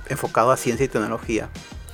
enfocado 0.08 0.50
a 0.50 0.56
ciencia 0.56 0.84
y 0.84 0.88
tecnología. 0.88 1.48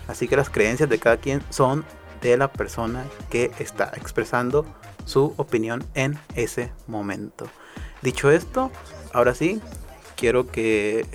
Así 0.08 0.28
que 0.28 0.36
las 0.36 0.50
creencias 0.50 0.88
de 0.88 0.98
cada 0.98 1.16
quien 1.16 1.42
son 1.50 1.84
de 2.20 2.36
la 2.36 2.52
persona 2.52 3.04
que 3.30 3.50
está 3.58 3.92
expresando 3.96 4.66
su 5.04 5.34
opinión 5.36 5.84
en 5.94 6.18
ese 6.34 6.72
momento. 6.86 7.46
Dicho 8.02 8.30
esto, 8.30 8.70
ahora 9.12 9.34
sí, 9.34 9.60
quiero 10.16 10.46
que, 10.46 11.06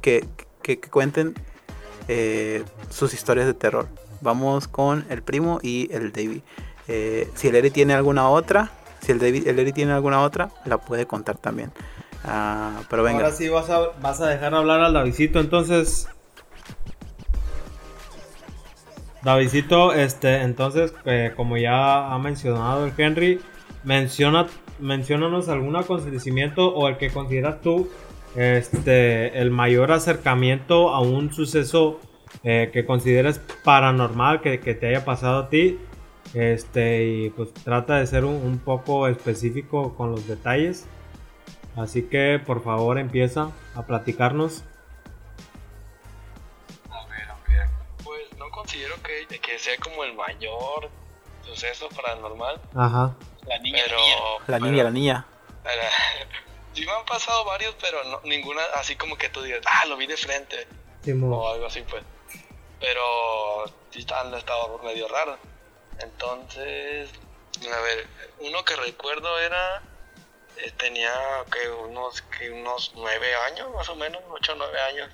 que, 0.00 0.24
cuenten 0.90 1.34
eh, 2.08 2.64
sus 2.90 3.14
historias 3.14 3.46
de 3.46 3.54
terror. 3.54 3.88
Vamos 4.20 4.68
con 4.68 5.04
el 5.08 5.22
primo 5.22 5.58
y 5.62 5.88
el 5.92 6.12
David. 6.12 6.42
Eh, 6.88 7.28
si 7.34 7.48
el 7.48 7.56
Eri 7.56 7.70
tiene 7.70 7.94
alguna 7.94 8.28
otra, 8.28 8.70
si 9.00 9.12
el 9.12 9.18
David, 9.18 9.48
el 9.48 9.58
Eri 9.58 9.72
tiene 9.72 9.92
alguna 9.92 10.22
otra, 10.22 10.50
la 10.64 10.78
puede 10.78 11.06
contar 11.06 11.38
también. 11.38 11.72
Ah, 12.24 12.82
pero 12.88 13.02
venga. 13.02 13.24
Ahora 13.24 13.34
sí 13.34 13.48
vas 13.48 13.68
a, 13.68 13.88
vas 14.00 14.20
a 14.20 14.28
dejar 14.28 14.54
hablar 14.54 14.80
al 14.80 14.92
Davidito, 14.92 15.40
entonces 15.40 16.08
Davidito, 19.24 19.92
este, 19.92 20.42
entonces, 20.42 20.92
eh, 21.04 21.32
como 21.36 21.56
ya 21.56 22.12
ha 22.12 22.18
mencionado 22.18 22.84
el 22.86 22.92
Henry, 22.96 23.40
menciona, 23.84 24.46
mencionanos 24.80 25.48
algún 25.48 25.76
acontecimiento 25.76 26.74
o 26.74 26.88
el 26.88 26.96
que 26.96 27.10
consideras 27.10 27.60
tú 27.60 27.88
este, 28.34 29.38
el 29.38 29.50
mayor 29.50 29.92
acercamiento 29.92 30.90
a 30.90 31.00
un 31.00 31.32
suceso 31.32 32.00
eh, 32.44 32.70
que 32.72 32.84
consideres 32.84 33.40
paranormal 33.64 34.40
que, 34.40 34.58
te 34.58 34.86
haya 34.86 35.04
pasado 35.04 35.44
a 35.44 35.48
ti. 35.48 35.78
Este, 36.34 37.04
y 37.04 37.30
pues 37.30 37.52
trata 37.52 37.98
de 37.98 38.06
ser 38.06 38.24
un, 38.24 38.58
poco 38.58 39.06
específico 39.06 39.94
con 39.94 40.10
los 40.10 40.26
detalles. 40.26 40.86
Así 41.76 42.02
que 42.02 42.40
por 42.44 42.62
favor 42.62 42.98
empieza 42.98 43.50
a 43.74 43.82
platicarnos. 43.82 44.64
Considero 48.62 48.94
que, 49.02 49.40
que 49.40 49.58
sea 49.58 49.76
como 49.78 50.04
el 50.04 50.14
mayor 50.14 50.88
suceso 51.44 51.88
paranormal. 51.88 52.60
Aja. 52.76 53.14
La 53.46 53.58
niña. 53.58 53.82
la 54.46 54.58
niña, 54.60 54.84
la 54.84 54.90
niña. 54.90 55.26
sí 56.74 56.86
me 56.86 56.92
han 56.92 57.04
pasado 57.04 57.44
varios, 57.44 57.74
pero 57.80 58.04
no, 58.04 58.20
ninguna 58.22 58.62
así 58.76 58.94
como 58.94 59.16
que 59.16 59.28
tú 59.28 59.42
digas, 59.42 59.62
ah, 59.66 59.86
lo 59.86 59.96
vi 59.96 60.06
de 60.06 60.16
frente. 60.16 60.68
o 61.08 61.48
algo 61.48 61.66
así, 61.66 61.82
pues. 61.82 62.04
Pero 62.78 63.64
sí 63.90 64.06
han 64.14 64.32
estado 64.34 64.78
medio 64.78 65.08
raros. 65.08 65.38
Entonces, 65.98 67.10
a 67.62 67.80
ver, 67.80 68.06
uno 68.40 68.64
que 68.64 68.76
recuerdo 68.76 69.38
era, 69.40 69.82
eh, 70.56 70.70
tenía 70.78 71.12
que 71.50 71.68
unos, 71.68 72.22
que 72.22 72.50
unos 72.50 72.92
nueve 72.94 73.34
años, 73.50 73.72
más 73.74 73.88
o 73.88 73.96
menos, 73.96 74.22
ocho 74.30 74.52
o 74.52 74.56
nueve 74.56 74.80
años. 74.80 75.10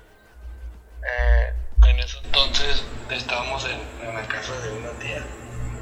Eh, 1.03 1.53
en 1.89 1.99
ese 1.99 2.17
entonces 2.23 2.83
estábamos 3.11 3.65
en, 3.65 4.13
la 4.13 4.21
casa 4.27 4.53
de 4.61 4.71
una 4.71 4.89
tía. 4.99 5.25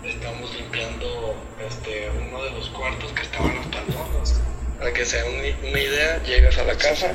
Estábamos 0.03 0.53
limpiando 0.55 1.35
este, 1.67 2.09
uno 2.09 2.43
de 2.43 2.51
los 2.51 2.69
cuartos 2.69 3.11
que 3.11 3.23
estaban 3.23 3.57
hasta 3.57 3.79
el 3.79 3.93
fondo. 3.93 4.23
Para 4.79 4.93
que 4.93 5.05
sea 5.05 5.23
una 5.25 5.79
idea, 5.79 6.23
llegas 6.23 6.57
a 6.57 6.63
la 6.63 6.75
casa 6.77 7.13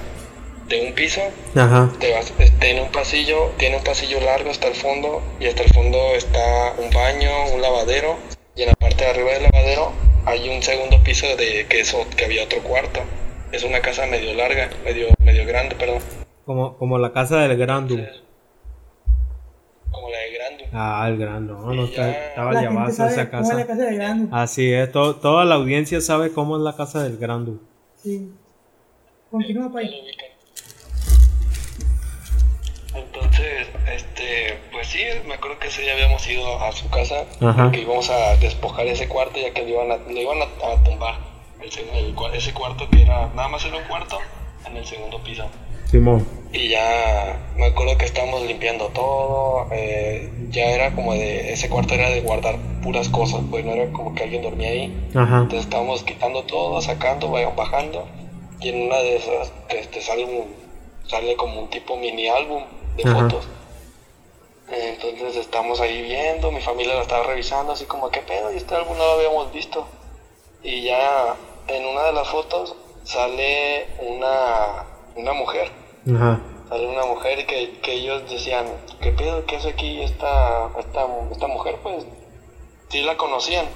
de 0.68 0.86
un 0.86 0.92
piso, 0.94 1.20
te 1.54 2.12
vas, 2.12 2.32
tiene 2.60 2.82
un 2.82 2.92
pasillo, 2.92 3.52
tiene 3.58 3.76
un 3.76 3.84
pasillo 3.84 4.20
largo 4.20 4.50
hasta 4.50 4.68
el 4.68 4.74
fondo 4.74 5.22
y 5.40 5.46
hasta 5.46 5.62
el 5.62 5.72
fondo 5.72 5.98
está 6.14 6.74
un 6.78 6.90
baño, 6.90 7.30
un 7.54 7.62
lavadero 7.62 8.16
y 8.56 8.62
en 8.62 8.68
la 8.68 8.74
parte 8.74 9.04
de 9.04 9.10
arriba 9.10 9.32
del 9.32 9.42
lavadero 9.44 9.92
hay 10.24 10.48
un 10.48 10.62
segundo 10.62 11.02
piso 11.02 11.26
de 11.36 11.66
que, 11.68 11.80
eso, 11.80 12.06
que 12.16 12.24
había 12.24 12.44
otro 12.44 12.60
cuarto. 12.62 13.00
Es 13.52 13.64
una 13.64 13.80
casa 13.80 14.06
medio 14.06 14.34
larga, 14.34 14.70
medio, 14.84 15.08
medio 15.18 15.46
grande, 15.46 15.74
perdón. 15.76 16.00
Como, 16.46 16.76
como 16.78 16.98
la 16.98 17.12
casa 17.12 17.38
del 17.38 17.50
de 17.50 17.56
Grando. 17.56 17.96
Ah, 20.72 21.06
el 21.08 21.18
Grando, 21.18 21.58
no, 21.58 21.74
no 21.74 21.84
estaba 21.84 22.62
llamazo 22.62 23.06
esa 23.06 23.28
casa. 23.28 23.50
Cómo 23.50 23.60
es 23.60 23.66
la 23.66 23.66
casa 23.66 23.82
del 23.84 23.94
Grando. 23.96 24.36
Así 24.36 24.72
es, 24.72 24.90
toda 24.90 25.44
la 25.44 25.56
audiencia 25.56 26.00
sabe 26.00 26.32
cómo 26.32 26.56
es 26.56 26.62
la 26.62 26.74
casa 26.74 27.02
del 27.02 27.18
Grando. 27.18 27.60
Sí. 28.02 28.32
Continúa, 29.30 29.70
Pai. 29.70 29.90
Entonces, 32.94 33.66
este, 33.90 34.58
pues 34.70 34.86
sí, 34.88 35.00
me 35.26 35.34
acuerdo 35.34 35.58
que 35.58 35.68
ese 35.68 35.82
día 35.82 35.92
habíamos 35.92 36.26
ido 36.28 36.62
a 36.62 36.72
su 36.72 36.88
casa, 36.90 37.24
Ajá. 37.40 37.70
que 37.70 37.80
íbamos 37.80 38.10
a 38.10 38.36
despojar 38.36 38.86
ese 38.86 39.08
cuarto 39.08 39.38
ya 39.38 39.52
que 39.52 39.62
le 39.62 39.70
iban 39.70 39.90
a, 39.90 39.96
le 39.96 40.22
iban 40.22 40.38
a, 40.42 40.84
tumbar 40.84 41.16
el, 41.60 42.14
ese 42.34 42.52
cuarto 42.52 42.88
que 42.90 43.02
era 43.02 43.28
nada 43.34 43.48
más 43.48 43.64
en 43.64 43.74
un 43.74 43.82
cuarto 43.84 44.18
en 44.66 44.76
el 44.76 44.84
segundo 44.84 45.22
piso. 45.22 45.44
Y 46.52 46.68
ya 46.68 47.38
me 47.56 47.66
acuerdo 47.66 47.96
que 47.96 48.04
estábamos 48.04 48.42
limpiando 48.42 48.88
todo, 48.88 49.68
eh, 49.72 50.30
ya 50.50 50.64
era 50.66 50.94
como 50.94 51.14
de, 51.14 51.52
ese 51.52 51.68
cuarto 51.70 51.94
era 51.94 52.10
de 52.10 52.20
guardar 52.20 52.56
puras 52.82 53.08
cosas, 53.08 53.40
pues 53.50 53.64
no 53.64 53.72
era 53.72 53.90
como 53.92 54.14
que 54.14 54.24
alguien 54.24 54.42
dormía 54.42 54.68
ahí. 54.68 55.08
Entonces 55.14 55.60
estábamos 55.60 56.02
quitando 56.02 56.42
todo, 56.44 56.80
sacando, 56.82 57.30
bajando, 57.30 58.06
y 58.60 58.68
en 58.68 58.82
una 58.82 58.96
de 58.98 59.16
esas 59.16 59.52
este, 59.70 60.02
sale, 60.02 60.26
sale 61.06 61.36
como 61.36 61.60
un 61.60 61.70
tipo 61.70 61.96
mini 61.96 62.28
álbum 62.28 62.64
de 62.96 63.02
fotos. 63.04 63.48
Entonces 64.70 65.36
estamos 65.36 65.80
ahí 65.80 66.02
viendo, 66.02 66.50
mi 66.50 66.60
familia 66.60 66.94
lo 66.94 67.02
estaba 67.02 67.24
revisando, 67.24 67.72
así 67.72 67.86
como, 67.86 68.10
¿qué 68.10 68.20
pedo? 68.20 68.52
Y 68.52 68.56
este 68.56 68.74
álbum 68.74 68.96
no 68.96 69.04
lo 69.04 69.12
habíamos 69.12 69.52
visto. 69.52 69.86
Y 70.62 70.82
ya 70.82 71.34
en 71.68 71.86
una 71.86 72.04
de 72.04 72.12
las 72.12 72.28
fotos 72.28 72.76
sale 73.04 73.86
una, 74.00 74.84
una 75.16 75.32
mujer 75.32 75.81
Ajá. 76.10 76.40
Sale 76.68 76.86
una 76.88 77.04
mujer 77.04 77.46
que, 77.46 77.78
que 77.80 77.92
ellos 77.92 78.22
decían, 78.30 78.66
¿qué 79.00 79.12
pedo? 79.12 79.44
¿Qué 79.46 79.56
hace 79.56 79.70
aquí 79.70 80.02
esta, 80.02 80.68
esta, 80.78 81.06
esta 81.30 81.46
mujer? 81.46 81.76
Pues 81.82 82.04
sí 82.88 83.02
la 83.02 83.16
conocían, 83.16 83.66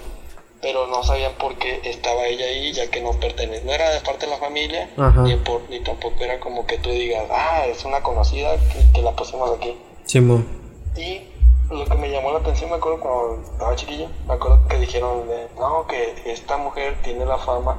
pero 0.61 0.87
no 0.87 1.03
sabían 1.03 1.33
por 1.35 1.57
qué 1.57 1.81
estaba 1.85 2.27
ella 2.27 2.47
ahí, 2.47 2.73
ya 2.73 2.91
que 2.91 3.01
no 3.01 3.13
pertenece, 3.13 3.65
no 3.65 3.73
era 3.73 3.91
de 3.91 4.01
parte 4.01 4.27
de 4.27 4.33
la 4.33 4.39
familia, 4.39 4.91
ni, 5.23 5.37
por, 5.37 5.69
ni 5.69 5.81
tampoco 5.81 6.25
era 6.25 6.41
como 6.41 6.67
que 6.67 6.79
tú 6.79 6.91
digas, 6.91 7.25
ah, 7.31 7.67
es 7.67 7.85
una 7.85 8.03
conocida 8.03 8.57
que, 8.93 9.03
la 9.03 9.13
pusimos 9.13 9.51
aquí. 9.57 9.77
Sí, 10.05 10.21
y 10.97 11.75
lo 11.75 11.85
que 11.85 11.95
me 11.97 12.11
llamó 12.11 12.33
la 12.33 12.39
atención, 12.39 12.71
me 12.71 12.77
acuerdo 12.77 13.01
cuando 13.01 13.43
estaba 13.53 13.77
chiquillo, 13.77 14.09
me 14.27 14.35
acuerdo 14.35 14.67
que 14.69 14.79
dijeron, 14.79 15.25
no, 15.59 15.87
que 15.87 16.15
esta 16.27 16.57
mujer 16.57 16.97
tiene 17.03 17.25
la 17.27 17.39
fama 17.39 17.79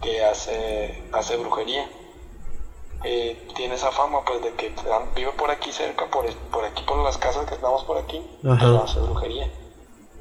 que 0.00 0.24
hace, 0.24 1.02
hace 1.12 1.36
brujería 1.36 1.88
eh, 3.04 3.36
tiene 3.54 3.74
esa 3.74 3.90
fama 3.90 4.24
pues 4.24 4.42
de 4.42 4.52
que 4.52 4.72
vive 5.14 5.32
por 5.32 5.50
aquí 5.50 5.72
cerca, 5.72 6.06
por, 6.06 6.24
por 6.50 6.64
aquí 6.64 6.82
por 6.84 6.98
las 6.98 7.18
casas 7.18 7.46
que 7.46 7.54
estamos 7.54 7.84
por 7.84 7.98
aquí, 7.98 8.22
Ajá. 8.44 8.82
hace 8.84 9.00
brujería. 9.00 9.48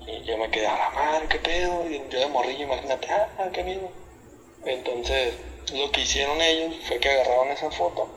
Y 0.07 0.23
yo 0.25 0.37
me 0.37 0.49
quedé 0.49 0.67
a 0.67 0.77
la 0.77 0.89
madre, 0.89 1.27
qué 1.29 1.37
pedo, 1.39 1.87
y 1.87 2.01
yo 2.09 2.19
de 2.19 2.27
morrillo, 2.27 2.63
imagínate, 2.63 3.07
ah, 3.11 3.49
qué 3.53 3.63
miedo. 3.63 3.89
Entonces, 4.65 5.35
lo 5.73 5.91
que 5.91 6.01
hicieron 6.01 6.41
ellos 6.41 6.75
fue 6.87 6.99
que 6.99 7.09
agarraron 7.09 7.49
esa 7.49 7.69
foto 7.71 8.07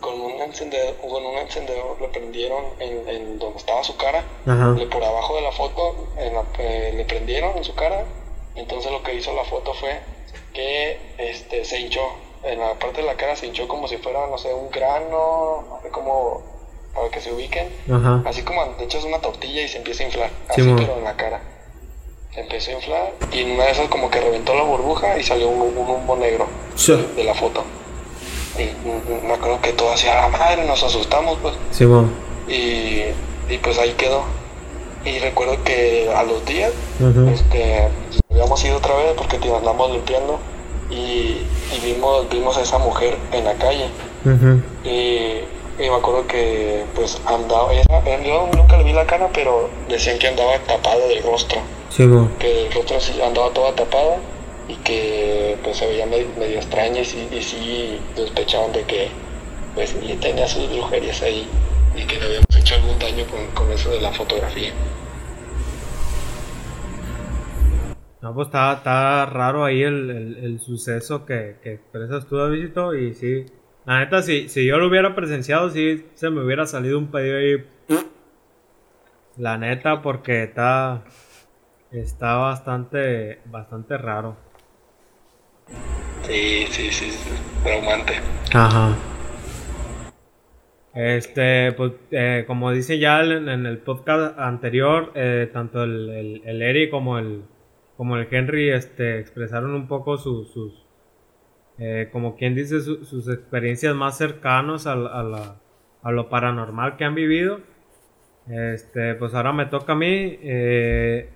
con 0.00 0.20
un 0.20 0.40
encendedor, 0.40 0.96
con 0.96 1.24
un 1.24 1.36
encendedor 1.36 2.00
le 2.00 2.08
prendieron 2.08 2.64
en, 2.80 3.08
en 3.08 3.38
donde 3.38 3.58
estaba 3.58 3.84
su 3.84 3.96
cara, 3.96 4.24
le, 4.76 4.86
por 4.86 5.04
abajo 5.04 5.36
de 5.36 5.42
la 5.42 5.52
foto 5.52 5.94
eh, 6.16 6.92
le 6.96 7.04
prendieron 7.04 7.56
en 7.56 7.64
su 7.64 7.74
cara. 7.74 8.04
Entonces 8.54 8.90
lo 8.90 9.02
que 9.02 9.14
hizo 9.14 9.32
la 9.32 9.44
foto 9.44 9.72
fue 9.74 10.00
que 10.52 10.98
este 11.18 11.64
se 11.64 11.80
hinchó 11.80 12.00
en 12.42 12.58
la 12.58 12.74
parte 12.74 13.02
de 13.02 13.06
la 13.06 13.14
cara 13.14 13.36
se 13.36 13.46
hinchó 13.46 13.68
como 13.68 13.86
si 13.88 13.96
fuera, 13.98 14.26
no 14.26 14.38
sé, 14.38 14.52
un 14.54 14.70
grano, 14.70 15.80
como 15.90 16.42
para 16.94 17.08
que 17.10 17.20
se 17.20 17.32
ubiquen. 17.32 17.68
Así 18.24 18.42
como 18.42 18.64
de 18.64 18.84
hecho 18.84 18.98
es 18.98 19.04
una 19.04 19.18
tortilla 19.18 19.62
y 19.62 19.68
se 19.68 19.78
empieza 19.78 20.02
a 20.02 20.06
inflar, 20.06 20.30
así 20.48 20.62
pero 20.62 20.96
en 20.96 21.04
la 21.04 21.16
cara. 21.16 21.40
Se 22.34 22.40
empezó 22.40 22.70
a 22.70 22.74
inflar 22.74 23.12
y 23.32 23.40
en 23.40 23.50
una 23.52 23.64
de 23.64 23.72
esas 23.72 23.88
como 23.88 24.08
que 24.08 24.20
reventó 24.20 24.54
la 24.54 24.62
burbuja 24.62 25.18
y 25.18 25.22
salió 25.24 25.48
un, 25.48 25.76
humo 25.76 26.16
negro 26.16 26.46
de, 27.16 27.24
la 27.24 27.34
foto. 27.34 27.64
Y 28.56 28.70
me 29.26 29.34
acuerdo 29.34 29.60
que 29.60 29.72
todo 29.72 29.92
hacía 29.92 30.14
la 30.14 30.28
madre, 30.28 30.64
nos 30.64 30.82
asustamos 30.82 31.38
pues. 31.42 31.54
y, 32.48 33.02
y 33.48 33.58
pues 33.62 33.78
ahí 33.78 33.92
quedó. 33.94 34.22
Y 35.04 35.18
recuerdo 35.18 35.62
que 35.64 36.12
a 36.14 36.22
los 36.22 36.44
días, 36.44 36.72
este, 37.32 37.88
habíamos 38.30 38.62
ido 38.64 38.76
otra 38.76 38.94
vez 38.96 39.14
porque 39.16 39.38
te 39.38 39.54
andamos 39.54 39.90
limpiando 39.90 40.38
y, 40.90 41.46
vimos, 41.82 42.28
vimos 42.28 42.56
a 42.56 42.62
esa 42.62 42.78
mujer 42.78 43.16
en 43.32 43.44
la 43.44 43.54
calle. 43.54 43.86
y, 44.84 45.44
me 45.78 45.96
acuerdo 45.96 46.26
que 46.26 46.84
pues 46.94 47.18
andaba, 47.24 47.72
yo 47.72 48.48
nunca 48.54 48.76
le 48.76 48.84
vi 48.84 48.92
la 48.92 49.06
cara, 49.06 49.30
pero 49.32 49.70
decían 49.88 50.18
que 50.18 50.28
andaba 50.28 50.58
tapada 50.58 51.06
del 51.06 51.22
rostro. 51.22 51.58
que 52.38 52.66
el 52.66 52.72
rostro 52.72 52.98
andaba 53.24 53.50
toda 53.50 53.74
tapada 53.74 54.18
y 54.68 54.74
que 54.76 55.56
pues 55.64 55.78
se 55.78 55.86
veían 55.86 56.10
medio, 56.10 56.58
extrañas 56.58 57.14
y, 57.14 57.34
y 57.34 57.42
sí 57.42 58.00
sospechaban 58.14 58.72
de 58.72 58.82
que 58.84 59.08
pues 59.74 59.94
le 59.94 60.14
tenía 60.16 60.46
sus 60.46 60.70
brujerías 60.70 61.22
ahí 61.22 61.48
y 61.96 62.04
que 62.04 62.16
le 62.16 62.26
habíamos 62.26 62.56
hecho 62.56 62.74
algún 62.74 62.98
daño 62.98 63.24
con, 63.26 63.46
con 63.48 63.72
eso 63.72 63.90
de 63.90 64.00
la 64.00 64.12
fotografía. 64.12 64.72
No, 68.22 68.34
pues 68.34 68.48
está, 68.48 68.74
está 68.74 69.24
raro 69.26 69.64
ahí 69.64 69.82
el, 69.82 70.36
el, 70.42 70.60
suceso 70.60 71.24
que, 71.24 71.56
que, 71.62 71.74
expresas 71.74 72.26
tú, 72.26 72.36
Davidito, 72.36 72.94
y 72.94 73.14
sí. 73.14 73.46
La 73.86 74.00
neta, 74.00 74.22
si, 74.22 74.50
si 74.50 74.66
yo 74.66 74.76
lo 74.76 74.88
hubiera 74.88 75.14
presenciado, 75.14 75.70
sí 75.70 76.06
se 76.14 76.28
me 76.28 76.44
hubiera 76.44 76.66
salido 76.66 76.98
un 76.98 77.10
pedido 77.10 77.38
ahí. 77.38 77.64
La 79.38 79.56
neta, 79.56 80.02
porque 80.02 80.42
está. 80.42 81.02
Está 81.90 82.34
bastante. 82.36 83.40
Bastante 83.46 83.96
raro. 83.96 84.36
Sí, 86.22 86.66
sí, 86.68 86.90
sí, 86.90 87.10
traumante. 87.64 88.20
Ajá. 88.52 88.96
Este, 90.94 91.72
pues, 91.72 91.92
eh, 92.10 92.44
como 92.46 92.70
dice 92.72 92.98
ya 92.98 93.22
en, 93.22 93.48
el 93.48 93.78
podcast 93.78 94.38
anterior, 94.38 95.12
eh, 95.14 95.48
tanto 95.52 95.84
el, 95.84 96.10
el, 96.10 96.42
el 96.44 96.62
Eri 96.62 96.90
como 96.90 97.18
el, 97.18 97.44
como 98.00 98.16
el 98.16 98.28
Henry 98.30 98.70
este, 98.70 99.18
expresaron 99.18 99.74
un 99.74 99.86
poco 99.86 100.16
sus, 100.16 100.56
eh, 101.78 102.08
como 102.10 102.34
quien 102.34 102.54
dice, 102.54 102.80
sus 102.80 103.28
experiencias 103.28 103.94
más 103.94 104.16
cercanas 104.16 104.86
a, 104.86 104.92
a, 104.94 106.10
lo 106.10 106.30
paranormal 106.30 106.96
que 106.96 107.04
han 107.04 107.14
vivido. 107.14 107.60
Este, 108.48 109.16
pues 109.16 109.34
ahora 109.34 109.52
me 109.52 109.66
toca 109.66 109.92
a 109.92 109.96
mí. 109.96 110.38
Eh, 110.40 111.28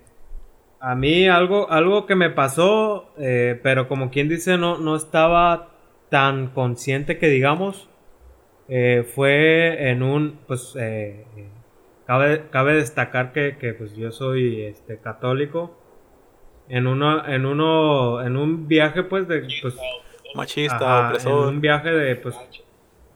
a 0.79 0.95
mí 0.95 1.27
algo, 1.27 1.69
algo 1.69 2.07
que 2.07 2.15
me 2.15 2.31
pasó, 2.31 3.13
eh, 3.19 3.59
pero 3.61 3.87
como 3.87 4.09
quien 4.09 4.27
dice, 4.27 4.57
no, 4.57 4.79
no 4.79 4.95
estaba 4.95 5.69
tan 6.09 6.47
consciente 6.47 7.19
que 7.19 7.27
digamos, 7.27 7.91
fue 9.13 9.91
en 9.91 10.01
un, 10.01 10.39
pues, 10.47 10.75
cabe, 12.07 12.45
cabe 12.49 12.73
destacar 12.73 13.33
que, 13.33 13.55
que, 13.59 13.75
pues 13.75 13.95
yo 13.95 14.11
soy 14.11 14.63
este, 14.63 14.97
católico 14.97 15.84
en 16.69 16.87
uno, 16.87 17.27
en 17.27 17.45
uno, 17.45 18.21
en 18.21 18.37
un 18.37 18.67
viaje 18.67 19.03
pues 19.03 19.27
de 19.27 19.47
pues, 19.61 19.75
machista, 20.35 21.13
En 21.23 21.31
un 21.31 21.61
viaje 21.61 21.91
de 21.91 22.15
pues 22.15 22.35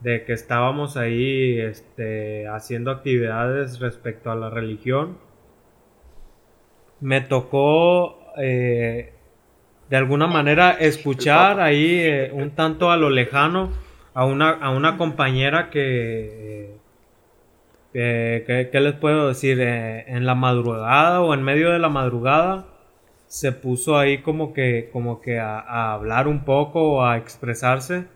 de 0.01 0.23
que 0.23 0.33
estábamos 0.33 0.95
ahí 0.95 1.59
este 1.59 2.47
haciendo 2.47 2.91
actividades 2.91 3.79
respecto 3.79 4.31
a 4.31 4.35
la 4.35 4.49
religión. 4.49 5.17
Me 7.01 7.21
tocó 7.21 8.19
eh, 8.37 9.13
de 9.89 9.97
alguna 9.97 10.27
manera 10.27 10.71
escuchar 10.71 11.59
ahí 11.59 11.99
eh, 11.99 12.31
un 12.33 12.51
tanto 12.51 12.91
a 12.91 12.97
lo 12.97 13.09
lejano 13.09 13.71
a 14.13 14.25
una, 14.25 14.49
a 14.49 14.71
una 14.71 14.97
compañera 14.97 15.69
que, 15.69 16.75
eh, 17.93 18.69
¿qué 18.71 18.79
les 18.79 18.93
puedo 18.93 19.29
decir? 19.29 19.59
en 19.61 20.25
la 20.25 20.35
madrugada 20.35 21.21
o 21.21 21.33
en 21.33 21.43
medio 21.43 21.71
de 21.71 21.79
la 21.79 21.89
madrugada 21.89 22.68
se 23.29 23.51
puso 23.51 23.95
ahí 23.97 24.23
como 24.23 24.53
que, 24.53 24.89
como 24.91 25.21
que 25.21 25.39
a, 25.39 25.93
hablar 25.93 26.27
un 26.27 26.45
poco, 26.45 27.05
a 27.05 27.17
expresarse. 27.17 28.07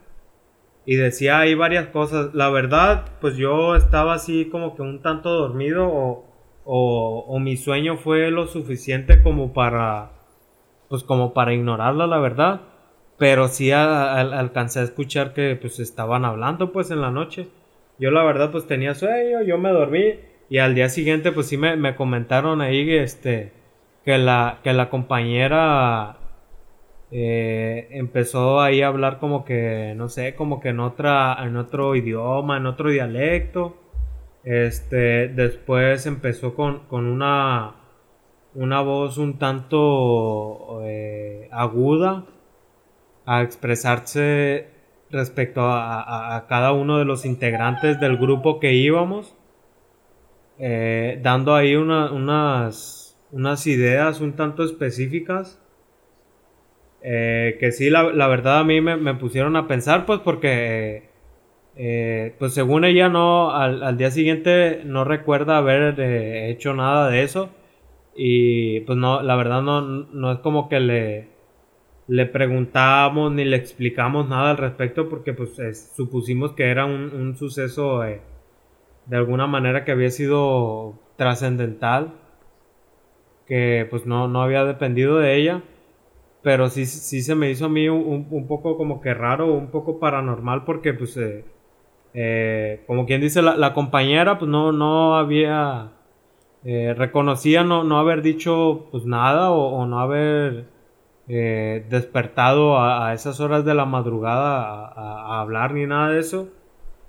Y 0.85 0.95
decía 0.95 1.39
ahí 1.39 1.55
varias 1.55 1.87
cosas. 1.87 2.33
La 2.33 2.49
verdad, 2.49 3.05
pues 3.21 3.37
yo 3.37 3.75
estaba 3.75 4.15
así 4.15 4.49
como 4.49 4.75
que 4.75 4.81
un 4.81 5.01
tanto 5.03 5.29
dormido 5.29 5.87
o, 5.87 6.25
o, 6.65 7.39
mi 7.39 7.57
sueño 7.57 7.97
fue 7.97 8.31
lo 8.31 8.47
suficiente 8.47 9.21
como 9.21 9.53
para, 9.53 10.11
pues 10.89 11.03
como 11.03 11.33
para 11.33 11.53
ignorarla, 11.53 12.07
la 12.07 12.17
verdad. 12.17 12.61
Pero 13.19 13.47
sí 13.49 13.71
alcancé 13.71 14.79
a 14.79 14.83
escuchar 14.83 15.33
que 15.33 15.55
pues 15.55 15.79
estaban 15.79 16.25
hablando 16.25 16.71
pues 16.73 16.89
en 16.89 17.01
la 17.01 17.11
noche. 17.11 17.49
Yo 17.99 18.09
la 18.09 18.23
verdad 18.23 18.51
pues 18.51 18.65
tenía 18.65 18.95
sueño, 18.95 19.43
yo 19.43 19.59
me 19.59 19.69
dormí 19.69 20.15
y 20.49 20.57
al 20.57 20.73
día 20.73 20.89
siguiente 20.89 21.31
pues 21.31 21.47
sí 21.47 21.57
me, 21.57 21.75
me 21.75 21.95
comentaron 21.95 22.61
ahí 22.61 22.91
este 22.95 23.62
que 24.05 24.17
la, 24.17 24.59
que 24.63 24.73
la 24.73 24.89
compañera 24.89 26.17
eh, 27.11 27.87
empezó 27.91 28.59
ahí 28.59 28.81
a 28.81 28.87
hablar 28.87 29.19
como 29.19 29.45
que, 29.45 29.93
no 29.95 30.09
sé, 30.09 30.35
como 30.35 30.59
que 30.59 30.69
en 30.69 30.79
otra, 30.79 31.37
en 31.45 31.57
otro 31.57 31.95
idioma, 31.95 32.57
en 32.57 32.65
otro 32.65 32.89
dialecto. 32.89 33.77
Este, 34.43 35.29
después 35.29 36.05
empezó 36.05 36.55
con, 36.55 36.87
con 36.87 37.05
una, 37.05 37.75
una 38.55 38.81
voz 38.81 39.17
un 39.17 39.37
tanto 39.39 40.81
eh, 40.83 41.47
aguda 41.51 42.25
a 43.25 43.41
expresarse 43.41 44.67
respecto 45.11 45.61
a, 45.63 46.45
cada 46.49 46.73
uno 46.73 46.97
de 46.97 47.05
los 47.05 47.25
integrantes 47.25 47.99
del 47.99 48.17
grupo 48.17 48.59
que 48.59 48.73
íbamos, 48.73 49.35
eh, 50.57 51.19
dando 51.21 51.55
ahí 51.55 51.75
unas 51.75 53.02
unas 53.33 53.67
ideas 53.67 54.21
un 54.21 54.33
tanto 54.33 54.63
específicas 54.63 55.59
eh, 57.05 57.57
que 57.59 57.73
sí, 57.73 57.89
la, 57.89 58.27
verdad 58.27 58.59
a 58.59 58.63
mí 58.63 58.79
me, 58.79 59.15
pusieron 59.15 59.57
a 59.57 59.67
pensar, 59.67 60.05
pues 60.05 60.21
porque, 60.21 61.09
eh, 61.75 62.33
pues 62.39 62.53
según 62.53 62.85
ella 62.85 63.09
no, 63.09 63.51
al, 63.51 63.97
día 63.97 64.09
siguiente 64.09 64.81
no 64.85 65.03
recuerda 65.03 65.57
haber 65.57 65.99
eh, 65.99 66.49
hecho 66.49 66.73
nada 66.73 67.09
de 67.09 67.23
eso. 67.23 67.49
Y 68.15 68.81
pues 68.81 68.97
no, 68.97 69.21
la 69.21 69.35
verdad 69.35 69.61
no, 69.61 69.81
no 69.81 70.31
es 70.31 70.39
como 70.39 70.69
que 70.69 70.79
le, 70.79 71.29
le 72.07 72.25
preguntamos 72.27 73.31
ni 73.33 73.43
le 73.43 73.57
explicamos 73.57 74.29
nada 74.29 74.51
al 74.51 74.57
respecto 74.57 75.09
porque 75.09 75.33
pues 75.33 75.91
supusimos 75.95 76.53
que 76.53 76.69
era 76.69 76.85
un, 76.85 77.11
un 77.13 77.35
suceso 77.35 78.01
de 78.01 79.17
alguna 79.17 79.47
manera 79.47 79.83
que 79.83 79.91
había 79.91 80.11
sido 80.11 80.99
trascendental 81.17 82.13
pues 83.89 84.05
no, 84.05 84.27
no 84.27 84.41
había 84.41 84.65
dependido 84.65 85.17
de 85.17 85.35
ella. 85.35 85.63
Pero 86.43 86.69
sí, 86.69 86.85
sí 86.85 87.21
se 87.21 87.35
me 87.35 87.49
hizo 87.49 87.65
a 87.65 87.69
mí 87.69 87.87
un, 87.87 88.27
un 88.29 88.47
poco 88.47 88.77
como 88.77 88.99
que 88.99 89.13
raro, 89.13 89.53
un 89.53 89.71
poco 89.71 89.97
paranormal 89.99 90.65
porque 90.65 90.93
pues 90.93 91.15
eh, 91.15 91.45
eh, 92.13 92.83
como 92.85 93.05
quien 93.05 93.21
dice 93.21 93.41
la, 93.41 93.55
la, 93.55 93.73
compañera 93.73 94.37
pues 94.37 94.51
no, 94.51 94.73
no 94.73 95.15
había 95.15 95.93
eh, 96.65 96.93
reconocía 96.97 97.63
no, 97.63 97.85
no 97.85 97.97
haber 97.97 98.21
dicho 98.21 98.87
pues 98.91 99.05
nada 99.05 99.51
o, 99.51 99.85
no 99.85 99.99
haber 99.99 100.67
despertado 101.25 102.77
a, 102.81 103.13
esas 103.13 103.39
horas 103.39 103.63
de 103.63 103.73
la 103.73 103.85
madrugada 103.85 104.87
a, 104.87 105.37
a, 105.37 105.41
hablar 105.41 105.73
ni 105.73 105.85
nada 105.85 106.09
de 106.09 106.19
eso 106.19 106.49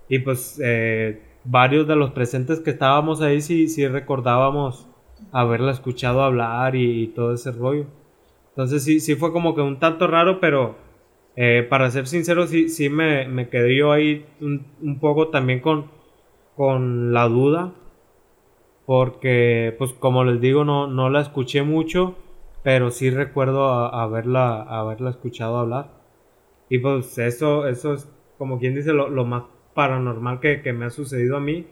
y 0.08 0.20
pues 0.20 0.60
varios 1.44 1.88
de 1.88 1.96
los 1.96 2.12
presentes 2.12 2.60
que 2.60 2.70
estábamos 2.70 3.20
ahí 3.20 3.40
sí, 3.40 3.66
sí 3.66 3.88
recordábamos 3.88 4.88
haberla 5.32 5.72
escuchado 5.72 6.22
hablar 6.22 6.74
y, 6.76 7.08
todo 7.08 7.34
ese 7.34 7.52
rollo. 7.52 7.86
Entonces 8.50 8.84
sí, 8.84 9.00
sí 9.00 9.16
fue 9.16 9.32
como 9.32 9.54
que 9.54 9.60
un 9.62 9.78
tanto 9.78 10.06
raro, 10.06 10.40
pero 10.40 10.76
eh, 11.36 11.66
para 11.68 11.90
ser 11.90 12.06
sincero, 12.06 12.46
sí, 12.46 12.68
sí 12.68 12.88
me, 12.88 13.26
me 13.28 13.48
quedé 13.48 13.76
yo 13.76 13.92
ahí 13.92 14.26
un, 14.40 14.98
poco 15.00 15.28
también 15.28 15.60
con, 15.60 15.90
con 16.56 17.12
la 17.12 17.28
duda. 17.28 17.72
Porque, 18.86 19.74
pues 19.78 19.92
como 19.94 20.24
les 20.24 20.40
digo, 20.40 20.64
no, 20.64 20.86
no 20.86 21.08
la 21.08 21.22
escuché 21.22 21.62
mucho, 21.62 22.16
pero 22.62 22.90
sí 22.90 23.10
recuerdo 23.10 23.66
haberla, 23.66 24.62
haberla 24.62 25.10
escuchado 25.10 25.58
hablar. 25.58 25.90
Y 26.68 26.78
pues 26.78 27.16
eso, 27.18 27.66
eso 27.66 27.94
es 27.94 28.08
como 28.38 28.58
quien 28.58 28.74
dice 28.74 28.92
lo, 28.92 29.08
lo 29.08 29.24
más 29.24 29.44
paranormal 29.74 30.40
que, 30.40 30.62
que, 30.62 30.72
me 30.72 30.86
ha 30.86 30.90
sucedido 30.90 31.36
a 31.36 31.40
mí. 31.40 31.66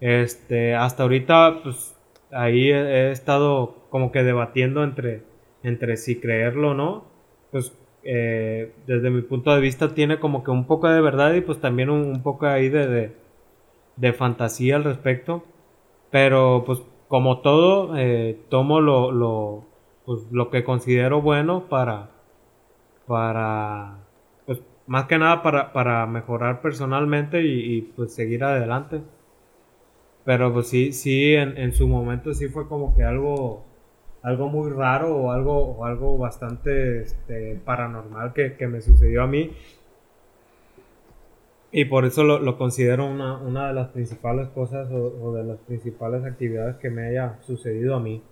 Este, 0.00 0.74
hasta 0.74 1.02
ahorita, 1.02 1.60
pues 1.62 1.99
ahí 2.32 2.70
he, 2.70 3.10
estado 3.10 3.76
como 3.90 4.12
que 4.12 4.22
debatiendo 4.22 4.84
entre, 4.84 5.22
entre 5.62 5.96
si 5.96 6.20
creerlo 6.20 6.70
o 6.70 6.74
no. 6.74 7.04
Pues 7.50 7.76
eh, 8.02 8.72
desde 8.86 9.10
mi 9.10 9.22
punto 9.22 9.54
de 9.54 9.60
vista 9.60 9.94
tiene 9.94 10.18
como 10.20 10.44
que 10.44 10.50
un 10.50 10.66
poco 10.66 10.88
de 10.88 11.00
verdad 11.00 11.34
y 11.34 11.40
pues 11.42 11.60
también 11.60 11.90
un, 11.90 12.22
poco 12.22 12.46
ahí 12.46 12.68
de, 12.68 13.12
de, 13.96 14.12
fantasía 14.12 14.76
al 14.76 14.84
respecto. 14.84 15.44
Pero 16.10 16.64
pues 16.66 16.82
como 17.08 17.40
todo, 17.40 17.96
eh, 17.96 18.38
tomo 18.48 18.80
lo, 18.80 19.12
lo, 19.12 19.64
pues, 20.06 20.20
lo 20.30 20.50
que 20.50 20.64
considero 20.64 21.22
bueno 21.22 21.68
para, 21.68 22.10
para 23.06 23.98
pues 24.46 24.60
más 24.86 25.06
que 25.06 25.18
nada 25.18 25.42
para, 25.42 25.72
para 25.72 26.06
mejorar 26.06 26.62
personalmente 26.62 27.42
y 27.42 27.82
pues 27.82 28.14
seguir 28.14 28.44
adelante. 28.44 29.02
Pero 30.30 30.52
pues 30.52 30.68
sí, 30.68 30.92
sí, 30.92 31.34
en, 31.34 31.58
en, 31.58 31.72
su 31.72 31.88
momento 31.88 32.32
sí 32.34 32.46
fue 32.46 32.68
como 32.68 32.94
que 32.94 33.02
algo, 33.02 33.64
algo 34.22 34.48
muy 34.48 34.70
raro 34.70 35.16
o 35.16 35.32
algo, 35.32 35.76
o 35.76 35.84
algo 35.84 36.16
bastante 36.18 37.02
este, 37.02 37.60
paranormal 37.64 38.32
que, 38.32 38.54
que, 38.54 38.68
me 38.68 38.80
sucedió 38.80 39.24
a 39.24 39.26
mí. 39.26 39.50
Y 41.72 41.86
por 41.86 42.04
eso 42.04 42.22
lo, 42.22 42.38
lo 42.38 42.56
considero 42.56 43.06
una, 43.06 43.38
una, 43.38 43.66
de 43.66 43.74
las 43.74 43.88
principales 43.88 44.46
cosas 44.50 44.88
o, 44.92 45.34
de 45.34 45.42
las 45.42 45.58
principales 45.58 46.24
actividades 46.24 46.76
que 46.76 46.90
me 46.90 47.08
haya 47.08 47.40
sucedido 47.42 47.96
a 47.96 47.98
mí. 47.98 48.22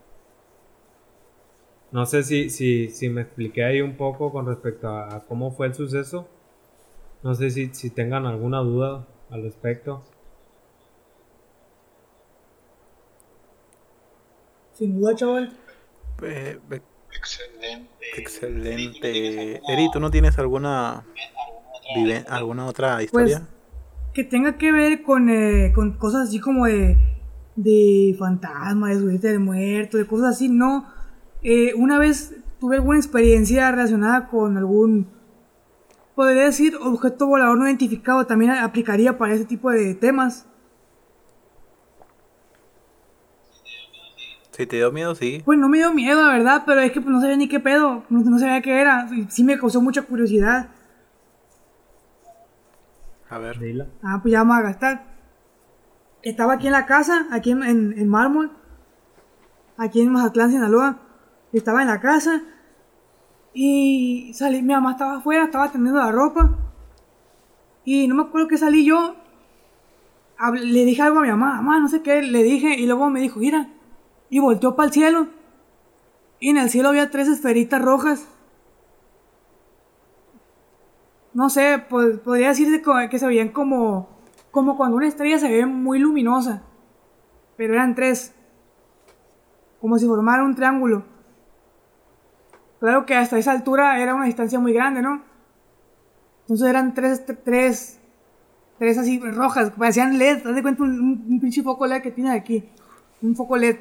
No 1.91 2.07
sé 2.07 2.23
si, 2.23 2.49
si, 2.49 2.91
si 2.91 3.09
me 3.09 3.23
expliqué 3.23 3.65
ahí 3.65 3.81
un 3.81 3.97
poco 3.97 4.31
con 4.31 4.47
respecto 4.47 4.87
a, 4.87 5.17
a 5.17 5.21
cómo 5.27 5.51
fue 5.51 5.67
el 5.67 5.75
suceso. 5.75 6.29
No 7.25 7.35
sé 7.35 7.51
si, 7.51 7.75
si 7.75 7.91
tengan 7.91 8.25
alguna 8.25 8.61
duda 8.61 9.05
al 9.31 9.43
respecto. 9.43 10.05
Sin 14.79 14.99
duda, 15.01 15.15
chaval. 15.17 15.53
Eh, 16.23 16.59
eh, 16.71 16.81
Excelente. 17.17 17.89
excelente. 18.17 19.61
Eri, 19.73 19.91
¿tú 19.93 19.99
no 20.01 20.11
tienes 20.11 20.39
alguna 20.39 21.05
vive- 21.97 22.25
alguna 22.29 22.67
otra 22.67 23.03
historia? 23.03 23.43
Que 24.15 24.25
tenga 24.25 24.57
que 24.57 24.73
ver 24.73 25.03
con, 25.03 25.29
eh, 25.29 25.73
con 25.75 25.97
cosas 25.99 26.29
así 26.29 26.41
como 26.41 26.67
de, 26.67 26.97
de 27.57 28.15
fantasmas, 28.19 28.91
de 28.95 29.01
subirte 29.01 29.29
del 29.29 29.41
muerto, 29.41 29.97
de 29.97 30.07
cosas 30.07 30.37
así, 30.37 30.49
no. 30.49 30.87
Eh, 31.43 31.73
una 31.75 31.99
vez 31.99 32.35
tuve 32.61 32.77
alguna 32.77 32.99
experiencia 32.99 33.71
relacionada 33.71 34.29
con 34.29 34.57
algún, 34.57 35.09
podría 36.15 36.45
decir, 36.45 36.75
objeto 36.81 37.27
volador 37.27 37.59
no 37.59 37.67
identificado, 37.67 38.27
también 38.27 38.51
aplicaría 38.53 39.19
para 39.19 39.35
ese 39.35 39.45
tipo 39.45 39.71
de 39.71 39.95
temas. 39.95 40.47
Si 44.59 44.67
te 44.67 44.75
dio 44.75 44.91
miedo, 44.91 45.15
sí. 45.15 45.41
Pues 45.45 45.57
no 45.57 45.69
me 45.69 45.79
dio 45.79 45.95
miedo, 45.95 46.21
la 46.21 46.33
verdad, 46.33 46.65
pero 46.67 46.81
es 46.81 46.91
que 46.91 47.01
pues, 47.01 47.15
no 47.15 47.21
sabía 47.21 47.37
ni 47.37 47.49
qué 47.49 47.61
pedo, 47.61 48.03
no, 48.11 48.21
no 48.23 48.41
sabía 48.41 48.61
qué 48.61 48.81
era, 48.81 49.09
sí 49.29 49.45
me 49.45 49.57
causó 49.57 49.81
mucha 49.81 50.03
curiosidad. 50.03 50.71
A 53.31 53.39
ver. 53.39 53.61
Dila. 53.61 53.87
Ah, 54.03 54.19
pues 54.21 54.33
ya 54.33 54.41
vamos 54.41 54.57
a 54.57 54.63
gastar. 54.63 55.05
Estaba 56.23 56.55
aquí 56.55 56.67
en 56.67 56.73
la 56.73 56.87
casa, 56.87 57.29
aquí 57.31 57.53
en, 57.53 57.63
en, 57.63 57.95
en 57.97 58.09
Mármol, 58.09 58.51
aquí 59.77 60.01
en 60.01 60.11
Mazatlán, 60.11 60.51
Sinaloa. 60.51 61.03
Estaba 61.53 61.83
en 61.83 61.89
la 61.89 62.01
casa 62.01 62.43
y 63.55 64.33
salí, 64.35 64.61
mi 64.61 64.75
mamá 64.75 64.91
estaba 64.91 65.19
afuera, 65.19 65.45
estaba 65.45 65.71
tendiendo 65.71 66.01
la 66.01 66.11
ropa. 66.11 66.59
Y 67.85 68.09
no 68.09 68.17
me 68.17 68.23
acuerdo 68.23 68.49
que 68.49 68.59
salí 68.59 68.85
yo. 68.85 69.15
Le 70.53 70.85
dije 70.85 71.03
algo 71.03 71.21
a 71.21 71.23
mi 71.23 71.29
mamá, 71.29 71.55
mamá, 71.55 71.79
no 71.79 71.87
sé 71.87 72.03
qué, 72.03 72.23
le 72.23 72.43
dije, 72.43 72.75
y 72.77 72.87
luego 72.87 73.09
me 73.09 73.21
dijo, 73.21 73.39
mira. 73.39 73.69
Y 74.31 74.41
volteó 74.41 74.77
para 74.77 74.87
el 74.89 74.93
cielo. 74.93 75.29
Y 76.41 76.51
en 76.51 76.59
el 76.59 76.71
cielo 76.71 76.91
había 76.91 77.11
tres 77.11 77.29
esferitas 77.29 77.83
rojas. 77.83 78.27
No 81.35 81.51
sé, 81.51 81.83
pues 81.89 82.19
podría 82.19 82.49
decirse 82.49 82.83
que 83.11 83.19
se 83.19 83.27
veían 83.27 83.51
como, 83.51 84.09
como 84.51 84.77
cuando 84.77 84.97
una 84.97 85.07
estrella 85.09 85.39
se 85.39 85.49
ve 85.51 85.67
muy 85.67 85.99
luminosa. 85.99 86.63
Pero 87.57 87.75
eran 87.75 87.95
tres. 87.95 88.35
Como 89.81 89.99
si 89.99 90.07
formara 90.07 90.45
un 90.45 90.55
triángulo. 90.55 91.05
Claro 92.81 93.07
que 93.07 93.15
hasta 93.15 93.39
esa 93.39 93.53
altura 93.53 94.01
era 94.01 94.15
una 94.15 94.27
distancia 94.27 94.59
muy 94.59 94.73
grande, 94.73 95.03
¿no? 95.03 95.23
Entonces 96.43 96.69
eran 96.69 96.95
tres, 96.95 97.27
tre- 97.27 97.39
tres, 97.45 98.01
tres 98.79 98.97
así 98.99 99.21
rojas, 99.21 99.73
parecían 99.77 100.17
LED, 100.17 100.47
haz 100.47 100.55
de 100.55 100.63
cuenta 100.63 100.83
un, 100.85 100.91
un, 100.93 101.27
un 101.29 101.41
pinche 101.41 101.63
foco 101.63 101.87
LED 101.87 102.03
que 102.03 102.11
tiene 102.13 102.31
aquí. 102.33 102.69
Un 103.21 103.35
foco 103.37 103.57
LED. 103.57 103.77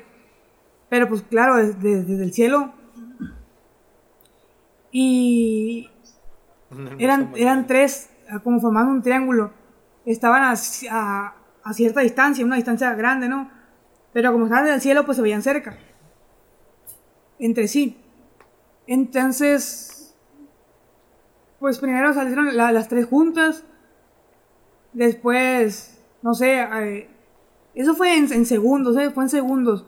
Pero 0.90 1.08
pues 1.10 1.22
claro, 1.24 1.58
desde, 1.58 2.04
desde 2.04 2.24
el 2.24 2.34
cielo. 2.34 2.74
Y 4.92 5.90
eran, 7.00 7.32
eran 7.36 7.68
tres, 7.68 8.10
ah, 8.30 8.40
como 8.40 8.60
formando 8.60 8.92
un 8.92 9.02
triángulo. 9.02 9.52
Estaban 10.06 10.44
a, 10.44 10.54
a- 10.92 11.36
a 11.64 11.74
cierta 11.74 12.00
distancia, 12.02 12.46
una 12.46 12.56
distancia 12.56 12.94
grande, 12.96 13.28
¿no? 13.28 13.50
Pero 14.14 14.32
como 14.32 14.46
estaban 14.46 14.68
en 14.68 14.74
el 14.76 14.82
cielo, 14.82 15.06
pues 15.06 15.18
se 15.18 15.22
veían 15.22 15.42
cerca. 15.42 15.78
Entre 17.40 17.68
sí. 17.68 17.98
Entonces, 18.88 20.16
pues 21.60 21.78
primero 21.80 22.14
salieron 22.14 22.56
la- 22.56 22.72
las 22.72 22.88
tres 22.88 23.06
juntas. 23.06 23.66
Después, 24.94 26.02
no 26.22 26.34
sé, 26.34 26.62
eh, 26.62 27.10
eso 27.76 27.94
fue 27.94 28.16
en, 28.18 28.32
en 28.32 28.46
segundos, 28.46 28.96
¿eh? 28.98 29.12
Fue 29.12 29.26
en 29.26 29.30
segundos. 29.30 29.86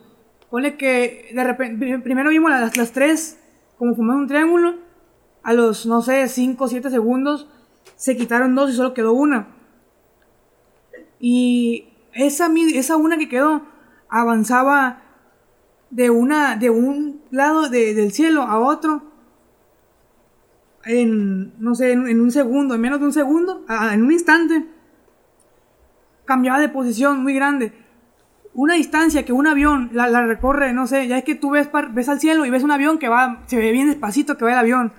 Ponle 0.49 0.77
que 0.77 1.29
de 1.33 1.43
repente, 1.43 1.77
pri- 1.77 2.01
primero 2.01 2.29
vimos 2.29 2.49
las, 2.51 2.75
las 2.77 2.91
tres 2.91 3.39
como 3.77 3.95
formando 3.95 4.23
un 4.23 4.27
triángulo. 4.27 4.75
A 5.43 5.53
los, 5.53 5.85
no 5.85 6.01
sé, 6.01 6.27
5 6.27 6.65
o 6.65 6.67
7 6.67 6.89
segundos 6.89 7.47
se 7.95 8.17
quitaron 8.17 8.55
dos 8.55 8.69
y 8.71 8.73
solo 8.73 8.93
quedó 8.93 9.13
una. 9.13 9.47
Y 11.19 11.89
esa, 12.13 12.49
esa 12.73 12.97
una 12.97 13.17
que 13.17 13.29
quedó 13.29 13.63
avanzaba 14.09 15.01
de, 15.91 16.09
una, 16.09 16.55
de 16.55 16.69
un 16.69 17.21
lado 17.31 17.69
de- 17.69 17.93
del 17.93 18.11
cielo 18.11 18.41
a 18.43 18.59
otro 18.59 19.03
en, 20.85 21.53
no 21.61 21.75
sé, 21.75 21.91
en, 21.91 22.07
en 22.07 22.19
un 22.21 22.31
segundo, 22.31 22.75
en 22.75 22.81
menos 22.81 22.99
de 22.99 23.05
un 23.05 23.13
segundo, 23.13 23.65
en 23.91 24.03
un 24.03 24.11
instante. 24.11 24.65
Cambiaba 26.25 26.59
de 26.59 26.69
posición 26.69 27.21
muy 27.23 27.33
grande. 27.33 27.73
Una 28.53 28.73
distancia 28.75 29.23
que 29.25 29.31
un 29.33 29.47
avión 29.47 29.89
la, 29.93 30.07
la 30.07 30.25
recorre, 30.25 30.73
no 30.73 30.87
sé, 30.87 31.07
ya 31.07 31.17
es 31.17 31.23
que 31.23 31.35
tú 31.35 31.51
ves, 31.51 31.69
ves 31.91 32.09
al 32.09 32.19
cielo 32.19 32.45
y 32.45 32.49
ves 32.49 32.63
un 32.63 32.71
avión 32.71 32.97
que 32.97 33.07
va, 33.07 33.43
se 33.45 33.57
ve 33.57 33.71
bien 33.71 33.87
despacito 33.87 34.37
que 34.37 34.45
va 34.45 34.51
el 34.51 34.57
avión. 34.57 34.91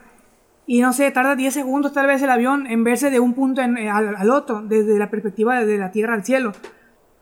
Y 0.66 0.80
no 0.80 0.92
sé, 0.92 1.10
tarda 1.10 1.34
10 1.34 1.52
segundos 1.52 1.92
tal 1.92 2.06
vez 2.06 2.22
el 2.22 2.30
avión 2.30 2.66
en 2.68 2.84
verse 2.84 3.10
de 3.10 3.18
un 3.18 3.34
punto 3.34 3.60
en- 3.60 3.76
eh, 3.76 3.90
al, 3.90 4.30
otro, 4.30 4.62
desde 4.62 4.96
la 4.98 5.10
perspectiva 5.10 5.64
de 5.64 5.78
la 5.78 5.90
Tierra 5.90 6.14
al 6.14 6.24
cielo. 6.24 6.52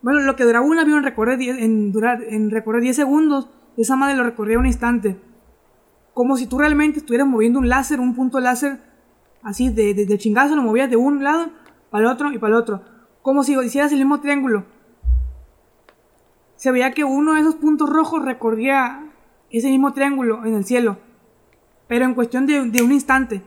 Bueno, 0.03 0.21
lo 0.21 0.37
que 0.37 0.45
duraba 0.45 0.65
un 0.65 0.79
avión 0.79 1.03
recorrer 1.03 1.39
10, 1.39 1.59
en 1.59 1.91
durar, 1.93 2.23
en 2.29 2.51
recorrer 2.51 2.83
10 2.83 2.95
segundos, 2.97 3.49
esa 3.79 3.97
madre 3.97 4.17
lo 4.17 4.23
recorría 4.23 4.59
un 4.59 4.67
instante. 4.67 5.17
Como 6.13 6.37
si 6.37 6.47
tú 6.47 6.59
realmente 6.59 6.99
estuvieras 6.99 7.27
moviendo 7.27 7.59
un 7.59 7.69
láser, 7.69 8.01
un 8.01 8.15
punto 8.15 8.39
láser, 8.39 8.79
así 9.43 9.71
de, 9.71 9.95
de, 9.95 10.05
de 10.05 10.19
chingazo, 10.19 10.55
lo 10.55 10.63
movías 10.63 10.91
de 10.91 10.97
un 10.97 11.25
lado 11.25 11.49
para 11.91 12.05
el 12.05 12.11
otro 12.13 12.31
y 12.33 12.39
para 12.39 12.55
el 12.55 12.61
otro. 12.61 12.83
Como 13.23 13.45
si 13.45 13.55
hicieras 13.59 13.91
el 13.93 13.99
mismo 13.99 14.21
triángulo. 14.21 14.67
Se 16.59 16.71
veía 16.73 16.91
que 16.93 17.05
uno 17.05 17.35
de 17.35 17.41
esos 17.41 17.55
puntos 17.55 17.89
rojos 17.89 18.23
recorría 18.25 19.07
ese 19.51 19.69
mismo 19.71 19.93
triángulo 19.93 20.45
en 20.45 20.55
el 20.55 20.65
cielo. 20.65 20.99
Pero 21.87 22.05
en 22.05 22.15
cuestión 22.15 22.47
de, 22.47 22.69
de 22.69 22.83
un 22.83 22.93
instante. 22.93 23.43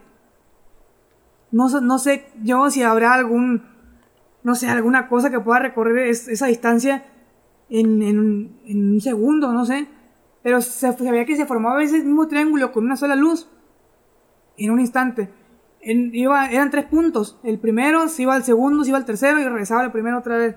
No, 1.52 1.68
no 1.82 2.00
sé 2.00 2.26
yo 2.42 2.70
si 2.72 2.82
habrá 2.84 3.14
algún, 3.14 3.64
no 4.44 4.56
sé, 4.56 4.68
alguna 4.70 5.10
cosa 5.10 5.30
que 5.30 5.40
pueda 5.42 5.60
recorrer 5.60 6.08
es- 6.08 6.28
esa 6.30 6.48
distancia 6.48 7.04
en, 7.70 8.02
en 8.02 8.60
en 8.66 8.92
un 8.94 9.02
segundo, 9.02 9.52
no 9.52 9.66
sé. 9.66 9.88
Pero 10.44 10.62
se, 10.62 10.92
se 10.94 11.12
veía 11.12 11.26
que 11.26 11.36
se 11.36 11.46
formaba 11.46 11.84
ese 11.84 11.98
mismo 12.00 12.28
triángulo 12.28 12.72
con 12.72 12.86
una 12.86 12.96
sola 12.96 13.16
luz 13.16 13.50
en 14.58 14.72
un 14.72 14.80
instante. 14.80 15.30
Iba, 15.84 16.50
eran 16.50 16.70
tres 16.72 16.86
puntos. 16.86 17.40
El 17.44 17.60
primero 17.60 18.08
se 18.08 18.22
iba 18.24 18.34
al 18.36 18.44
segundo, 18.44 18.84
se 18.84 18.90
iba 18.92 18.98
al 18.98 19.06
tercero 19.06 19.40
y 19.40 19.44
regresaba 19.44 19.82
al 19.82 19.92
primero 19.92 20.18
otra 20.20 20.38
vez. 20.38 20.56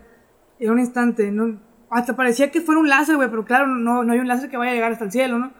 En 0.60 0.70
un 0.70 0.78
instante. 0.78 1.30
No, 1.32 1.58
hasta 1.94 2.16
parecía 2.16 2.50
que 2.50 2.60
fuera 2.60 2.80
un 2.80 2.88
láser, 2.88 3.14
güey, 3.14 3.30
pero 3.30 3.44
claro, 3.44 3.68
no, 3.68 4.02
no 4.02 4.12
hay 4.12 4.18
un 4.18 4.26
láser 4.26 4.50
que 4.50 4.56
vaya 4.56 4.72
a 4.72 4.74
llegar 4.74 4.90
hasta 4.90 5.04
el 5.04 5.12
cielo, 5.12 5.38
¿no? 5.38 5.52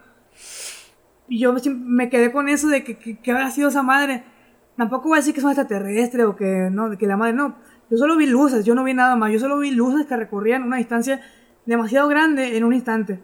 Y 1.29 1.39
yo 1.39 1.55
me 1.69 2.11
quedé 2.11 2.33
con 2.33 2.49
eso 2.49 2.67
de 2.67 2.83
que, 2.83 2.99
que, 2.99 3.21
que 3.21 3.31
habrá 3.31 3.53
sido 3.53 3.69
esa 3.69 3.85
madre. 3.85 4.25
Tampoco 4.77 5.09
voy 5.09 5.19
a 5.19 5.21
decir 5.21 5.33
que 5.33 5.39
es 5.39 5.45
un 5.45 5.53
extraterrestre 5.53 6.25
o 6.25 6.35
que 6.35 6.71
no, 6.73 6.99
que 6.99 7.07
la 7.07 7.17
madre 7.17 7.35
no. 7.35 7.57
Yo 7.89 7.97
solo 7.97 8.17
vi 8.17 8.27
luces, 8.27 8.65
yo 8.65 8.75
no 8.75 8.83
vi 8.83 8.95
nada 8.95 9.15
más. 9.15 9.31
Yo 9.31 9.39
solo 9.39 9.59
vi 9.59 9.71
luces 9.71 10.07
que 10.07 10.17
recorrían 10.17 10.65
una 10.65 10.79
distancia 10.79 11.21
demasiado 11.67 12.09
grande 12.09 12.57
en 12.57 12.65
un 12.65 12.75
instante. 12.75 13.23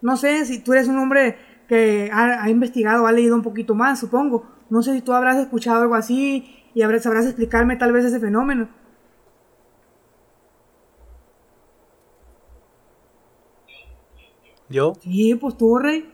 No 0.00 0.16
sé 0.16 0.46
si 0.46 0.58
tú 0.60 0.72
eres 0.72 0.88
un 0.88 0.96
hombre 0.96 1.36
que 1.68 2.10
ha, 2.12 2.42
ha 2.42 2.48
investigado, 2.48 3.06
ha 3.06 3.12
leído 3.12 3.36
un 3.36 3.42
poquito 3.42 3.74
más, 3.74 4.00
supongo. 4.00 4.50
No 4.70 4.82
sé 4.82 4.94
si 4.94 5.02
tú 5.02 5.12
habrás 5.12 5.36
escuchado 5.36 5.82
algo 5.82 5.96
así 5.96 6.64
y 6.74 6.80
habrás, 6.80 7.02
sabrás 7.02 7.26
explicarme 7.26 7.76
tal 7.76 7.92
vez 7.92 8.06
ese 8.06 8.20
fenómeno. 8.20 8.70
Yo, 14.70 14.94
Sí, 15.02 15.34
pues 15.34 15.56
tú, 15.58 15.78
rey. 15.78 16.08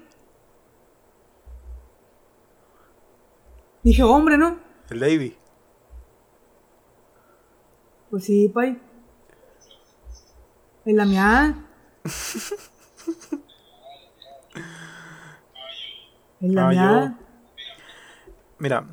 Dije, 3.82 4.02
hombre, 4.02 4.38
¿no? 4.38 4.58
el 4.90 4.98
Davey. 5.00 5.36
Pues 8.10 8.24
sí, 8.24 8.48
pay. 8.48 8.80
En 10.86 10.96
la 10.96 11.04
mía. 11.04 11.64
En 16.40 16.54
la 16.54 16.68
Ah. 16.68 17.18
Mira, 18.58 18.86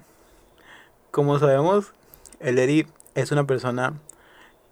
como 1.11 1.39
sabemos, 1.39 1.93
el 2.39 2.59
Eri 2.59 2.87
es 3.15 3.31
una 3.31 3.45
persona 3.45 3.93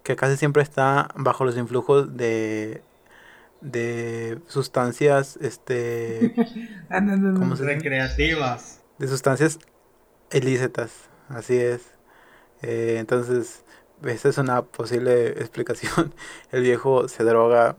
que 0.02 0.16
casi 0.16 0.36
siempre 0.36 0.62
está 0.62 1.08
bajo 1.14 1.44
los 1.44 1.56
influjos 1.56 2.16
de 2.16 2.82
de 3.62 4.40
sustancias 4.48 5.38
este 5.40 6.34
¿cómo 7.38 7.56
se 7.56 7.64
dice? 7.64 7.74
Recreativas. 7.74 8.80
de 8.98 9.08
sustancias 9.08 9.58
ilícitas, 10.32 10.92
así 11.28 11.56
es. 11.58 11.82
Eh, 12.62 12.96
entonces, 12.98 13.64
esta 14.04 14.28
es 14.30 14.38
una 14.38 14.62
posible 14.62 15.28
explicación. 15.40 16.14
El 16.52 16.62
viejo 16.62 17.08
se 17.08 17.24
droga, 17.24 17.76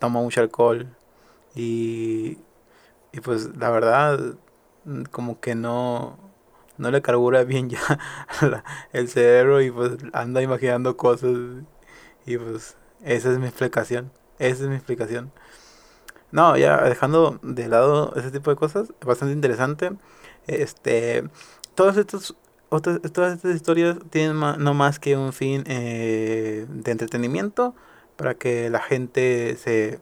toma 0.00 0.20
mucho 0.20 0.40
alcohol 0.42 0.88
y 1.54 2.38
y 3.12 3.20
pues 3.20 3.56
la 3.56 3.70
verdad, 3.70 4.36
como 5.10 5.40
que 5.40 5.54
no, 5.54 6.18
no 6.78 6.90
le 6.90 7.02
carbura 7.02 7.44
bien 7.44 7.70
ya 7.70 7.80
la- 8.42 8.64
el 8.92 9.08
cerebro 9.08 9.60
y 9.62 9.70
pues 9.70 9.92
anda 10.12 10.42
imaginando 10.42 10.96
cosas. 10.96 11.32
Y 12.26 12.36
pues 12.38 12.76
esa 13.04 13.32
es 13.32 13.38
mi 13.38 13.46
explicación. 13.46 14.12
Esa 14.38 14.64
es 14.64 14.68
mi 14.68 14.76
explicación. 14.76 15.32
No, 16.30 16.56
ya 16.56 16.82
dejando 16.82 17.38
de 17.42 17.68
lado 17.68 18.12
ese 18.16 18.30
tipo 18.30 18.50
de 18.50 18.56
cosas, 18.56 18.92
bastante 19.04 19.32
interesante. 19.32 19.92
Este, 20.46 21.24
todas 21.74 21.96
estas, 21.96 22.34
otras, 22.68 23.00
todas 23.12 23.36
estas 23.36 23.54
historias 23.54 23.98
tienen 24.10 24.38
no 24.38 24.74
más 24.74 24.98
que 24.98 25.16
un 25.16 25.32
fin 25.32 25.64
eh, 25.66 26.66
de 26.68 26.90
entretenimiento 26.90 27.74
para 28.16 28.34
que 28.34 28.68
la 28.70 28.80
gente 28.80 29.56
se, 29.56 30.00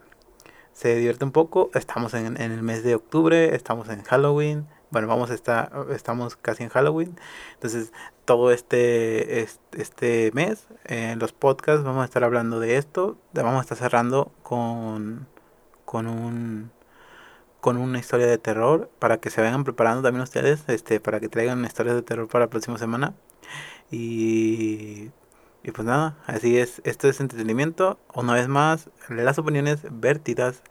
se 0.72 0.96
divierta 0.96 1.24
un 1.24 1.32
poco. 1.32 1.70
Estamos 1.74 2.14
en, 2.14 2.40
en 2.40 2.52
el 2.52 2.62
mes 2.62 2.82
de 2.82 2.96
octubre, 2.96 3.54
estamos 3.54 3.88
en 3.88 4.02
Halloween. 4.02 4.66
Bueno, 4.96 5.08
vamos 5.08 5.30
a 5.30 5.34
estar, 5.34 5.70
estamos 5.90 6.36
casi 6.36 6.62
en 6.62 6.70
Halloween. 6.70 7.18
Entonces, 7.52 7.92
todo 8.24 8.50
este, 8.50 9.42
este, 9.72 10.30
mes, 10.32 10.68
en 10.86 11.18
los 11.18 11.34
podcasts, 11.34 11.84
vamos 11.84 12.00
a 12.00 12.06
estar 12.06 12.24
hablando 12.24 12.60
de 12.60 12.78
esto. 12.78 13.18
Vamos 13.34 13.58
a 13.58 13.60
estar 13.60 13.76
cerrando 13.76 14.32
con, 14.42 15.28
con 15.84 16.06
un 16.06 16.70
con 17.60 17.76
una 17.76 17.98
historia 17.98 18.26
de 18.26 18.38
terror 18.38 18.90
para 18.98 19.18
que 19.18 19.28
se 19.28 19.42
vayan 19.42 19.64
preparando 19.64 20.02
también 20.02 20.22
ustedes, 20.22 20.64
este, 20.68 20.98
para 20.98 21.20
que 21.20 21.28
traigan 21.28 21.62
historias 21.66 21.96
de 21.96 22.02
terror 22.02 22.26
para 22.28 22.46
la 22.46 22.50
próxima 22.50 22.78
semana. 22.78 23.12
Y, 23.90 25.10
y 25.62 25.72
pues 25.72 25.86
nada, 25.86 26.16
así 26.26 26.58
es, 26.58 26.80
esto 26.84 27.06
es 27.06 27.20
entretenimiento. 27.20 27.98
Una 28.14 28.32
vez 28.32 28.48
más, 28.48 28.88
las 29.10 29.38
opiniones 29.38 29.80
vertidas 29.90 30.62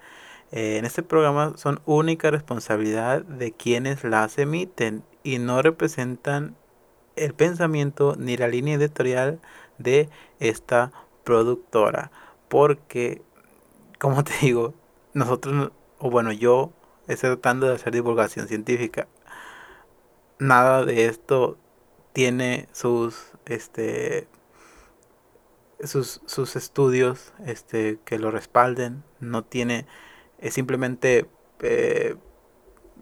eh, 0.56 0.78
en 0.78 0.86
este 0.86 1.04
programa 1.04 1.54
son 1.58 1.82
única 1.86 2.32
responsabilidad 2.32 3.24
de 3.24 3.52
quienes 3.52 4.06
las 4.06 4.38
emiten 4.38 5.04
y 5.22 5.38
no 5.38 5.62
representan 5.62 6.56
el 7.18 7.34
pensamiento 7.34 8.16
ni 8.18 8.38
la 8.38 8.48
línea 8.48 8.76
editorial 8.76 9.42
de 9.80 10.10
esta 10.40 10.94
productora. 11.26 12.10
Porque, 12.48 13.22
como 14.00 14.24
te 14.24 14.32
digo, 14.42 14.74
nosotros, 15.14 15.74
o 16.00 16.10
bueno, 16.10 16.32
yo 16.32 16.72
estoy 17.08 17.32
tratando 17.32 17.68
de 17.68 17.76
hacer 17.76 17.94
divulgación 17.94 18.48
científica. 18.48 19.10
Nada 20.40 20.86
de 20.86 21.08
esto 21.08 21.58
tiene 22.14 22.70
sus, 22.72 23.34
este, 23.46 24.30
sus, 25.84 26.22
sus 26.26 26.56
estudios, 26.56 27.34
este, 27.46 28.00
que 28.06 28.20
lo 28.20 28.32
respalden. 28.32 29.04
No 29.20 29.44
tiene, 29.44 29.86
es 30.40 30.54
simplemente, 30.54 31.28
eh, 31.62 32.16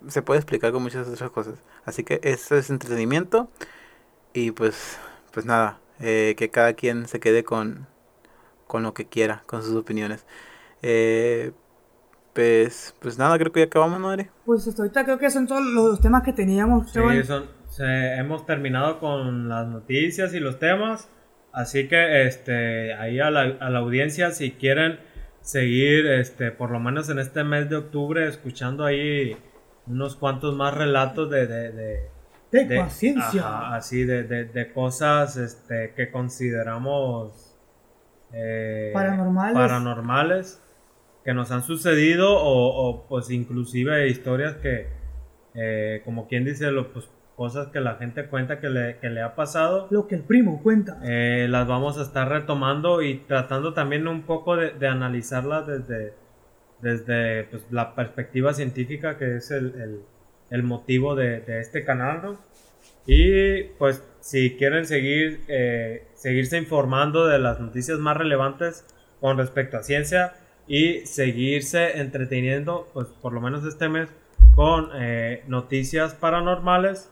se 0.07 0.21
puede 0.21 0.39
explicar 0.39 0.71
con 0.71 0.83
muchas 0.83 1.07
otras 1.07 1.31
cosas. 1.31 1.55
Así 1.85 2.03
que 2.03 2.19
eso 2.23 2.55
es 2.57 2.69
entretenimiento 2.69 3.49
y 4.33 4.51
pues, 4.51 4.99
pues 5.33 5.45
nada, 5.45 5.79
eh, 5.99 6.35
que 6.37 6.49
cada 6.51 6.73
quien 6.73 7.07
se 7.07 7.19
quede 7.19 7.43
con, 7.43 7.87
con 8.67 8.83
lo 8.83 8.93
que 8.93 9.07
quiera, 9.07 9.43
con 9.47 9.63
sus 9.63 9.75
opiniones. 9.75 10.25
Eh, 10.83 11.53
pues, 12.33 12.95
pues 13.01 13.17
nada, 13.17 13.37
creo 13.39 13.51
que 13.51 13.61
ya 13.61 13.67
acabamos, 13.67 13.99
¿no, 13.99 14.09
Ari? 14.11 14.29
Pues 14.45 14.67
hasta 14.67 14.83
ahorita 14.83 15.03
creo 15.05 15.17
que 15.19 15.29
son 15.29 15.47
todos 15.47 15.63
los 15.63 15.99
temas 16.01 16.23
que 16.23 16.33
teníamos. 16.33 16.91
Sí, 16.91 17.23
son, 17.23 17.49
se- 17.69 18.15
hemos 18.15 18.45
terminado 18.45 18.99
con 18.99 19.49
las 19.49 19.67
noticias 19.67 20.33
y 20.33 20.39
los 20.39 20.59
temas. 20.59 21.09
Así 21.51 21.87
que 21.87 22.25
este, 22.27 22.93
ahí 22.95 23.19
a 23.19 23.29
la, 23.31 23.41
a 23.41 23.69
la 23.69 23.79
audiencia, 23.79 24.31
si 24.31 24.51
quieren 24.51 24.99
seguir, 25.43 26.07
este, 26.07 26.51
por 26.51 26.71
lo 26.71 26.79
menos 26.79 27.09
en 27.09 27.19
este 27.19 27.43
mes 27.43 27.69
de 27.69 27.75
octubre, 27.75 28.27
escuchando 28.27 28.83
ahí 28.85 29.37
unos 29.85 30.15
cuantos 30.15 30.55
más 30.55 30.73
relatos 30.73 31.29
de, 31.29 31.45
de, 31.47 31.71
de, 31.71 32.09
de- 32.65 32.79
más 32.79 32.93
ciencia. 32.93 33.41
ajá, 33.41 33.75
así 33.75 34.03
de, 34.05 34.23
de, 34.23 34.45
de 34.45 34.73
cosas 34.73 35.37
este, 35.37 35.93
que 35.95 36.09
consideramos 36.11 37.55
eh, 38.31 38.91
Paranormales. 38.93 39.53
paranormales 39.53 40.61
que 41.23 41.33
nos 41.33 41.51
han 41.51 41.63
sucedido 41.63 42.35
o, 42.37 42.89
o, 42.89 43.07
pues 43.07 43.29
inclusive 43.29 44.07
historias 44.09 44.55
que 44.55 44.87
eh, 45.55 46.01
como 46.03 46.27
quien 46.27 46.45
dice 46.45 46.71
lo, 46.71 46.91
pues, 46.91 47.09
cosas 47.35 47.67
que 47.67 47.79
la 47.79 47.95
gente 47.95 48.27
cuenta 48.27 48.59
que 48.59 48.69
le, 48.69 48.97
que 48.97 49.09
le 49.09 49.21
ha 49.21 49.35
pasado 49.35 49.87
Lo 49.89 50.07
que 50.07 50.15
el 50.15 50.21
primo 50.23 50.61
cuenta. 50.61 50.99
eh, 51.03 51.47
las 51.49 51.67
vamos 51.67 51.97
a 51.97 52.03
estar 52.03 52.29
retomando 52.29 53.01
y 53.01 53.19
tratando 53.19 53.73
también 53.73 54.07
un 54.07 54.21
poco 54.23 54.55
de, 54.55 54.71
de 54.71 54.87
analizarlas 54.87 55.65
desde, 55.67 56.13
desde 56.81 57.45
pues, 57.45 57.63
la 57.71 57.95
perspectiva 57.95 58.53
científica 58.53 59.17
que 59.17 59.37
es 59.37 59.51
el, 59.51 59.65
el- 59.81 60.01
el 60.49 60.61
motivo 60.61 61.15
de, 61.15 61.39
de 61.41 61.59
este 61.61 61.83
canal. 61.83 62.21
¿no? 62.21 62.37
Y 63.07 63.63
pues 63.79 64.03
si 64.19 64.55
quieren 64.55 64.85
seguir, 64.85 65.41
eh, 65.47 66.05
seguirse 66.13 66.57
informando 66.57 67.25
de 67.27 67.39
las 67.39 67.59
noticias 67.59 67.97
más 67.99 68.15
relevantes 68.17 68.85
con 69.19 69.37
respecto 69.37 69.77
a 69.77 69.83
ciencia 69.83 70.33
y 70.67 71.05
seguirse 71.05 71.99
entreteniendo, 71.99 72.87
pues 72.93 73.07
por 73.07 73.33
lo 73.33 73.41
menos 73.41 73.65
este 73.65 73.89
mes, 73.89 74.09
con 74.55 74.89
eh, 74.95 75.43
noticias 75.47 76.13
paranormales, 76.13 77.09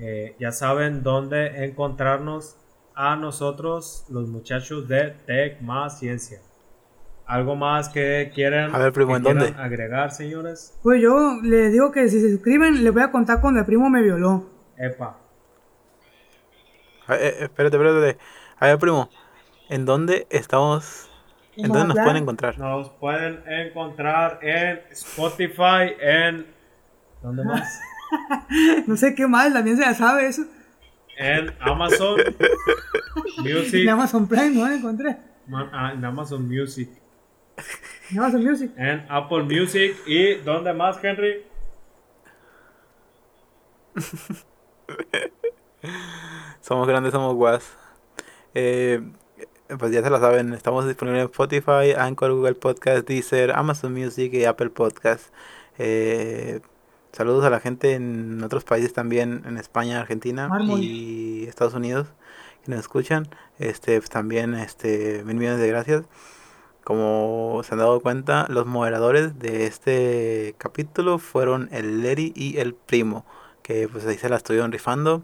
eh, 0.00 0.34
ya 0.38 0.52
saben 0.52 1.02
dónde 1.02 1.64
encontrarnos 1.64 2.56
a 2.94 3.16
nosotros, 3.16 4.04
los 4.10 4.28
muchachos 4.28 4.88
de 4.88 5.10
Tech 5.26 5.60
Más 5.60 5.98
Ciencia. 5.98 6.40
¿Algo 7.26 7.54
más 7.54 7.88
que 7.88 8.32
quieran, 8.34 8.74
A 8.74 8.78
ver, 8.78 8.92
primo, 8.92 9.12
que 9.12 9.16
¿en 9.18 9.22
dónde? 9.22 9.44
quieran 9.46 9.60
agregar, 9.64 10.10
señores? 10.10 10.76
Pues 10.82 11.00
yo 11.00 11.38
les 11.42 11.72
digo 11.72 11.92
que 11.92 12.08
si 12.08 12.20
se 12.20 12.30
suscriben, 12.32 12.82
les 12.82 12.92
voy 12.92 13.02
a 13.02 13.12
contar 13.12 13.40
cuando 13.40 13.60
el 13.60 13.66
primo 13.66 13.88
me 13.88 14.02
violó. 14.02 14.46
Epa. 14.76 15.16
A- 17.06 17.16
eh, 17.16 17.44
espérate, 17.44 17.76
espérate. 17.76 18.18
A 18.58 18.66
ver, 18.66 18.78
primo, 18.78 19.08
¿en 19.68 19.84
dónde 19.84 20.26
estamos? 20.30 21.08
¿En 21.56 21.68
dónde 21.68 21.94
nos 21.94 21.98
pueden 21.98 22.16
encontrar? 22.16 22.58
Nos 22.58 22.88
pueden 22.90 23.42
encontrar 23.46 24.38
en 24.42 24.80
Spotify, 24.90 25.94
en... 26.00 26.46
¿Dónde 27.22 27.44
más? 27.44 27.80
No 28.86 28.96
sé 28.96 29.14
qué 29.14 29.26
más, 29.26 29.52
también 29.52 29.76
se 29.76 29.82
la 29.82 29.94
sabe 29.94 30.26
eso. 30.26 30.44
En 31.16 31.52
Amazon 31.60 32.16
Music. 33.38 33.74
En 33.74 33.88
Amazon 33.90 34.26
Prime, 34.26 34.50
no 34.50 34.68
la 34.68 34.74
encontré. 34.74 35.16
Ah, 35.72 35.92
en 35.94 36.04
Amazon 36.04 36.48
Music. 36.48 36.88
En 38.10 38.18
Amazon 38.18 38.44
Music. 38.44 38.70
En 38.76 39.04
Apple 39.08 39.42
Music. 39.42 39.96
¿Y 40.06 40.36
dónde 40.36 40.72
más, 40.72 41.02
Henry? 41.02 41.44
Somos 46.60 46.86
grandes, 46.86 47.12
somos 47.12 47.34
guas. 47.34 47.76
Eh, 48.54 49.00
pues 49.78 49.92
ya 49.92 50.02
se 50.02 50.10
lo 50.10 50.18
saben, 50.20 50.52
estamos 50.52 50.86
disponibles 50.86 51.22
en 51.22 51.26
Spotify, 51.30 51.92
Anchor, 51.96 52.32
Google 52.32 52.54
Podcast, 52.54 53.06
Deezer, 53.06 53.52
Amazon 53.52 53.92
Music 53.92 54.32
y 54.34 54.44
Apple 54.44 54.70
Podcast. 54.70 55.32
Eh, 55.78 56.60
saludos 57.12 57.44
a 57.44 57.50
la 57.50 57.60
gente 57.60 57.94
en 57.94 58.42
otros 58.42 58.64
países 58.64 58.92
también, 58.92 59.42
en 59.46 59.56
España, 59.56 60.00
Argentina 60.00 60.48
Mármol. 60.48 60.80
y 60.82 61.44
Estados 61.44 61.74
Unidos 61.74 62.08
que 62.64 62.70
nos 62.70 62.80
escuchan. 62.80 63.28
Este, 63.58 63.98
pues 63.98 64.10
también 64.10 64.54
este, 64.54 65.22
mil 65.24 65.36
millones 65.36 65.60
de 65.60 65.68
gracias. 65.68 66.04
Como 66.84 67.60
se 67.64 67.74
han 67.74 67.78
dado 67.78 68.00
cuenta, 68.00 68.46
los 68.48 68.66
moderadores 68.66 69.38
de 69.38 69.66
este 69.66 70.54
capítulo 70.58 71.18
fueron 71.18 71.68
el 71.72 72.02
Leri 72.02 72.32
y 72.34 72.58
el 72.58 72.74
Primo, 72.74 73.26
que 73.62 73.86
pues 73.86 74.06
ahí 74.06 74.16
se 74.16 74.28
la 74.28 74.36
estuvieron 74.36 74.72
rifando 74.72 75.22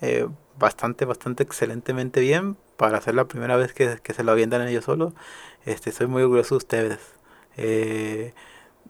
eh, 0.00 0.28
bastante, 0.58 1.06
bastante 1.06 1.42
excelentemente 1.42 2.20
bien 2.20 2.56
para 2.76 3.00
ser 3.00 3.14
la 3.14 3.26
primera 3.26 3.56
vez 3.56 3.72
que, 3.72 3.98
que 4.02 4.12
se 4.12 4.22
lo 4.22 4.32
avientan 4.32 4.66
ellos 4.68 4.84
solos. 4.84 5.14
Este, 5.64 5.92
soy 5.92 6.06
muy 6.06 6.22
orgulloso 6.22 6.54
de 6.54 6.58
ustedes. 6.58 6.98
Eh, 7.56 8.34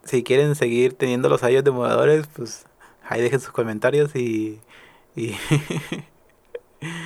si 0.05 0.23
quieren 0.25 0.55
seguir 0.55 0.95
teniendo 0.95 1.29
los 1.29 1.43
años 1.45 1.65
de 1.65 1.70
moderadores, 1.70 2.27
pues 2.29 2.66
ahí 3.09 3.20
dejen 3.23 3.41
sus 3.41 3.51
comentarios 3.53 4.15
y, 4.16 4.61
y, 5.16 5.35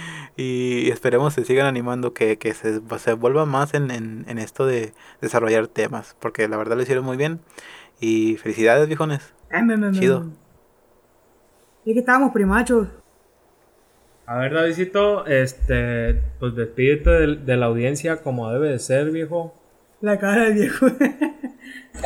y 0.37 0.91
esperemos 0.91 1.35
se 1.35 1.45
sigan 1.45 1.67
animando, 1.67 2.15
que, 2.15 2.39
que 2.39 2.55
se, 2.55 2.81
se 2.99 3.13
vuelva 3.15 3.47
más 3.47 3.75
en, 3.75 3.91
en, 3.91 4.25
en 4.29 4.39
esto 4.39 4.67
de 4.67 4.93
desarrollar 5.21 5.69
temas, 5.69 6.17
porque 6.21 6.49
la 6.49 6.57
verdad 6.57 6.77
lo 6.77 6.83
hicieron 6.83 7.05
muy 7.05 7.17
bien. 7.17 7.41
Y 8.01 8.37
felicidades, 8.37 8.89
viejones. 8.89 9.35
Ay, 9.51 9.63
me, 9.63 9.77
me, 9.77 9.91
me- 9.93 9.99
Chido. 9.99 10.27
Es 11.85 11.95
que 11.95 12.01
estábamos 12.01 12.33
primachos. 12.33 12.89
A 14.27 14.39
ver, 14.39 14.53
Davidcito, 14.55 15.27
este, 15.27 16.15
pues 16.41 16.55
despídete 16.57 17.11
de, 17.11 17.37
de 17.37 17.57
la 17.57 17.67
audiencia 17.67 18.23
como 18.23 18.51
debe 18.51 18.69
de 18.71 18.79
ser, 18.79 19.11
viejo. 19.11 19.55
La 20.03 20.19
cara 20.19 20.45
del 20.45 20.55
viejo. 20.55 20.87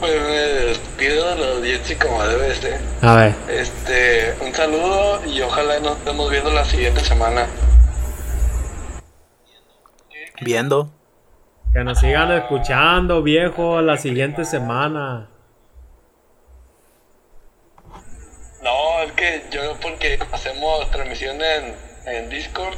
Pues 0.00 0.20
me 0.20 0.28
despido 0.28 1.30
de 1.30 1.36
la 1.36 1.52
audiencia 1.52 1.98
como 1.98 2.22
debe 2.22 2.54
ser. 2.54 2.80
A 3.00 3.16
ver. 3.16 3.34
Este, 3.48 4.34
un 4.40 4.54
saludo 4.54 5.24
y 5.26 5.40
ojalá 5.40 5.80
nos 5.80 5.96
estemos 5.98 6.30
viendo 6.30 6.50
la 6.50 6.64
siguiente 6.64 7.00
semana. 7.00 7.46
Viendo. 10.42 10.90
Que 11.72 11.82
nos 11.82 11.98
sigan 11.98 12.30
escuchando, 12.32 13.22
viejo, 13.22 13.80
la 13.80 13.96
siguiente 13.96 14.44
semana. 14.44 15.28
No, 18.62 19.02
es 19.02 19.12
que 19.12 19.44
yo 19.50 19.76
porque 19.80 20.18
hacemos 20.30 20.90
transmisión 20.90 21.38
en, 21.40 21.74
en 22.06 22.28
Discord, 22.28 22.74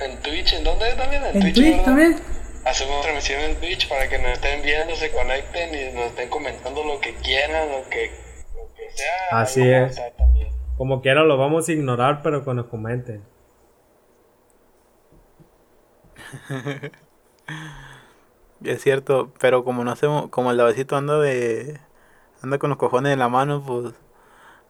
en 0.00 0.16
Twitch, 0.22 0.52
¿en 0.52 0.64
dónde 0.64 0.92
también? 0.94 1.24
En 1.24 1.40
Twitch 1.40 1.58
¿verdad? 1.58 1.84
también. 1.84 2.37
Hacemos 2.68 3.00
transmisión 3.02 3.40
en 3.40 3.56
Twitch 3.56 3.88
para 3.88 4.08
que 4.08 4.18
nos 4.18 4.32
estén 4.32 4.62
viendo, 4.62 4.94
se 4.94 5.10
conecten 5.10 5.70
y 5.74 5.92
nos 5.94 6.06
estén 6.06 6.28
comentando 6.28 6.84
lo 6.84 7.00
que 7.00 7.14
quieran, 7.14 7.70
lo 7.70 7.88
que, 7.88 8.10
lo 8.54 8.74
que 8.74 8.90
sea. 8.90 9.40
Así 9.40 9.68
es. 9.68 10.00
Como 10.76 11.00
quiera 11.00 11.22
lo 11.22 11.36
vamos 11.36 11.68
a 11.68 11.72
ignorar, 11.72 12.20
pero 12.22 12.44
que 12.44 12.54
nos 12.54 12.66
comenten. 12.66 13.22
Es 18.64 18.82
cierto, 18.82 19.32
pero 19.40 19.62
como 19.62 19.84
no 19.84 19.92
hacemos, 19.92 20.28
como 20.30 20.50
el 20.50 20.56
lavecito 20.56 20.96
anda 20.96 21.18
de 21.20 21.78
anda 22.42 22.58
con 22.58 22.70
los 22.70 22.78
cojones 22.78 23.12
en 23.12 23.20
la 23.20 23.28
mano, 23.28 23.62
pues 23.64 23.94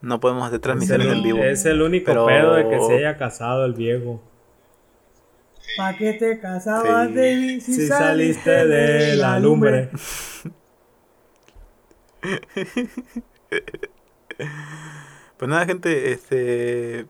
no 0.03 0.21
podemos 0.21 0.45
hacer 0.47 0.57
Es 0.57 0.61
transmisiones 0.63 1.07
el, 1.07 1.13
en 1.15 1.23
vivo. 1.23 1.39
es 1.43 1.65
el 1.65 1.81
único 1.81 2.05
Pero- 2.07 2.27
pedo 2.27 2.53
de 2.55 2.69
que 2.69 2.81
se 2.85 2.99
haya 2.99 3.17
casado 3.17 3.65
el 3.65 3.73
viejo. 3.73 4.21
¿Pa' 5.77 5.95
qué 5.97 6.15
te 6.15 6.39
casabas, 6.41 7.09
Sí. 7.09 7.15
David? 7.15 7.61
Si 7.61 7.87
saliste 7.87 8.67
de 8.67 9.17
la 9.17 9.39
lumbre. 9.39 9.91
Pues 15.37 15.49
nada, 15.49 15.67
gente, 15.67 16.13
este 16.13 17.07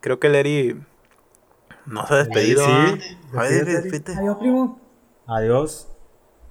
creo 0.00 0.20
que 0.20 0.28
Leri 0.28 0.76
no 1.86 2.06
se 2.06 2.14
ha 2.14 2.16
despedido. 2.18 2.64
Sí. 2.64 3.16
Adiós, 3.34 4.36
primo. 4.38 4.80
Adiós. 5.26 5.88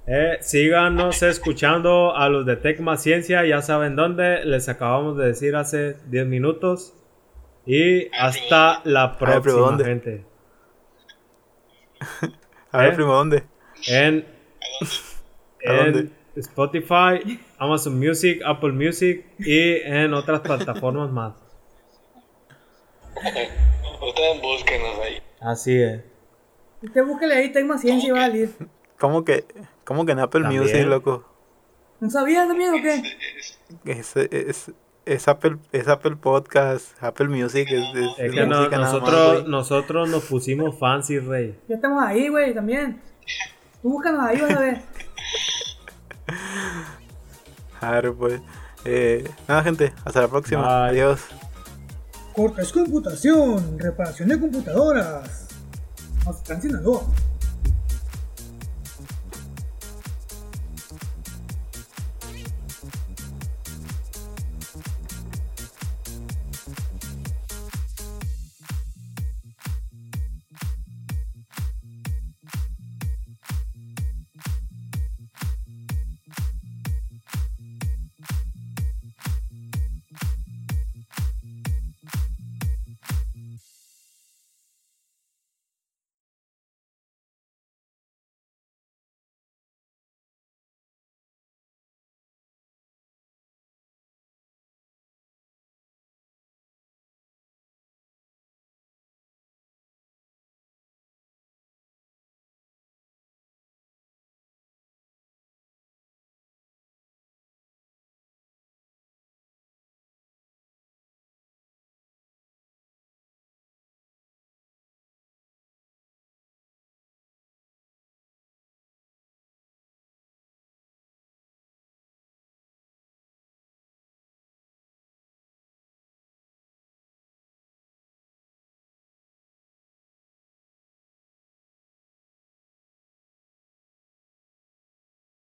Eh, 0.08 0.38
síganos 0.42 1.22
escuchando 1.24 2.16
a 2.16 2.30
los 2.30 2.46
de 2.46 2.58
Tecma 2.58 2.98
Ciencia, 2.98 3.44
ya 3.46 3.62
saben 3.62 3.96
dónde, 3.96 4.46
les 4.46 4.70
acabamos 4.70 5.18
de 5.18 5.28
decir 5.28 5.56
hace 5.56 5.98
10 6.08 6.28
minutos. 6.28 6.94
Y 7.66 8.10
hasta 8.16 8.82
la 8.84 9.18
próxima, 9.18 9.56
¿dónde? 9.56 9.86
gente. 9.86 10.26
A 12.72 12.78
ver, 12.78 12.92
¿Eh? 12.92 12.92
primo, 12.96 13.14
¿dónde? 13.14 13.44
En, 13.88 14.26
¿A 15.68 15.74
dónde? 15.74 16.00
en 16.00 16.12
Spotify, 16.36 17.40
Amazon 17.58 17.98
Music, 17.98 18.42
Apple 18.46 18.74
Music 18.74 19.26
y 19.40 19.82
en 19.82 20.14
otras 20.14 20.42
plataformas 20.42 21.12
más. 21.12 21.34
Ustedes 23.16 24.42
búsquenos 24.42 25.00
ahí. 25.00 25.22
Así 25.40 25.82
es. 25.82 26.04
Usted 26.84 27.04
búsquele 27.06 27.36
ahí, 27.36 27.52
tengo 27.52 27.70
más 27.70 27.82
ciencia 27.82 28.08
y 28.08 28.12
va 28.12 28.26
a 28.26 28.28
salir. 28.28 28.50
¿Cómo 29.00 29.26
que, 29.26 29.46
cómo 29.84 30.06
que 30.06 30.12
en 30.12 30.20
Apple 30.20 30.42
También. 30.42 30.62
Music, 30.62 30.86
loco? 30.86 31.26
¿No 32.00 32.10
sabías 32.10 32.48
también 32.48 32.74
o 32.74 32.82
qué? 32.82 33.02
Es, 33.86 34.16
es, 34.16 34.72
es 35.06 35.28
Apple, 35.28 35.58
es 35.72 35.88
Apple 35.88 36.16
Podcast, 36.16 37.02
Apple 37.04 37.28
Music, 37.28 37.68
es, 37.72 37.84
es, 37.96 38.10
Es 38.20 38.32
que 38.32 38.46
no- 38.46 38.58
música 38.58 38.78
nada 38.78 38.94
más, 38.94 38.94
nosotros, 38.94 39.48
nosotros 39.48 40.10
nos 40.10 40.24
pusimos 40.26 40.78
fancy, 40.80 41.20
rey. 41.20 41.58
Ya 41.68 41.76
estamos 41.76 42.04
ahí, 42.04 42.30
güey, 42.30 42.54
también. 42.54 43.02
Tú 43.82 43.90
búscanos 43.92 44.22
ahí, 44.26 44.42
vas 44.42 44.52
a 44.52 44.60
ver. 44.60 44.82
Claro, 47.80 48.16
pues. 48.16 48.42
Eh, 48.84 49.30
nada, 49.48 49.64
gente, 49.64 49.94
hasta 50.04 50.22
la 50.22 50.28
próxima. 50.28 50.62
Bye. 50.62 50.90
Adiós. 51.02 51.22
Cortes 52.36 52.72
Computación, 52.72 53.80
reparación 53.80 54.30
de 54.30 54.40
computadoras. 54.40 55.48
Hasta 56.28 56.54
en 56.56 56.62
Sinaloa. 56.62 57.04